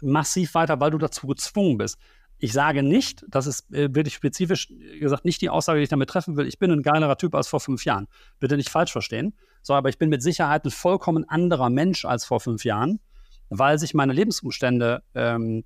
massiv 0.03 0.55
weiter, 0.55 0.81
weil 0.81 0.91
du 0.91 0.99
dazu 0.99 1.27
gezwungen 1.27 1.79
bist. 1.79 1.99
Ich 2.45 2.53
sage 2.53 2.83
nicht, 2.83 3.25
das 3.27 3.47
ist 3.47 3.73
äh, 3.73 3.95
wirklich 3.95 4.13
spezifisch 4.13 4.69
gesagt 5.01 5.25
nicht 5.25 5.41
die 5.41 5.49
Aussage, 5.49 5.79
die 5.79 5.85
ich 5.85 5.89
damit 5.89 6.11
treffen 6.11 6.37
will, 6.37 6.47
ich 6.47 6.59
bin 6.59 6.71
ein 6.71 6.83
geilerer 6.83 7.17
Typ 7.17 7.35
als 7.35 7.49
vor 7.49 7.59
fünf 7.59 7.87
Jahren. 7.87 8.07
Bitte 8.39 8.59
nicht 8.59 8.69
falsch 8.69 8.93
verstehen. 8.93 9.35
So, 9.63 9.73
aber 9.73 9.89
ich 9.89 9.97
bin 9.97 10.11
mit 10.11 10.23
Sicherheit 10.23 10.63
ein 10.67 10.71
vollkommen 10.71 11.27
anderer 11.27 11.71
Mensch 11.71 12.05
als 12.05 12.27
vor 12.27 12.41
fünf 12.41 12.67
Jahren, 12.67 13.01
weil 13.49 13.79
sich 13.79 13.95
meine 13.95 14.13
Lebensumstände 14.13 15.03
ähm, 15.15 15.65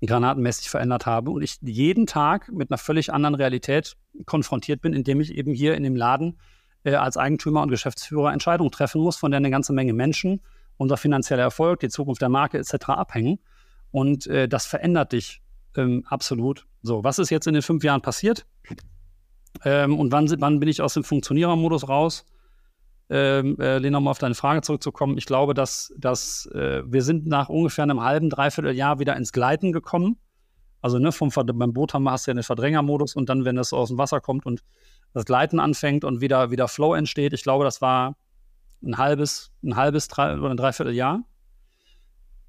granatenmäßig 0.00 0.70
verändert 0.70 1.06
habe 1.06 1.32
und 1.32 1.42
ich 1.42 1.58
jeden 1.62 2.06
Tag 2.06 2.52
mit 2.52 2.70
einer 2.70 2.78
völlig 2.78 3.12
anderen 3.12 3.34
Realität 3.34 3.96
konfrontiert 4.26 4.82
bin, 4.82 4.92
indem 4.92 5.20
ich 5.20 5.34
eben 5.34 5.54
hier 5.54 5.74
in 5.74 5.82
dem 5.82 5.96
Laden 5.96 6.38
äh, 6.84 6.94
als 6.94 7.16
Eigentümer 7.16 7.62
und 7.62 7.70
Geschäftsführer 7.70 8.32
Entscheidungen 8.32 8.70
treffen 8.70 9.00
muss, 9.00 9.16
von 9.16 9.32
denen 9.32 9.46
eine 9.46 9.50
ganze 9.50 9.72
Menge 9.72 9.92
Menschen, 9.92 10.40
unser 10.76 10.98
finanzieller 10.98 11.42
Erfolg, 11.42 11.80
die 11.80 11.88
Zukunft 11.88 12.22
der 12.22 12.28
Marke 12.28 12.58
etc. 12.58 12.90
abhängen. 12.90 13.40
Und 13.90 14.28
äh, 14.28 14.46
das 14.46 14.66
verändert 14.66 15.10
dich 15.10 15.42
ähm, 15.76 16.04
absolut. 16.08 16.66
So, 16.82 17.04
was 17.04 17.18
ist 17.18 17.30
jetzt 17.30 17.46
in 17.46 17.54
den 17.54 17.62
fünf 17.62 17.84
Jahren 17.84 18.02
passiert? 18.02 18.46
Ähm, 19.64 19.98
und 19.98 20.12
wann, 20.12 20.28
wann 20.40 20.60
bin 20.60 20.68
ich 20.68 20.82
aus 20.82 20.94
dem 20.94 21.04
Funktionierermodus 21.04 21.88
raus? 21.88 22.24
Ähm, 23.08 23.56
äh, 23.60 23.78
Lena, 23.78 23.98
um 23.98 24.08
auf 24.08 24.18
deine 24.18 24.34
Frage 24.34 24.62
zurückzukommen. 24.62 25.16
Ich 25.16 25.26
glaube, 25.26 25.54
dass, 25.54 25.94
dass 25.96 26.46
äh, 26.46 26.82
wir 26.84 27.02
sind 27.02 27.26
nach 27.26 27.48
ungefähr 27.48 27.84
einem 27.84 28.02
halben, 28.02 28.30
dreiviertel 28.30 28.74
Jahr 28.74 28.98
wieder 28.98 29.16
ins 29.16 29.32
Gleiten 29.32 29.72
gekommen. 29.72 30.18
Also 30.82 30.98
ne, 30.98 31.12
vom, 31.12 31.30
beim 31.30 31.72
Boot 31.72 31.94
haben 31.94 32.02
wir, 32.02 32.10
hast 32.10 32.26
ja 32.26 32.34
den 32.34 32.42
Verdrängermodus 32.42 33.14
und 33.16 33.28
dann, 33.28 33.44
wenn 33.44 33.58
es 33.58 33.72
aus 33.72 33.88
dem 33.88 33.98
Wasser 33.98 34.20
kommt 34.20 34.44
und 34.44 34.62
das 35.14 35.24
Gleiten 35.24 35.60
anfängt 35.60 36.04
und 36.04 36.20
wieder, 36.20 36.50
wieder 36.50 36.68
Flow 36.68 36.94
entsteht. 36.94 37.32
Ich 37.32 37.42
glaube, 37.42 37.64
das 37.64 37.80
war 37.80 38.16
ein 38.84 38.98
halbes, 38.98 39.52
ein 39.62 39.76
halbes 39.76 40.08
drei, 40.08 40.36
oder 40.36 40.50
ein 40.50 40.56
Dreivierteljahr. 40.56 41.24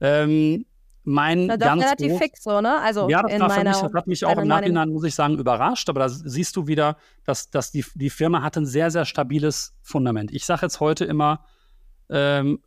Ähm, 0.01 0.65
mein 1.07 1.45
Na, 1.45 1.55
ganz 1.55 1.81
relativ 1.81 2.09
groß, 2.09 2.19
fix 2.19 2.43
so, 2.43 2.59
ne? 2.59 2.81
Also 2.81 3.09
ja, 3.09 3.21
das, 3.21 3.31
in 3.31 3.39
war 3.39 3.47
meiner, 3.47 3.69
mich, 3.69 3.79
das 3.79 3.93
hat 3.93 4.07
mich 4.07 4.25
auch 4.25 4.37
im 4.37 4.47
Nachhinein, 4.49 4.89
muss 4.89 5.05
ich 5.05 5.15
sagen, 5.15 5.39
überrascht. 5.39 5.87
Aber 5.87 6.01
da 6.01 6.09
siehst 6.09 6.57
du 6.57 6.67
wieder, 6.67 6.97
dass, 7.23 7.49
dass 7.49 7.71
die, 7.71 7.85
die 7.95 8.09
Firma 8.09 8.43
hat 8.43 8.57
ein 8.57 8.65
sehr, 8.65 8.91
sehr 8.91 9.05
stabiles 9.05 9.73
Fundament. 9.81 10.33
Ich 10.33 10.45
sage 10.45 10.63
jetzt 10.63 10.81
heute 10.81 11.05
immer, 11.05 11.45
ähm, 12.09 12.59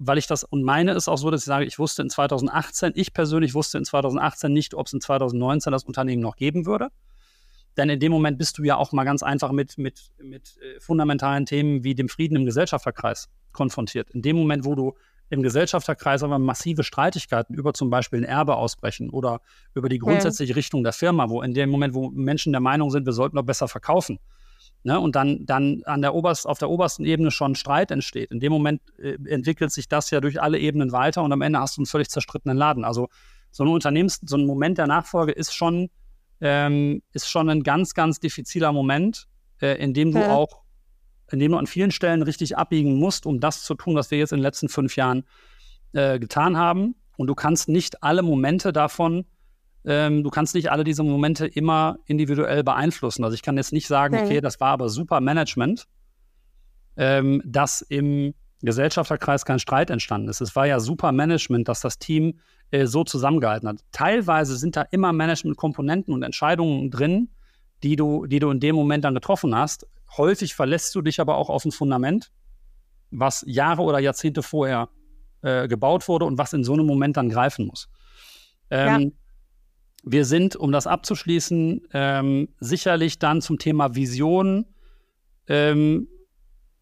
weil 0.00 0.18
ich 0.18 0.26
das, 0.26 0.42
und 0.42 0.64
meine 0.64 0.92
ist 0.94 1.06
auch 1.06 1.18
so, 1.18 1.30
dass 1.30 1.42
ich 1.42 1.46
sage, 1.46 1.66
ich 1.66 1.78
wusste 1.78 2.02
in 2.02 2.10
2018, 2.10 2.94
ich 2.96 3.14
persönlich 3.14 3.54
wusste 3.54 3.78
in 3.78 3.84
2018 3.84 4.52
nicht, 4.52 4.74
ob 4.74 4.88
es 4.88 4.92
in 4.92 5.00
2019 5.00 5.70
das 5.70 5.84
Unternehmen 5.84 6.20
noch 6.20 6.34
geben 6.34 6.66
würde. 6.66 6.88
Denn 7.76 7.88
in 7.90 8.00
dem 8.00 8.10
Moment 8.10 8.38
bist 8.38 8.58
du 8.58 8.64
ja 8.64 8.76
auch 8.76 8.90
mal 8.90 9.04
ganz 9.04 9.22
einfach 9.22 9.52
mit, 9.52 9.78
mit, 9.78 10.10
mit 10.20 10.56
äh, 10.58 10.80
fundamentalen 10.80 11.46
Themen 11.46 11.84
wie 11.84 11.94
dem 11.94 12.08
Frieden 12.08 12.34
im 12.34 12.44
Gesellschafterkreis 12.44 13.28
konfrontiert. 13.52 14.10
In 14.10 14.22
dem 14.22 14.34
Moment, 14.34 14.64
wo 14.64 14.74
du 14.74 14.94
im 15.34 15.42
Gesellschafterkreis 15.42 16.22
aber 16.22 16.38
massive 16.38 16.82
Streitigkeiten 16.84 17.54
über 17.54 17.74
zum 17.74 17.90
Beispiel 17.90 18.20
ein 18.20 18.24
Erbe 18.24 18.56
ausbrechen 18.56 19.10
oder 19.10 19.40
über 19.74 19.88
die 19.88 19.98
grundsätzliche 19.98 20.56
Richtung 20.56 20.82
der 20.82 20.92
Firma, 20.92 21.28
wo 21.28 21.42
in 21.42 21.52
dem 21.54 21.70
Moment, 21.70 21.94
wo 21.94 22.10
Menschen 22.10 22.52
der 22.52 22.60
Meinung 22.60 22.90
sind, 22.90 23.04
wir 23.06 23.12
sollten 23.12 23.36
doch 23.36 23.44
besser 23.44 23.68
verkaufen, 23.68 24.18
ne, 24.84 24.98
und 24.98 25.16
dann, 25.16 25.44
dann 25.46 25.82
an 25.84 26.02
der 26.02 26.14
oberst, 26.14 26.46
auf 26.46 26.58
der 26.58 26.70
obersten 26.70 27.04
Ebene 27.04 27.30
schon 27.30 27.54
Streit 27.54 27.90
entsteht. 27.90 28.30
In 28.30 28.40
dem 28.40 28.52
Moment 28.52 28.80
äh, 28.98 29.16
entwickelt 29.26 29.72
sich 29.72 29.88
das 29.88 30.10
ja 30.10 30.20
durch 30.20 30.40
alle 30.40 30.58
Ebenen 30.58 30.92
weiter 30.92 31.22
und 31.22 31.32
am 31.32 31.42
Ende 31.42 31.58
hast 31.58 31.76
du 31.76 31.80
einen 31.80 31.86
völlig 31.86 32.08
zerstrittenen 32.08 32.56
Laden. 32.56 32.84
Also 32.84 33.08
so 33.50 33.64
ein 33.64 33.68
Unternehmens, 33.68 34.20
so 34.24 34.36
ein 34.36 34.46
Moment 34.46 34.78
der 34.78 34.86
Nachfolge 34.86 35.32
ist 35.32 35.54
schon, 35.54 35.90
ähm, 36.40 37.02
ist 37.12 37.28
schon 37.28 37.48
ein 37.48 37.62
ganz, 37.62 37.94
ganz 37.94 38.20
diffiziler 38.20 38.72
Moment, 38.72 39.26
äh, 39.60 39.76
in 39.82 39.94
dem 39.94 40.12
du 40.12 40.18
Ja. 40.18 40.34
auch, 40.34 40.63
in 41.30 41.38
dem 41.38 41.52
du 41.52 41.58
an 41.58 41.66
vielen 41.66 41.90
Stellen 41.90 42.22
richtig 42.22 42.56
abbiegen 42.56 42.98
musst, 42.98 43.26
um 43.26 43.40
das 43.40 43.62
zu 43.62 43.74
tun, 43.74 43.94
was 43.94 44.10
wir 44.10 44.18
jetzt 44.18 44.32
in 44.32 44.38
den 44.38 44.42
letzten 44.42 44.68
fünf 44.68 44.96
Jahren 44.96 45.24
äh, 45.92 46.18
getan 46.18 46.56
haben. 46.56 46.94
Und 47.16 47.28
du 47.28 47.34
kannst 47.34 47.68
nicht 47.68 48.02
alle 48.02 48.22
Momente 48.22 48.72
davon, 48.72 49.24
ähm, 49.84 50.24
du 50.24 50.30
kannst 50.30 50.54
nicht 50.54 50.70
alle 50.70 50.84
diese 50.84 51.02
Momente 51.02 51.46
immer 51.46 51.98
individuell 52.06 52.64
beeinflussen. 52.64 53.24
Also 53.24 53.34
ich 53.34 53.42
kann 53.42 53.56
jetzt 53.56 53.72
nicht 53.72 53.86
sagen, 53.86 54.16
okay, 54.16 54.40
das 54.40 54.60
war 54.60 54.70
aber 54.70 54.88
super 54.88 55.20
Management, 55.20 55.86
ähm, 56.96 57.42
dass 57.44 57.82
im 57.82 58.34
Gesellschafterkreis 58.62 59.44
kein 59.44 59.58
Streit 59.58 59.90
entstanden 59.90 60.28
ist. 60.28 60.40
Es 60.40 60.56
war 60.56 60.66
ja 60.66 60.80
super 60.80 61.12
Management, 61.12 61.68
dass 61.68 61.80
das 61.80 61.98
Team 61.98 62.38
äh, 62.70 62.86
so 62.86 63.04
zusammengehalten 63.04 63.68
hat. 63.68 63.80
Teilweise 63.92 64.56
sind 64.56 64.76
da 64.76 64.82
immer 64.90 65.12
Management-Komponenten 65.12 66.14
und 66.14 66.22
Entscheidungen 66.22 66.90
drin, 66.90 67.28
die 67.82 67.96
du, 67.96 68.26
die 68.26 68.38
du 68.38 68.50
in 68.50 68.60
dem 68.60 68.74
Moment 68.74 69.04
dann 69.04 69.14
getroffen 69.14 69.54
hast. 69.54 69.86
Häufig 70.16 70.54
verlässt 70.54 70.94
du 70.94 71.02
dich 71.02 71.20
aber 71.20 71.36
auch 71.36 71.50
auf 71.50 71.64
ein 71.64 71.72
Fundament, 71.72 72.30
was 73.10 73.44
Jahre 73.46 73.82
oder 73.82 73.98
Jahrzehnte 73.98 74.42
vorher 74.42 74.88
äh, 75.42 75.68
gebaut 75.68 76.08
wurde 76.08 76.24
und 76.24 76.38
was 76.38 76.52
in 76.52 76.64
so 76.64 76.72
einem 76.72 76.86
Moment 76.86 77.16
dann 77.16 77.28
greifen 77.28 77.66
muss. 77.66 77.88
Ähm, 78.70 79.12
Wir 80.02 80.24
sind, 80.24 80.54
um 80.56 80.70
das 80.72 80.86
abzuschließen, 80.86 81.88
ähm, 81.92 82.48
sicherlich 82.60 83.18
dann 83.18 83.40
zum 83.40 83.58
Thema 83.58 83.94
Vision. 83.94 84.66
Ähm, 85.46 86.08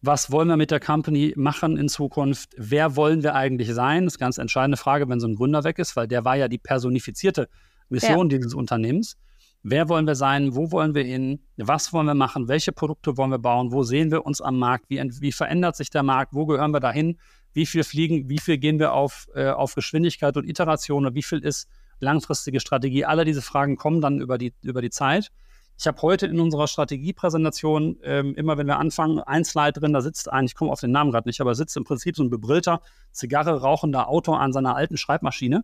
was 0.01 0.29
wollen 0.31 0.49
wir 0.49 0.57
mit 0.57 0.71
der 0.71 0.81
Company 0.81 1.33
machen 1.37 1.77
in 1.77 1.87
Zukunft? 1.87 2.49
Wer 2.57 2.97
wollen 2.97 3.23
wir 3.23 3.35
eigentlich 3.35 3.73
sein? 3.73 4.03
Das 4.03 4.15
ist 4.15 4.21
eine 4.21 4.25
ganz 4.25 4.37
entscheidende 4.37 4.75
Frage, 4.77 5.07
wenn 5.07 5.21
so 5.21 5.27
ein 5.27 5.35
Gründer 5.35 5.63
weg 5.63 5.79
ist, 5.79 5.95
weil 5.95 6.07
der 6.07 6.25
war 6.25 6.35
ja 6.35 6.49
die 6.49 6.57
personifizierte 6.57 7.47
Mission 7.87 8.27
dieses 8.27 8.53
Unternehmens. 8.53 9.17
Wer 9.65 9.87
wollen 9.87 10.05
wir 10.05 10.15
sein? 10.15 10.55
Wo 10.55 10.71
wollen 10.71 10.93
wir 10.93 11.05
hin? 11.05 11.39
Was 11.55 11.93
wollen 11.93 12.05
wir 12.05 12.15
machen? 12.15 12.49
Welche 12.49 12.73
Produkte 12.73 13.15
wollen 13.15 13.31
wir 13.31 13.39
bauen? 13.39 13.71
Wo 13.71 13.83
sehen 13.83 14.11
wir 14.11 14.25
uns 14.25 14.41
am 14.41 14.59
Markt? 14.59 14.89
Wie, 14.89 14.99
wie 14.99 15.31
verändert 15.31 15.77
sich 15.77 15.89
der 15.89 16.03
Markt? 16.03 16.33
Wo 16.33 16.45
gehören 16.45 16.71
wir 16.71 16.81
dahin? 16.81 17.17
Wie 17.53 17.65
viel 17.65 17.85
fliegen? 17.85 18.27
Wie 18.27 18.39
viel 18.39 18.57
gehen 18.57 18.77
wir 18.77 18.91
auf, 18.91 19.29
äh, 19.35 19.51
auf 19.51 19.73
Geschwindigkeit 19.73 20.35
und 20.35 20.43
Iteration? 20.43 21.05
Und 21.05 21.15
wie 21.15 21.23
viel 21.23 21.39
ist 21.39 21.69
langfristige 21.99 22.59
Strategie? 22.59 23.05
Alle 23.05 23.23
diese 23.23 23.41
Fragen 23.41 23.77
kommen 23.77 24.01
dann 24.01 24.19
über 24.19 24.37
die, 24.37 24.53
über 24.63 24.81
die 24.81 24.89
Zeit. 24.89 25.31
Ich 25.79 25.87
habe 25.87 26.01
heute 26.01 26.27
in 26.27 26.41
unserer 26.41 26.67
Strategiepräsentation, 26.67 27.99
ähm, 28.03 28.35
immer 28.35 28.57
wenn 28.57 28.67
wir 28.67 28.79
anfangen, 28.79 29.19
ein 29.19 29.45
Slide 29.45 29.79
drin, 29.79 29.93
da 29.93 30.01
sitzt 30.01 30.29
ein, 30.29 30.43
ich 30.43 30.55
komme 30.55 30.71
auf 30.71 30.81
den 30.81 30.91
Namen 30.91 31.11
gerade 31.11 31.27
nicht, 31.27 31.39
aber 31.39 31.55
sitzt 31.55 31.77
im 31.77 31.85
Prinzip 31.85 32.17
so 32.17 32.23
ein 32.23 32.29
bebrillter, 32.29 32.81
Zigarre 33.11 33.61
rauchender 33.61 34.09
Autor 34.09 34.41
an 34.41 34.51
seiner 34.51 34.75
alten 34.75 34.97
Schreibmaschine 34.97 35.63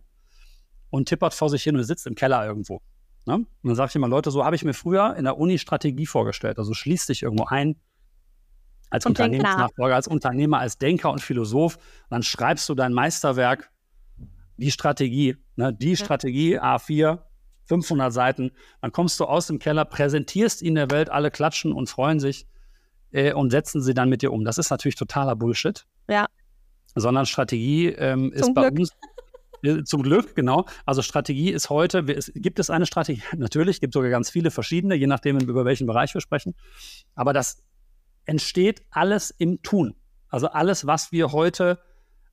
und 0.88 1.08
tippert 1.08 1.34
vor 1.34 1.50
sich 1.50 1.62
hin 1.62 1.76
und 1.76 1.84
sitzt 1.84 2.06
im 2.06 2.14
Keller 2.14 2.44
irgendwo. 2.46 2.80
Ne? 3.30 3.36
Und 3.36 3.46
dann 3.62 3.76
sage 3.76 3.90
ich 3.90 3.94
immer, 3.94 4.08
Leute, 4.08 4.32
so 4.32 4.44
habe 4.44 4.56
ich 4.56 4.64
mir 4.64 4.74
früher 4.74 5.14
in 5.14 5.22
der 5.22 5.38
Uni 5.38 5.58
Strategie 5.58 6.06
vorgestellt. 6.06 6.58
Also 6.58 6.74
schließ 6.74 7.06
dich 7.06 7.22
irgendwo 7.22 7.44
ein 7.44 7.76
als 8.90 9.06
Und. 9.06 9.12
Unternehmensnachfolger, 9.12 9.94
als 9.94 10.08
Unternehmer, 10.08 10.58
als 10.58 10.78
Denker 10.78 11.12
und 11.12 11.22
Philosoph. 11.22 11.76
Und 11.76 12.10
dann 12.10 12.22
schreibst 12.24 12.68
du 12.68 12.74
dein 12.74 12.92
Meisterwerk, 12.92 13.70
die 14.56 14.72
Strategie, 14.72 15.36
ne? 15.54 15.72
die 15.72 15.96
Strategie 15.96 16.58
A4, 16.58 17.20
500 17.66 18.12
Seiten. 18.12 18.50
Dann 18.80 18.90
kommst 18.90 19.20
du 19.20 19.26
aus 19.26 19.46
dem 19.46 19.60
Keller, 19.60 19.84
präsentierst 19.84 20.60
ihn 20.60 20.74
der 20.74 20.90
Welt, 20.90 21.08
alle 21.08 21.30
klatschen 21.30 21.72
und 21.72 21.88
freuen 21.88 22.18
sich 22.18 22.48
äh, 23.12 23.32
und 23.32 23.50
setzen 23.50 23.80
sie 23.80 23.94
dann 23.94 24.08
mit 24.08 24.22
dir 24.22 24.32
um. 24.32 24.44
Das 24.44 24.58
ist 24.58 24.70
natürlich 24.70 24.96
totaler 24.96 25.36
Bullshit. 25.36 25.86
Ja. 26.08 26.26
Sondern 26.96 27.26
Strategie 27.26 27.90
ähm, 27.90 28.32
ist 28.32 28.46
Zum 28.46 28.54
bei 28.54 28.70
Glück. 28.70 28.80
uns 28.80 28.90
Zum 29.84 30.02
Glück, 30.02 30.34
genau. 30.34 30.66
Also 30.86 31.02
Strategie 31.02 31.50
ist 31.50 31.70
heute, 31.70 31.98
es, 31.98 32.32
gibt 32.34 32.58
es 32.58 32.70
eine 32.70 32.86
Strategie? 32.86 33.22
Natürlich, 33.36 33.80
gibt 33.80 33.94
sogar 33.94 34.10
ganz 34.10 34.30
viele 34.30 34.50
verschiedene, 34.50 34.94
je 34.94 35.06
nachdem, 35.06 35.38
über 35.38 35.64
welchen 35.64 35.86
Bereich 35.86 36.14
wir 36.14 36.20
sprechen. 36.20 36.54
Aber 37.14 37.32
das 37.32 37.62
entsteht 38.24 38.82
alles 38.90 39.30
im 39.30 39.62
Tun. 39.62 39.94
Also 40.28 40.48
alles, 40.48 40.86
was 40.86 41.12
wir 41.12 41.32
heute, 41.32 41.78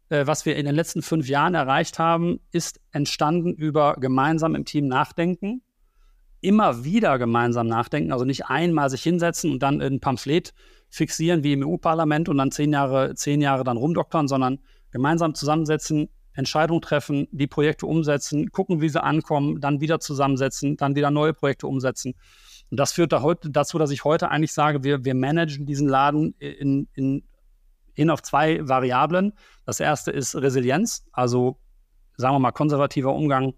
äh, 0.10 0.26
was 0.26 0.46
wir 0.46 0.56
in 0.56 0.66
den 0.66 0.76
letzten 0.76 1.02
fünf 1.02 1.28
Jahren 1.28 1.56
erreicht 1.56 2.00
haben, 2.00 2.40
ist 2.52 2.80
entstanden 2.92 3.54
über 3.54 3.96
gemeinsam 4.00 4.56
im 4.56 4.66
Team 4.66 4.88
nachdenken, 4.88 5.62
immer 6.40 6.84
wieder 6.84 7.18
gemeinsam 7.18 7.68
nachdenken, 7.68 8.12
also 8.12 8.24
nicht 8.24 8.46
einmal 8.46 8.90
sich 8.90 9.02
hinsetzen 9.02 9.52
und 9.52 9.64
dann 9.64 9.82
ein 9.82 10.00
Pamphlet 10.00 10.54
fixieren 10.90 11.44
wie 11.44 11.54
im 11.54 11.68
EU-Parlament 11.68 12.30
und 12.30 12.38
dann 12.38 12.52
zehn 12.52 12.72
Jahre, 12.72 13.16
zehn 13.16 13.42
Jahre 13.42 13.64
dann 13.64 13.78
rumdoktern, 13.78 14.28
sondern 14.28 14.60
gemeinsam 14.92 15.36
zusammensetzen, 15.36 16.10
Entscheidungen 16.38 16.82
treffen, 16.82 17.28
die 17.32 17.48
Projekte 17.48 17.88
umsetzen, 17.88 18.52
gucken, 18.52 18.80
wie 18.80 18.90
sie 18.90 19.04
ankommen, 19.04 19.60
dann 19.60 19.82
wieder 19.82 20.00
zusammensetzen, 20.00 20.78
dann 20.78 20.96
wieder 20.96 21.10
neue 21.10 21.34
Projekte 21.34 21.66
umsetzen. 21.66 22.14
Und 22.70 22.80
das 22.80 22.94
führt 22.94 23.12
da 23.12 23.24
heute 23.24 23.50
dazu, 23.50 23.80
dass 23.80 23.90
ich 23.90 24.04
heute 24.04 24.30
eigentlich 24.30 24.54
sage, 24.54 24.84
wir, 24.84 25.04
wir 25.04 25.16
managen 25.16 25.66
diesen 25.66 25.88
Laden 25.88 26.36
in, 26.38 26.88
in, 26.94 27.24
hin 27.94 28.10
auf 28.12 28.22
zwei 28.22 28.60
Variablen. 28.68 29.34
Das 29.66 29.80
erste 29.80 30.12
ist 30.12 30.36
Resilienz, 30.36 31.08
also 31.12 31.58
sagen 32.18 32.36
wir 32.36 32.40
mal 32.40 32.52
konservativer 32.52 33.14
Umgang 33.16 33.56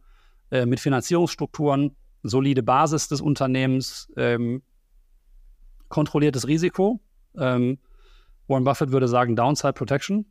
äh, 0.50 0.66
mit 0.66 0.80
Finanzierungsstrukturen, 0.80 1.98
solide 2.24 2.64
Basis 2.64 3.10
des 3.10 3.20
Unternehmens, 3.20 4.10
ähm, 4.16 4.64
kontrolliertes 5.90 6.48
Risiko. 6.48 7.02
Ähm, 7.38 7.80
Warren 8.48 8.64
Buffett 8.64 8.92
würde 8.92 9.10
sagen 9.10 9.36
Downside 9.36 9.74
Protection. 9.74 10.26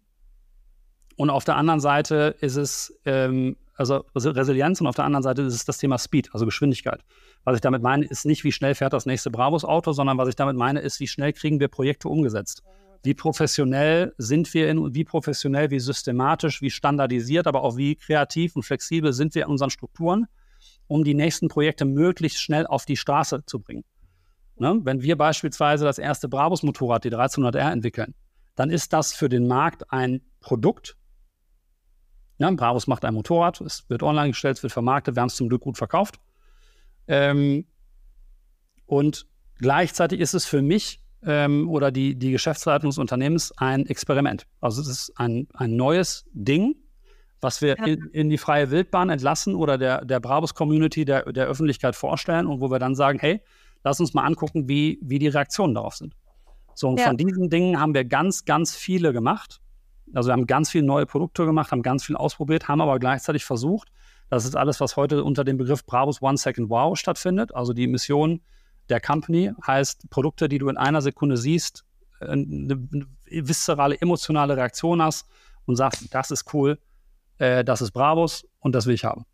Und 1.19 1.31
auf 1.31 1.45
der 1.45 1.57
anderen 1.57 1.81
Seite 1.81 2.37
ist 2.41 2.55
es 2.55 2.97
ähm, 3.05 3.57
also 3.75 4.05
Res- 4.15 4.37
Resilienz 4.37 4.81
und 4.81 4.87
auf 4.87 4.95
der 4.95 5.05
anderen 5.05 5.25
Seite 5.25 5.43
ist 5.43 5.55
es 5.55 5.65
das 5.65 5.79
Thema 5.79 5.99
Speed, 5.99 6.31
also 6.33 6.45
Geschwindigkeit. 6.45 7.05
Was 7.43 7.57
ich 7.57 7.61
damit 7.61 7.83
meine, 7.83 8.07
ist 8.07 8.25
nicht, 8.25 8.45
wie 8.45 8.53
schnell 8.53 8.77
fährt 8.77 8.93
das 8.93 9.05
nächste 9.05 9.31
Brabus-Auto, 9.31 9.93
sondern 9.93 10.17
was 10.17 10.29
ich 10.29 10.37
damit 10.37 10.57
meine, 10.57 10.81
ist, 10.81 11.01
wie 11.01 11.09
schnell 11.09 11.33
kriegen 11.33 11.59
wir 11.59 11.67
Projekte 11.67 12.09
umgesetzt. 12.09 12.63
Wie 13.03 13.15
professionell 13.15 14.15
sind 14.17 14.55
wir 14.55 14.71
in, 14.71 14.95
wie 14.95 15.03
professionell, 15.03 15.71
wie 15.71 15.81
systematisch, 15.81 16.63
wie 16.63 16.71
standardisiert, 16.71 17.49
aber 17.49 17.63
auch 17.63 17.77
wie 17.77 17.97
kreativ 17.97 18.55
und 18.55 18.63
flexibel 18.63 19.13
sind 19.13 19.35
wir 19.35 19.45
in 19.45 19.51
unseren 19.51 19.71
Strukturen, 19.71 20.27
um 20.87 21.03
die 21.03 21.15
nächsten 21.15 21.49
Projekte 21.49 21.85
möglichst 21.85 22.41
schnell 22.41 22.65
auf 22.67 22.85
die 22.85 22.97
Straße 22.97 23.45
zu 23.45 23.59
bringen. 23.59 23.85
Ne? 24.57 24.79
Wenn 24.85 25.03
wir 25.03 25.19
beispielsweise 25.19 25.85
das 25.85 25.99
erste 25.99 26.29
Brabus-Motorrad, 26.29 27.03
die 27.03 27.11
1300R, 27.11 27.73
entwickeln, 27.73 28.15
dann 28.57 28.71
ist 28.71 28.93
das 28.93 29.13
für 29.13 29.29
den 29.29 29.47
Markt 29.47 29.93
ein 29.93 30.21
Produkt. 30.41 30.97
Ja, 32.39 32.51
Brabus 32.51 32.87
macht 32.87 33.05
ein 33.05 33.15
Motorrad, 33.15 33.61
es 33.61 33.89
wird 33.89 34.03
online 34.03 34.29
gestellt, 34.29 34.59
es 34.59 34.63
wird 34.63 34.73
vermarktet, 34.73 35.17
wir 35.17 35.21
haben 35.21 35.29
es 35.29 35.37
zum 35.37 35.49
Glück 35.49 35.63
gut 35.63 35.77
verkauft. 35.77 36.21
Ähm, 37.09 37.67
und 38.87 39.27
gleichzeitig 39.57 40.21
ist 40.21 40.35
es 40.35 40.47
für 40.47 40.63
mich 40.63 41.01
ähm, 41.25 41.69
oder 41.69 41.91
die, 41.91 42.15
die 42.15 42.31
Geschäftsleitung 42.31 42.91
des 42.91 42.99
Unternehmens 42.99 43.53
ein 43.57 43.87
Experiment. 43.87 44.47
Also 44.61 44.81
es 44.81 44.89
ist 44.89 45.13
ein, 45.17 45.49
ein 45.55 45.75
neues 45.77 46.27
Ding, 46.33 46.77
was 47.41 47.61
wir 47.61 47.79
in, 47.85 48.09
in, 48.13 48.31
die 48.31 48.39
freie 48.39 48.71
Wildbahn 48.71 49.11
entlassen 49.11 49.55
oder 49.55 49.79
der, 49.79 50.05
der 50.05 50.21
Brabus-Community, 50.21 51.05
der, 51.05 51.33
der 51.33 51.47
Öffentlichkeit 51.47 51.97
vorstellen 51.97 52.47
und 52.47 52.61
wo 52.61 52.71
wir 52.71 52.79
dann 52.79 52.95
sagen, 52.95 53.19
hey, 53.21 53.43
lass 53.85 54.01
uns 54.01 54.15
mal 54.15 54.25
angucken, 54.25 54.69
wie, 54.69 54.99
wie 55.03 55.19
die 55.19 55.29
Reaktionen 55.29 55.75
darauf 55.75 55.97
sind. 55.97 56.15
So, 56.75 56.89
und 56.89 57.01
ja. 57.01 57.07
von 57.07 57.17
diesen 57.17 57.51
Dingen 57.51 57.81
haben 57.81 57.95
wir 57.95 58.05
ganz, 58.05 58.45
ganz 58.45 58.77
viele 58.77 59.13
gemacht. 59.13 59.61
Also 60.15 60.29
wir 60.29 60.33
haben 60.33 60.47
ganz 60.47 60.71
viele 60.71 60.85
neue 60.85 61.07
Produkte 61.07 61.45
gemacht, 61.45 61.71
haben 61.71 61.83
ganz 61.83 62.05
viel 62.05 62.17
ausprobiert, 62.17 62.69
haben 62.69 62.81
aber 62.81 62.99
gleichzeitig 62.99 63.45
versucht, 63.45 63.89
das 64.31 64.45
ist 64.45 64.57
alles, 64.57 64.81
was 64.81 64.97
heute 64.97 65.25
unter 65.25 65.45
dem 65.45 65.57
Begriff 65.57 65.85
Brabus 65.87 66.21
One 66.21 66.37
Second 66.37 66.69
Wow 66.69 66.99
stattfindet. 66.99 67.55
Also 67.55 67.73
die 67.73 67.87
Mission 67.87 68.43
der 68.89 69.01
Company 69.01 69.53
heißt 69.67 70.11
Produkte, 70.11 70.49
die 70.49 70.59
du 70.59 70.69
in 70.69 70.77
einer 70.77 71.01
Sekunde 71.03 71.37
siehst, 71.37 71.85
äh, 72.21 72.27
eine 72.27 72.89
viszerale, 73.27 74.01
emotionale 74.01 74.57
Reaktion 74.57 75.03
hast 75.03 75.27
und 75.65 75.77
sagst, 75.77 76.15
das 76.15 76.31
ist 76.31 76.53
cool, 76.53 76.79
äh, 77.39 77.65
das 77.65 77.81
ist 77.81 77.93
Brabus 77.93 78.47
und 78.61 78.75
das 78.75 78.87
will 78.87 78.95
ich 78.95 79.05
haben. 79.05 79.25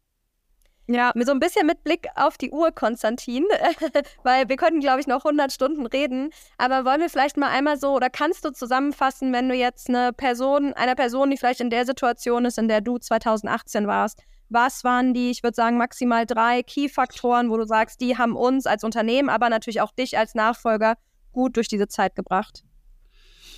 Ja, 0.87 1.12
so 1.14 1.32
ein 1.32 1.41
bisschen 1.41 1.66
mit 1.66 1.82
Blick 1.82 2.09
auf 2.14 2.37
die 2.37 2.51
Uhr, 2.51 2.70
Konstantin, 2.70 3.45
weil 4.22 4.49
wir 4.49 4.57
könnten, 4.57 4.80
glaube 4.80 5.01
ich, 5.01 5.07
noch 5.07 5.24
100 5.24 5.51
Stunden 5.51 5.87
reden. 5.87 6.30
Aber 6.59 6.85
wollen 6.85 7.01
wir 7.01 7.09
vielleicht 7.09 7.39
mal 7.39 7.49
einmal 7.49 7.78
so, 7.78 7.95
oder 7.95 8.11
kannst 8.11 8.45
du 8.45 8.51
zusammenfassen, 8.51 9.32
wenn 9.32 9.49
du 9.49 9.55
jetzt 9.55 9.89
eine 9.89 10.12
Person, 10.12 10.74
einer 10.74 10.95
Person, 10.95 11.30
die 11.30 11.39
vielleicht 11.39 11.61
in 11.61 11.70
der 11.70 11.87
Situation 11.87 12.45
ist, 12.45 12.59
in 12.59 12.68
der 12.68 12.82
du 12.82 12.99
2018 12.99 13.87
warst, 13.87 14.22
was 14.51 14.85
waren 14.85 15.14
die, 15.14 15.30
ich 15.30 15.43
würde 15.43 15.55
sagen, 15.55 15.78
maximal 15.78 16.26
drei 16.26 16.62
Key-Faktoren, 16.62 17.51
wo 17.51 17.57
du 17.57 17.64
sagst, 17.64 18.01
die 18.03 18.18
haben 18.18 18.37
uns 18.37 18.66
als 18.66 18.85
Unternehmen, 18.85 19.30
aber 19.30 19.49
natürlich 19.49 19.80
auch 19.80 19.93
dich 19.93 20.18
als 20.18 20.35
Nachfolger 20.35 20.97
gut 21.32 21.57
durch 21.57 21.68
diese 21.68 21.89
Zeit 21.89 22.14
gebracht? 22.14 22.62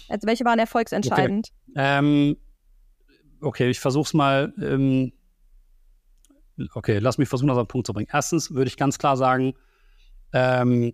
Also 0.08 0.28
welche 0.28 0.44
waren 0.44 0.60
erfolgsentscheidend? 0.60 1.48
Okay, 1.70 1.74
ähm, 1.76 2.36
okay 3.40 3.68
ich 3.68 3.80
versuche 3.80 4.06
es 4.06 4.14
mal. 4.14 4.54
Ähm, 4.60 5.12
okay, 6.74 6.98
lass 6.98 7.18
mich 7.18 7.28
versuchen, 7.28 7.48
das 7.48 7.56
auf 7.56 7.64
den 7.64 7.68
Punkt 7.68 7.86
zu 7.86 7.92
bringen. 7.92 8.08
Erstens 8.12 8.52
würde 8.52 8.68
ich 8.68 8.76
ganz 8.76 8.98
klar 8.98 9.16
sagen, 9.16 9.54
ähm, 10.32 10.92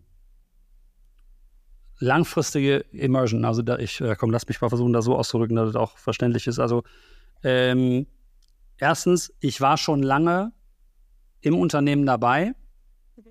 langfristige 1.98 2.84
Immersion. 2.92 3.44
Also 3.44 3.62
da 3.62 3.78
ich, 3.78 4.02
komm, 4.18 4.30
lass 4.30 4.48
mich 4.48 4.60
mal 4.60 4.68
versuchen, 4.68 4.92
das 4.92 5.04
so 5.04 5.16
auszudrücken, 5.16 5.56
dass 5.56 5.70
es 5.70 5.76
auch 5.76 5.96
verständlich 5.96 6.46
ist. 6.46 6.58
Also 6.58 6.82
ähm, 7.42 8.06
erstens, 8.78 9.32
ich 9.40 9.60
war 9.60 9.76
schon 9.76 10.02
lange 10.02 10.52
im 11.40 11.58
Unternehmen 11.58 12.04
dabei 12.04 12.54
mhm. 13.16 13.22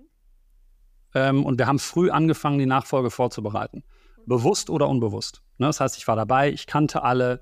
ähm, 1.14 1.46
und 1.46 1.60
wir 1.60 1.68
haben 1.68 1.80
früh 1.80 2.10
angefangen, 2.10 2.60
die 2.60 2.66
Nachfolge 2.66 3.10
vorzubereiten. 3.10 3.84
Mhm. 4.18 4.26
Bewusst 4.28 4.70
oder 4.70 4.88
unbewusst. 4.88 5.44
Ne? 5.58 5.68
Das 5.68 5.80
heißt, 5.80 5.98
ich 5.98 6.08
war 6.08 6.16
dabei, 6.16 6.52
ich 6.52 6.68
kannte 6.68 7.04
alle, 7.04 7.42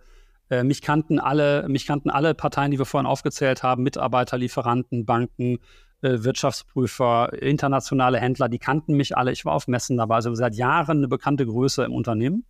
äh, 0.49 0.63
mich 0.63 0.81
kannten 0.81 1.19
alle, 1.19 1.67
mich 1.67 1.85
kannten 1.85 2.09
alle 2.09 2.33
Parteien, 2.33 2.71
die 2.71 2.79
wir 2.79 2.85
vorhin 2.85 3.07
aufgezählt 3.07 3.63
haben, 3.63 3.83
Mitarbeiter, 3.83 4.37
Lieferanten, 4.37 5.05
Banken, 5.05 5.59
äh, 6.01 6.23
Wirtschaftsprüfer, 6.23 7.33
internationale 7.41 8.19
Händler, 8.19 8.49
die 8.49 8.59
kannten 8.59 8.95
mich 8.95 9.17
alle. 9.17 9.31
Ich 9.31 9.45
war 9.45 9.53
auf 9.53 9.67
Messen 9.67 9.97
dabei, 9.97 10.15
also 10.15 10.33
seit 10.33 10.55
Jahren 10.55 10.99
eine 10.99 11.07
bekannte 11.07 11.45
Größe 11.45 11.83
im 11.83 11.93
Unternehmen. 11.93 12.45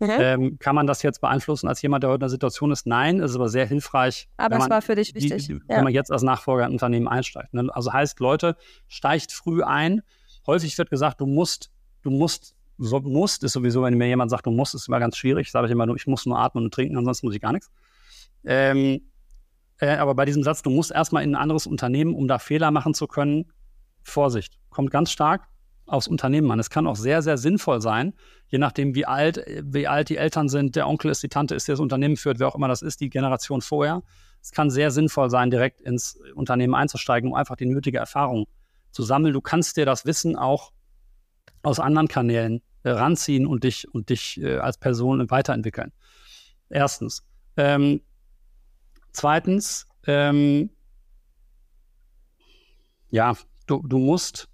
Mhm. 0.00 0.08
Ähm, 0.18 0.58
kann 0.58 0.74
man 0.74 0.86
das 0.86 1.02
jetzt 1.02 1.20
beeinflussen 1.20 1.68
als 1.68 1.82
jemand, 1.82 2.02
der 2.02 2.08
heute 2.08 2.16
in 2.16 2.20
der 2.20 2.28
Situation 2.30 2.70
ist? 2.70 2.86
Nein, 2.86 3.20
es 3.20 3.32
ist 3.32 3.36
aber 3.36 3.50
sehr 3.50 3.66
hilfreich. 3.66 4.28
Aber 4.38 4.56
es 4.56 4.70
war 4.70 4.80
für 4.80 4.94
dich 4.94 5.14
wichtig. 5.14 5.46
Die, 5.46 5.60
wenn 5.68 5.84
man 5.84 5.92
jetzt 5.92 6.10
als 6.10 6.22
Nachfolger 6.22 6.62
in 6.62 6.70
ein 6.70 6.72
Unternehmen 6.72 7.06
einsteigt. 7.06 7.52
Ne? 7.52 7.68
Also 7.70 7.92
heißt, 7.92 8.18
Leute, 8.18 8.56
steigt 8.88 9.30
früh 9.30 9.62
ein. 9.62 10.00
Häufig 10.46 10.78
wird 10.78 10.88
gesagt, 10.88 11.20
du 11.20 11.26
musst, 11.26 11.70
du 12.00 12.10
musst, 12.10 12.54
so, 12.82 13.00
musst 13.00 13.44
ist 13.44 13.52
sowieso, 13.52 13.82
wenn 13.82 13.94
mir 13.94 14.06
jemand 14.06 14.30
sagt, 14.30 14.46
du 14.46 14.50
musst, 14.50 14.74
ist 14.74 14.88
immer 14.88 15.00
ganz 15.00 15.16
schwierig. 15.16 15.50
Sage 15.50 15.66
ich 15.66 15.72
immer 15.72 15.86
ich 15.94 16.06
muss 16.06 16.24
nur 16.24 16.38
atmen 16.38 16.64
und 16.64 16.74
trinken, 16.74 16.96
ansonsten 16.96 17.26
muss 17.26 17.34
ich 17.34 17.42
gar 17.42 17.52
nichts. 17.52 17.70
Ähm, 18.44 19.02
äh, 19.78 19.96
aber 19.96 20.14
bei 20.14 20.24
diesem 20.24 20.42
Satz, 20.42 20.62
du 20.62 20.70
musst 20.70 20.90
erstmal 20.90 21.22
in 21.22 21.34
ein 21.34 21.42
anderes 21.42 21.66
Unternehmen, 21.66 22.14
um 22.14 22.26
da 22.26 22.38
Fehler 22.38 22.70
machen 22.70 22.94
zu 22.94 23.06
können, 23.06 23.52
Vorsicht, 24.02 24.58
kommt 24.70 24.90
ganz 24.90 25.10
stark 25.10 25.46
aufs 25.86 26.08
Unternehmen 26.08 26.50
an. 26.50 26.58
Es 26.58 26.70
kann 26.70 26.86
auch 26.86 26.96
sehr, 26.96 27.20
sehr 27.20 27.36
sinnvoll 27.36 27.82
sein, 27.82 28.14
je 28.48 28.58
nachdem, 28.58 28.94
wie 28.94 29.04
alt, 29.04 29.44
wie 29.62 29.86
alt 29.86 30.08
die 30.08 30.16
Eltern 30.16 30.48
sind, 30.48 30.74
der 30.74 30.88
Onkel 30.88 31.10
ist, 31.10 31.22
die 31.22 31.28
Tante 31.28 31.54
ist, 31.54 31.68
der 31.68 31.74
das 31.74 31.80
Unternehmen 31.80 32.16
führt, 32.16 32.38
wer 32.38 32.48
auch 32.48 32.54
immer 32.54 32.68
das 32.68 32.80
ist, 32.80 33.00
die 33.00 33.10
Generation 33.10 33.60
vorher. 33.60 34.02
Es 34.40 34.52
kann 34.52 34.70
sehr 34.70 34.90
sinnvoll 34.90 35.28
sein, 35.28 35.50
direkt 35.50 35.82
ins 35.82 36.18
Unternehmen 36.34 36.74
einzusteigen, 36.74 37.30
um 37.30 37.34
einfach 37.34 37.56
die 37.56 37.66
nötige 37.66 37.98
Erfahrung 37.98 38.46
zu 38.90 39.02
sammeln. 39.02 39.34
Du 39.34 39.42
kannst 39.42 39.76
dir 39.76 39.84
das 39.84 40.06
Wissen 40.06 40.36
auch 40.36 40.72
aus 41.62 41.78
anderen 41.78 42.08
Kanälen 42.08 42.62
ranziehen 42.84 43.46
und 43.46 43.64
dich 43.64 43.92
und 43.92 44.08
dich 44.08 44.40
äh, 44.40 44.58
als 44.58 44.78
Person 44.78 45.30
weiterentwickeln. 45.30 45.92
Erstens. 46.68 47.24
Ähm, 47.56 48.00
zweitens, 49.12 49.86
ähm, 50.06 50.70
ja, 53.10 53.36
du, 53.66 53.82
du 53.86 53.98
musst 53.98 54.48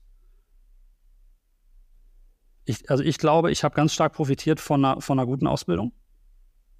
ich, 2.66 2.90
also 2.90 3.02
ich 3.02 3.18
glaube, 3.18 3.50
ich 3.50 3.64
habe 3.64 3.74
ganz 3.74 3.94
stark 3.94 4.12
profitiert 4.12 4.60
von 4.60 4.84
einer, 4.84 5.00
von 5.00 5.18
einer 5.18 5.26
guten 5.26 5.46
Ausbildung. 5.46 5.92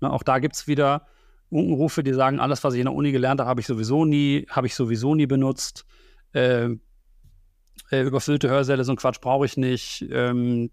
Ne, 0.00 0.12
auch 0.12 0.24
da 0.24 0.40
gibt 0.40 0.56
es 0.56 0.66
wieder 0.66 1.06
Unkenrufe, 1.48 2.02
die 2.02 2.12
sagen, 2.12 2.40
alles, 2.40 2.64
was 2.64 2.74
ich 2.74 2.80
in 2.80 2.86
der 2.86 2.94
Uni 2.94 3.12
gelernt 3.12 3.40
habe, 3.40 3.48
habe 3.48 3.60
ich 3.60 3.66
sowieso 3.68 4.04
nie, 4.04 4.46
habe 4.50 4.66
ich 4.66 4.74
sowieso 4.74 5.14
nie 5.14 5.26
benutzt. 5.26 5.86
Äh, 6.32 6.70
äh, 7.90 8.02
überfüllte 8.02 8.48
Hörsäle, 8.48 8.82
so 8.82 8.92
ein 8.92 8.96
Quatsch 8.96 9.20
brauche 9.20 9.46
ich 9.46 9.56
nicht. 9.56 10.04
Ähm, 10.10 10.70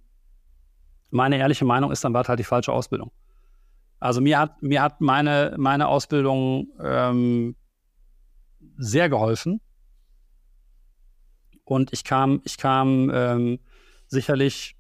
meine 1.14 1.38
ehrliche 1.38 1.66
Meinung 1.66 1.91
ist, 1.91 2.03
dann 2.03 2.14
war 2.14 2.24
halt 2.24 2.39
die 2.39 2.43
falsche 2.43 2.74
Ausbildung. 2.74 3.11
Also 3.99 4.20
mir 4.20 4.39
hat, 4.39 4.61
mir 4.61 4.82
hat 4.82 4.99
meine, 4.99 5.55
meine 5.57 5.88
Ausbildung 5.88 6.68
ähm, 6.82 7.55
sehr 8.78 9.09
geholfen. 9.09 9.61
Und 11.64 11.93
ich 11.93 12.03
kam, 12.03 12.41
ich 12.43 12.57
kam 12.57 13.09
ähm, 13.14 13.59
sicherlich 14.07 14.76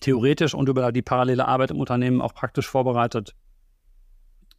theoretisch 0.00 0.54
und 0.54 0.68
über 0.68 0.90
die 0.90 1.02
parallele 1.02 1.46
Arbeit 1.46 1.70
im 1.70 1.78
Unternehmen 1.78 2.20
auch 2.20 2.34
praktisch 2.34 2.66
vorbereitet 2.66 3.34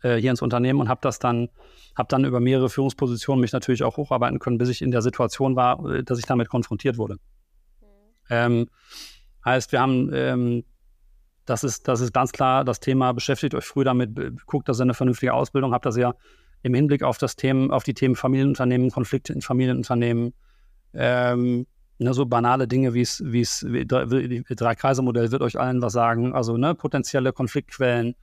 äh, 0.01 0.15
hier 0.15 0.32
ins 0.32 0.41
Unternehmen 0.41 0.80
und 0.80 0.89
habe 0.89 1.01
das 1.01 1.19
dann, 1.19 1.49
habe 1.95 2.07
dann 2.07 2.25
über 2.25 2.39
mehrere 2.39 2.69
Führungspositionen 2.69 3.41
mich 3.41 3.51
natürlich 3.51 3.84
auch 3.84 3.97
hocharbeiten 3.97 4.39
können, 4.39 4.57
bis 4.57 4.69
ich 4.69 4.82
in 4.82 4.91
der 4.91 5.01
Situation 5.01 5.55
war, 5.55 5.84
äh, 5.86 6.03
dass 6.03 6.19
ich 6.19 6.25
damit 6.25 6.49
konfrontiert 6.49 6.97
wurde. 6.97 7.15
Mhm. 7.15 7.88
Ähm, 8.30 8.69
heißt, 9.48 9.72
wir 9.72 9.82
haben, 9.82 10.12
ähm, 10.14 10.64
das 11.45 11.64
ist, 11.64 11.88
das 11.88 12.02
ist 12.02 12.14
ganz 12.14 12.32
klar 12.32 12.66
das 12.66 12.80
Thema, 12.80 13.14
beschäftigt 13.14 13.56
euch 13.56 13.66
früh 13.66 13.84
damit, 13.84 14.12
guckt, 14.45 14.70
dass 14.70 14.80
ihr 14.80 14.84
eine 14.84 14.93
vernünftige 14.93 15.34
Ausbildung 15.34 15.74
habt, 15.74 15.86
dass 15.86 15.98
ihr 15.98 16.16
im 16.64 16.74
Hinblick 16.74 17.04
auf 17.04 17.18
das 17.18 17.36
Thema, 17.36 17.74
auf 17.74 17.84
die 17.84 17.93
Themen 17.93 18.16
Familienunternehmen, 18.16 18.91
Konflikte 18.91 19.34
in 19.34 19.41
Familienunternehmen, 19.41 20.34
ähm, 20.93 21.66
Ne, 22.00 22.14
so 22.14 22.28
banale 22.28 22.68
Dinge 22.68 22.93
wie 22.93 23.02
es, 23.02 23.24
wie 23.26 23.41
es, 23.41 23.66
Drei-Kreise-Modell 23.68 25.32
wird 25.32 25.41
euch 25.41 25.60
allen 25.60 25.82
was 25.82 25.93
sagen. 25.93 26.34
Also 26.34 26.56
ne, 26.56 26.76
potenzielle 26.76 27.34
Konfliktquellen, 27.34 28.16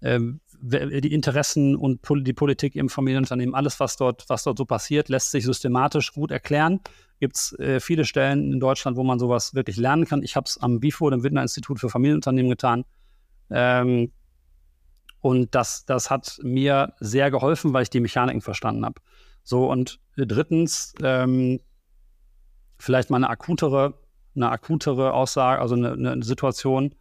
ähm, 0.00 0.40
die 0.62 1.12
Interessen 1.12 1.76
und 1.76 2.00
die 2.08 2.32
Politik 2.32 2.76
im 2.76 2.88
Familienunternehmen, 2.88 3.54
alles, 3.54 3.78
was 3.78 3.96
dort, 3.96 4.24
was 4.28 4.44
dort 4.44 4.56
so 4.56 4.64
passiert, 4.64 5.10
lässt 5.10 5.32
sich 5.32 5.44
systematisch 5.44 6.12
gut 6.12 6.30
erklären. 6.30 6.80
Gibt 7.20 7.36
es 7.36 7.58
äh, 7.58 7.80
viele 7.80 8.04
Stellen 8.04 8.52
in 8.52 8.60
Deutschland, 8.60 8.96
wo 8.96 9.04
man 9.04 9.18
sowas 9.18 9.54
wirklich 9.54 9.76
lernen 9.76 10.06
kann. 10.06 10.22
Ich 10.22 10.36
habe 10.36 10.46
es 10.46 10.58
am 10.58 10.80
BIFO, 10.80 11.10
dem 11.10 11.22
Wittner 11.22 11.42
Institut 11.42 11.78
für 11.78 11.90
Familienunternehmen, 11.90 12.50
getan. 12.50 12.84
Ähm, 13.50 14.10
und 15.20 15.54
das, 15.54 15.84
das 15.84 16.10
hat 16.10 16.40
mir 16.42 16.94
sehr 16.98 17.30
geholfen, 17.30 17.72
weil 17.74 17.82
ich 17.82 17.90
die 17.90 18.00
Mechaniken 18.00 18.40
verstanden 18.40 18.86
habe. 18.86 19.00
So, 19.44 19.70
und 19.70 20.00
drittens, 20.16 20.94
ähm, 21.02 21.60
vielleicht 22.78 23.10
mal 23.10 23.16
eine 23.16 23.28
akutere, 23.28 23.94
eine 24.34 24.50
akutere 24.50 25.12
Aussage, 25.12 25.60
also 25.60 25.74
eine, 25.74 25.92
eine 25.92 26.22
Situation, 26.22 26.94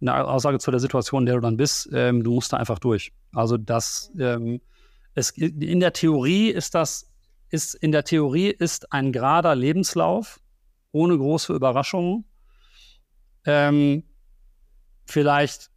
eine 0.00 0.26
Aussage 0.26 0.58
zu 0.58 0.70
der 0.70 0.80
Situation, 0.80 1.22
in 1.22 1.26
der 1.26 1.36
du 1.36 1.40
dann 1.40 1.56
bist, 1.56 1.88
ähm, 1.92 2.22
du 2.22 2.34
musst 2.34 2.52
da 2.52 2.58
einfach 2.58 2.78
durch. 2.78 3.12
Also 3.32 3.56
das, 3.56 4.12
ähm, 4.18 4.60
es, 5.14 5.30
in 5.30 5.80
der 5.80 5.92
Theorie 5.92 6.50
ist 6.50 6.74
das, 6.74 7.13
ist, 7.54 7.74
in 7.74 7.92
der 7.92 8.04
Theorie 8.04 8.48
ist 8.48 8.92
ein 8.92 9.12
gerader 9.12 9.54
Lebenslauf 9.54 10.40
ohne 10.92 11.16
große 11.16 11.54
Überraschungen 11.54 12.24
ähm, 13.46 14.04
vielleicht 15.06 15.70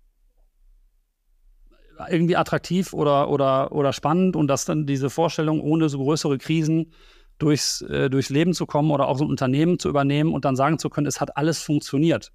irgendwie 2.09 2.36
attraktiv 2.36 2.93
oder, 2.93 3.30
oder, 3.30 3.71
oder 3.71 3.93
spannend 3.93 4.36
und 4.36 4.47
dass 4.47 4.65
dann 4.65 4.86
diese 4.86 5.09
Vorstellung 5.09 5.61
ohne 5.61 5.89
so 5.89 5.97
größere 5.97 6.38
Krisen 6.38 6.93
durchs, 7.39 7.82
äh, 7.82 8.09
durchs 8.09 8.30
Leben 8.30 8.53
zu 8.53 8.65
kommen 8.65 8.91
oder 8.91 9.07
auch 9.07 9.17
so 9.17 9.25
ein 9.25 9.30
Unternehmen 9.30 9.80
zu 9.80 9.89
übernehmen 9.89 10.34
und 10.34 10.45
dann 10.45 10.55
sagen 10.55 10.80
zu 10.80 10.89
können, 10.89 11.07
es 11.07 11.21
hat 11.21 11.38
alles 11.38 11.61
funktioniert. 11.61 12.32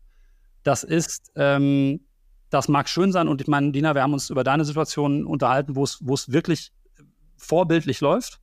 Das 0.62 0.84
ist, 0.84 1.32
ähm, 1.36 2.06
das 2.50 2.68
mag 2.68 2.88
schön 2.88 3.12
sein 3.12 3.28
und 3.28 3.40
ich 3.40 3.46
meine, 3.46 3.72
Dina, 3.72 3.94
wir 3.94 4.02
haben 4.02 4.12
uns 4.12 4.30
über 4.30 4.44
deine 4.44 4.64
Situation 4.64 5.26
unterhalten, 5.26 5.76
wo 5.76 5.84
es, 5.84 5.98
wo 6.02 6.14
es 6.14 6.30
wirklich 6.32 6.72
vorbildlich 7.36 8.00
läuft. 8.00 8.41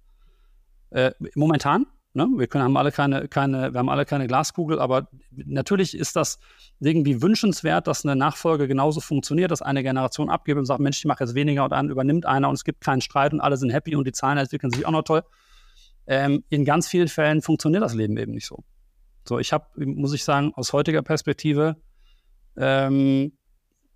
Äh, 0.91 1.11
momentan. 1.35 1.85
Ne? 2.13 2.27
Wir 2.35 2.47
können, 2.47 2.63
haben 2.63 2.77
alle 2.77 2.91
keine, 2.91 3.27
keine, 3.27 3.73
wir 3.73 3.79
haben 3.79 3.89
alle 3.89 4.05
keine 4.05 4.27
Glaskugel, 4.27 4.79
aber 4.79 5.07
natürlich 5.31 5.95
ist 5.95 6.15
das 6.15 6.39
irgendwie 6.79 7.21
wünschenswert, 7.21 7.85
dass 7.85 8.03
eine 8.03 8.15
Nachfolge 8.15 8.67
genauso 8.67 8.99
funktioniert, 8.99 9.51
dass 9.51 9.61
eine 9.61 9.83
Generation 9.83 10.29
abgibt 10.29 10.57
und 10.57 10.65
sagt, 10.65 10.79
Mensch, 10.79 10.97
ich 10.97 11.05
mache 11.05 11.23
jetzt 11.23 11.35
weniger 11.35 11.65
und 11.65 11.71
dann 11.71 11.89
übernimmt 11.89 12.25
einer 12.25 12.49
und 12.49 12.55
es 12.55 12.63
gibt 12.63 12.81
keinen 12.81 13.01
Streit 13.01 13.31
und 13.31 13.41
alle 13.41 13.57
sind 13.57 13.69
happy 13.69 13.95
und 13.95 14.07
die 14.07 14.11
Zahlen 14.11 14.39
entwickeln 14.39 14.71
sich 14.71 14.85
auch 14.85 14.91
noch 14.91 15.03
toll. 15.03 15.23
Ähm, 16.07 16.43
in 16.49 16.65
ganz 16.65 16.87
vielen 16.87 17.07
Fällen 17.07 17.43
funktioniert 17.43 17.83
das 17.83 17.93
Leben 17.93 18.17
eben 18.17 18.31
nicht 18.31 18.47
so. 18.47 18.63
So, 19.27 19.37
ich 19.37 19.53
habe, 19.53 19.65
muss 19.75 20.13
ich 20.13 20.23
sagen, 20.23 20.51
aus 20.55 20.73
heutiger 20.73 21.03
Perspektive 21.03 21.75
ähm, 22.57 23.33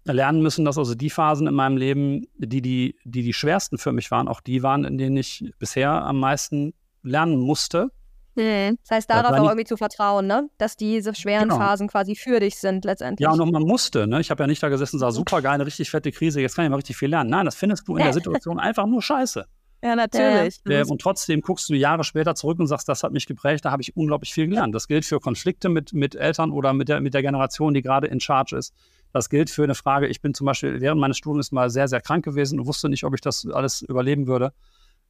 lernen 0.05 0.43
müssen, 0.43 0.65
dass 0.65 0.77
also 0.77 0.93
die 0.93 1.09
Phasen 1.09 1.47
in 1.47 1.55
meinem 1.55 1.77
Leben, 1.77 2.27
die 2.37 2.61
die, 2.61 2.95
die 3.03 3.23
die 3.23 3.33
schwersten 3.33 3.79
für 3.79 3.91
mich 3.91 4.11
waren, 4.11 4.27
auch 4.27 4.41
die 4.41 4.61
waren, 4.61 4.83
in 4.83 4.99
denen 4.99 5.17
ich 5.17 5.51
bisher 5.57 5.89
am 5.89 6.19
meisten 6.19 6.73
lernen 7.03 7.37
musste. 7.37 7.91
Hm. 8.35 8.79
Das 8.81 8.97
heißt, 8.97 9.09
darauf 9.09 9.37
auch 9.37 9.49
irgendwie 9.49 9.65
zu 9.65 9.77
vertrauen, 9.77 10.25
ne? 10.25 10.49
dass 10.57 10.75
diese 10.75 11.13
schweren 11.13 11.49
genau. 11.49 11.57
Phasen 11.57 11.87
quasi 11.87 12.15
für 12.15 12.39
dich 12.39 12.57
sind 12.57 12.83
letztendlich. 12.83 13.23
Ja, 13.23 13.31
und 13.31 13.51
man 13.51 13.61
musste. 13.61 14.07
Ne? 14.07 14.19
Ich 14.21 14.31
habe 14.31 14.41
ja 14.43 14.47
nicht 14.47 14.63
da 14.63 14.69
gesessen 14.69 14.95
und 14.95 15.01
gesagt, 15.01 15.13
super 15.13 15.41
geil, 15.41 15.53
eine 15.53 15.65
richtig 15.65 15.91
fette 15.91 16.11
Krise, 16.11 16.41
jetzt 16.41 16.55
kann 16.55 16.65
ich 16.65 16.71
mal 16.71 16.77
richtig 16.77 16.97
viel 16.97 17.09
lernen. 17.09 17.29
Nein, 17.29 17.45
das 17.45 17.55
findest 17.55 17.87
du 17.87 17.95
in 17.95 18.03
der 18.03 18.13
Situation 18.13 18.59
einfach 18.59 18.87
nur 18.87 19.01
scheiße. 19.01 19.45
Ja, 19.83 19.97
natürlich. 19.97 20.61
Äh, 20.65 20.85
und 20.85 21.01
trotzdem 21.01 21.41
guckst 21.41 21.69
du 21.69 21.73
Jahre 21.73 22.05
später 22.05 22.35
zurück 22.35 22.57
und 22.57 22.67
sagst, 22.67 22.87
das 22.87 23.03
hat 23.03 23.11
mich 23.11 23.25
geprägt, 23.25 23.65
da 23.65 23.71
habe 23.71 23.81
ich 23.81 23.97
unglaublich 23.97 24.33
viel 24.33 24.47
gelernt. 24.47 24.73
Das 24.73 24.87
gilt 24.87 25.03
für 25.03 25.19
Konflikte 25.19 25.67
mit, 25.67 25.93
mit 25.93 26.15
Eltern 26.15 26.51
oder 26.51 26.71
mit 26.71 26.87
der, 26.87 27.01
mit 27.01 27.13
der 27.13 27.21
Generation, 27.21 27.73
die 27.73 27.81
gerade 27.81 28.07
in 28.07 28.21
Charge 28.21 28.55
ist. 28.55 28.73
Das 29.11 29.29
gilt 29.29 29.49
für 29.49 29.63
eine 29.63 29.75
Frage, 29.75 30.07
ich 30.07 30.21
bin 30.21 30.33
zum 30.33 30.45
Beispiel 30.45 30.79
während 30.79 31.01
meines 31.01 31.17
Studiums 31.17 31.51
mal 31.51 31.69
sehr, 31.69 31.89
sehr 31.89 31.99
krank 31.99 32.23
gewesen 32.23 32.61
und 32.61 32.65
wusste 32.65 32.87
nicht, 32.87 33.03
ob 33.03 33.13
ich 33.13 33.19
das 33.19 33.45
alles 33.45 33.81
überleben 33.81 34.25
würde. 34.25 34.53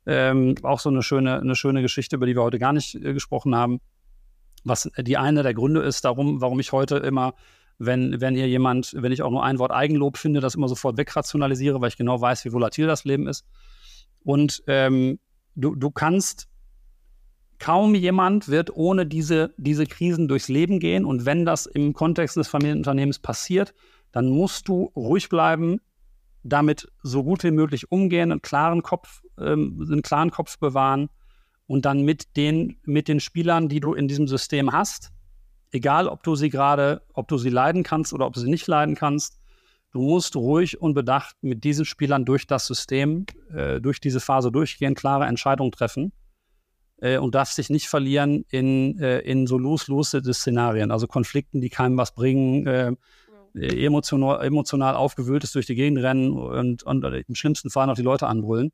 Ähm, 0.05 0.55
auch 0.63 0.79
so 0.79 0.89
eine 0.89 1.01
schöne, 1.01 1.39
eine 1.39 1.55
schöne 1.55 1.81
Geschichte, 1.81 2.17
über 2.17 2.25
die 2.25 2.35
wir 2.35 2.43
heute 2.43 2.59
gar 2.59 2.73
nicht 2.73 2.95
äh, 2.95 3.13
gesprochen 3.13 3.55
haben. 3.55 3.79
Was 4.65 4.89
die 4.97 5.17
eine 5.17 5.43
der 5.43 5.53
Gründe 5.53 5.81
ist, 5.81 6.05
darum, 6.05 6.41
warum 6.41 6.59
ich 6.59 6.71
heute 6.71 6.97
immer, 6.97 7.33
wenn, 7.79 8.21
wenn 8.21 8.35
hier 8.35 8.47
jemand, 8.47 8.93
wenn 8.97 9.11
ich 9.11 9.21
auch 9.21 9.31
nur 9.31 9.43
ein 9.43 9.59
Wort 9.59 9.71
Eigenlob 9.71 10.17
finde, 10.17 10.39
das 10.39 10.55
immer 10.55 10.69
sofort 10.69 10.97
wegrationalisiere, 10.97 11.81
weil 11.81 11.89
ich 11.89 11.97
genau 11.97 12.19
weiß, 12.19 12.45
wie 12.45 12.53
volatil 12.53 12.87
das 12.87 13.03
Leben 13.03 13.27
ist. 13.27 13.45
Und 14.23 14.63
ähm, 14.67 15.19
du, 15.55 15.75
du 15.75 15.91
kannst, 15.91 16.47
kaum 17.59 17.95
jemand 17.95 18.49
wird 18.49 18.75
ohne 18.75 19.05
diese, 19.05 19.53
diese 19.57 19.85
Krisen 19.85 20.27
durchs 20.27 20.49
Leben 20.49 20.79
gehen. 20.79 21.05
Und 21.05 21.25
wenn 21.25 21.45
das 21.45 21.65
im 21.65 21.93
Kontext 21.93 22.37
des 22.37 22.47
Familienunternehmens 22.47 23.19
passiert, 23.19 23.73
dann 24.11 24.29
musst 24.29 24.67
du 24.67 24.91
ruhig 24.95 25.29
bleiben, 25.29 25.79
damit 26.43 26.91
so 27.01 27.23
gut 27.23 27.43
wie 27.43 27.51
möglich 27.51 27.91
umgehen, 27.91 28.31
einen 28.31 28.41
klaren 28.41 28.83
Kopf, 28.83 29.21
ähm, 29.37 29.85
einen 29.89 30.01
klaren 30.01 30.31
Kopf 30.31 30.59
bewahren 30.59 31.09
und 31.67 31.85
dann 31.85 32.03
mit 32.03 32.35
den, 32.35 32.77
mit 32.83 33.07
den 33.07 33.19
Spielern, 33.19 33.69
die 33.69 33.79
du 33.79 33.93
in 33.93 34.07
diesem 34.07 34.27
System 34.27 34.71
hast, 34.71 35.11
egal 35.71 36.07
ob 36.07 36.23
du 36.23 36.35
sie 36.35 36.49
gerade, 36.49 37.01
ob 37.13 37.27
du 37.27 37.37
sie 37.37 37.49
leiden 37.49 37.83
kannst 37.83 38.13
oder 38.13 38.25
ob 38.25 38.33
du 38.33 38.39
sie 38.39 38.49
nicht 38.49 38.67
leiden 38.67 38.95
kannst, 38.95 39.39
Du 39.93 40.01
musst 40.01 40.35
ruhig 40.35 40.81
und 40.81 40.95
bedacht 40.95 41.35
mit 41.41 41.63
diesen 41.63 41.85
Spielern 41.85 42.25
durch 42.25 42.47
das 42.47 42.65
System, 42.65 43.27
äh, 43.53 43.79
durch 43.79 44.01
diese 44.01 44.19
Phase 44.19 44.51
durchgehen, 44.51 44.95
klare 44.95 45.25
Entscheidungen 45.25 45.71
treffen 45.71 46.13
äh, 46.97 47.19
und 47.19 47.35
darfst 47.35 47.59
dich 47.59 47.69
nicht 47.69 47.87
verlieren 47.87 48.43
in, 48.49 48.97
äh, 48.97 49.19
in 49.19 49.45
so 49.45 49.59
lose-lose-Szenarien, 49.59 50.89
also 50.89 51.05
Konflikten, 51.05 51.61
die 51.61 51.69
keinem 51.69 51.95
was 51.95 52.15
bringen, 52.15 52.65
äh, 52.65 52.93
emotional, 53.53 54.43
emotional 54.45 54.95
aufgewühlt 54.95 55.43
ist 55.43 55.55
durch 55.55 55.65
die 55.65 55.75
Gegend 55.75 55.99
rennen 55.99 56.31
und, 56.33 56.83
und 56.83 57.03
im 57.03 57.35
schlimmsten 57.35 57.69
Fall 57.69 57.87
noch 57.87 57.95
die 57.95 58.01
Leute 58.01 58.27
anbrüllen. 58.27 58.71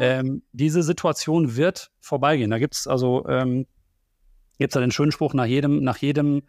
Ähm, 0.00 0.42
diese 0.52 0.82
Situation 0.82 1.56
wird 1.56 1.90
vorbeigehen. 2.00 2.50
Da 2.50 2.58
gibt 2.58 2.74
es 2.74 2.86
also 2.86 3.26
ähm, 3.28 3.66
gibt's 4.58 4.74
ja 4.74 4.80
den 4.80 4.90
schönen 4.90 5.12
Spruch 5.12 5.34
nach 5.34 5.46
jedem, 5.46 5.82
nach 5.82 5.98
jedem, 5.98 6.42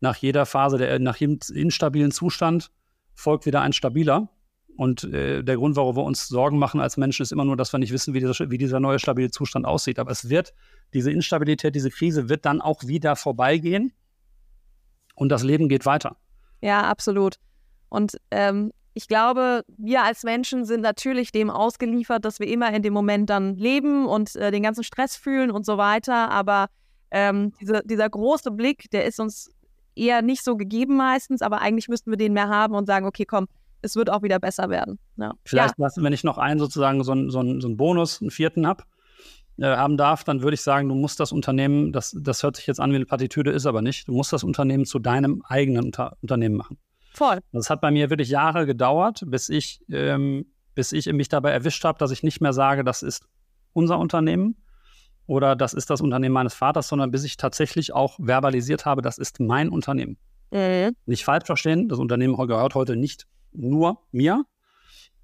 nach 0.00 0.16
jeder 0.16 0.46
Phase, 0.46 0.78
der, 0.78 0.98
nach 0.98 1.16
jedem 1.16 1.38
instabilen 1.52 2.12
Zustand 2.12 2.70
folgt 3.14 3.46
wieder 3.46 3.62
ein 3.62 3.72
stabiler. 3.72 4.28
Und 4.76 5.04
äh, 5.04 5.44
der 5.44 5.56
Grund, 5.56 5.76
warum 5.76 5.96
wir 5.96 6.02
uns 6.02 6.26
Sorgen 6.26 6.58
machen 6.58 6.80
als 6.80 6.96
Menschen, 6.96 7.22
ist 7.22 7.30
immer 7.30 7.44
nur, 7.44 7.56
dass 7.56 7.72
wir 7.72 7.78
nicht 7.78 7.92
wissen, 7.92 8.12
wie 8.12 8.20
dieser, 8.20 8.50
wie 8.50 8.58
dieser 8.58 8.80
neue 8.80 8.98
stabile 8.98 9.30
Zustand 9.30 9.66
aussieht. 9.66 10.00
Aber 10.00 10.10
es 10.10 10.28
wird, 10.28 10.52
diese 10.92 11.12
Instabilität, 11.12 11.74
diese 11.74 11.90
Krise 11.90 12.28
wird 12.28 12.44
dann 12.44 12.60
auch 12.60 12.82
wieder 12.84 13.14
vorbeigehen 13.14 13.92
und 15.14 15.28
das 15.28 15.44
Leben 15.44 15.68
geht 15.68 15.86
weiter. 15.86 16.16
Ja, 16.64 16.84
absolut. 16.84 17.34
Und 17.90 18.16
ähm, 18.30 18.72
ich 18.94 19.06
glaube, 19.06 19.64
wir 19.76 20.02
als 20.02 20.22
Menschen 20.22 20.64
sind 20.64 20.80
natürlich 20.80 21.30
dem 21.30 21.50
ausgeliefert, 21.50 22.24
dass 22.24 22.40
wir 22.40 22.48
immer 22.48 22.72
in 22.72 22.80
dem 22.80 22.94
Moment 22.94 23.28
dann 23.28 23.54
leben 23.56 24.06
und 24.06 24.34
äh, 24.36 24.50
den 24.50 24.62
ganzen 24.62 24.82
Stress 24.82 25.14
fühlen 25.14 25.50
und 25.50 25.66
so 25.66 25.76
weiter. 25.76 26.30
Aber 26.30 26.68
ähm, 27.10 27.52
diese, 27.60 27.82
dieser 27.84 28.08
große 28.08 28.50
Blick, 28.50 28.90
der 28.92 29.04
ist 29.04 29.20
uns 29.20 29.50
eher 29.94 30.22
nicht 30.22 30.42
so 30.42 30.56
gegeben 30.56 30.96
meistens, 30.96 31.42
aber 31.42 31.60
eigentlich 31.60 31.88
müssten 31.88 32.10
wir 32.10 32.16
den 32.16 32.32
mehr 32.32 32.48
haben 32.48 32.74
und 32.74 32.86
sagen, 32.86 33.04
okay, 33.04 33.26
komm, 33.26 33.46
es 33.82 33.94
wird 33.94 34.08
auch 34.08 34.22
wieder 34.22 34.38
besser 34.38 34.70
werden. 34.70 34.98
Ja. 35.16 35.34
Vielleicht, 35.44 35.78
ja. 35.78 35.88
wenn 35.96 36.14
ich 36.14 36.24
noch 36.24 36.38
einen 36.38 36.58
sozusagen 36.58 37.04
so 37.04 37.12
einen, 37.12 37.28
so 37.28 37.42
so 37.60 37.68
einen 37.68 37.76
Bonus, 37.76 38.22
einen 38.22 38.30
vierten 38.30 38.66
habe, 38.66 38.84
äh, 39.58 39.64
haben 39.64 39.96
darf, 39.96 40.24
dann 40.24 40.42
würde 40.42 40.54
ich 40.54 40.62
sagen, 40.62 40.88
du 40.88 40.94
musst 40.94 41.20
das 41.20 41.32
Unternehmen, 41.32 41.92
das, 41.92 42.16
das 42.18 42.42
hört 42.42 42.56
sich 42.56 42.66
jetzt 42.66 42.80
an 42.80 42.90
wie 42.90 42.96
eine 42.96 43.06
Partitüde, 43.06 43.50
ist 43.50 43.66
aber 43.66 43.82
nicht, 43.82 44.08
du 44.08 44.12
musst 44.12 44.32
das 44.32 44.44
Unternehmen 44.44 44.84
zu 44.84 44.98
deinem 44.98 45.42
eigenen 45.48 45.86
Unter 45.86 46.16
Unternehmen 46.22 46.56
machen. 46.56 46.78
Voll. 47.12 47.38
Das 47.52 47.70
hat 47.70 47.80
bei 47.80 47.90
mir 47.90 48.10
wirklich 48.10 48.28
Jahre 48.28 48.66
gedauert, 48.66 49.22
bis 49.26 49.48
ich, 49.48 49.80
ähm, 49.90 50.46
bis 50.74 50.92
ich 50.92 51.12
mich 51.12 51.28
dabei 51.28 51.52
erwischt 51.52 51.84
habe, 51.84 51.98
dass 51.98 52.10
ich 52.10 52.22
nicht 52.22 52.40
mehr 52.40 52.52
sage, 52.52 52.82
das 52.82 53.02
ist 53.02 53.26
unser 53.72 53.98
Unternehmen, 53.98 54.56
oder 55.26 55.56
das 55.56 55.74
ist 55.74 55.90
das 55.90 56.00
Unternehmen 56.00 56.34
meines 56.34 56.54
Vaters, 56.54 56.88
sondern 56.88 57.10
bis 57.10 57.24
ich 57.24 57.36
tatsächlich 57.36 57.94
auch 57.94 58.18
verbalisiert 58.18 58.84
habe, 58.84 59.02
das 59.02 59.18
ist 59.18 59.40
mein 59.40 59.68
Unternehmen. 59.68 60.18
Mhm. 60.50 60.94
Nicht 61.06 61.24
falsch 61.24 61.46
verstehen, 61.46 61.88
das 61.88 61.98
Unternehmen 61.98 62.36
gehört 62.36 62.74
heute 62.74 62.96
nicht 62.96 63.26
nur 63.52 64.02
mir, 64.12 64.44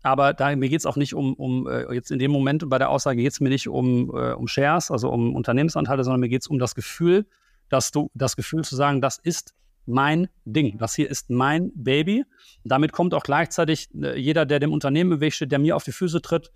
aber 0.03 0.32
da, 0.32 0.55
mir 0.57 0.68
geht 0.68 0.80
es 0.80 0.86
auch 0.86 0.96
nicht 0.96 1.14
um, 1.14 1.34
um 1.34 1.66
äh, 1.68 1.92
jetzt 1.94 2.11
in 2.11 2.18
dem 2.18 2.30
Moment 2.30 2.68
bei 2.68 2.78
der 2.78 2.90
Aussage 2.90 3.20
geht 3.22 3.32
es 3.32 3.40
mir 3.40 3.51
nicht 3.51 3.68
um, 3.68 4.11
äh, 4.14 4.32
um 4.32 4.48
Shares, 4.48 4.90
also 4.90 5.11
um 5.11 5.34
Unternehmensanteile, 5.34 6.05
sondern 6.05 6.20
mir 6.20 6.28
geht 6.28 6.42
es 6.42 6.48
um 6.48 6.59
das 6.59 6.74
Gefühl, 6.74 7.26
dass 7.68 7.90
du 7.90 8.11
das 8.14 8.36
Gefühl 8.36 8.64
zu 8.64 8.76
sagen, 8.76 9.01
das 9.01 9.18
ist 9.18 9.55
mein 9.86 10.28
Ding, 10.44 10.78
das 10.78 10.94
hier 10.94 11.11
ist 11.11 11.30
mein 11.30 11.72
Baby. 11.74 12.24
Damit 12.64 12.92
kommt 12.92 13.14
auch 13.14 13.22
gleichzeitig 13.22 13.88
äh, 13.94 14.18
jeder, 14.18 14.46
der 14.46 14.59
dem 14.59 14.72
Unternehmen 14.72 15.20
im 15.20 15.30
steht, 15.30 15.53
der 15.53 15.59
mir 15.59 15.76
auf 15.76 15.84
die 15.84 15.92
Füße 15.92 16.22
tritt, 16.22 16.51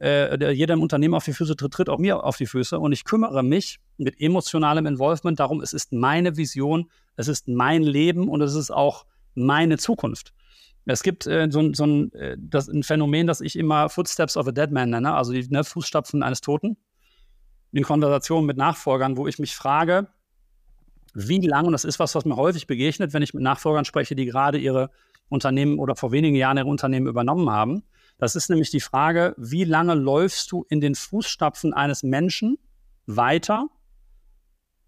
äh, 0.00 0.52
jeder 0.52 0.74
im 0.74 0.82
Unternehmen 0.82 1.14
auf 1.14 1.24
die 1.24 1.32
Füße 1.32 1.56
tritt, 1.56 1.72
tritt 1.72 1.88
auch 1.88 1.98
mir 1.98 2.24
auf 2.24 2.36
die 2.36 2.46
Füße. 2.46 2.78
Und 2.78 2.92
ich 2.92 3.04
kümmere 3.04 3.42
mich 3.42 3.78
mit 3.96 4.20
emotionalem 4.20 4.86
Involvement 4.86 5.38
darum, 5.38 5.60
es 5.60 5.72
ist 5.72 5.92
meine 5.92 6.36
Vision, 6.36 6.90
es 7.16 7.28
ist 7.28 7.48
mein 7.48 7.82
Leben 7.82 8.28
und 8.28 8.40
es 8.40 8.54
ist 8.54 8.70
auch 8.70 9.06
meine 9.34 9.78
Zukunft. 9.78 10.32
Es 10.86 11.02
gibt 11.02 11.26
äh, 11.26 11.48
so, 11.50 11.72
so 11.72 11.84
ein, 11.84 12.12
äh, 12.14 12.36
das, 12.38 12.68
ein 12.68 12.82
Phänomen, 12.82 13.26
das 13.26 13.40
ich 13.40 13.56
immer 13.56 13.88
Footsteps 13.88 14.36
of 14.36 14.48
a 14.48 14.52
Dead 14.52 14.70
Man 14.70 14.90
nenne, 14.90 15.14
also 15.14 15.32
die 15.32 15.46
ne, 15.48 15.64
Fußstapfen 15.64 16.22
eines 16.22 16.40
Toten. 16.40 16.76
In 17.72 17.84
Konversationen 17.84 18.46
mit 18.46 18.56
Nachfolgern, 18.56 19.16
wo 19.16 19.26
ich 19.28 19.38
mich 19.38 19.54
frage, 19.54 20.08
wie 21.14 21.38
lange, 21.46 21.66
und 21.66 21.72
das 21.72 21.84
ist 21.84 21.98
was, 21.98 22.14
was 22.14 22.24
mir 22.24 22.36
häufig 22.36 22.66
begegnet, 22.66 23.12
wenn 23.12 23.22
ich 23.22 23.34
mit 23.34 23.42
Nachfolgern 23.42 23.84
spreche, 23.84 24.16
die 24.16 24.26
gerade 24.26 24.58
ihre 24.58 24.90
Unternehmen 25.28 25.78
oder 25.78 25.94
vor 25.94 26.12
wenigen 26.12 26.36
Jahren 26.36 26.56
ihre 26.56 26.66
Unternehmen 26.66 27.06
übernommen 27.06 27.50
haben, 27.50 27.84
das 28.18 28.36
ist 28.36 28.50
nämlich 28.50 28.70
die 28.70 28.80
Frage, 28.80 29.34
wie 29.38 29.64
lange 29.64 29.94
läufst 29.94 30.52
du 30.52 30.66
in 30.68 30.80
den 30.80 30.94
Fußstapfen 30.94 31.72
eines 31.72 32.02
Menschen 32.02 32.58
weiter, 33.06 33.68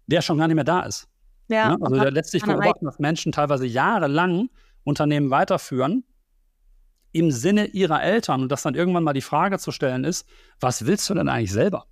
der 0.07 0.21
schon 0.21 0.37
gar 0.37 0.47
nicht 0.47 0.55
mehr 0.55 0.63
da 0.63 0.81
ist. 0.81 1.07
Ja, 1.47 1.69
ne? 1.69 1.77
Also 1.81 1.95
letztlich 2.09 2.43
beobachten, 2.43 2.85
dass 2.85 2.99
Menschen 2.99 3.31
teilweise 3.31 3.65
jahrelang 3.65 4.49
Unternehmen 4.83 5.29
weiterführen 5.29 6.03
im 7.11 7.31
Sinne 7.31 7.67
ihrer 7.67 8.01
Eltern 8.01 8.41
und 8.41 8.51
dass 8.51 8.63
dann 8.63 8.75
irgendwann 8.75 9.03
mal 9.03 9.13
die 9.13 9.21
Frage 9.21 9.59
zu 9.59 9.71
stellen 9.71 10.03
ist, 10.03 10.27
was 10.59 10.85
willst 10.85 11.09
du 11.09 11.13
denn 11.13 11.29
eigentlich 11.29 11.51
selber? 11.51 11.85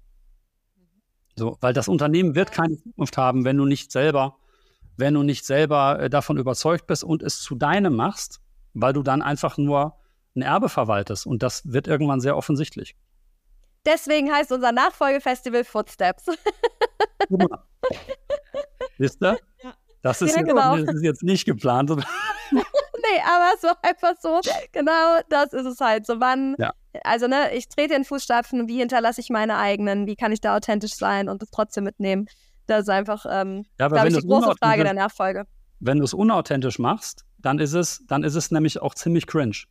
So, 1.35 1.57
weil 1.61 1.73
das 1.73 1.87
Unternehmen 1.87 2.35
wird 2.35 2.51
keine 2.51 2.77
Zukunft 2.77 3.17
haben, 3.17 3.45
wenn 3.45 3.57
du 3.57 3.65
nicht 3.65 3.91
selber, 3.91 4.37
wenn 4.97 5.13
du 5.13 5.23
nicht 5.23 5.45
selber 5.45 5.99
äh, 5.99 6.09
davon 6.09 6.37
überzeugt 6.37 6.87
bist 6.87 7.03
und 7.03 7.23
es 7.23 7.41
zu 7.41 7.55
deinem 7.55 7.95
machst, 7.95 8.41
weil 8.73 8.93
du 8.93 9.03
dann 9.03 9.21
einfach 9.21 9.57
nur 9.57 9.95
ein 10.35 10.41
Erbe 10.41 10.69
verwaltest. 10.69 11.25
Und 11.25 11.43
das 11.43 11.71
wird 11.71 11.87
irgendwann 11.87 12.19
sehr 12.19 12.35
offensichtlich. 12.35 12.95
Deswegen 13.85 14.31
heißt 14.31 14.51
unser 14.51 14.71
Nachfolgefestival 14.71 15.63
Footsteps. 15.63 16.25
Wisst 18.97 19.21
ihr? 19.23 19.37
Ja. 19.63 19.73
Das, 20.01 20.21
ist 20.21 20.35
ja, 20.35 20.41
genau. 20.41 20.77
das 20.77 20.95
ist 20.95 21.03
jetzt 21.03 21.23
nicht 21.23 21.45
geplant. 21.45 21.89
nee, 22.51 23.21
aber 23.25 23.57
so 23.59 23.67
einfach 23.81 24.13
so, 24.19 24.39
genau, 24.71 25.19
das 25.29 25.53
ist 25.53 25.65
es 25.65 25.79
halt. 25.79 26.05
So 26.05 26.19
wann, 26.19 26.55
ja. 26.57 26.73
also 27.03 27.27
ne, 27.27 27.53
ich 27.53 27.67
trete 27.69 27.93
in 27.93 28.03
Fußstapfen, 28.03 28.67
wie 28.67 28.79
hinterlasse 28.79 29.21
ich 29.21 29.29
meine 29.29 29.57
eigenen, 29.57 30.07
wie 30.07 30.15
kann 30.15 30.31
ich 30.31 30.41
da 30.41 30.55
authentisch 30.55 30.93
sein 30.93 31.29
und 31.29 31.41
das 31.41 31.49
trotzdem 31.51 31.83
mitnehmen? 31.83 32.27
Das 32.67 32.83
ist 32.83 32.89
einfach, 32.89 33.25
ähm, 33.29 33.65
ja, 33.79 33.87
glaube 33.87 34.07
ich, 34.07 34.17
die 34.17 34.27
große 34.27 34.55
Frage 34.59 34.83
der 34.83 34.93
Nachfolge. 34.93 35.45
Wenn 35.79 35.97
du 35.97 36.05
es 36.05 36.13
unauthentisch 36.13 36.79
machst, 36.79 37.25
dann 37.39 37.59
ist 37.59 37.73
es, 37.73 38.03
dann 38.07 38.23
ist 38.23 38.35
es 38.35 38.51
nämlich 38.51 38.81
auch 38.81 38.93
ziemlich 38.93 39.27
cringe. 39.27 39.63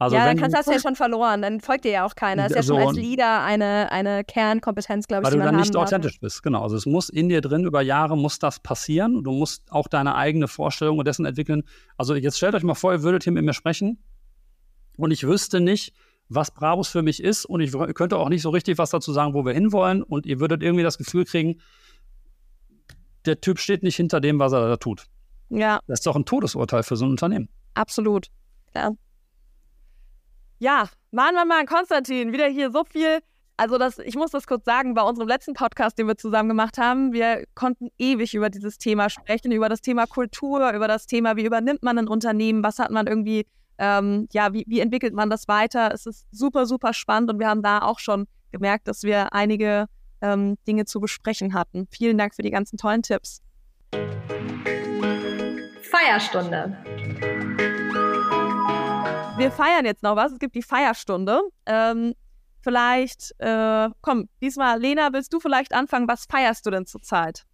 Also 0.00 0.14
ja, 0.14 0.22
wenn 0.26 0.36
dann 0.36 0.36
kannst, 0.38 0.54
du, 0.54 0.58
hast 0.58 0.68
du 0.68 0.72
ja 0.72 0.78
schon 0.80 0.94
verloren. 0.94 1.42
Dann 1.42 1.60
folgt 1.60 1.84
dir 1.84 1.90
ja 1.90 2.06
auch 2.06 2.14
keiner. 2.14 2.44
Das 2.44 2.52
ist 2.52 2.56
ja 2.56 2.62
So, 2.62 2.74
schon 2.74 2.82
als 2.88 2.96
und- 2.96 3.02
Leader 3.02 3.42
eine, 3.42 3.90
eine 3.90 4.22
Kernkompetenz, 4.22 5.08
glaube 5.08 5.22
ich, 5.22 5.26
weil 5.26 5.32
die 5.32 5.38
du 5.38 5.44
dann 5.44 5.56
nicht 5.56 5.74
darf. 5.74 5.82
authentisch 5.84 6.20
bist. 6.20 6.42
Genau. 6.44 6.62
Also 6.62 6.76
es 6.76 6.86
muss 6.86 7.08
in 7.08 7.28
dir 7.28 7.40
drin 7.40 7.64
über 7.64 7.82
Jahre 7.82 8.16
muss 8.16 8.38
das 8.38 8.60
passieren. 8.60 9.16
Und 9.16 9.24
du 9.24 9.32
musst 9.32 9.64
auch 9.72 9.88
deine 9.88 10.14
eigene 10.14 10.46
Vorstellung 10.46 11.02
dessen 11.04 11.26
entwickeln. 11.26 11.64
Also 11.96 12.14
jetzt 12.14 12.36
stellt 12.36 12.54
euch 12.54 12.62
mal 12.62 12.74
vor, 12.74 12.92
ihr 12.92 13.02
würdet 13.02 13.24
hier 13.24 13.32
mit 13.32 13.44
mir 13.44 13.54
sprechen 13.54 13.98
und 14.96 15.10
ich 15.10 15.24
wüsste 15.26 15.60
nicht, 15.60 15.92
was 16.28 16.52
Brabus 16.52 16.88
für 16.88 17.02
mich 17.02 17.20
ist 17.22 17.44
und 17.46 17.60
ich 17.60 17.72
könnte 17.94 18.18
auch 18.18 18.28
nicht 18.28 18.42
so 18.42 18.50
richtig 18.50 18.78
was 18.78 18.90
dazu 18.90 19.12
sagen, 19.12 19.34
wo 19.34 19.44
wir 19.44 19.52
hinwollen 19.54 20.02
und 20.04 20.26
ihr 20.26 20.38
würdet 20.38 20.62
irgendwie 20.62 20.84
das 20.84 20.98
Gefühl 20.98 21.24
kriegen, 21.24 21.60
der 23.24 23.40
Typ 23.40 23.58
steht 23.58 23.82
nicht 23.82 23.96
hinter 23.96 24.20
dem, 24.20 24.38
was 24.38 24.52
er 24.52 24.68
da 24.68 24.76
tut. 24.76 25.06
Ja, 25.50 25.80
Das 25.86 26.00
ist 26.00 26.06
doch 26.06 26.14
ein 26.16 26.24
Todesurteil 26.24 26.82
für 26.82 26.96
so 26.96 27.04
ein 27.06 27.10
Unternehmen. 27.10 27.48
absolut. 27.74 28.28
Klar. 28.72 28.92
Ja, 30.58 30.88
Mann, 31.12 31.34
Mann, 31.34 31.46
Mann, 31.46 31.66
Konstantin, 31.66 32.32
wieder 32.32 32.46
hier 32.46 32.72
so 32.72 32.84
viel. 32.84 33.20
Also 33.56 33.78
das, 33.78 33.98
ich 33.98 34.16
muss 34.16 34.32
das 34.32 34.46
kurz 34.46 34.64
sagen, 34.64 34.94
bei 34.94 35.02
unserem 35.02 35.28
letzten 35.28 35.54
Podcast, 35.54 35.98
den 35.98 36.06
wir 36.06 36.16
zusammen 36.16 36.48
gemacht 36.48 36.78
haben, 36.78 37.12
wir 37.12 37.44
konnten 37.54 37.88
ewig 37.98 38.34
über 38.34 38.50
dieses 38.50 38.78
Thema 38.78 39.08
sprechen, 39.08 39.52
über 39.52 39.68
das 39.68 39.80
Thema 39.80 40.06
Kultur, 40.06 40.72
über 40.72 40.86
das 40.86 41.06
Thema, 41.06 41.36
wie 41.36 41.44
übernimmt 41.44 41.82
man 41.82 41.98
ein 41.98 42.08
Unternehmen, 42.08 42.62
was 42.62 42.78
hat 42.78 42.90
man 42.90 43.06
irgendwie, 43.06 43.46
ähm, 43.78 44.28
ja, 44.32 44.52
wie, 44.52 44.64
wie 44.68 44.80
entwickelt 44.80 45.14
man 45.14 45.30
das 45.30 45.48
weiter. 45.48 45.92
Es 45.92 46.06
ist 46.06 46.26
super, 46.30 46.66
super 46.66 46.92
spannend 46.92 47.30
und 47.30 47.38
wir 47.38 47.48
haben 47.48 47.62
da 47.62 47.80
auch 47.82 47.98
schon 47.98 48.26
gemerkt, 48.52 48.88
dass 48.88 49.02
wir 49.02 49.32
einige 49.32 49.86
ähm, 50.20 50.56
Dinge 50.66 50.84
zu 50.84 51.00
besprechen 51.00 51.54
hatten. 51.54 51.86
Vielen 51.90 52.18
Dank 52.18 52.34
für 52.34 52.42
die 52.42 52.50
ganzen 52.50 52.78
tollen 52.78 53.02
Tipps. 53.02 53.42
Feierstunde. 55.82 56.76
Wir 59.38 59.52
feiern 59.52 59.84
jetzt 59.84 60.02
noch 60.02 60.16
was. 60.16 60.32
Es 60.32 60.40
gibt 60.40 60.56
die 60.56 60.64
Feierstunde. 60.64 61.40
Ähm, 61.64 62.14
vielleicht, 62.60 63.32
äh, 63.38 63.88
komm, 64.00 64.28
diesmal, 64.42 64.80
Lena, 64.80 65.12
willst 65.12 65.32
du 65.32 65.38
vielleicht 65.38 65.72
anfangen? 65.74 66.08
Was 66.08 66.24
feierst 66.28 66.66
du 66.66 66.70
denn 66.70 66.86
zurzeit? 66.86 67.44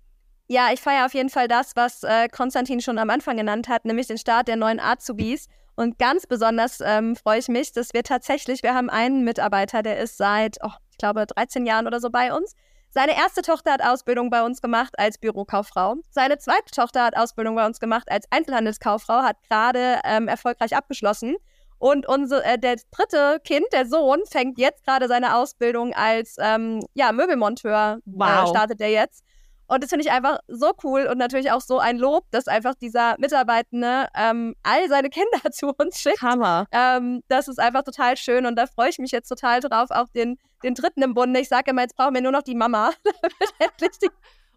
Ja, 0.48 0.68
ich 0.72 0.80
feiere 0.80 1.04
auf 1.04 1.12
jeden 1.12 1.28
Fall 1.28 1.46
das, 1.46 1.76
was 1.76 2.02
äh, 2.02 2.28
Konstantin 2.28 2.80
schon 2.80 2.96
am 2.96 3.10
Anfang 3.10 3.36
genannt 3.36 3.68
hat, 3.68 3.84
nämlich 3.84 4.06
den 4.06 4.16
Start 4.16 4.48
der 4.48 4.56
neuen 4.56 4.80
Azubis. 4.80 5.48
Und 5.76 5.98
ganz 5.98 6.26
besonders 6.26 6.80
ähm, 6.80 7.16
freue 7.16 7.40
ich 7.40 7.48
mich, 7.48 7.72
dass 7.72 7.92
wir 7.92 8.02
tatsächlich, 8.02 8.62
wir 8.62 8.74
haben 8.74 8.88
einen 8.88 9.22
Mitarbeiter, 9.22 9.82
der 9.82 9.98
ist 9.98 10.16
seit, 10.16 10.56
oh, 10.62 10.72
ich 10.90 10.96
glaube, 10.96 11.26
13 11.26 11.66
Jahren 11.66 11.86
oder 11.86 12.00
so 12.00 12.08
bei 12.08 12.32
uns. 12.34 12.54
Seine 12.88 13.14
erste 13.14 13.42
Tochter 13.42 13.72
hat 13.72 13.82
Ausbildung 13.82 14.30
bei 14.30 14.42
uns 14.42 14.62
gemacht 14.62 14.98
als 14.98 15.18
Bürokauffrau. 15.18 15.96
Seine 16.08 16.38
zweite 16.38 16.72
Tochter 16.74 17.04
hat 17.04 17.14
Ausbildung 17.14 17.56
bei 17.56 17.66
uns 17.66 17.78
gemacht 17.78 18.10
als 18.10 18.24
Einzelhandelskauffrau, 18.30 19.22
hat 19.22 19.36
gerade 19.50 20.00
ähm, 20.04 20.28
erfolgreich 20.28 20.74
abgeschlossen. 20.74 21.36
Und 21.84 22.08
unser, 22.08 22.42
äh, 22.46 22.58
der 22.58 22.76
dritte 22.92 23.40
Kind, 23.44 23.66
der 23.70 23.84
Sohn, 23.84 24.20
fängt 24.30 24.58
jetzt 24.58 24.86
gerade 24.86 25.06
seine 25.06 25.36
Ausbildung 25.36 25.92
als 25.92 26.36
ähm, 26.40 26.80
ja, 26.94 27.12
Möbelmonteur. 27.12 27.98
Äh, 27.98 28.00
Wow. 28.06 28.48
startet 28.48 28.80
er 28.80 28.88
jetzt. 28.88 29.22
Und 29.66 29.82
das 29.82 29.90
finde 29.90 30.06
ich 30.06 30.10
einfach 30.10 30.38
so 30.48 30.72
cool 30.82 31.06
und 31.06 31.18
natürlich 31.18 31.52
auch 31.52 31.60
so 31.60 31.78
ein 31.78 31.98
Lob, 31.98 32.24
dass 32.30 32.48
einfach 32.48 32.74
dieser 32.74 33.16
Mitarbeitende 33.18 34.08
ähm, 34.16 34.54
all 34.62 34.88
seine 34.88 35.10
Kinder 35.10 35.50
zu 35.52 35.74
uns 35.76 36.00
schickt. 36.00 36.22
Hammer. 36.22 36.64
Ähm, 36.72 37.22
das 37.28 37.48
ist 37.48 37.60
einfach 37.60 37.82
total 37.82 38.16
schön 38.16 38.46
und 38.46 38.56
da 38.56 38.66
freue 38.66 38.88
ich 38.88 38.98
mich 38.98 39.10
jetzt 39.10 39.28
total 39.28 39.60
drauf, 39.60 39.90
auch 39.90 40.08
den, 40.08 40.38
den 40.62 40.72
dritten 40.74 41.02
im 41.02 41.12
Bunde. 41.12 41.38
Ich 41.40 41.50
sage 41.50 41.72
immer, 41.72 41.82
jetzt 41.82 41.96
brauchen 41.96 42.14
wir 42.14 42.22
nur 42.22 42.32
noch 42.32 42.42
die 42.44 42.54
Mama. 42.54 42.92
damit 43.04 43.54
endlich 43.58 43.98
die, 44.02 44.08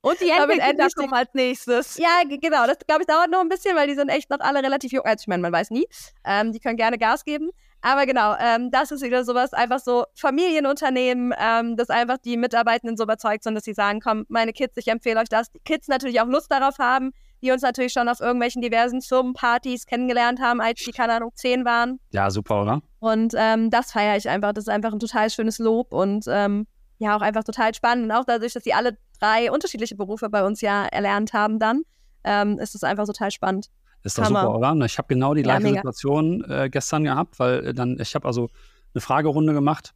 Und 0.01 0.19
die 0.21 0.27
Damit 0.35 0.57
die- 0.61 0.93
kommen 0.95 1.13
als 1.13 1.29
nächstes. 1.33 1.97
ja, 1.97 2.21
genau, 2.27 2.65
das 2.67 2.77
glaube 2.87 3.01
ich 3.01 3.07
dauert 3.07 3.29
noch 3.29 3.41
ein 3.41 3.49
bisschen, 3.49 3.75
weil 3.75 3.87
die 3.87 3.95
sind 3.95 4.09
echt 4.09 4.29
noch 4.29 4.39
alle 4.39 4.61
relativ 4.63 4.91
jung. 4.91 5.03
Also 5.05 5.21
ich 5.23 5.27
meine, 5.27 5.41
man 5.41 5.51
weiß 5.51 5.71
nie. 5.71 5.87
Ähm, 6.25 6.51
die 6.51 6.59
können 6.59 6.77
gerne 6.77 6.97
Gas 6.97 7.23
geben. 7.25 7.49
Aber 7.81 8.05
genau, 8.07 8.35
ähm, 8.39 8.71
das 8.71 8.91
ist 8.91 9.03
wieder 9.03 9.23
sowas, 9.23 9.53
einfach 9.53 9.79
so 9.79 10.05
Familienunternehmen, 10.15 11.33
ähm, 11.37 11.75
dass 11.77 11.89
einfach 11.89 12.17
die 12.17 12.37
Mitarbeitenden 12.37 12.97
so 12.97 13.03
überzeugt 13.03 13.43
sind, 13.43 13.55
dass 13.55 13.63
sie 13.65 13.73
sagen, 13.73 13.99
komm, 13.99 14.25
meine 14.29 14.53
Kids, 14.53 14.77
ich 14.77 14.87
empfehle 14.87 15.19
euch 15.19 15.29
das. 15.29 15.51
Die 15.51 15.59
Kids 15.59 15.87
natürlich 15.87 16.19
auch 16.21 16.25
Lust 16.27 16.51
darauf 16.51 16.79
haben, 16.79 17.11
die 17.43 17.51
uns 17.51 17.61
natürlich 17.61 17.93
schon 17.93 18.09
auf 18.09 18.19
irgendwelchen 18.19 18.61
diversen 18.61 19.01
Firmen, 19.01 19.33
Partys 19.33 19.85
kennengelernt 19.85 20.39
haben, 20.41 20.59
als 20.59 20.81
die, 20.83 20.91
keine 20.91 21.13
Ahnung, 21.13 21.31
zehn 21.35 21.65
waren. 21.65 21.99
Ja, 22.11 22.31
super, 22.31 22.63
oder? 22.63 22.81
Und 22.99 23.33
ähm, 23.37 23.69
das 23.69 23.91
feiere 23.91 24.17
ich 24.17 24.27
einfach. 24.27 24.53
Das 24.53 24.63
ist 24.63 24.69
einfach 24.69 24.91
ein 24.91 24.99
total 24.99 25.29
schönes 25.29 25.59
Lob 25.59 25.93
und 25.93 26.25
ähm, 26.27 26.65
ja, 26.97 27.15
auch 27.15 27.21
einfach 27.21 27.43
total 27.43 27.75
spannend. 27.75 28.05
Und 28.05 28.11
auch 28.11 28.25
dadurch, 28.25 28.53
dass 28.53 28.63
sie 28.63 28.73
alle 28.73 28.97
drei 29.19 29.51
unterschiedliche 29.51 29.95
Berufe 29.95 30.29
bei 30.29 30.45
uns 30.45 30.61
ja 30.61 30.85
erlernt 30.85 31.33
haben, 31.33 31.59
dann 31.59 31.83
ähm, 32.23 32.59
ist 32.59 32.75
es 32.75 32.83
einfach 32.83 33.05
total 33.05 33.31
spannend. 33.31 33.67
Ist 34.03 34.17
doch 34.17 34.23
Hammer. 34.25 34.41
super, 34.41 34.55
oder? 34.57 34.85
Ich 34.85 34.97
habe 34.97 35.07
genau 35.07 35.33
die 35.33 35.41
Ja, 35.41 35.45
gleiche 35.45 35.63
mega. 35.63 35.75
Situation 35.77 36.43
äh, 36.49 36.69
gestern 36.69 37.03
gehabt, 37.03 37.39
weil 37.39 37.67
äh, 37.67 37.73
dann, 37.73 37.97
ich 37.99 38.15
habe 38.15 38.27
also 38.27 38.49
eine 38.93 39.01
Fragerunde 39.01 39.53
gemacht. 39.53 39.93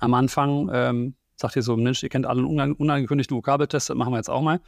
Am 0.00 0.14
Anfang 0.14 0.70
ähm, 0.72 1.14
sagt 1.36 1.56
ihr 1.56 1.62
so, 1.62 1.76
Mensch, 1.76 2.02
ihr 2.02 2.08
kennt 2.08 2.26
alle 2.26 2.42
unan 2.44 2.72
unangekündigten 2.72 3.36
Vokabeltests, 3.36 3.88
das 3.88 3.96
machen 3.96 4.12
wir 4.12 4.16
jetzt 4.18 4.30
auch 4.30 4.42
mal. 4.42 4.60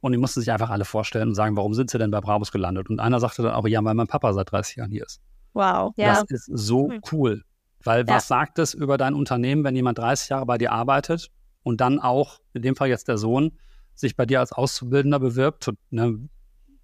Und 0.00 0.12
die 0.12 0.18
mussten 0.18 0.40
sich 0.40 0.52
einfach 0.52 0.70
alle 0.70 0.84
vorstellen 0.84 1.28
und 1.30 1.34
sagen, 1.34 1.56
warum 1.56 1.74
sind 1.74 1.90
sie 1.90 1.98
denn 1.98 2.10
bei 2.12 2.20
Brabus 2.20 2.52
gelandet? 2.52 2.88
Und 2.88 3.00
einer 3.00 3.18
sagte 3.18 3.42
dann 3.42 3.52
auch, 3.52 3.66
ja, 3.66 3.82
weil 3.82 3.94
mein 3.94 4.06
Papa 4.06 4.32
seit 4.32 4.52
30 4.52 4.76
Jahren 4.76 4.90
hier 4.92 5.04
ist. 5.04 5.20
Wow. 5.54 5.92
Ja. 5.96 6.14
Das 6.20 6.24
ist 6.28 6.48
so 6.52 6.92
cool. 7.10 7.42
Weil 7.82 8.04
Ja. 8.06 8.14
was 8.14 8.28
sagt 8.28 8.58
es 8.60 8.74
über 8.74 8.96
dein 8.96 9.14
Unternehmen, 9.14 9.64
wenn 9.64 9.74
jemand 9.74 9.98
30 9.98 10.28
Jahre 10.28 10.46
bei 10.46 10.56
dir 10.58 10.70
arbeitet 10.72 11.30
und 11.68 11.82
dann 11.82 12.00
auch, 12.00 12.40
in 12.54 12.62
dem 12.62 12.76
Fall 12.76 12.88
jetzt 12.88 13.08
der 13.08 13.18
Sohn, 13.18 13.52
sich 13.94 14.16
bei 14.16 14.24
dir 14.24 14.40
als 14.40 14.52
Auszubildender 14.52 15.20
bewirbt, 15.20 15.70
ne, 15.90 16.18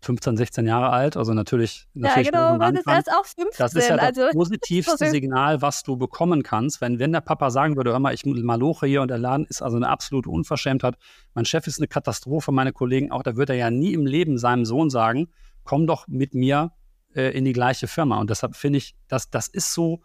15, 0.02 0.36
16 0.36 0.66
Jahre 0.66 0.90
alt, 0.90 1.16
also 1.16 1.32
natürlich, 1.32 1.86
Ja, 1.94 2.08
natürlich 2.08 2.30
genau, 2.30 2.52
noch 2.52 2.58
man 2.58 2.76
ist 2.76 2.86
erst 2.86 3.10
auch 3.10 3.24
15. 3.24 3.52
Das 3.56 3.74
ist 3.74 3.88
ja 3.88 3.96
das 3.96 4.18
also, 4.18 4.26
positivste 4.32 5.06
Signal, 5.08 5.62
was 5.62 5.82
du 5.82 5.96
bekommen 5.96 6.42
kannst. 6.42 6.82
Wenn, 6.82 6.98
wenn 6.98 7.12
der 7.12 7.22
Papa 7.22 7.50
sagen 7.50 7.76
würde, 7.76 7.92
hör 7.92 7.98
mal, 7.98 8.12
ich 8.12 8.26
maloche 8.26 8.86
hier 8.86 9.00
und 9.00 9.08
der 9.08 9.16
Laden 9.16 9.46
ist 9.46 9.62
also 9.62 9.78
eine 9.78 9.88
absolute 9.88 10.28
Unverschämtheit. 10.28 10.96
Mein 11.32 11.46
Chef 11.46 11.66
ist 11.66 11.78
eine 11.78 11.88
Katastrophe, 11.88 12.52
meine 12.52 12.74
Kollegen 12.74 13.12
auch. 13.12 13.22
Da 13.22 13.36
wird 13.36 13.48
er 13.48 13.56
ja 13.56 13.70
nie 13.70 13.94
im 13.94 14.04
Leben 14.04 14.36
seinem 14.36 14.66
Sohn 14.66 14.90
sagen, 14.90 15.30
komm 15.62 15.86
doch 15.86 16.06
mit 16.06 16.34
mir 16.34 16.72
äh, 17.14 17.30
in 17.30 17.46
die 17.46 17.54
gleiche 17.54 17.88
Firma. 17.88 18.20
Und 18.20 18.28
deshalb 18.28 18.56
finde 18.56 18.76
ich, 18.76 18.94
dass 19.08 19.30
das 19.30 19.48
ist 19.48 19.72
so, 19.72 20.02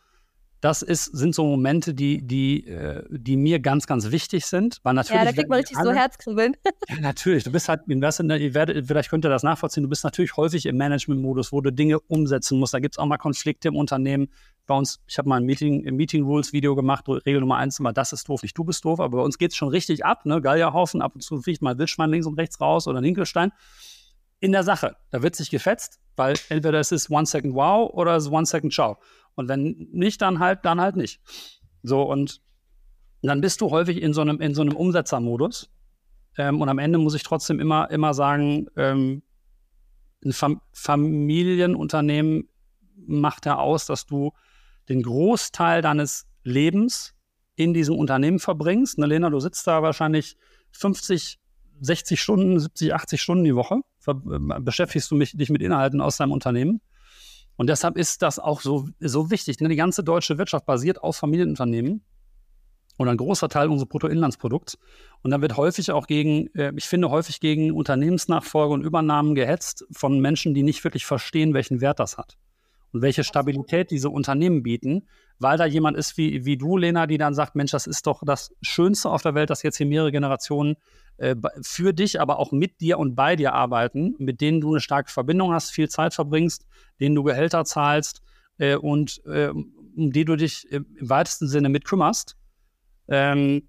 das 0.62 0.82
ist, 0.82 1.06
sind 1.06 1.34
so 1.34 1.46
Momente, 1.46 1.94
die, 1.94 2.22
die, 2.22 2.68
äh, 2.68 3.04
die 3.10 3.38
mir 3.38 3.60
ganz, 3.60 3.88
ganz 3.88 4.12
wichtig 4.12 4.46
sind. 4.46 4.80
Weil 4.84 4.94
natürlich 4.94 5.22
ja, 5.22 5.26
da 5.26 5.32
kriegt 5.32 5.50
man 5.50 5.60
richtig 5.60 5.78
alle- 5.78 5.92
so 5.92 5.96
Herzkribbeln. 5.96 6.58
ja, 6.90 7.00
natürlich. 7.00 7.46
Du 7.46 7.52
bist 7.52 7.70
halt, 7.70 7.82
ihr 7.88 8.54
werdet, 8.54 8.86
vielleicht 8.86 9.10
könnt 9.10 9.26
ihr 9.26 9.30
das 9.30 9.44
nachvollziehen, 9.44 9.84
du 9.84 9.90
bist 9.90 10.04
natürlich 10.04 10.36
häufig 10.36 10.66
im 10.66 10.76
Management-Modus, 10.76 11.54
wo 11.54 11.62
du 11.62 11.72
Dinge 11.72 12.00
umsetzen 12.00 12.60
musst. 12.60 12.74
Da 12.74 12.80
gibt 12.80 12.96
es 12.96 13.00
auch 13.00 13.06
mal 13.06 13.18
Konflikte 13.18 13.70
im 13.70 13.78
Unternehmen. 13.78 14.30
Bei 14.68 14.76
uns, 14.76 15.00
ich 15.08 15.18
habe 15.18 15.30
mal 15.30 15.38
ein 15.38 15.46
Meeting, 15.46 15.88
ein 15.88 15.96
Meeting 15.96 16.24
Rules 16.26 16.52
Video 16.54 16.76
gemacht, 16.76 17.06
Regel 17.08 17.40
Nummer 17.40 17.58
eins 17.58 17.80
immer, 17.80 17.94
das 17.94 18.14
ist 18.14 18.28
doof, 18.30 18.44
nicht 18.44 18.56
du 18.58 18.64
bist 18.64 18.86
doof, 18.86 19.00
aber 19.00 19.18
bei 19.18 19.24
uns 19.24 19.38
geht 19.38 19.52
es 19.52 19.58
schon 19.58 19.70
richtig 19.70 20.06
ab, 20.06 20.26
ne? 20.26 20.42
Gallerhaufen, 20.42 21.02
ab 21.02 21.16
und 21.16 21.22
zu 21.22 21.42
fliegt 21.42 21.62
mal 21.62 21.72
ein 21.72 21.80
Wildschwein 21.80 22.12
links 22.12 22.28
und 22.28 22.38
rechts 22.38 22.62
raus 22.62 22.88
oder 22.88 23.00
ein 23.00 23.04
Hinkelstein. 23.04 23.52
In 24.42 24.52
der 24.52 24.64
Sache, 24.64 24.96
da 25.10 25.22
wird 25.24 25.36
sich 25.36 25.50
gefetzt, 25.50 26.00
weil 26.16 26.36
entweder 26.50 26.80
es 26.80 26.92
ist 26.92 27.10
One 27.10 27.26
Second 27.26 27.56
Wow 27.56 27.92
oder 27.94 28.16
es 28.16 28.26
ist 28.26 28.32
One 28.32 28.46
Second 28.46 28.72
Ciao. 28.74 28.98
Und 29.36 29.48
wenn 29.48 29.88
nicht, 29.92 30.22
dann 30.22 30.40
halt, 30.40 30.66
dann 30.66 30.82
halt 30.82 30.96
nicht. 30.96 31.22
So, 31.84 32.04
und 32.04 32.42
dann 33.22 33.42
bist 33.42 33.62
du 33.62 33.72
häufig 33.72 34.02
in 34.02 34.14
so 34.14 34.22
einem, 34.22 34.40
in 34.42 34.54
so 34.54 34.62
einem 34.62 34.76
Umsetzermodus. 34.76 35.70
Ähm, 36.38 36.62
und 36.62 36.70
am 36.70 36.80
Ende 36.80 37.00
muss 37.00 37.16
ich 37.16 37.24
trotzdem 37.24 37.60
immer, 37.60 37.90
immer 37.92 38.14
sagen, 38.14 38.68
ähm, 38.76 39.24
ein 40.24 40.34
Fam 40.34 40.62
Familienunternehmen 40.74 42.50
macht 42.96 43.46
ja 43.46 43.58
aus, 43.58 43.86
dass 43.86 44.06
du 44.06 44.32
den 44.90 45.02
Großteil 45.02 45.82
deines 45.82 46.28
Lebens 46.44 47.16
in 47.56 47.74
diesem 47.74 47.96
Unternehmen 47.96 48.40
verbringst. 48.40 48.98
Ne, 48.98 49.06
Lena, 49.06 49.30
du 49.30 49.40
sitzt 49.40 49.68
da 49.68 49.82
wahrscheinlich 49.82 50.38
50, 50.72 51.40
60 51.82 52.22
Stunden, 52.22 52.60
70, 52.60 52.94
80 52.94 53.22
Stunden 53.22 53.44
die 53.44 53.56
Woche. 53.56 53.82
Ver 54.00 54.22
äh, 54.32 54.60
beschäftigst 54.60 55.10
du 55.12 55.16
mich, 55.16 55.36
dich 55.36 55.50
mit 55.50 55.62
Inhalten 55.62 56.02
aus 56.02 56.18
deinem 56.18 56.32
Unternehmen. 56.32 56.82
Und 57.60 57.68
deshalb 57.68 57.98
ist 57.98 58.22
das 58.22 58.40
auch 58.40 58.62
so, 58.62 58.88
so 59.02 59.32
wichtig. 59.32 59.60
Ne? 59.60 59.68
Die 59.68 59.76
ganze 59.76 60.02
deutsche 60.02 60.38
Wirtschaft 60.38 60.66
basiert 60.66 61.04
auf 61.04 61.18
Familienunternehmen 61.18 62.06
oder 62.98 63.12
ein 63.12 63.18
großer 63.18 63.50
Teil 63.50 63.68
unseres 63.68 63.90
Bruttoinlandsprodukts. 63.90 64.78
Und 65.24 65.32
dann 65.32 65.42
wird 65.42 65.58
häufig 65.58 65.92
auch 65.92 66.08
gegen, 66.08 66.48
äh, 66.56 66.72
ich 66.78 66.86
finde 66.86 67.10
häufig 67.10 67.42
gegen 67.42 67.74
Unternehmensnachfolge 67.74 68.74
und 68.74 68.82
Übernahmen 68.82 69.36
gehetzt 69.36 69.86
von 69.92 70.22
Menschen, 70.22 70.54
die 70.54 70.64
nicht 70.64 70.86
wirklich 70.86 71.06
verstehen, 71.06 71.54
welchen 71.54 71.82
Wert 71.82 72.00
das 72.00 72.18
hat 72.18 72.38
und 72.94 73.02
welche 73.02 73.26
Stabilität 73.26 73.92
diese 73.92 74.10
Unternehmen 74.10 74.64
bieten, 74.64 75.10
weil 75.38 75.58
da 75.58 75.66
jemand 75.66 75.98
ist 75.98 76.16
wie, 76.16 76.46
wie 76.46 76.56
du, 76.56 76.78
Lena, 76.78 77.08
die 77.08 77.18
dann 77.18 77.34
sagt, 77.34 77.56
Mensch, 77.56 77.72
das 77.72 77.88
ist 77.88 78.08
doch 78.08 78.24
das 78.26 78.56
Schönste 78.62 79.10
auf 79.10 79.22
der 79.22 79.36
Welt, 79.36 79.50
dass 79.50 79.64
jetzt 79.64 79.76
hier 79.76 79.86
mehrere 79.86 80.14
Generationen 80.14 80.78
äh, 81.20 81.36
für 81.62 81.94
dich, 81.94 82.20
aber 82.20 82.40
auch 82.40 82.52
mit 82.52 82.82
dir 82.82 82.98
und 83.00 83.16
bei 83.16 83.36
dir 83.36 83.54
arbeiten, 83.54 84.16
mit 84.18 84.42
denen 84.42 84.62
du 84.62 84.72
eine 84.72 84.80
starke 84.80 85.12
Verbindung 85.12 85.54
hast, 85.54 85.72
viel 85.72 85.90
Zeit 85.90 86.14
verbringst, 86.14 86.66
denen 87.00 87.16
du 87.16 87.24
Gehälter 87.24 87.66
zahlst 87.66 88.22
äh, 88.58 88.76
und 88.76 89.22
äh, 89.26 89.50
um 89.50 90.12
die 90.12 90.24
du 90.26 90.36
dich 90.36 90.72
im 90.72 90.86
weitesten 91.02 91.48
Sinne 91.48 91.70
mit 91.70 91.84
kümmerst. 91.84 92.38
Ähm, 93.10 93.68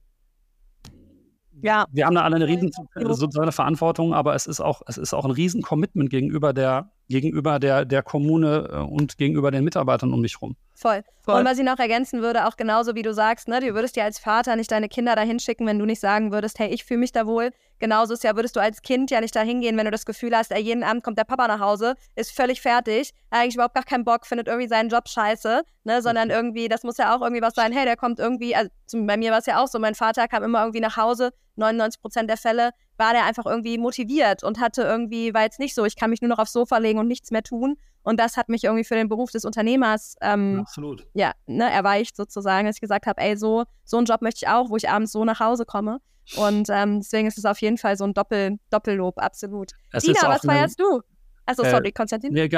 Ja, 1.62 1.86
wir 1.92 2.06
haben 2.06 2.14
da 2.14 2.22
alle 2.22 2.36
eine 2.36 2.46
riesen 2.46 2.70
soziale 2.94 3.52
Verantwortung, 3.52 4.14
aber 4.14 4.34
es 4.34 4.46
ist 4.46 4.60
auch, 4.60 4.82
es 4.86 4.96
ist 4.96 5.12
auch 5.12 5.24
ein 5.24 5.30
riesen 5.30 5.62
Commitment 5.62 6.08
gegenüber 6.08 6.52
der, 6.52 6.92
gegenüber 7.10 7.58
der, 7.58 7.84
der 7.84 8.02
Kommune 8.02 8.70
äh, 8.72 8.76
und 8.76 9.18
gegenüber 9.18 9.50
den 9.50 9.64
Mitarbeitern 9.64 10.14
um 10.14 10.22
dich 10.22 10.40
rum. 10.40 10.56
Voll. 10.74 11.02
Voll. 11.22 11.40
Und 11.40 11.44
was 11.44 11.58
ich 11.58 11.64
noch 11.64 11.78
ergänzen 11.78 12.22
würde, 12.22 12.46
auch 12.46 12.56
genauso 12.56 12.94
wie 12.94 13.02
du 13.02 13.12
sagst, 13.12 13.48
ne, 13.48 13.60
du 13.60 13.74
würdest 13.74 13.96
ja 13.96 14.04
als 14.04 14.18
Vater 14.18 14.56
nicht 14.56 14.70
deine 14.72 14.88
Kinder 14.88 15.14
dahin 15.14 15.38
schicken, 15.38 15.66
wenn 15.66 15.78
du 15.78 15.84
nicht 15.84 16.00
sagen 16.00 16.32
würdest, 16.32 16.58
hey, 16.58 16.70
ich 16.70 16.84
fühle 16.84 17.00
mich 17.00 17.12
da 17.12 17.26
wohl. 17.26 17.50
Genauso 17.78 18.14
ist 18.14 18.24
ja, 18.24 18.34
würdest 18.36 18.56
du 18.56 18.60
als 18.60 18.80
Kind 18.80 19.10
ja 19.10 19.20
nicht 19.20 19.36
dahin 19.36 19.60
gehen, 19.60 19.76
wenn 19.76 19.84
du 19.84 19.90
das 19.90 20.06
Gefühl 20.06 20.34
hast, 20.34 20.52
ey, 20.52 20.62
jeden 20.62 20.82
Abend 20.82 21.02
kommt 21.02 21.18
der 21.18 21.24
Papa 21.24 21.48
nach 21.48 21.60
Hause, 21.60 21.94
ist 22.14 22.30
völlig 22.30 22.62
fertig, 22.62 23.12
eigentlich 23.30 23.54
überhaupt 23.54 23.74
gar 23.74 23.84
keinen 23.84 24.04
Bock, 24.04 24.26
findet 24.26 24.48
irgendwie 24.48 24.68
seinen 24.68 24.88
Job 24.88 25.08
scheiße, 25.08 25.62
ne, 25.84 26.02
sondern 26.02 26.30
irgendwie, 26.30 26.68
das 26.68 26.82
muss 26.82 26.96
ja 26.96 27.14
auch 27.14 27.20
irgendwie 27.20 27.42
was 27.42 27.54
sein, 27.54 27.72
hey, 27.72 27.84
der 27.84 27.96
kommt 27.96 28.18
irgendwie, 28.18 28.54
also 28.54 28.70
bei 28.92 29.16
mir 29.16 29.32
war 29.32 29.38
es 29.38 29.46
ja 29.46 29.62
auch 29.62 29.68
so, 29.68 29.78
mein 29.78 29.94
Vater 29.94 30.28
kam 30.28 30.42
immer 30.42 30.60
irgendwie 30.60 30.80
nach 30.80 30.96
Hause, 30.96 31.30
99 31.60 32.00
Prozent 32.00 32.28
der 32.28 32.36
Fälle 32.36 32.70
war 32.96 33.12
der 33.12 33.24
einfach 33.24 33.46
irgendwie 33.46 33.78
motiviert 33.78 34.42
und 34.42 34.60
hatte 34.60 34.82
irgendwie, 34.82 35.32
war 35.32 35.42
jetzt 35.42 35.58
nicht 35.58 35.74
so, 35.74 35.84
ich 35.84 35.96
kann 35.96 36.10
mich 36.10 36.20
nur 36.20 36.28
noch 36.28 36.38
aufs 36.38 36.52
Sofa 36.52 36.78
legen 36.78 36.98
und 36.98 37.06
nichts 37.06 37.30
mehr 37.30 37.42
tun. 37.42 37.76
Und 38.02 38.18
das 38.18 38.36
hat 38.36 38.48
mich 38.48 38.64
irgendwie 38.64 38.84
für 38.84 38.94
den 38.94 39.08
Beruf 39.08 39.30
des 39.30 39.44
Unternehmers 39.44 40.16
ähm, 40.20 40.60
Absolut. 40.60 41.06
Ja, 41.14 41.32
ne, 41.46 41.70
erweicht 41.70 42.16
sozusagen, 42.16 42.66
dass 42.66 42.76
ich 42.76 42.80
gesagt 42.80 43.06
habe, 43.06 43.20
ey, 43.20 43.36
so, 43.36 43.64
so 43.84 43.98
einen 43.98 44.06
Job 44.06 44.22
möchte 44.22 44.44
ich 44.44 44.48
auch, 44.48 44.70
wo 44.70 44.76
ich 44.76 44.88
abends 44.88 45.12
so 45.12 45.24
nach 45.24 45.40
Hause 45.40 45.64
komme. 45.66 46.00
Und 46.36 46.68
ähm, 46.70 47.00
deswegen 47.00 47.28
ist 47.28 47.38
es 47.38 47.44
auf 47.44 47.60
jeden 47.60 47.78
Fall 47.78 47.96
so 47.96 48.04
ein 48.04 48.14
Doppel, 48.14 48.58
Doppellob, 48.70 49.18
absolut. 49.18 49.72
Es 49.92 50.04
Dina, 50.04 50.20
was 50.22 50.42
feierst 50.42 50.78
du? 50.78 51.02
Achso, 51.50 51.64
äh, 51.64 51.70
sorry, 51.70 51.90
Konstantin. 51.90 52.32
Nee, 52.32 52.48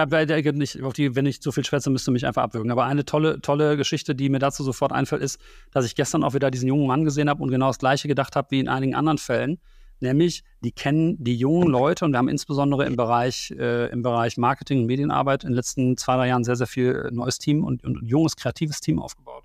nicht, 0.53 0.83
auf 0.83 0.93
die, 0.93 1.17
wenn 1.17 1.25
ich 1.25 1.41
so 1.41 1.51
viel 1.51 1.65
schwätze, 1.65 1.89
müsste 1.89 2.11
mich 2.11 2.27
einfach 2.27 2.43
abwürgen. 2.43 2.71
Aber 2.71 2.85
eine 2.85 3.05
tolle, 3.05 3.41
tolle 3.41 3.77
Geschichte, 3.77 4.15
die 4.15 4.29
mir 4.29 4.39
dazu 4.39 4.63
sofort 4.63 4.93
einfällt, 4.93 5.23
ist, 5.23 5.41
dass 5.71 5.87
ich 5.87 5.95
gestern 5.95 6.23
auch 6.23 6.35
wieder 6.35 6.51
diesen 6.51 6.69
jungen 6.69 6.87
Mann 6.87 7.05
gesehen 7.05 7.31
habe 7.31 7.43
und 7.43 7.51
genau 7.51 7.69
das 7.69 7.79
Gleiche 7.79 8.07
gedacht 8.07 8.37
habe 8.37 8.51
wie 8.51 8.61
in 8.61 8.69
einigen 8.69 8.95
anderen 8.95 9.19
Fällen. 9.19 9.59
Nämlich, 10.01 10.43
die 10.63 10.73
kennen 10.73 11.23
die 11.23 11.37
jungen 11.37 11.69
Leute 11.69 12.05
und 12.05 12.13
wir 12.13 12.19
haben 12.19 12.29
insbesondere 12.29 12.85
im 12.87 12.97
Bereich, 12.97 13.55
äh, 13.57 13.87
im 13.91 14.03
Bereich 14.03 14.37
Marketing 14.37 14.81
und 14.81 14.87
Medienarbeit 14.87 15.45
in 15.45 15.51
den 15.51 15.57
letzten 15.57 15.97
zwei, 15.97 16.17
drei 16.17 16.29
Jahren 16.29 16.45
sehr, 16.45 16.57
sehr 16.57 16.67
viel 16.67 17.07
äh, 17.07 17.11
neues 17.13 17.39
Team 17.39 17.65
und, 17.65 17.85
und 17.85 18.01
junges, 18.03 18.37
kreatives 18.37 18.81
Team 18.81 18.99
aufgebaut. 18.99 19.45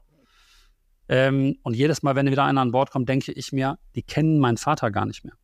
Ähm, 1.10 1.58
und 1.64 1.76
jedes 1.76 2.04
Mal, 2.04 2.16
wenn 2.16 2.30
wieder 2.30 2.44
einer 2.44 2.62
an 2.62 2.72
Bord 2.72 2.92
kommt, 2.92 3.08
denke 3.08 3.32
ich 3.32 3.54
mir, 3.54 3.78
die 3.96 4.02
kennen 4.02 4.40
meinen 4.40 4.58
Vater 4.58 4.92
gar 4.92 5.06
nicht 5.06 5.24
mehr. 5.24 5.36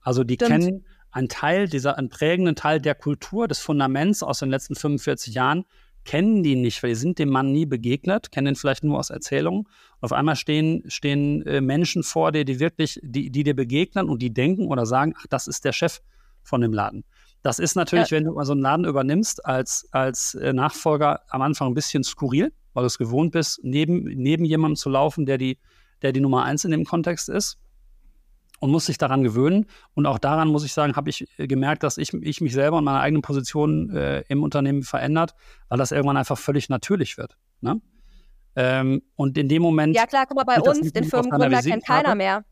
Also 0.00 0.24
die 0.24 0.34
Stimmt. 0.34 0.50
kennen 0.50 0.84
einen 1.16 1.28
Teil 1.30 1.66
dieser, 1.66 1.96
einen 1.96 2.10
prägenden 2.10 2.56
Teil 2.56 2.78
der 2.78 2.94
Kultur, 2.94 3.48
des 3.48 3.58
Fundaments 3.58 4.22
aus 4.22 4.40
den 4.40 4.50
letzten 4.50 4.74
45 4.74 5.34
Jahren, 5.34 5.64
kennen 6.04 6.42
die 6.42 6.54
nicht, 6.54 6.82
weil 6.82 6.90
die 6.90 6.96
sind 6.96 7.18
dem 7.18 7.30
Mann 7.30 7.52
nie 7.52 7.64
begegnet, 7.64 8.30
kennen 8.30 8.48
ihn 8.48 8.54
vielleicht 8.54 8.84
nur 8.84 8.98
aus 8.98 9.08
Erzählungen. 9.08 9.60
Und 9.60 10.02
auf 10.02 10.12
einmal 10.12 10.36
stehen, 10.36 10.84
stehen 10.88 11.44
äh, 11.46 11.62
Menschen 11.62 12.02
vor 12.02 12.32
dir, 12.32 12.44
die 12.44 12.60
wirklich, 12.60 13.00
die, 13.02 13.30
die 13.30 13.44
dir 13.44 13.56
begegnen 13.56 14.08
und 14.08 14.20
die 14.20 14.32
denken 14.32 14.68
oder 14.68 14.84
sagen, 14.84 15.14
ach, 15.18 15.26
das 15.30 15.46
ist 15.48 15.64
der 15.64 15.72
Chef 15.72 16.00
von 16.42 16.60
dem 16.60 16.72
Laden. 16.72 17.02
Das 17.42 17.58
ist 17.58 17.76
natürlich, 17.76 18.10
ja. 18.10 18.18
wenn 18.18 18.24
du 18.24 18.32
mal 18.32 18.44
so 18.44 18.52
einen 18.52 18.60
Laden 18.60 18.84
übernimmst, 18.84 19.44
als, 19.46 19.88
als 19.92 20.34
äh, 20.34 20.52
Nachfolger 20.52 21.22
am 21.30 21.40
Anfang 21.40 21.68
ein 21.68 21.74
bisschen 21.74 22.04
skurril, 22.04 22.52
weil 22.74 22.82
du 22.82 22.86
es 22.86 22.98
gewohnt 22.98 23.32
bist, 23.32 23.60
neben, 23.62 24.04
neben 24.04 24.44
jemandem 24.44 24.76
zu 24.76 24.90
laufen, 24.90 25.24
der 25.24 25.38
die, 25.38 25.58
der 26.02 26.12
die 26.12 26.20
Nummer 26.20 26.44
eins 26.44 26.64
in 26.66 26.72
dem 26.72 26.84
Kontext 26.84 27.30
ist 27.30 27.58
und 28.60 28.70
muss 28.70 28.86
sich 28.86 28.98
daran 28.98 29.22
gewöhnen. 29.22 29.66
Und 29.94 30.06
auch 30.06 30.18
daran 30.18 30.48
muss 30.48 30.64
ich 30.64 30.72
sagen, 30.72 30.96
habe 30.96 31.10
ich 31.10 31.26
äh, 31.38 31.46
gemerkt, 31.46 31.82
dass 31.82 31.98
ich, 31.98 32.12
ich 32.14 32.40
mich 32.40 32.52
selber 32.52 32.78
und 32.78 32.84
meine 32.84 33.00
eigene 33.00 33.20
Position 33.20 33.90
äh, 33.90 34.22
im 34.28 34.42
Unternehmen 34.42 34.82
verändert, 34.82 35.34
weil 35.68 35.78
das 35.78 35.92
irgendwann 35.92 36.16
einfach 36.16 36.38
völlig 36.38 36.68
natürlich 36.68 37.18
wird. 37.18 37.36
Ne? 37.60 37.80
Ähm, 38.56 39.02
und 39.16 39.36
in 39.36 39.48
dem 39.48 39.62
Moment. 39.62 39.94
Ja, 39.94 40.06
klar, 40.06 40.24
guck 40.26 40.36
mal, 40.36 40.44
bei 40.44 40.60
uns, 40.60 40.92
den 40.92 41.04
Firmengründer 41.04 41.62
kennt 41.62 41.86
keiner 41.86 42.14
mehr. 42.14 42.44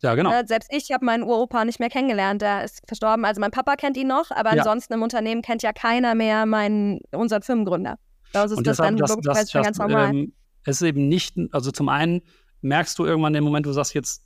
Ja, 0.00 0.14
genau. 0.14 0.30
Ne, 0.30 0.44
selbst 0.46 0.70
ich 0.72 0.90
habe 0.92 1.04
meinen 1.04 1.22
Uropa 1.22 1.64
nicht 1.64 1.80
mehr 1.80 1.88
kennengelernt, 1.88 2.42
der 2.42 2.64
ist 2.64 2.82
verstorben. 2.86 3.24
Also 3.24 3.40
mein 3.40 3.50
Papa 3.50 3.76
kennt 3.76 3.96
ihn 3.96 4.08
noch, 4.08 4.30
aber 4.30 4.54
ja. 4.54 4.58
ansonsten 4.58 4.92
im 4.94 5.02
Unternehmen 5.02 5.40
kennt 5.40 5.62
ja 5.62 5.72
keiner 5.72 6.14
mehr 6.14 6.44
meinen, 6.44 7.00
unseren 7.12 7.42
Firmengründer. 7.42 7.98
Das 8.32 8.50
ist 8.50 8.66
das 8.66 8.78
dann 8.78 8.96
das, 8.96 9.16
das, 9.22 9.50
das, 9.50 9.52
ganz 9.52 9.78
normal. 9.78 10.10
Ähm, 10.10 10.32
es 10.64 10.80
ist 10.80 10.86
eben 10.86 11.08
nicht, 11.08 11.36
also 11.52 11.70
zum 11.70 11.88
einen 11.88 12.22
merkst 12.60 12.98
du 12.98 13.04
irgendwann 13.04 13.32
den 13.32 13.44
Moment, 13.44 13.66
du 13.66 13.72
sagst, 13.72 13.94
jetzt 13.94 14.22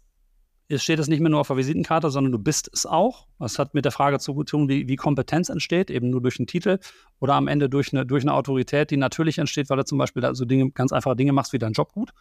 es 0.69 0.83
steht 0.83 0.99
es 0.99 1.09
nicht 1.09 1.21
mehr 1.21 1.31
nur 1.31 1.41
auf 1.41 1.49
der 1.49 1.57
Visitenkarte, 1.57 2.11
sondern 2.11 2.33
du 2.33 2.39
bist 2.39 2.71
es 2.73 2.85
auch. 2.85 3.27
Das 3.39 3.59
hat 3.59 3.73
mit 3.73 3.85
der 3.85 3.93
Frage 3.93 4.19
zu 4.19 4.45
tun, 4.45 4.69
wie, 4.69 4.87
wie 4.87 4.97
Kompetenz 4.97 5.49
entsteht, 5.49 5.91
eben 5.91 6.11
nur 6.11 6.21
durch 6.21 6.39
einen 6.39 6.47
Titel 6.47 6.79
oder 7.21 7.35
am 7.35 7.49
Ende 7.49 7.71
durch 7.71 7.93
eine, 7.93 8.05
durch 8.05 8.23
eine 8.23 8.35
Autorität, 8.35 8.91
die 8.91 8.99
natürlich 8.99 9.39
entsteht, 9.39 9.71
weil 9.71 9.79
du 9.79 9.85
zum 9.85 9.97
Beispiel 9.97 10.21
da 10.21 10.35
so 10.35 10.45
Dinge, 10.45 10.71
ganz 10.73 10.93
einfache 10.93 11.17
Dinge 11.17 11.33
machst 11.33 11.55
wie 11.55 11.59
deinen 11.59 11.73
Job 11.73 11.93
gut. 11.93 12.13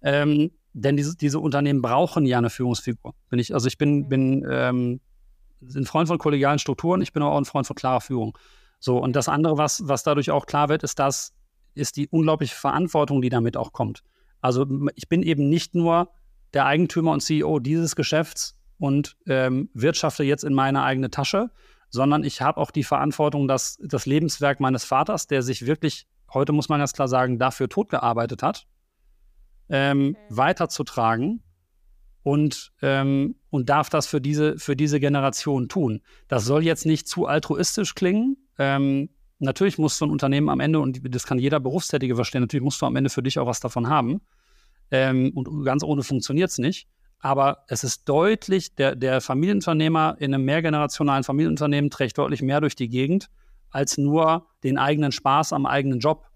Ähm, 0.00 0.50
denn 0.72 0.96
diese, 0.96 1.16
diese 1.16 1.40
Unternehmen 1.40 1.82
brauchen 1.82 2.24
ja 2.24 2.38
eine 2.38 2.50
Führungsfigur. 2.50 3.14
Bin 3.28 3.38
ich, 3.38 3.52
also 3.52 3.66
ich 3.66 3.76
bin, 3.76 4.08
bin 4.08 4.46
ähm, 4.48 5.00
ein 5.60 5.84
Freund 5.84 6.08
von 6.08 6.18
kollegialen 6.18 6.58
Strukturen, 6.58 7.02
ich 7.02 7.12
bin 7.12 7.22
aber 7.22 7.32
auch 7.32 7.38
ein 7.38 7.44
Freund 7.44 7.66
von 7.66 7.76
klarer 7.76 8.00
Führung. 8.00 8.38
So, 8.80 8.96
und 8.96 9.14
das 9.14 9.28
andere, 9.28 9.58
was, 9.58 9.86
was 9.86 10.04
dadurch 10.04 10.30
auch 10.30 10.46
klar 10.46 10.68
wird, 10.70 10.84
ist 10.84 10.98
das, 10.98 11.34
ist 11.74 11.96
die 11.96 12.08
unglaubliche 12.08 12.54
Verantwortung, 12.54 13.20
die 13.20 13.28
damit 13.28 13.56
auch 13.56 13.72
kommt. 13.72 14.04
Also 14.40 14.66
ich 14.94 15.08
bin 15.08 15.22
eben 15.22 15.48
nicht 15.48 15.74
nur 15.74 16.10
der 16.54 16.66
Eigentümer 16.66 17.12
und 17.12 17.20
CEO 17.20 17.58
dieses 17.58 17.96
Geschäfts 17.96 18.58
und 18.78 19.16
ähm, 19.26 19.70
wirtschafte 19.74 20.24
jetzt 20.24 20.44
in 20.44 20.54
meine 20.54 20.82
eigene 20.82 21.10
Tasche, 21.10 21.50
sondern 21.90 22.24
ich 22.24 22.40
habe 22.40 22.58
auch 22.58 22.70
die 22.70 22.84
Verantwortung, 22.84 23.48
dass 23.48 23.78
das 23.82 24.06
Lebenswerk 24.06 24.60
meines 24.60 24.84
Vaters, 24.84 25.26
der 25.26 25.42
sich 25.42 25.66
wirklich, 25.66 26.06
heute 26.32 26.52
muss 26.52 26.68
man 26.68 26.80
ganz 26.80 26.92
klar 26.92 27.08
sagen, 27.08 27.38
dafür 27.38 27.68
totgearbeitet 27.68 28.42
hat, 28.42 28.66
ähm, 29.68 30.16
okay. 30.16 30.26
weiterzutragen 30.28 31.42
und, 32.22 32.72
ähm, 32.82 33.36
und 33.50 33.68
darf 33.68 33.90
das 33.90 34.06
für 34.06 34.20
diese, 34.20 34.58
für 34.58 34.76
diese 34.76 35.00
Generation 35.00 35.68
tun. 35.68 36.02
Das 36.28 36.44
soll 36.44 36.64
jetzt 36.64 36.86
nicht 36.86 37.08
zu 37.08 37.26
altruistisch 37.26 37.94
klingen. 37.94 38.36
Ähm, 38.58 39.10
natürlich 39.38 39.78
muss 39.78 39.98
so 39.98 40.06
ein 40.06 40.10
Unternehmen 40.10 40.48
am 40.48 40.60
Ende, 40.60 40.80
und 40.80 41.00
das 41.14 41.26
kann 41.26 41.38
jeder 41.38 41.60
Berufstätige 41.60 42.16
verstehen, 42.16 42.42
natürlich 42.42 42.64
musst 42.64 42.82
du 42.82 42.86
am 42.86 42.96
Ende 42.96 43.10
für 43.10 43.22
dich 43.22 43.38
auch 43.38 43.46
was 43.46 43.60
davon 43.60 43.88
haben. 43.88 44.20
Ähm, 44.90 45.32
und 45.34 45.64
ganz 45.64 45.82
ohne 45.82 46.02
funktioniert 46.02 46.50
es 46.50 46.58
nicht. 46.58 46.88
Aber 47.20 47.64
es 47.68 47.82
ist 47.84 48.08
deutlich, 48.08 48.74
der, 48.76 48.94
der 48.94 49.20
Familienunternehmer 49.20 50.16
in 50.18 50.32
einem 50.32 50.44
mehrgenerationalen 50.44 51.24
Familienunternehmen 51.24 51.90
trägt 51.90 52.16
deutlich 52.18 52.42
mehr 52.42 52.60
durch 52.60 52.76
die 52.76 52.88
Gegend 52.88 53.28
als 53.70 53.98
nur 53.98 54.46
den 54.62 54.78
eigenen 54.78 55.12
Spaß 55.12 55.52
am 55.52 55.66
eigenen 55.66 55.98
Job. 55.98 56.26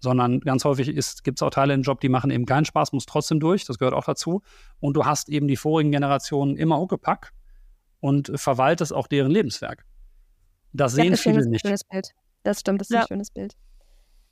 Sondern 0.00 0.38
ganz 0.40 0.64
häufig 0.64 0.86
gibt 1.24 1.38
es 1.38 1.42
auch 1.42 1.50
Teile 1.50 1.74
im 1.74 1.82
Job, 1.82 2.00
die 2.00 2.08
machen 2.08 2.30
eben 2.30 2.46
keinen 2.46 2.64
Spaß, 2.64 2.92
muss 2.92 3.04
trotzdem 3.04 3.40
durch, 3.40 3.64
das 3.64 3.78
gehört 3.78 3.94
auch 3.94 4.04
dazu. 4.04 4.42
Und 4.78 4.94
du 4.94 5.04
hast 5.04 5.28
eben 5.28 5.48
die 5.48 5.56
vorigen 5.56 5.90
Generationen 5.90 6.56
immer 6.56 6.78
Huckepack 6.78 7.32
und 7.98 8.30
verwaltest 8.36 8.92
auch 8.92 9.08
deren 9.08 9.32
Lebenswerk. 9.32 9.84
Das 10.72 10.92
sehen 10.92 11.06
ja, 11.06 11.10
das 11.12 11.20
viele 11.22 11.48
nicht. 11.48 11.62
Schönes 11.62 11.82
Bild. 11.82 12.12
Das 12.44 12.60
stimmt, 12.60 12.80
das 12.80 12.90
ist 12.90 12.94
ja. 12.94 13.00
ein 13.00 13.08
schönes 13.08 13.30
Bild. 13.32 13.54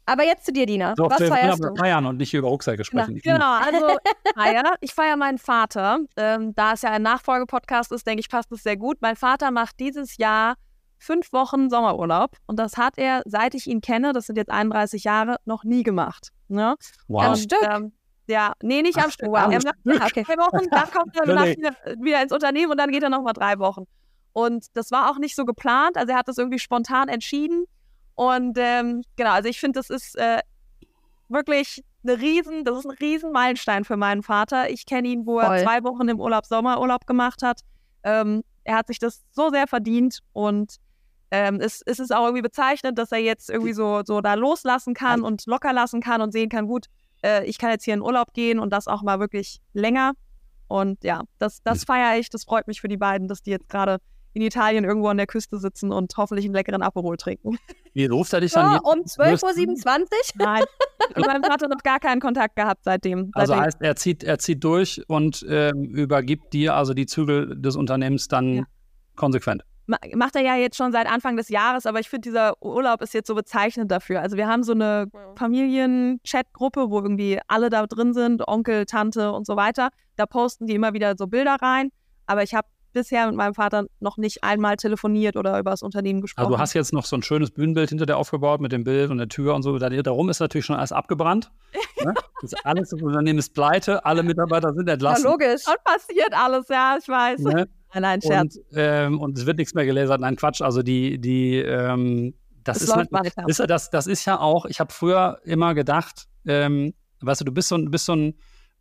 Aber 0.07 0.25
jetzt 0.25 0.47
zu 0.47 0.53
dir, 0.53 0.67
Dina. 0.67 0.95
So, 0.97 1.11
Was 1.11 1.19
wir 1.19 1.29
feierst 1.29 1.63
du? 1.63 1.75
feiern 1.75 2.07
und 2.07 2.17
nicht 2.17 2.33
über 2.33 2.49
Rucksäcke 2.49 2.85
sprechen. 2.85 3.21
Genau, 3.23 3.37
genau 3.39 3.53
also 3.57 3.99
feier. 4.37 4.75
Ich 4.81 4.95
feiere 4.95 5.17
meinen 5.17 5.39
Vater. 5.39 5.99
Ähm, 6.17 6.55
da 6.55 6.75
es 6.75 6.83
ja 6.83 6.91
ein 6.91 7.03
Nachfolgepodcast 7.03 7.91
ist, 7.93 8.07
denke 8.07 8.21
ich, 8.21 8.29
passt 8.29 8.51
es 8.53 8.63
sehr 8.63 8.77
gut. 8.77 8.99
Mein 9.01 9.17
Vater 9.17 9.51
macht 9.51 9.81
dieses 9.81 10.17
Jahr 10.17 10.55
fünf 10.99 11.33
Wochen 11.33 11.69
Sommerurlaub 11.69 12.37
und 12.47 12.59
das 12.59 12.77
hat 12.77 12.95
er, 12.97 13.23
seit 13.27 13.55
ich 13.55 13.67
ihn 13.67 13.81
kenne, 13.81 14.13
das 14.13 14.27
sind 14.27 14.37
jetzt 14.37 14.51
31 14.51 15.05
Jahre, 15.05 15.37
noch 15.45 15.65
nie 15.65 15.83
gemacht. 15.83 16.31
Ne? 16.49 16.77
Wow. 17.09 17.25
Am 17.25 17.37
Stück? 17.37 17.63
Ähm, 17.63 17.93
ja, 18.29 18.53
nee, 18.63 18.83
nicht 18.83 18.99
am 18.99 19.11
Stück. 19.11 19.29
Wow. 19.29 19.53
Er 19.53 19.61
macht 19.65 20.11
okay. 20.13 20.25
drei 20.25 20.37
Wochen, 20.37 20.67
dann 20.71 20.91
kommt 20.91 21.17
er 21.17 21.27
wieder, 21.27 21.75
wieder 22.01 22.23
ins 22.23 22.33
Unternehmen 22.33 22.73
und 22.73 22.79
dann 22.79 22.91
geht 22.91 23.03
er 23.03 23.11
nochmal 23.11 23.35
drei 23.35 23.59
Wochen. 23.59 23.85
Und 24.33 24.67
das 24.75 24.91
war 24.91 25.11
auch 25.11 25.19
nicht 25.19 25.35
so 25.35 25.45
geplant. 25.45 25.97
Also 25.97 26.13
er 26.13 26.19
hat 26.19 26.29
das 26.29 26.39
irgendwie 26.39 26.59
spontan 26.59 27.09
entschieden. 27.09 27.65
Und 28.17 28.59
ähm, 28.59 29.03
genau, 29.17 29.31
also 29.31 29.49
ich 29.49 29.61
finde, 29.61 29.79
das 29.79 29.91
ist 29.91 30.17
äh, 30.17 30.41
wirklich 31.29 31.85
eine 32.03 32.21
riesen, 32.21 32.65
das 32.65 32.79
ist 32.79 32.87
ein 32.87 32.97
riesen 32.99 33.31
Meilenstein 33.31 33.85
für 33.85 33.97
meinen 33.97 34.23
Vater. 34.23 34.71
Ich 34.71 34.87
kenne 34.87 35.09
ihn, 35.09 35.27
wo 35.27 35.41
Voll. 35.41 35.57
er 35.57 35.63
zwei 35.63 35.85
Wochen 35.85 36.09
im 36.09 36.21
Urlaub 36.21 36.47
Sommerurlaub 36.47 37.07
gemacht 37.07 37.43
hat. 37.43 37.61
Ähm, 38.03 38.43
er 38.65 38.77
hat 38.77 38.89
sich 38.89 38.99
das 38.99 39.23
so 39.33 39.51
sehr 39.51 39.67
verdient 39.67 40.21
und 40.33 40.77
ähm, 41.31 41.61
es, 41.61 41.83
es 41.85 41.99
ist 41.99 42.15
auch 42.15 42.25
irgendwie 42.25 42.43
bezeichnend, 42.43 42.99
dass 42.99 43.13
er 43.13 43.19
jetzt 43.19 43.51
irgendwie 43.51 43.73
so, 43.73 44.03
so 44.05 44.21
da 44.21 44.35
loslassen 44.35 44.95
kann 44.95 45.23
und 45.23 45.45
locker 45.47 45.73
lassen 45.73 46.01
kann 46.01 46.23
und 46.23 46.33
sehen 46.33 46.49
kann, 46.49 46.67
gut, 46.67 46.87
äh, 47.23 47.45
ich 47.45 47.59
kann 47.59 47.71
jetzt 47.71 47.85
hier 47.85 47.95
in 47.95 48.03
Urlaub 48.03 48.33
gehen 48.33 48.59
und 48.59 48.73
das 48.73 48.87
auch 48.87 49.03
mal 49.03 49.19
wirklich 49.19 49.61
länger. 49.73 50.13
Und 50.69 51.05
ja, 51.05 51.23
das, 51.39 51.63
das 51.63 51.85
feiere 51.85 52.19
ich, 52.19 52.31
das 52.31 52.45
freut 52.45 52.67
mich 52.67 52.81
für 52.81 52.89
die 52.89 52.97
beiden, 52.97 53.29
dass 53.29 53.43
die 53.43 53.51
jetzt 53.51 53.69
gerade 53.69 53.99
in 54.37 54.43
Italien 54.43 54.85
irgendwo 54.85 55.09
an 55.09 55.17
der 55.17 55.27
Küste 55.27 55.59
sitzen 55.59 55.91
und 55.91 56.15
hoffentlich 56.19 56.45
einen 56.45 56.55
leckeren 56.55 56.83
Aperol 56.83 57.17
trinken. 57.17 57.59
Wie 57.95 58.05
ruft 58.05 58.35
er 58.35 58.43
dich 58.43 58.53
dann? 58.53 58.73
Ja, 58.73 58.81
um 58.81 59.01
12.27 59.01 59.67
Uhr? 59.67 60.45
Nein, 60.45 60.65
man 61.17 61.43
hatte 61.45 61.69
noch 61.69 61.83
gar 61.83 61.99
keinen 61.99 62.21
Kontakt 62.21 62.55
gehabt 62.55 62.83
seitdem. 62.85 63.31
Also 63.33 63.55
seitdem. 63.55 63.65
heißt, 63.65 63.79
er 63.81 63.97
zieht, 63.97 64.25
er 64.25 64.39
zieht 64.39 64.63
durch 64.63 65.03
und 65.09 65.43
äh, 65.45 65.71
übergibt 65.71 66.53
dir 66.53 66.75
also 66.75 66.93
die 66.93 67.07
Zügel 67.07 67.59
des 67.59 67.77
Unternehmens 67.77 68.29
dann 68.29 68.53
ja. 68.53 68.65
konsequent. 69.15 69.65
Macht 69.87 70.37
er 70.37 70.43
ja 70.43 70.57
jetzt 70.57 70.77
schon 70.77 70.93
seit 70.93 71.07
Anfang 71.07 71.37
des 71.37 71.49
Jahres, 71.49 71.87
aber 71.87 72.01
ich 72.01 72.11
finde, 72.11 72.29
dieser 72.29 72.61
Urlaub 72.63 73.01
ist 73.01 73.15
jetzt 73.15 73.29
so 73.29 73.35
bezeichnend 73.35 73.91
dafür. 73.91 74.21
Also 74.21 74.37
wir 74.37 74.49
haben 74.49 74.65
so 74.65 74.73
eine 74.73 75.07
Familien-Chat-Gruppe, 75.37 76.91
wo 76.91 76.99
irgendwie 76.99 77.39
alle 77.47 77.71
da 77.71 77.87
drin 77.87 78.13
sind, 78.13 78.47
Onkel, 78.47 78.85
Tante 78.85 79.33
und 79.33 79.47
so 79.47 79.57
weiter. 79.57 79.89
Da 80.17 80.27
posten 80.27 80.67
die 80.67 80.75
immer 80.75 80.93
wieder 80.93 81.15
so 81.17 81.27
Bilder 81.29 81.57
rein. 81.63 81.91
Aber 82.27 82.43
ich 82.43 82.53
habe 82.53 82.67
bisher 82.97 83.27
mit 83.27 83.37
meinem 83.37 83.53
Vater 83.55 83.85
noch 84.01 84.17
nicht 84.17 84.43
einmal 84.43 84.77
telefoniert 84.77 85.37
oder 85.37 85.59
über 85.59 85.71
das 85.71 85.83
Unternehmen 85.83 86.23
gesprochen. 86.23 86.47
Also 86.47 86.57
du 86.57 86.61
hast 86.61 86.73
jetzt 86.73 86.93
noch 86.95 87.05
so 87.05 87.15
ein 87.17 87.23
schönes 87.23 87.51
Bühnenbild 87.51 87.91
hinter 87.91 88.07
dir 88.07 88.17
aufgebaut 88.17 88.61
mit 88.63 88.73
dem 88.73 88.85
Bild 88.85 89.11
und 89.11 89.19
der 89.19 89.29
Tür 89.29 89.55
und 89.55 89.63
so. 89.63 89.79
Darum 89.79 90.31
ist 90.31 90.41
natürlich 90.41 90.65
schon 90.65 90.77
alles 90.77 90.93
abgebrannt. 90.93 91.51
ne? 92.05 92.15
das 92.41 92.55
alles 92.65 92.89
das 92.91 93.03
Unternehmen 93.03 93.39
ist 93.39 93.53
pleite, 93.53 94.05
alle 94.07 94.23
Mitarbeiter 94.23 94.73
sind 94.73 94.89
entlassen. 94.89 95.25
Ja, 95.25 95.31
logisch. 95.31 95.63
Und 95.69 95.85
passiert 95.85 96.33
alles, 96.33 96.69
ja, 96.69 96.97
ich 97.01 97.07
weiß. 97.07 97.41
Ne? 97.41 97.69
Nein, 97.93 98.03
nein, 98.03 98.23
Scherz. 98.23 98.57
Und, 98.57 98.65
ähm, 98.75 99.21
und 99.21 99.39
es 99.39 99.45
wird 99.45 99.59
nichts 99.59 99.75
mehr 99.75 99.85
gelasert. 99.85 100.21
Nein, 100.21 100.37
Quatsch. 100.37 100.63
Also 100.63 100.83
die, 100.83 101.19
die, 101.19 101.57
ähm, 101.57 102.33
das, 102.65 102.79
Es 102.79 102.85
ist, 102.85 102.97
läuft 102.97 103.13
halt- 103.13 103.33
ist, 103.47 103.59
ja- 103.59 103.67
das, 103.67 103.91
das 103.91 104.07
ist 104.07 104.25
ja 104.25 104.41
auch, 104.41 104.65
ich 104.65 104.81
habe 104.81 104.93
früher 104.93 105.39
immer 105.45 105.75
gedacht, 105.75 106.27
ähm, 106.47 106.95
weißt 107.21 107.43
du, 107.43 107.45
du 107.45 107.53
bist 107.53 107.69
so, 107.69 107.77
ein- 107.77 107.91
bist 107.91 108.07
so 108.07 108.15
ein 108.15 108.35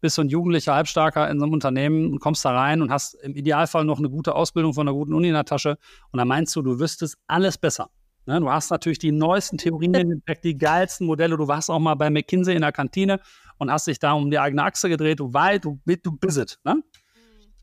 bist 0.05 0.17
so 0.17 0.21
ein 0.21 0.29
jugendlicher 0.29 0.75
Halbstarker 0.75 1.27
in 1.31 1.39
so 1.39 1.45
einem 1.45 1.53
Unternehmen 1.53 2.11
und 2.11 2.19
kommst 2.19 2.45
da 2.45 2.51
rein 2.51 2.83
und 2.83 2.91
hast 2.91 3.15
im 3.15 3.35
Idealfall 3.35 3.85
noch 3.85 3.97
eine 3.97 4.07
gute 4.07 4.35
Ausbildung 4.35 4.75
von 4.75 4.87
einer 4.87 4.95
guten 4.95 5.13
Uni 5.13 5.29
in 5.29 5.33
der 5.33 5.45
Tasche 5.45 5.79
und 6.11 6.19
dann 6.19 6.27
meinst 6.27 6.55
du, 6.55 6.61
du 6.61 6.79
wüsstest 6.79 7.17
alles 7.25 7.57
besser. 7.57 7.89
Ne? 8.27 8.39
Du 8.39 8.51
hast 8.51 8.69
natürlich 8.69 8.99
die 8.99 9.11
neuesten 9.11 9.57
Theorien, 9.57 10.23
die 10.43 10.57
geilsten 10.57 11.07
Modelle. 11.07 11.37
Du 11.37 11.47
warst 11.47 11.71
auch 11.71 11.79
mal 11.79 11.95
bei 11.95 12.11
McKinsey 12.11 12.53
in 12.53 12.61
der 12.61 12.71
Kantine 12.71 13.19
und 13.57 13.71
hast 13.71 13.87
dich 13.87 13.97
da 13.97 14.13
um 14.13 14.29
die 14.29 14.37
eigene 14.37 14.63
Achse 14.63 14.89
gedreht. 14.89 15.19
Du 15.19 15.33
weißt, 15.33 15.65
du, 15.65 15.79
du 15.85 16.11
bist 16.11 16.37
es. 16.37 16.59
Ne? 16.63 16.83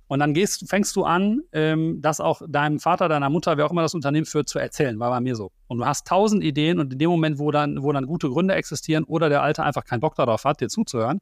Und 0.09 0.19
dann 0.19 0.35
gehst, 0.35 0.69
fängst 0.69 0.97
du 0.97 1.05
an, 1.05 1.43
ähm, 1.53 2.01
das 2.03 2.21
auch 2.21 2.43
deinem 2.49 2.81
Vater, 2.81 3.09
deiner 3.09 3.31
Mutter, 3.31 3.57
wer 3.57 3.67
auch 3.67 3.71
immer 3.71 3.83
das 3.83 3.95
Unternehmen 3.95 4.27
führt, 4.27 4.49
zu 4.49 4.59
erzählen. 4.59 4.99
War 4.99 5.11
bei 5.11 5.21
mir 5.21 5.37
so. 5.37 5.53
Und 5.69 5.79
du 5.79 5.87
hast 5.87 6.09
tausend 6.09 6.43
Ideen 6.43 6.81
und 6.81 6.93
in 6.93 6.99
dem 6.99 7.11
Moment, 7.11 7.39
wo 7.39 7.53
dann, 7.53 7.83
wo 7.85 7.93
dann 7.93 8.07
gute 8.07 8.29
Gründe 8.29 8.55
existieren 8.55 9.05
oder 9.05 9.29
der 9.29 9.43
Alte 9.43 9.63
einfach 9.63 9.85
keinen 9.85 10.01
Bock 10.01 10.17
darauf 10.17 10.45
hat, 10.45 10.61
dir 10.61 10.69
zuzuhören, 10.69 11.21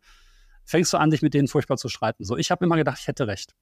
fängst 0.70 0.92
du 0.92 0.98
an, 0.98 1.10
dich 1.10 1.20
mit 1.20 1.34
denen 1.34 1.48
furchtbar 1.48 1.76
zu 1.76 1.88
streiten. 1.88 2.24
So, 2.24 2.36
ich 2.36 2.52
habe 2.52 2.64
immer 2.64 2.76
gedacht, 2.76 2.98
ich 3.00 3.08
hätte 3.08 3.26
recht. 3.26 3.54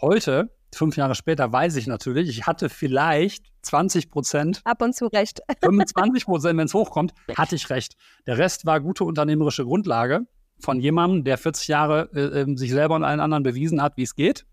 Heute, 0.00 0.50
fünf 0.74 0.96
Jahre 0.96 1.14
später, 1.14 1.52
weiß 1.52 1.76
ich 1.76 1.86
natürlich, 1.86 2.28
ich 2.28 2.46
hatte 2.46 2.68
vielleicht 2.68 3.46
20 3.62 4.10
Prozent 4.10 4.62
Ab 4.64 4.82
und 4.82 4.94
zu 4.94 5.06
recht. 5.06 5.40
25 5.62 6.24
Prozent, 6.24 6.58
wenn 6.58 6.66
es 6.66 6.74
hochkommt, 6.74 7.14
hatte 7.36 7.54
ich 7.54 7.70
recht. 7.70 7.94
Der 8.26 8.38
Rest 8.38 8.66
war 8.66 8.80
gute 8.80 9.04
unternehmerische 9.04 9.64
Grundlage 9.64 10.26
von 10.58 10.80
jemandem, 10.80 11.22
der 11.22 11.38
40 11.38 11.68
Jahre 11.68 12.10
äh, 12.14 12.40
ähm, 12.40 12.56
sich 12.56 12.72
selber 12.72 12.96
und 12.96 13.04
allen 13.04 13.20
anderen 13.20 13.44
bewiesen 13.44 13.80
hat, 13.80 13.96
wie 13.96 14.02
es 14.02 14.16
geht. 14.16 14.44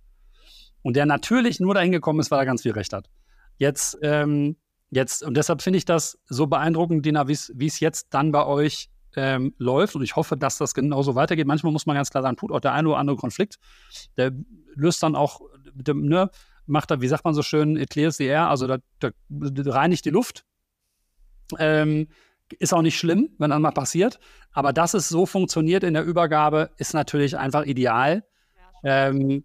Und 0.83 0.95
der 0.95 1.07
natürlich 1.07 1.59
nur 1.59 1.73
dahin 1.73 1.91
gekommen 1.91 2.19
ist, 2.19 2.29
weil 2.29 2.39
er 2.39 2.45
ganz 2.45 2.61
viel 2.61 2.73
Recht 2.73 2.93
hat. 2.93 3.09
Jetzt, 3.57 3.97
ähm, 4.03 4.57
jetzt, 4.91 5.23
und 5.23 5.35
deshalb 5.35 5.63
finde 5.63 5.77
ich 5.77 5.85
das 5.85 6.19
so 6.25 6.45
beeindruckend, 6.45 7.05
Dina, 7.05 7.27
wie 7.27 7.33
es 7.65 7.79
jetzt 7.79 8.13
dann 8.13 8.31
bei 8.31 8.45
euch 8.45 8.89
ähm, 9.15 9.53
läuft. 9.57 9.95
Und 9.95 10.03
ich 10.03 10.15
hoffe, 10.15 10.37
dass 10.37 10.57
das 10.57 10.73
genauso 10.73 11.15
weitergeht. 11.15 11.47
Manchmal 11.47 11.71
muss 11.71 11.85
man 11.85 11.95
ganz 11.95 12.09
klar 12.09 12.23
sagen, 12.23 12.37
tut 12.37 12.51
auch 12.51 12.59
der 12.59 12.73
eine 12.73 12.89
oder 12.89 12.97
andere 12.97 13.17
Konflikt. 13.17 13.59
Der 14.17 14.31
löst 14.75 15.03
dann 15.03 15.15
auch, 15.15 15.41
ne, 15.85 16.29
macht 16.65 16.91
da, 16.91 17.01
wie 17.01 17.07
sagt 17.07 17.25
man 17.25 17.33
so 17.33 17.43
schön, 17.43 17.77
it 17.77 17.89
clears 17.89 18.17
the 18.17 18.25
air, 18.25 18.49
also 18.49 18.67
da, 18.67 18.77
da, 18.99 19.11
reinigt 19.29 20.05
die 20.05 20.09
Luft. 20.09 20.45
Ähm, 21.59 22.07
ist 22.59 22.73
auch 22.73 22.81
nicht 22.81 22.97
schlimm, 22.97 23.29
wenn 23.37 23.49
dann 23.49 23.61
mal 23.61 23.71
passiert. 23.71 24.19
Aber 24.51 24.73
dass 24.73 24.93
es 24.93 25.09
so 25.09 25.25
funktioniert 25.25 25.83
in 25.83 25.93
der 25.93 26.03
Übergabe, 26.03 26.71
ist 26.77 26.93
natürlich 26.93 27.37
einfach 27.37 27.65
ideal. 27.65 28.23
Ähm, 28.83 29.43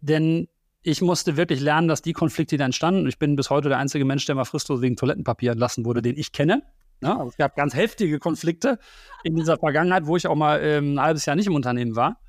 denn 0.00 0.48
ich 0.82 1.00
musste 1.00 1.36
wirklich 1.36 1.60
lernen, 1.60 1.88
dass 1.88 2.02
die 2.02 2.12
Konflikte, 2.12 2.54
die 2.54 2.58
da 2.58 2.66
entstanden, 2.66 3.08
ich 3.08 3.18
bin 3.18 3.36
bis 3.36 3.50
heute 3.50 3.70
der 3.70 3.78
einzige 3.78 4.04
Mensch, 4.04 4.26
der 4.26 4.34
mal 4.34 4.44
fristlos 4.44 4.82
wegen 4.82 4.96
Toilettenpapier 4.96 5.52
entlassen 5.52 5.84
wurde, 5.84 6.02
den 6.02 6.16
ich 6.16 6.32
kenne. 6.32 6.62
Ja, 7.04 7.18
also 7.18 7.28
es 7.28 7.36
gab 7.36 7.54
ganz 7.56 7.74
heftige 7.74 8.18
Konflikte 8.18 8.78
in 9.22 9.34
dieser 9.36 9.58
Vergangenheit, 9.58 10.06
wo 10.06 10.16
ich 10.16 10.26
auch 10.26 10.34
mal 10.34 10.60
ähm, 10.62 10.94
ein 10.94 11.00
halbes 11.00 11.26
Jahr 11.26 11.36
nicht 11.36 11.46
im 11.46 11.54
Unternehmen 11.54 11.96
war. 11.96 12.20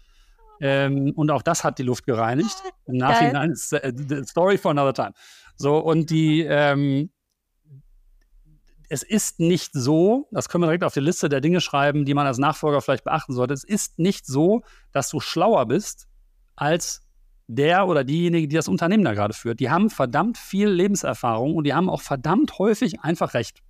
Ähm, 0.61 1.11
und 1.15 1.31
auch 1.31 1.41
das 1.41 1.64
hat 1.64 1.80
die 1.80 1.84
Luft 1.84 2.06
gereinigt. 2.06 2.56
Im 2.85 2.97
Nachhinein 2.97 3.52
ist 3.52 3.73
äh, 3.73 3.93
story 4.26 4.57
for 4.57 4.72
another 4.72 4.93
time. 4.93 5.14
So, 5.57 5.77
und 5.77 6.10
die, 6.10 6.41
ähm, 6.41 7.10
es 8.89 9.03
ist 9.03 9.39
nicht 9.39 9.72
so, 9.73 10.27
das 10.31 10.49
können 10.49 10.64
wir 10.64 10.68
direkt 10.68 10.84
auf 10.84 10.93
die 10.93 10.99
Liste 10.99 11.30
der 11.30 11.41
Dinge 11.41 11.61
schreiben, 11.61 12.06
die 12.06 12.14
man 12.14 12.27
als 12.27 12.38
Nachfolger 12.38 12.81
vielleicht 12.81 13.03
beachten 13.03 13.34
sollte. 13.34 13.53
Es 13.53 13.64
ist 13.64 13.99
nicht 13.99 14.26
so, 14.26 14.61
dass 14.91 15.10
du 15.10 15.19
schlauer 15.19 15.65
bist 15.65 16.07
als 16.56 17.02
der 17.47 17.88
oder 17.88 18.03
diejenige, 18.03 18.47
die 18.47 18.56
das 18.56 18.68
Unternehmen 18.68 19.03
da 19.03 19.14
gerade 19.14 19.34
führt. 19.34 19.60
Die 19.60 19.69
haben 19.69 19.89
verdammt 19.89 20.38
viel 20.38 20.69
Lebenserfahrung 20.69 21.56
und 21.56 21.65
die 21.65 21.73
haben 21.73 21.89
auch 21.89 22.02
verdammt 22.02 22.57
häufig 22.60 23.02
einfach 23.02 23.34
recht. 23.34 23.61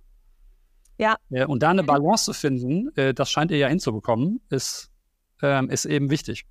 Ja. 0.98 1.16
Äh, 1.30 1.44
und 1.46 1.62
da 1.62 1.70
eine 1.70 1.84
Balance 1.84 2.24
zu 2.24 2.32
finden, 2.32 2.94
äh, 2.96 3.14
das 3.14 3.30
scheint 3.30 3.50
ihr 3.50 3.58
ja 3.58 3.68
hinzubekommen, 3.68 4.40
ist, 4.50 4.90
ähm, 5.42 5.70
ist 5.70 5.84
eben 5.84 6.10
wichtig. 6.10 6.46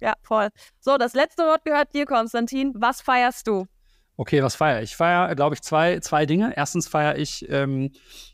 Ja, 0.00 0.14
voll. 0.22 0.48
So, 0.80 0.98
das 0.98 1.14
letzte 1.14 1.44
Wort 1.44 1.64
gehört 1.64 1.94
dir, 1.94 2.04
Konstantin. 2.04 2.74
Was 2.76 3.00
feierst 3.00 3.46
du? 3.46 3.66
Okay, 4.16 4.42
was 4.42 4.54
feiere 4.54 4.82
ich? 4.82 4.90
Ich 4.90 4.96
feiere, 4.96 5.34
glaube 5.34 5.54
ich, 5.54 5.62
zwei, 5.62 5.98
zwei 5.98 6.24
Dinge. 6.24 6.52
Erstens 6.56 6.86
feiere 6.86 7.18
ich 7.18 7.48
ähm, 7.48 7.90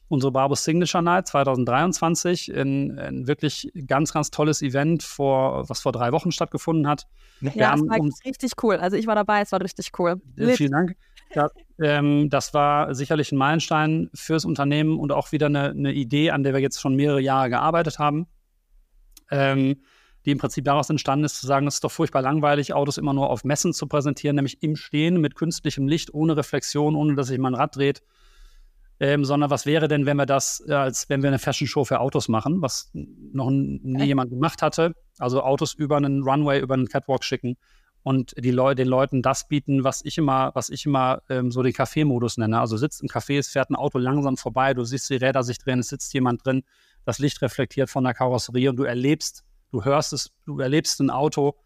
unsere 0.09 0.31
Barbus 0.31 0.65
Signature 0.65 1.03
Night 1.03 1.29
2023, 1.29 2.49
ein, 2.49 2.99
ein 2.99 3.27
wirklich 3.27 3.71
ganz, 3.87 4.13
ganz 4.13 4.31
tolles 4.31 4.61
Event, 4.61 5.03
vor, 5.03 5.69
was 5.71 5.81
vor 5.81 5.93
drei 5.93 6.13
Wochen 6.13 6.33
stattgefunden 6.33 6.87
hat. 6.87 7.07
Wir 7.41 7.53
Ja, 7.55 7.71
das 7.71 7.81
haben 7.81 7.89
war 7.89 7.99
richtig 8.27 8.53
cool. 8.63 8.77
Also 8.77 8.97
ich 8.97 9.07
war 9.07 9.15
dabei, 9.15 9.41
es 9.41 9.53
war 9.53 9.61
richtig 9.63 9.93
cool. 9.99 10.21
Äh. 10.37 10.49
Vielen 10.49 10.73
Dank. 10.73 10.97
Ja, 11.35 11.49
ähm, 11.81 12.29
das 12.29 12.53
war 12.55 12.95
sicherlich 12.95 13.31
ein 13.31 13.39
Meilenstein 13.39 14.11
fürs 14.15 14.45
Unternehmen 14.45 14.99
und 14.99 15.13
auch 15.13 15.33
wieder 15.33 15.47
eine, 15.47 15.71
eine 15.71 15.93
Idee, 15.93 16.31
an 16.31 16.43
der 16.43 16.53
wir 16.55 16.61
jetzt 16.61 16.81
schon 16.81 16.97
mehrere 16.97 17.21
Jahre 17.21 17.51
gearbeitet 17.51 17.99
haben, 17.99 18.27
ähm, 19.31 19.83
die 20.27 20.33
im 20.33 20.39
Prinzip 20.39 20.65
daraus 20.65 20.91
entstanden 20.91 21.25
ist, 21.25 21.41
zu 21.41 21.47
sagen, 21.47 21.67
es 21.67 21.75
ist 21.75 21.85
doch 21.85 21.93
furchtbar 21.93 22.23
langweilig, 22.23 22.75
Autos 22.75 22.99
immer 22.99 23.15
nur 23.15 23.31
auf 23.31 23.45
Messen 23.45 23.73
zu 23.73 23.87
präsentieren, 23.87 24.37
nämlich 24.37 24.63
im 24.63 24.77
Stehen 24.77 25.21
mit 25.21 25.35
künstlichem 25.37 25.87
Licht, 25.87 26.13
ohne 26.13 26.37
Reflexion, 26.37 26.97
ohne 26.97 27.15
dass 27.15 27.29
sich 27.29 27.39
mein 27.39 27.55
Rad 27.55 27.77
dreht. 27.77 28.03
Ähm, 29.03 29.25
sondern 29.25 29.49
was 29.49 29.65
wäre 29.65 29.89
denn, 29.89 30.05
wenn 30.05 30.19
wir 30.19 30.27
das, 30.27 30.63
äh, 30.69 30.75
als 30.75 31.09
wenn 31.09 31.23
wir 31.23 31.31
eine 31.31 31.39
Fashion 31.39 31.67
Show 31.67 31.87
für 31.87 32.01
Autos 32.01 32.29
machen, 32.29 32.61
was 32.61 32.91
noch 32.93 33.49
nie 33.51 34.05
jemand 34.05 34.29
gemacht 34.29 34.61
hatte, 34.61 34.93
also 35.19 35.43
Autos 35.43 35.73
über 35.73 35.97
einen 35.97 36.23
Runway, 36.23 36.61
über 36.61 36.75
einen 36.75 36.87
Catwalk 36.87 37.25
schicken 37.25 37.57
und 38.03 38.35
die 38.39 38.51
Leu 38.51 38.75
den 38.75 38.89
Leuten 38.89 39.23
das 39.23 39.47
bieten, 39.47 39.85
was 39.85 40.03
ich 40.05 40.17
immer, 40.19 40.53
was 40.55 40.71
ich 40.71 40.87
immer 40.87 41.23
ähm, 41.29 41.51
so 41.51 41.63
den 41.63 41.73
Café-Modus 41.73 42.39
nenne. 42.39 42.59
Also 42.59 42.77
sitzt 42.77 43.03
im 43.03 43.09
Café, 43.09 43.39
es 43.39 43.49
fährt 43.49 43.71
ein 43.71 43.77
Auto 43.77 43.99
langsam 43.99 44.37
vorbei, 44.37 44.75
du 44.75 44.85
siehst 44.85 45.11
die 45.11 45.17
Räder 45.17 45.43
sich 45.43 45.59
drehen, 45.59 45.81
es 45.81 45.89
sitzt 45.89 46.13
jemand 46.15 46.45
drin, 46.45 46.63
das 47.05 47.19
Licht 47.19 47.43
reflektiert 47.43 47.91
von 47.91 48.05
der 48.05 48.15
Karosserie 48.15 48.71
und 48.71 48.77
du 48.77 48.85
erlebst, 48.85 49.45
du 49.71 49.85
hörst 49.85 50.13
es, 50.13 50.33
du 50.47 50.61
erlebst 50.61 51.01
ein 51.01 51.11
Auto 51.11 51.57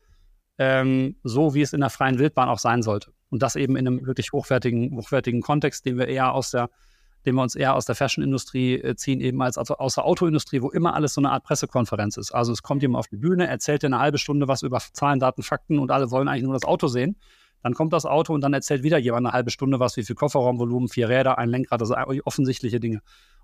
ähm, 0.59 1.17
so, 1.23 1.55
wie 1.55 1.63
es 1.63 1.73
in 1.73 1.81
der 1.81 1.91
freien 1.91 2.19
Wildbahn 2.19 2.49
auch 2.49 2.59
sein 2.59 2.83
sollte. 2.83 3.13
Und 3.31 3.43
das 3.43 3.57
eben 3.57 3.77
in 3.77 3.87
einem 3.87 4.07
wirklich 4.07 4.33
hochwertigen, 4.33 4.97
hochwertigen 4.97 5.41
Kontext, 5.41 5.85
den 5.87 5.99
wir 5.99 6.07
eher 6.09 6.33
aus 6.33 6.51
der 6.51 6.71
den 7.25 7.35
wir 7.35 7.43
uns 7.43 7.55
eher 7.55 7.75
aus 7.75 7.87
der 7.87 7.95
Fashion-Industrie 7.95 8.75
äh, 8.75 8.97
ziehen, 8.97 9.21
eben 9.21 9.41
als 9.43 9.59
also 9.59 9.77
aus 9.77 9.95
der 9.95 10.05
Autoindustrie, 10.05 10.63
wo 10.63 10.71
immer 10.71 10.95
alles 10.95 11.15
so 11.15 11.21
eine 11.21 11.31
Art 11.31 11.45
Pressekonferenz 11.45 12.17
ist. 12.17 12.33
Also 12.33 12.53
es 12.53 12.63
kommt 12.63 12.83
jemand 12.83 13.01
auf 13.01 13.09
die 13.09 13.17
Bühne, 13.17 13.47
erzählt 13.47 13.83
dir 13.83 13.89
eine 13.89 13.99
halbe 13.99 14.19
Stunde 14.19 14.49
was 14.49 14.63
über 14.63 14.79
Zahlen, 14.93 15.21
Daten, 15.21 15.43
Fakten 15.43 15.79
und 15.79 15.91
alle 15.91 16.11
wollen 16.11 16.29
eigentlich 16.29 16.45
nur 16.45 16.55
das 16.55 16.65
Auto 16.65 16.87
sehen. 16.89 17.17
Dann 17.63 17.73
kommt 17.73 17.93
das 17.95 18.05
Auto 18.05 18.35
und 18.35 18.43
dann 18.43 18.53
erzählt 18.53 18.83
wieder 18.83 18.99
jemand 18.99 19.27
eine 19.27 19.33
halbe 19.33 19.51
Stunde 19.51 19.81
was, 19.81 19.97
wie 19.97 20.05
viel 20.05 20.17
Kofferraumvolumen, 20.17 20.89
vier 20.89 21.09
Räder, 21.09 21.39
ein 21.39 21.49
Lenkrad, 21.49 21.81
das 21.81 21.89
sind 21.89 21.97
eigentlich 21.97 22.27
offensichtliche 22.27 22.79
Dinge. 22.79 23.01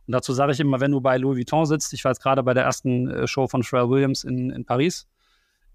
Und 0.06 0.12
dazu 0.12 0.32
sage 0.32 0.52
ich 0.52 0.60
immer, 0.60 0.80
wenn 0.80 0.90
du 0.90 1.00
bei 1.00 1.16
Louis 1.16 1.38
Vuitton 1.38 1.64
sitzt, 1.64 1.92
ich 1.94 2.04
war 2.04 2.12
jetzt 2.12 2.22
gerade 2.22 2.42
bei 2.42 2.52
der 2.52 2.64
ersten 2.64 3.08
äh, 3.08 3.26
Show 3.26 3.46
von 3.46 3.62
Pharrell 3.62 3.88
Williams 3.88 4.24
in, 4.24 4.50
in 4.50 4.64
Paris, 4.64 5.06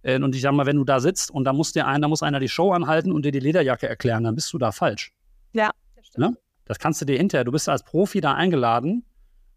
äh, 0.05 0.21
und 0.21 0.35
ich 0.35 0.41
sage 0.41 0.55
mal, 0.55 0.65
wenn 0.65 0.77
du 0.77 0.83
da 0.83 0.99
sitzt 0.99 1.31
und 1.31 1.43
da 1.45 1.53
muss 1.53 1.73
dir 1.73 1.87
einer, 1.87 2.07
muss 2.07 2.21
einer 2.21 2.39
die 2.39 2.47
Show 2.47 2.71
anhalten 2.71 3.11
und 3.11 3.25
dir 3.25 3.31
die 3.31 3.39
Lederjacke 3.39 3.89
erklären, 3.89 4.23
dann 4.23 4.35
bist 4.35 4.53
du 4.53 4.57
da 4.57 4.71
falsch. 4.71 5.11
Ja. 5.53 5.71
Ne? 6.15 6.37
Das 6.65 6.79
kannst 6.79 7.01
du 7.01 7.05
dir 7.05 7.17
hinterher, 7.17 7.43
du 7.43 7.51
bist 7.51 7.69
als 7.69 7.83
Profi 7.83 8.21
da 8.21 8.33
eingeladen 8.33 9.05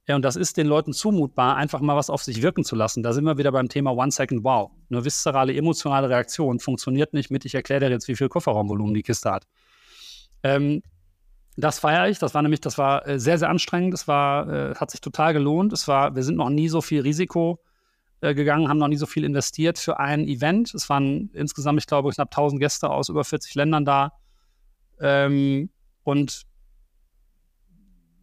ja, 0.09 0.17
und 0.17 0.23
das 0.23 0.37
ist 0.37 0.57
den 0.57 0.67
Leuten 0.67 0.95
zumutbar, 0.95 1.57
einfach 1.57 1.81
mal 1.81 1.95
was 1.95 2.09
auf 2.09 2.23
sich 2.23 2.41
wirken 2.41 2.65
zu 2.65 2.75
lassen. 2.75 3.03
Da 3.03 3.13
sind 3.13 3.25
wir 3.25 3.37
wieder 3.37 3.53
beim 3.53 3.69
Thema 3.69 3.91
One 3.93 4.11
Second 4.11 4.43
Wow. 4.43 4.71
Eine 4.91 5.05
viszerale, 5.05 5.55
emotionale 5.55 6.09
Reaktion 6.09 6.61
funktioniert 6.61 7.13
nicht 7.13 7.31
mit, 7.31 7.45
ich 7.45 7.55
erkläre 7.55 7.81
dir 7.81 7.91
jetzt, 7.91 8.09
wie 8.09 8.17
viel 8.17 8.31
Kofferraumvolumen 8.31 8.95
die 8.95 9.03
Kiste 9.03 9.31
hat. 9.31 9.47
Ähm, 10.43 10.83
das 11.59 11.79
feiere 11.79 12.09
ich. 12.09 12.19
Das 12.19 12.33
war 12.33 12.41
nämlich, 12.41 12.63
das 12.63 12.79
war 12.79 13.07
äh, 13.07 13.21
sehr, 13.21 13.37
sehr 13.37 13.51
anstrengend. 13.51 13.93
Das 13.93 14.09
war, 14.09 14.49
äh, 14.49 14.75
hat 14.77 14.91
sich 14.91 15.03
total 15.03 15.35
gelohnt. 15.35 15.75
Es 15.75 15.87
war, 15.89 16.17
wir 16.17 16.23
sind 16.23 16.39
noch 16.39 16.49
nie 16.49 16.71
so 16.71 16.81
viel 16.81 17.03
Risiko 17.03 17.61
äh, 18.23 18.35
gegangen, 18.35 18.69
haben 18.71 18.79
noch 18.79 18.89
nie 18.89 18.97
so 18.97 19.07
viel 19.07 19.25
investiert 19.25 19.79
für 19.79 20.01
ein 20.01 20.27
Event. 20.27 20.73
Es 20.73 20.89
waren 20.89 21.29
insgesamt, 21.35 21.81
ich 21.81 21.87
glaube, 21.87 22.11
knapp 22.13 22.29
1000 22.31 22.63
Gäste 22.63 22.89
aus 22.89 23.11
über 23.11 23.25
40 23.25 23.55
Ländern 23.57 23.85
da. 23.85 24.13
Ähm, 25.01 25.69
und 26.03 26.48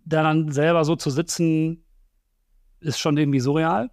dann 0.05 0.51
selber 0.51 0.85
so 0.85 0.95
zu 0.95 1.09
sitzen, 1.09 1.83
ist 2.79 2.99
schon 2.99 3.17
irgendwie 3.17 3.39
surreal. 3.39 3.89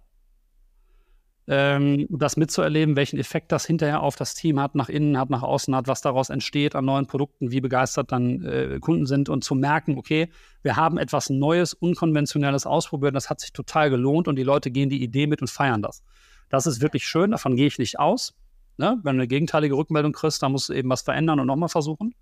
Ähm, 1.45 2.07
das 2.09 2.37
mitzuerleben, 2.37 2.95
welchen 2.95 3.19
Effekt 3.19 3.51
das 3.51 3.65
hinterher 3.65 4.01
auf 4.01 4.15
das 4.15 4.33
Team 4.33 4.61
hat, 4.61 4.75
nach 4.75 4.87
innen 4.87 5.17
hat, 5.17 5.29
nach 5.29 5.43
außen 5.43 5.75
hat, 5.75 5.87
was 5.87 5.99
daraus 5.99 6.29
entsteht 6.29 6.73
an 6.73 6.85
neuen 6.85 7.05
Produkten, 7.05 7.51
wie 7.51 7.59
begeistert 7.59 8.13
dann 8.13 8.45
äh, 8.45 8.79
Kunden 8.79 9.05
sind 9.05 9.27
und 9.27 9.43
zu 9.43 9.53
merken, 9.53 9.97
okay, 9.97 10.29
wir 10.61 10.77
haben 10.77 10.97
etwas 10.97 11.29
Neues, 11.29 11.73
Unkonventionelles 11.73 12.65
ausprobiert, 12.65 13.13
das 13.13 13.29
hat 13.29 13.41
sich 13.41 13.51
total 13.51 13.89
gelohnt 13.89 14.29
und 14.29 14.37
die 14.37 14.43
Leute 14.43 14.71
gehen 14.71 14.89
die 14.89 15.03
Idee 15.03 15.27
mit 15.27 15.41
und 15.41 15.49
feiern 15.49 15.81
das. 15.81 16.01
Das 16.47 16.65
ist 16.65 16.79
wirklich 16.81 17.05
schön, 17.05 17.31
davon 17.31 17.57
gehe 17.57 17.67
ich 17.67 17.77
nicht 17.77 17.99
aus. 17.99 18.35
Ne? 18.77 18.99
Wenn 19.03 19.17
du 19.17 19.21
eine 19.21 19.27
gegenteilige 19.27 19.75
Rückmeldung 19.75 20.13
kriegst, 20.13 20.41
dann 20.43 20.53
musst 20.53 20.69
du 20.69 20.73
eben 20.73 20.89
was 20.89 21.01
verändern 21.01 21.41
und 21.41 21.47
nochmal 21.47 21.69
versuchen. 21.69 22.15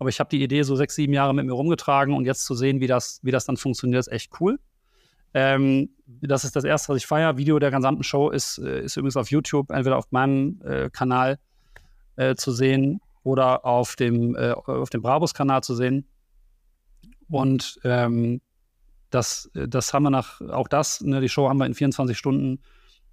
Aber 0.00 0.08
ich 0.08 0.18
habe 0.18 0.30
die 0.30 0.42
Idee 0.42 0.62
so 0.62 0.76
sechs, 0.76 0.94
sieben 0.94 1.12
Jahre 1.12 1.34
mit 1.34 1.44
mir 1.44 1.52
rumgetragen 1.52 2.14
und 2.14 2.24
jetzt 2.24 2.46
zu 2.46 2.54
sehen, 2.54 2.80
wie 2.80 2.86
das, 2.86 3.20
wie 3.22 3.30
das 3.30 3.44
dann 3.44 3.58
funktioniert, 3.58 4.00
ist 4.00 4.10
echt 4.10 4.32
cool. 4.40 4.58
Ähm, 5.34 5.90
das 6.06 6.44
ist 6.44 6.56
das 6.56 6.64
erste, 6.64 6.88
was 6.88 6.96
ich 6.96 7.06
feiere. 7.06 7.36
Video 7.36 7.58
der 7.58 7.70
gesamten 7.70 8.02
Show 8.02 8.30
ist, 8.30 8.56
äh, 8.56 8.80
ist 8.80 8.96
übrigens 8.96 9.18
auf 9.18 9.30
YouTube, 9.30 9.70
entweder 9.70 9.98
auf 9.98 10.10
meinem 10.10 10.58
äh, 10.64 10.88
Kanal 10.88 11.38
äh, 12.16 12.34
zu 12.34 12.50
sehen 12.50 13.02
oder 13.24 13.66
auf 13.66 13.94
dem, 13.94 14.34
äh, 14.36 14.54
dem 14.90 15.02
Brabus-Kanal 15.02 15.62
zu 15.62 15.74
sehen. 15.74 16.06
Und 17.28 17.78
ähm, 17.84 18.40
das, 19.10 19.50
das 19.52 19.92
haben 19.92 20.04
wir 20.04 20.10
nach, 20.10 20.40
auch 20.40 20.66
das, 20.66 21.02
ne, 21.02 21.20
die 21.20 21.28
Show 21.28 21.46
haben 21.46 21.58
wir 21.58 21.66
in 21.66 21.74
24 21.74 22.16
Stunden 22.16 22.62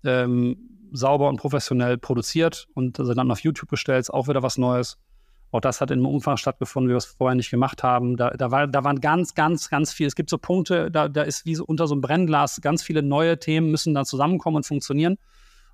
ähm, 0.05 0.87
sauber 0.93 1.27
und 1.27 1.35
professionell 1.35 1.97
produziert 1.97 2.69
und 2.75 2.95
sind 2.95 3.17
dann 3.17 3.29
auf 3.29 3.41
YouTube 3.41 3.69
gestellt, 3.69 3.99
ist 3.99 4.09
auch 4.09 4.29
wieder 4.29 4.41
was 4.41 4.57
Neues. 4.57 4.97
Auch 5.51 5.61
das 5.61 5.79
hat 5.79 5.91
in 5.91 5.99
einem 5.99 6.07
Umfang 6.07 6.37
stattgefunden, 6.37 6.89
wie 6.89 6.93
wir 6.93 6.97
es 6.97 7.05
vorher 7.05 7.35
nicht 7.35 7.51
gemacht 7.51 7.81
haben. 7.81 8.17
Da, 8.17 8.31
da, 8.31 8.51
war, 8.51 8.67
da 8.67 8.83
waren 8.83 8.99
ganz, 8.99 9.33
ganz, 9.33 9.69
ganz 9.69 9.93
viele. 9.93 10.07
Es 10.07 10.15
gibt 10.15 10.29
so 10.29 10.37
Punkte, 10.37 10.91
da, 10.91 11.07
da 11.07 11.21
ist 11.21 11.45
wie 11.45 11.55
so 11.55 11.63
unter 11.65 11.87
so 11.87 11.93
einem 11.93 12.01
Brennglas, 12.01 12.59
ganz 12.61 12.83
viele 12.83 13.01
neue 13.01 13.39
Themen 13.39 13.71
müssen 13.71 13.93
da 13.93 14.03
zusammenkommen 14.03 14.57
und 14.57 14.65
funktionieren. 14.65 15.17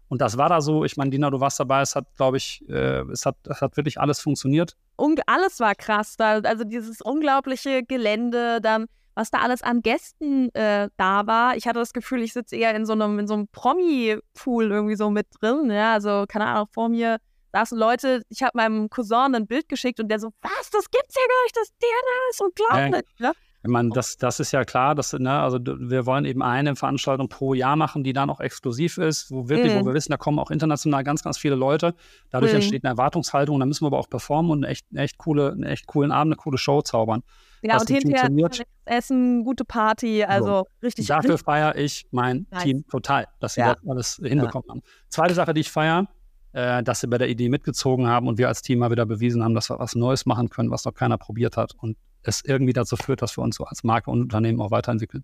Und 0.09 0.21
das 0.21 0.37
war 0.37 0.47
da 0.47 0.61
so. 0.61 0.85
Ich 0.85 0.95
meine, 0.95 1.09
Dina, 1.09 1.31
du 1.31 1.39
warst 1.39 1.59
dabei. 1.59 1.81
Es 1.81 1.95
hat, 1.95 2.05
glaube 2.17 2.37
ich, 2.37 2.63
äh, 2.69 3.01
es, 3.11 3.25
hat, 3.25 3.35
es 3.47 3.61
hat 3.61 3.77
wirklich 3.77 3.99
alles 3.99 4.19
funktioniert. 4.19 4.77
Und 4.95 5.21
alles 5.27 5.59
war 5.59 5.73
krass. 5.73 6.17
Da, 6.17 6.39
also 6.39 6.63
dieses 6.65 7.01
unglaubliche 7.01 7.83
Gelände, 7.83 8.61
dann 8.61 8.85
was 9.15 9.29
da 9.29 9.39
alles 9.39 9.61
an 9.61 9.81
Gästen 9.81 10.53
äh, 10.55 10.89
da 10.97 11.27
war. 11.27 11.55
Ich 11.55 11.67
hatte 11.67 11.79
das 11.79 11.93
Gefühl, 11.93 12.21
ich 12.21 12.33
sitze 12.33 12.55
eher 12.55 12.75
in 12.75 12.85
so 12.85 12.93
einem, 12.93 13.19
in 13.19 13.27
so 13.27 13.35
einem 13.35 13.47
Promi-Pool 13.47 14.71
irgendwie 14.71 14.95
so 14.95 15.09
mit 15.09 15.27
drin. 15.39 15.69
Ja, 15.69 15.93
also 15.93 16.25
keine 16.27 16.45
Ahnung, 16.45 16.67
vor 16.71 16.89
mir 16.89 17.17
saßen 17.53 17.77
Leute, 17.77 18.23
ich 18.29 18.41
habe 18.41 18.51
meinem 18.55 18.89
Cousin 18.89 19.35
ein 19.35 19.47
Bild 19.47 19.69
geschickt 19.69 19.99
und 19.99 20.09
der 20.09 20.19
so, 20.19 20.29
was, 20.41 20.69
das 20.71 20.89
gibt's 20.89 21.15
ja 21.15 21.21
gar 21.21 21.43
nicht, 21.43 21.55
das 21.55 21.69
DNA 21.69 22.29
ist 22.31 22.41
unglaublich. 22.41 23.19
Ja. 23.19 23.29
Ne? 23.29 23.33
Ich 23.65 23.69
meine, 23.69 23.91
das, 23.91 24.17
das 24.17 24.41
ist 24.41 24.51
ja 24.51 24.65
klar, 24.65 24.93
dass, 24.93 25.13
ne, 25.13 25.39
also 25.39 25.57
wir 25.63 26.05
wollen 26.05 26.25
eben 26.25 26.41
eine 26.41 26.75
Veranstaltung 26.75 27.29
pro 27.29 27.53
Jahr 27.53 27.77
machen, 27.77 28.03
die 28.03 28.11
dann 28.11 28.29
auch 28.29 28.41
exklusiv 28.41 28.97
ist, 28.97 29.31
wo 29.31 29.47
wirklich, 29.47 29.73
mhm. 29.73 29.81
wo 29.81 29.85
wir 29.85 29.93
wissen, 29.93 30.11
da 30.11 30.17
kommen 30.17 30.37
auch 30.37 30.51
international 30.51 31.05
ganz, 31.05 31.23
ganz 31.23 31.37
viele 31.37 31.55
Leute. 31.55 31.95
Dadurch 32.29 32.51
mhm. 32.51 32.57
entsteht 32.57 32.83
eine 32.83 32.91
Erwartungshaltung 32.91 33.57
da 33.61 33.65
müssen 33.65 33.83
wir 33.83 33.87
aber 33.87 33.99
auch 33.99 34.09
performen 34.09 34.51
und 34.51 34.63
echt, 34.65 34.85
echt 34.93 35.17
coole, 35.17 35.53
einen 35.53 35.63
echt 35.63 35.87
coolen 35.87 36.11
Abend, 36.11 36.33
eine 36.33 36.35
coole 36.35 36.57
Show 36.57 36.81
zaubern. 36.81 37.23
Ja, 37.61 37.79
und 37.79 37.87
hinterher 37.87 38.49
Essen, 38.83 39.45
gute 39.45 39.63
Party, 39.63 40.25
also 40.25 40.45
so. 40.45 40.67
richtig. 40.81 41.07
Dafür 41.07 41.37
feiere 41.37 41.77
ich 41.77 42.05
mein 42.11 42.45
nice. 42.51 42.63
Team 42.63 42.85
total, 42.89 43.27
dass 43.39 43.53
sie 43.53 43.61
ja. 43.61 43.75
das 43.75 43.89
alles 43.89 44.21
hinbekommen 44.21 44.65
ja. 44.67 44.73
haben. 44.73 44.81
Zweite 45.07 45.33
Sache, 45.33 45.53
die 45.53 45.61
ich 45.61 45.71
feiere, 45.71 46.07
äh, 46.53 46.83
dass 46.83 47.01
sie 47.01 47.07
bei 47.07 47.17
der 47.17 47.29
Idee 47.29 47.49
mitgezogen 47.49 48.07
haben 48.07 48.27
und 48.27 48.37
wir 48.37 48.47
als 48.47 48.61
Team 48.61 48.79
mal 48.79 48.91
wieder 48.91 49.05
bewiesen 49.05 49.43
haben, 49.43 49.55
dass 49.55 49.69
wir 49.69 49.79
was 49.79 49.95
Neues 49.95 50.25
machen 50.25 50.49
können, 50.49 50.71
was 50.71 50.85
noch 50.85 50.93
keiner 50.93 51.17
probiert 51.17 51.57
hat 51.57 51.73
und 51.79 51.97
es 52.21 52.43
irgendwie 52.45 52.73
dazu 52.73 52.95
führt, 52.95 53.21
dass 53.21 53.37
wir 53.37 53.43
uns 53.43 53.57
so 53.57 53.65
als 53.65 53.83
Marke 53.83 54.09
und 54.09 54.21
Unternehmen 54.21 54.61
auch 54.61 54.71
weiterentwickeln. 54.71 55.23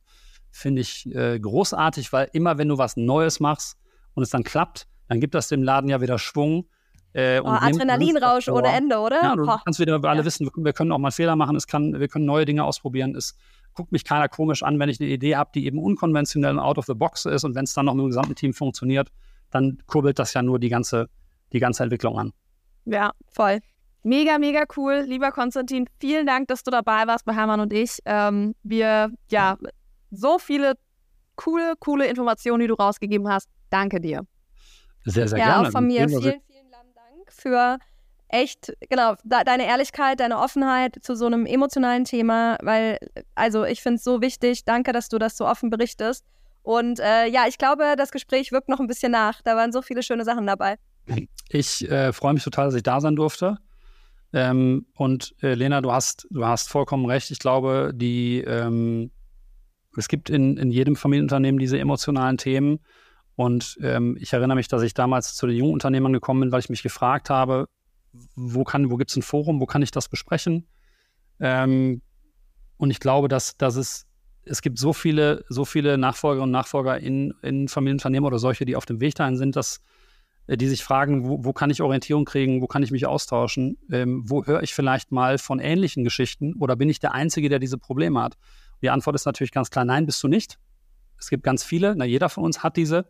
Finde 0.51 0.81
ich 0.81 1.05
äh, 1.15 1.39
großartig, 1.39 2.11
weil 2.11 2.29
immer 2.33 2.57
wenn 2.57 2.67
du 2.67 2.77
was 2.77 2.97
Neues 2.97 3.39
machst 3.39 3.77
und 4.15 4.23
es 4.23 4.29
dann 4.29 4.43
klappt, 4.43 4.87
dann 5.07 5.19
gibt 5.19 5.35
das 5.35 5.47
dem 5.47 5.63
Laden 5.63 5.89
ja 5.89 6.01
wieder 6.01 6.19
Schwung. 6.19 6.65
Äh, 7.13 7.39
oh, 7.43 7.47
Adrenalinrausch 7.47 8.49
ohne 8.49 8.67
Ende, 8.67 8.99
oder? 8.99 9.21
Ja, 9.21 9.35
du 9.35 9.43
oh. 9.43 9.57
kannst 9.63 9.79
wieder 9.79 10.03
alle 10.03 10.19
ja. 10.19 10.25
wissen, 10.25 10.45
wir, 10.45 10.63
wir, 10.63 10.73
können 10.73 10.91
auch 10.91 10.99
mal 10.99 11.11
Fehler 11.11 11.35
machen, 11.35 11.55
es 11.55 11.65
kann, 11.65 11.99
wir 11.99 12.07
können 12.07 12.25
neue 12.25 12.45
Dinge 12.45 12.63
ausprobieren. 12.63 13.15
Es 13.15 13.35
guckt 13.73 13.91
mich 13.91 14.03
keiner 14.03 14.29
komisch 14.29 14.61
an, 14.63 14.79
wenn 14.79 14.89
ich 14.89 14.99
eine 14.99 15.09
Idee 15.09 15.35
habe, 15.35 15.51
die 15.53 15.65
eben 15.65 15.79
unkonventionell 15.79 16.51
und 16.51 16.59
out 16.59 16.77
of 16.77 16.85
the 16.85 16.93
box 16.93 17.25
ist 17.25 17.43
und 17.43 17.55
wenn 17.55 17.63
es 17.63 17.73
dann 17.73 17.85
noch 17.85 17.93
mit 17.93 18.03
dem 18.03 18.09
gesamten 18.09 18.35
Team 18.35 18.53
funktioniert, 18.53 19.09
dann 19.51 19.79
kurbelt 19.87 20.19
das 20.19 20.33
ja 20.33 20.41
nur 20.41 20.59
die 20.59 20.69
ganze, 20.69 21.09
die 21.53 21.59
ganze 21.59 21.83
Entwicklung 21.83 22.17
an. 22.17 22.33
Ja, 22.85 23.11
voll. 23.27 23.59
Mega, 24.03 24.37
mega 24.37 24.63
cool. 24.77 25.03
Lieber 25.05 25.31
Konstantin, 25.31 25.87
vielen 25.99 26.25
Dank, 26.25 26.47
dass 26.47 26.63
du 26.63 26.71
dabei 26.71 27.05
warst 27.05 27.25
bei 27.25 27.33
Hermann 27.33 27.59
und 27.59 27.73
ich. 27.73 27.99
Ähm, 28.05 28.55
wir, 28.63 29.11
ja, 29.29 29.57
so 30.11 30.39
viele 30.39 30.75
coole, 31.35 31.73
coole 31.79 32.07
Informationen, 32.07 32.61
die 32.61 32.67
du 32.67 32.75
rausgegeben 32.75 33.27
hast. 33.27 33.49
Danke 33.69 33.99
dir. 33.99 34.21
Sehr, 35.05 35.27
sehr 35.27 35.39
ja, 35.39 35.45
gerne. 35.45 35.63
Ja, 35.63 35.67
auch 35.67 35.71
von 35.71 35.85
mir 35.85 36.07
vielen, 36.07 36.21
vielen 36.21 36.41
lieben 36.47 36.71
Dank 36.71 37.31
für 37.31 37.77
echt, 38.29 38.73
genau, 38.89 39.15
da, 39.23 39.43
deine 39.43 39.65
Ehrlichkeit, 39.65 40.19
deine 40.19 40.39
Offenheit 40.39 40.97
zu 41.01 41.15
so 41.15 41.25
einem 41.25 41.45
emotionalen 41.45 42.05
Thema, 42.05 42.57
weil, 42.61 42.97
also 43.35 43.65
ich 43.65 43.81
finde 43.81 43.97
es 43.97 44.03
so 44.03 44.21
wichtig. 44.21 44.65
Danke, 44.65 44.91
dass 44.93 45.09
du 45.09 45.17
das 45.17 45.35
so 45.35 45.45
offen 45.45 45.69
berichtest. 45.69 46.25
Und 46.61 46.99
äh, 46.99 47.25
ja, 47.27 47.47
ich 47.47 47.57
glaube, 47.57 47.95
das 47.97 48.11
Gespräch 48.11 48.51
wirkt 48.51 48.69
noch 48.69 48.79
ein 48.79 48.87
bisschen 48.87 49.11
nach. 49.11 49.41
Da 49.43 49.55
waren 49.55 49.71
so 49.71 49.81
viele 49.81 50.03
schöne 50.03 50.23
Sachen 50.23 50.45
dabei. 50.45 50.77
Ich 51.49 51.89
äh, 51.89 52.13
freue 52.13 52.33
mich 52.33 52.43
total, 52.43 52.65
dass 52.65 52.75
ich 52.75 52.83
da 52.83 53.01
sein 53.01 53.15
durfte. 53.15 53.57
Ähm, 54.33 54.85
und 54.93 55.35
äh, 55.41 55.55
Lena, 55.55 55.81
du 55.81 55.91
hast, 55.91 56.27
du 56.29 56.45
hast 56.45 56.69
vollkommen 56.69 57.05
recht. 57.05 57.31
Ich 57.31 57.39
glaube, 57.39 57.91
die, 57.95 58.41
ähm, 58.41 59.11
es 59.97 60.07
gibt 60.07 60.29
in, 60.29 60.57
in 60.57 60.71
jedem 60.71 60.95
Familienunternehmen 60.95 61.59
diese 61.59 61.79
emotionalen 61.79 62.37
Themen. 62.37 62.79
Und 63.35 63.77
ähm, 63.81 64.17
ich 64.19 64.33
erinnere 64.33 64.55
mich, 64.55 64.67
dass 64.67 64.83
ich 64.83 64.93
damals 64.93 65.33
zu 65.33 65.47
den 65.47 65.55
jungen 65.55 65.73
Unternehmern 65.73 66.13
gekommen 66.13 66.41
bin, 66.41 66.51
weil 66.51 66.59
ich 66.59 66.69
mich 66.69 66.83
gefragt 66.83 67.29
habe, 67.29 67.67
wo, 68.35 68.65
wo 68.65 68.97
gibt 68.97 69.11
es 69.11 69.17
ein 69.17 69.21
Forum, 69.21 69.59
wo 69.59 69.65
kann 69.65 69.81
ich 69.81 69.91
das 69.91 70.09
besprechen? 70.09 70.67
Ähm, 71.39 72.01
und 72.77 72.91
ich 72.91 72.99
glaube, 72.99 73.27
dass, 73.27 73.57
dass 73.57 73.75
es, 73.75 74.05
es 74.43 74.61
gibt 74.61 74.77
so 74.77 74.93
viele, 74.93 75.45
so 75.49 75.65
viele 75.65 75.97
Nachfolgerinnen 75.97 76.49
und 76.49 76.51
Nachfolger 76.51 76.99
in, 76.99 77.33
in 77.41 77.67
Familienunternehmen 77.67 78.27
oder 78.27 78.39
solche, 78.39 78.65
die 78.65 78.75
auf 78.75 78.85
dem 78.85 78.99
Weg 78.99 79.15
dahin 79.15 79.37
sind, 79.37 79.55
dass 79.55 79.81
die 80.57 80.67
sich 80.67 80.83
fragen, 80.83 81.27
wo, 81.27 81.43
wo, 81.43 81.53
kann 81.53 81.69
ich 81.69 81.81
Orientierung 81.81 82.25
kriegen, 82.25 82.61
wo 82.61 82.67
kann 82.67 82.81
ich 82.81 82.91
mich 82.91 83.05
austauschen, 83.05 83.77
ähm, 83.91 84.23
wo 84.25 84.45
höre 84.45 84.63
ich 84.63 84.73
vielleicht 84.73 85.11
mal 85.11 85.37
von 85.37 85.59
ähnlichen 85.59 86.03
Geschichten 86.03 86.55
oder 86.55 86.75
bin 86.75 86.89
ich 86.89 86.99
der 86.99 87.13
Einzige, 87.13 87.49
der 87.49 87.59
diese 87.59 87.77
Probleme 87.77 88.21
hat? 88.21 88.37
Die 88.81 88.89
Antwort 88.89 89.15
ist 89.15 89.25
natürlich 89.25 89.51
ganz 89.51 89.69
klar, 89.69 89.85
nein, 89.85 90.05
bist 90.05 90.23
du 90.23 90.27
nicht. 90.27 90.57
Es 91.19 91.29
gibt 91.29 91.43
ganz 91.43 91.63
viele, 91.63 91.95
na, 91.95 92.05
jeder 92.05 92.29
von 92.29 92.43
uns 92.43 92.63
hat 92.63 92.77
diese, 92.77 93.05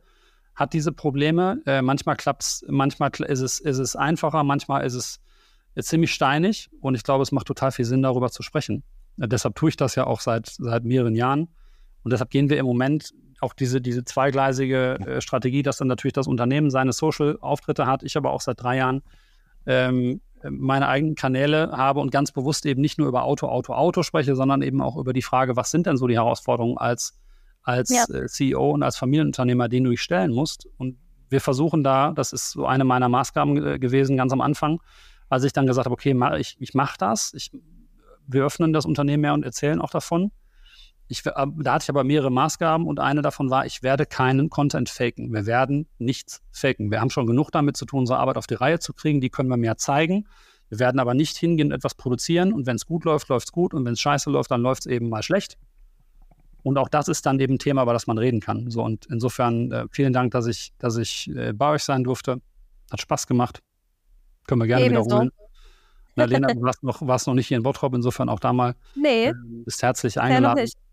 hat 0.56 0.74
diese 0.74 0.92
Probleme. 0.92 1.62
Äh, 1.66 1.82
manchmal 1.82 2.16
klappt 2.16 2.44
es, 2.44 2.66
manchmal 2.68 3.12
ist 3.28 3.42
es, 3.42 3.60
ist 3.60 3.78
es 3.78 3.96
einfacher, 3.96 4.44
manchmal 4.44 4.86
ist 4.86 4.96
es 4.96 5.22
äh, 5.76 5.84
ziemlich 5.84 6.14
steinig 6.14 6.70
und 6.82 6.96
ich 6.96 7.04
glaube, 7.04 7.22
es 7.22 7.32
macht 7.32 7.48
total 7.48 7.72
viel 7.72 7.86
Sinn, 7.86 8.02
darüber 8.02 8.30
zu 8.32 8.44
sprechen. 8.44 8.84
Äh, 9.20 9.28
deshalb 9.28 9.56
tue 9.56 9.70
ich 9.70 9.78
das 9.78 9.96
ja 9.96 10.08
auch 10.08 10.20
seit, 10.20 10.48
seit 10.48 10.84
mehreren 10.84 11.16
Jahren 11.16 11.48
und 12.04 12.12
deshalb 12.12 12.30
gehen 12.30 12.50
wir 12.50 12.58
im 12.58 12.66
Moment 12.66 13.14
auch 13.42 13.54
diese, 13.54 13.82
diese 13.82 14.04
zweigleisige 14.04 15.00
äh, 15.00 15.22
Strategie, 15.22 15.64
dass 15.64 15.78
dann 15.78 15.88
natürlich 15.88 16.14
das 16.14 16.28
Unternehmen 16.28 16.70
seine 16.70 16.94
Social-Auftritte 16.94 17.86
hat. 17.86 18.04
Ich 18.04 18.18
aber 18.18 18.32
auch 18.32 18.42
seit 18.42 18.62
drei 18.62 18.78
Jahren 18.78 19.02
ähm, 19.66 20.22
meine 20.50 20.88
eigenen 20.88 21.16
Kanäle 21.16 21.72
habe 21.72 22.00
und 22.00 22.12
ganz 22.12 22.32
bewusst 22.32 22.66
eben 22.66 22.82
nicht 22.82 22.98
nur 22.98 23.08
über 23.08 23.24
Auto, 23.24 23.48
Auto, 23.48 23.74
Auto 23.74 24.04
spreche, 24.04 24.36
sondern 24.36 24.62
eben 24.62 24.82
auch 24.82 24.98
über 24.98 25.14
die 25.14 25.22
Frage, 25.22 25.56
was 25.56 25.72
sind 25.72 25.86
denn 25.86 25.98
so 25.98 26.08
die 26.08 26.16
Herausforderungen 26.16 26.78
als, 26.78 27.18
als 27.62 27.90
ja. 27.90 28.04
äh, 28.14 28.28
CEO 28.28 28.72
und 28.72 28.84
als 28.84 28.98
Familienunternehmer, 28.98 29.68
denen 29.68 29.86
du 29.86 29.92
dich 29.92 30.02
stellen 30.02 30.32
musst. 30.32 30.68
Und 30.78 30.98
wir 31.30 31.42
versuchen 31.42 31.84
da, 31.84 32.12
das 32.12 32.34
ist 32.34 32.52
so 32.52 32.66
eine 32.66 32.84
meiner 32.84 33.10
Maßgaben 33.10 33.66
äh, 33.66 33.80
gewesen 33.80 34.18
ganz 34.18 34.32
am 34.32 34.42
Anfang, 34.42 34.82
als 35.30 35.44
ich 35.44 35.54
dann 35.54 35.68
gesagt 35.68 35.86
habe, 35.86 35.94
okay, 35.94 36.16
ich, 36.40 36.58
ich 36.60 36.74
mache 36.74 36.98
das, 36.98 37.34
ich, 37.34 37.52
wir 38.28 38.46
öffnen 38.46 38.74
das 38.74 38.86
Unternehmen 38.86 39.22
mehr 39.22 39.34
und 39.34 39.44
erzählen 39.44 39.82
auch 39.82 39.92
davon 39.92 40.32
ich, 41.10 41.26
äh, 41.26 41.32
da 41.34 41.74
hatte 41.74 41.84
ich 41.84 41.90
aber 41.90 42.04
mehrere 42.04 42.32
Maßgaben 42.32 42.86
und 42.88 43.00
eine 43.00 43.24
davon 43.24 43.50
war, 43.50 43.66
ich 43.66 43.82
werde 43.82 44.06
keinen 44.06 44.50
Content 44.50 44.90
faken. 44.90 45.34
Wir 45.34 45.48
werden 45.48 45.88
nichts 45.98 46.42
faken. 46.52 46.92
Wir 46.92 47.02
haben 47.02 47.10
schon 47.10 47.26
genug 47.26 47.52
damit 47.52 47.76
zu 47.76 47.86
tun, 47.86 48.02
unsere 48.02 48.20
Arbeit 48.20 48.38
auf 48.38 48.46
die 48.46 48.54
Reihe 48.54 48.80
zu 48.80 48.94
kriegen. 48.94 49.20
Die 49.20 49.32
können 49.32 49.50
wir 49.50 49.58
mehr 49.58 49.76
zeigen. 49.78 50.28
Wir 50.70 50.78
werden 50.78 51.00
aber 51.00 51.16
nicht 51.16 51.36
hingehen 51.36 51.70
und 51.70 51.74
etwas 51.74 51.96
produzieren. 51.96 52.54
Und 52.54 52.68
wenn 52.68 52.76
es 52.76 52.86
gut 52.86 53.06
läuft, 53.06 53.28
läuft 53.30 53.48
es 53.48 53.52
gut. 53.52 53.74
Und 53.74 53.86
wenn 53.86 53.94
es 53.94 54.00
scheiße 54.00 54.30
läuft, 54.30 54.52
dann 54.52 54.62
läuft 54.62 54.82
es 54.82 54.86
eben 54.86 55.10
mal 55.10 55.24
schlecht. 55.24 55.58
Und 56.62 56.78
auch 56.78 56.90
das 56.90 57.08
ist 57.08 57.26
dann 57.26 57.40
eben 57.40 57.56
ein 57.56 57.60
Thema, 57.60 57.82
über 57.82 57.94
das 57.94 58.06
man 58.06 58.20
reden 58.20 58.40
kann. 58.40 58.70
So, 58.70 58.84
und 58.84 59.08
insofern 59.08 59.72
äh, 59.72 59.86
vielen 59.90 60.14
Dank, 60.14 60.32
dass 60.32 60.46
ich, 60.46 60.74
dass 60.78 60.98
ich 60.98 61.28
äh, 61.36 61.54
bei 61.54 61.72
euch 61.72 61.84
sein 61.84 62.04
durfte. 62.04 62.40
Hat 62.92 63.02
Spaß 63.02 63.26
gemacht. 63.26 63.64
Können 64.46 64.62
wir 64.62 64.68
gerne 64.68 64.86
Ebenso. 64.86 65.06
wiederholen. 65.06 65.32
Na, 66.16 66.26
Lena, 66.26 66.48
du 66.54 66.62
warst 66.62 66.84
noch, 66.84 67.02
warst 67.08 67.26
noch 67.26 67.34
nicht 67.34 67.48
hier 67.48 67.58
in 67.58 67.64
Bottrop, 67.64 67.96
insofern 67.96 68.30
auch 68.30 68.40
da 68.40 68.54
mal. 68.54 68.76
Nee. 68.94 69.28
Äh, 69.28 69.34
bist 69.66 69.82
herzlich 69.82 70.20
eingeladen. 70.20 70.66
Ja. 70.66 70.89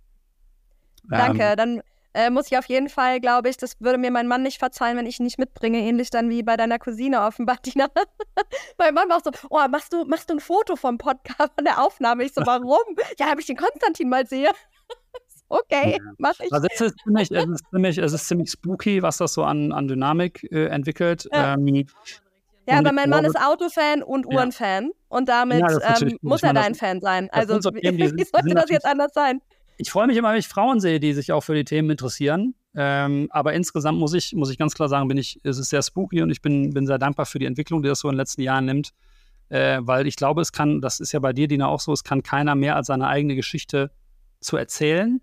Danke, 1.09 1.43
ähm, 1.43 1.57
dann 1.57 1.83
äh, 2.17 2.31
muss 2.31 2.47
ich 2.51 2.57
auf 2.57 2.65
jeden 2.65 2.89
Fall, 2.89 3.21
glaube 3.21 3.51
ich, 3.51 3.59
das 3.59 3.79
würde 3.79 3.99
mir 3.99 4.11
mein 4.11 4.27
Mann 4.27 4.43
nicht 4.43 4.59
verzeihen, 4.59 4.97
wenn 4.97 5.05
ich 5.05 5.21
ihn 5.21 5.25
nicht 5.25 5.39
mitbringe. 5.39 5.79
Ähnlich 5.79 6.09
dann 6.09 6.31
wie 6.31 6.43
bei 6.43 6.57
deiner 6.57 6.79
Cousine 6.79 7.21
offenbar, 7.21 7.59
Dina. 7.67 7.89
mein 8.79 8.95
Mann 8.95 9.11
war 9.11 9.19
auch 9.19 9.23
so, 9.23 9.31
oh, 9.51 9.61
machst 9.69 9.93
du, 9.93 10.07
machst 10.07 10.31
du 10.31 10.35
ein 10.35 10.41
Foto 10.41 10.77
vom 10.77 10.97
Podcast, 10.97 11.53
von 11.55 11.65
der 11.67 11.83
Aufnahme? 11.83 12.25
Ich 12.25 12.33
so, 12.33 12.41
warum? 12.47 12.97
ja, 13.19 13.27
habe 13.27 13.41
ich 13.41 13.47
den 13.47 13.59
Konstantin 13.59 14.09
mal 14.09 14.27
sehe. 14.27 14.49
okay, 15.51 15.99
mach 16.17 16.41
ich. 16.41 16.51
Also 16.55 16.67
es 16.73 16.81
ist 16.81 16.95
ziemlich, 17.05 17.31
es 17.31 17.45
ist 17.45 17.65
ziemlich, 17.71 17.99
es 17.99 18.13
ist 18.15 18.29
ziemlich 18.29 18.51
spooky, 18.51 19.03
was 19.03 19.19
das 19.19 19.35
so 19.35 19.45
an, 19.45 19.73
an 19.73 19.87
Dynamik 19.87 20.43
äh, 20.51 20.69
entwickelt. 20.69 21.29
Ja. 21.31 21.53
Ähm, 21.53 21.87
ja, 22.69 22.79
aber 22.79 22.93
mein 22.93 23.11
Mann 23.11 23.25
ist 23.27 23.39
Autofan 23.39 24.03
und 24.03 24.27
Uhrenfan 24.27 24.85
ja. 24.85 24.91
und 25.09 25.29
damit 25.29 25.61
ja, 25.61 26.01
ähm, 26.01 26.19
muss 26.23 26.43
er 26.43 26.53
dein 26.53 26.75
Fan 26.75 27.01
sein. 27.01 27.29
Also 27.31 27.59
wie, 27.75 28.17
wie 28.17 28.25
sollte 28.25 28.55
das 28.55 28.71
jetzt 28.71 28.87
anders 28.87 29.13
sein? 29.15 29.41
Ich 29.77 29.91
freue 29.91 30.07
mich 30.07 30.17
immer, 30.17 30.31
wenn 30.33 30.39
ich 30.39 30.49
Frauen 30.49 30.81
sehe, 30.81 31.01
die 31.01 31.13
sich 31.13 31.33
auch 31.33 31.43
für 31.43 31.55
die 31.55 31.65
Themen 31.65 31.91
interessieren. 31.91 32.55
Ähm, 32.75 33.29
aber 33.31 33.55
insgesamt 33.55 33.99
muss 33.99 34.15
ich, 34.15 34.35
muss 34.35 34.51
ich 34.51 34.59
ganz 34.59 34.75
klar 34.75 34.89
sagen, 34.89 35.09
bin 35.09 35.19
ich, 35.19 35.41
es 35.45 35.59
ist 35.59 35.71
sehr 35.71 35.83
spooky 35.83 36.23
und 36.23 36.31
ich 36.31 36.43
bin, 36.43 36.75
bin 36.75 36.87
sehr 36.87 36.99
dankbar 36.99 37.27
für 37.27 37.39
die 37.39 37.47
Entwicklung, 37.47 37.83
die 37.83 37.89
das 37.89 38.01
so 38.01 38.09
in 38.09 38.13
den 38.13 38.19
letzten 38.19 38.43
Jahren 38.43 38.67
nimmt. 38.67 38.93
äh, 39.49 39.79
weil 39.81 40.07
ich 40.07 40.17
glaube, 40.17 40.41
es 40.41 40.53
kann, 40.53 40.81
das 40.81 41.01
ist 41.01 41.13
ja 41.13 41.21
bei 41.21 41.33
dir, 41.33 41.49
Dina, 41.49 41.69
auch 41.69 41.81
so, 41.81 41.93
es 41.93 42.05
kann 42.05 42.23
keiner 42.23 42.55
mehr 42.55 42.77
als 42.77 42.89
seine 42.89 43.07
eigene 43.07 43.37
Geschichte 43.37 43.91
zu 44.41 44.57
erzählen. 44.57 45.21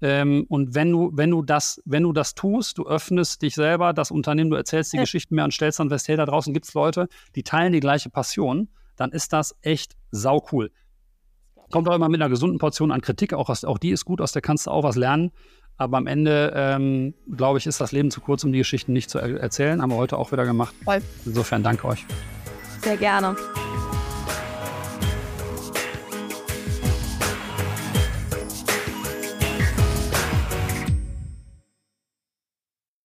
Ähm, 0.00 0.44
und 0.48 0.74
wenn 0.74 0.90
du, 0.90 1.10
wenn 1.14 1.30
du 1.30 1.42
das, 1.42 1.80
wenn 1.84 2.02
du 2.02 2.12
das 2.12 2.34
tust, 2.34 2.78
du 2.78 2.86
öffnest 2.86 3.42
dich 3.42 3.54
selber, 3.54 3.92
das 3.92 4.10
Unternehmen, 4.10 4.50
du 4.50 4.56
erzählst 4.56 4.92
die 4.92 4.98
ja. 4.98 5.02
Geschichten 5.04 5.34
mehr 5.34 5.44
und 5.44 5.54
stellst 5.54 5.80
dann 5.80 5.88
fest, 5.88 6.08
hey, 6.08 6.16
da 6.16 6.26
draußen 6.26 6.52
gibt 6.52 6.66
es 6.66 6.74
Leute, 6.74 7.08
die 7.36 7.42
teilen 7.42 7.72
die 7.72 7.80
gleiche 7.80 8.10
Passion, 8.10 8.68
dann 8.96 9.12
ist 9.12 9.32
das 9.32 9.56
echt 9.62 9.96
sau 10.10 10.46
cool. 10.52 10.70
Kommt 11.74 11.88
auch 11.88 11.96
immer 11.96 12.08
mit 12.08 12.22
einer 12.22 12.30
gesunden 12.30 12.60
Portion 12.60 12.92
an 12.92 13.00
Kritik, 13.00 13.34
auch, 13.34 13.48
aus, 13.48 13.64
auch 13.64 13.78
die 13.78 13.90
ist 13.90 14.04
gut, 14.04 14.20
aus 14.20 14.30
der 14.30 14.42
kannst 14.42 14.68
du 14.68 14.70
auch 14.70 14.84
was 14.84 14.94
lernen. 14.94 15.32
Aber 15.76 15.96
am 15.96 16.06
Ende, 16.06 16.52
ähm, 16.54 17.14
glaube 17.36 17.58
ich, 17.58 17.66
ist 17.66 17.80
das 17.80 17.90
Leben 17.90 18.12
zu 18.12 18.20
kurz, 18.20 18.44
um 18.44 18.52
die 18.52 18.58
Geschichten 18.58 18.92
nicht 18.92 19.10
zu 19.10 19.18
er 19.18 19.40
erzählen. 19.40 19.82
Haben 19.82 19.90
wir 19.90 19.96
heute 19.96 20.16
auch 20.16 20.30
wieder 20.30 20.44
gemacht. 20.44 20.72
Voll. 20.84 21.02
Insofern 21.26 21.64
danke 21.64 21.88
euch. 21.88 22.06
Sehr 22.80 22.96
gerne. 22.96 23.34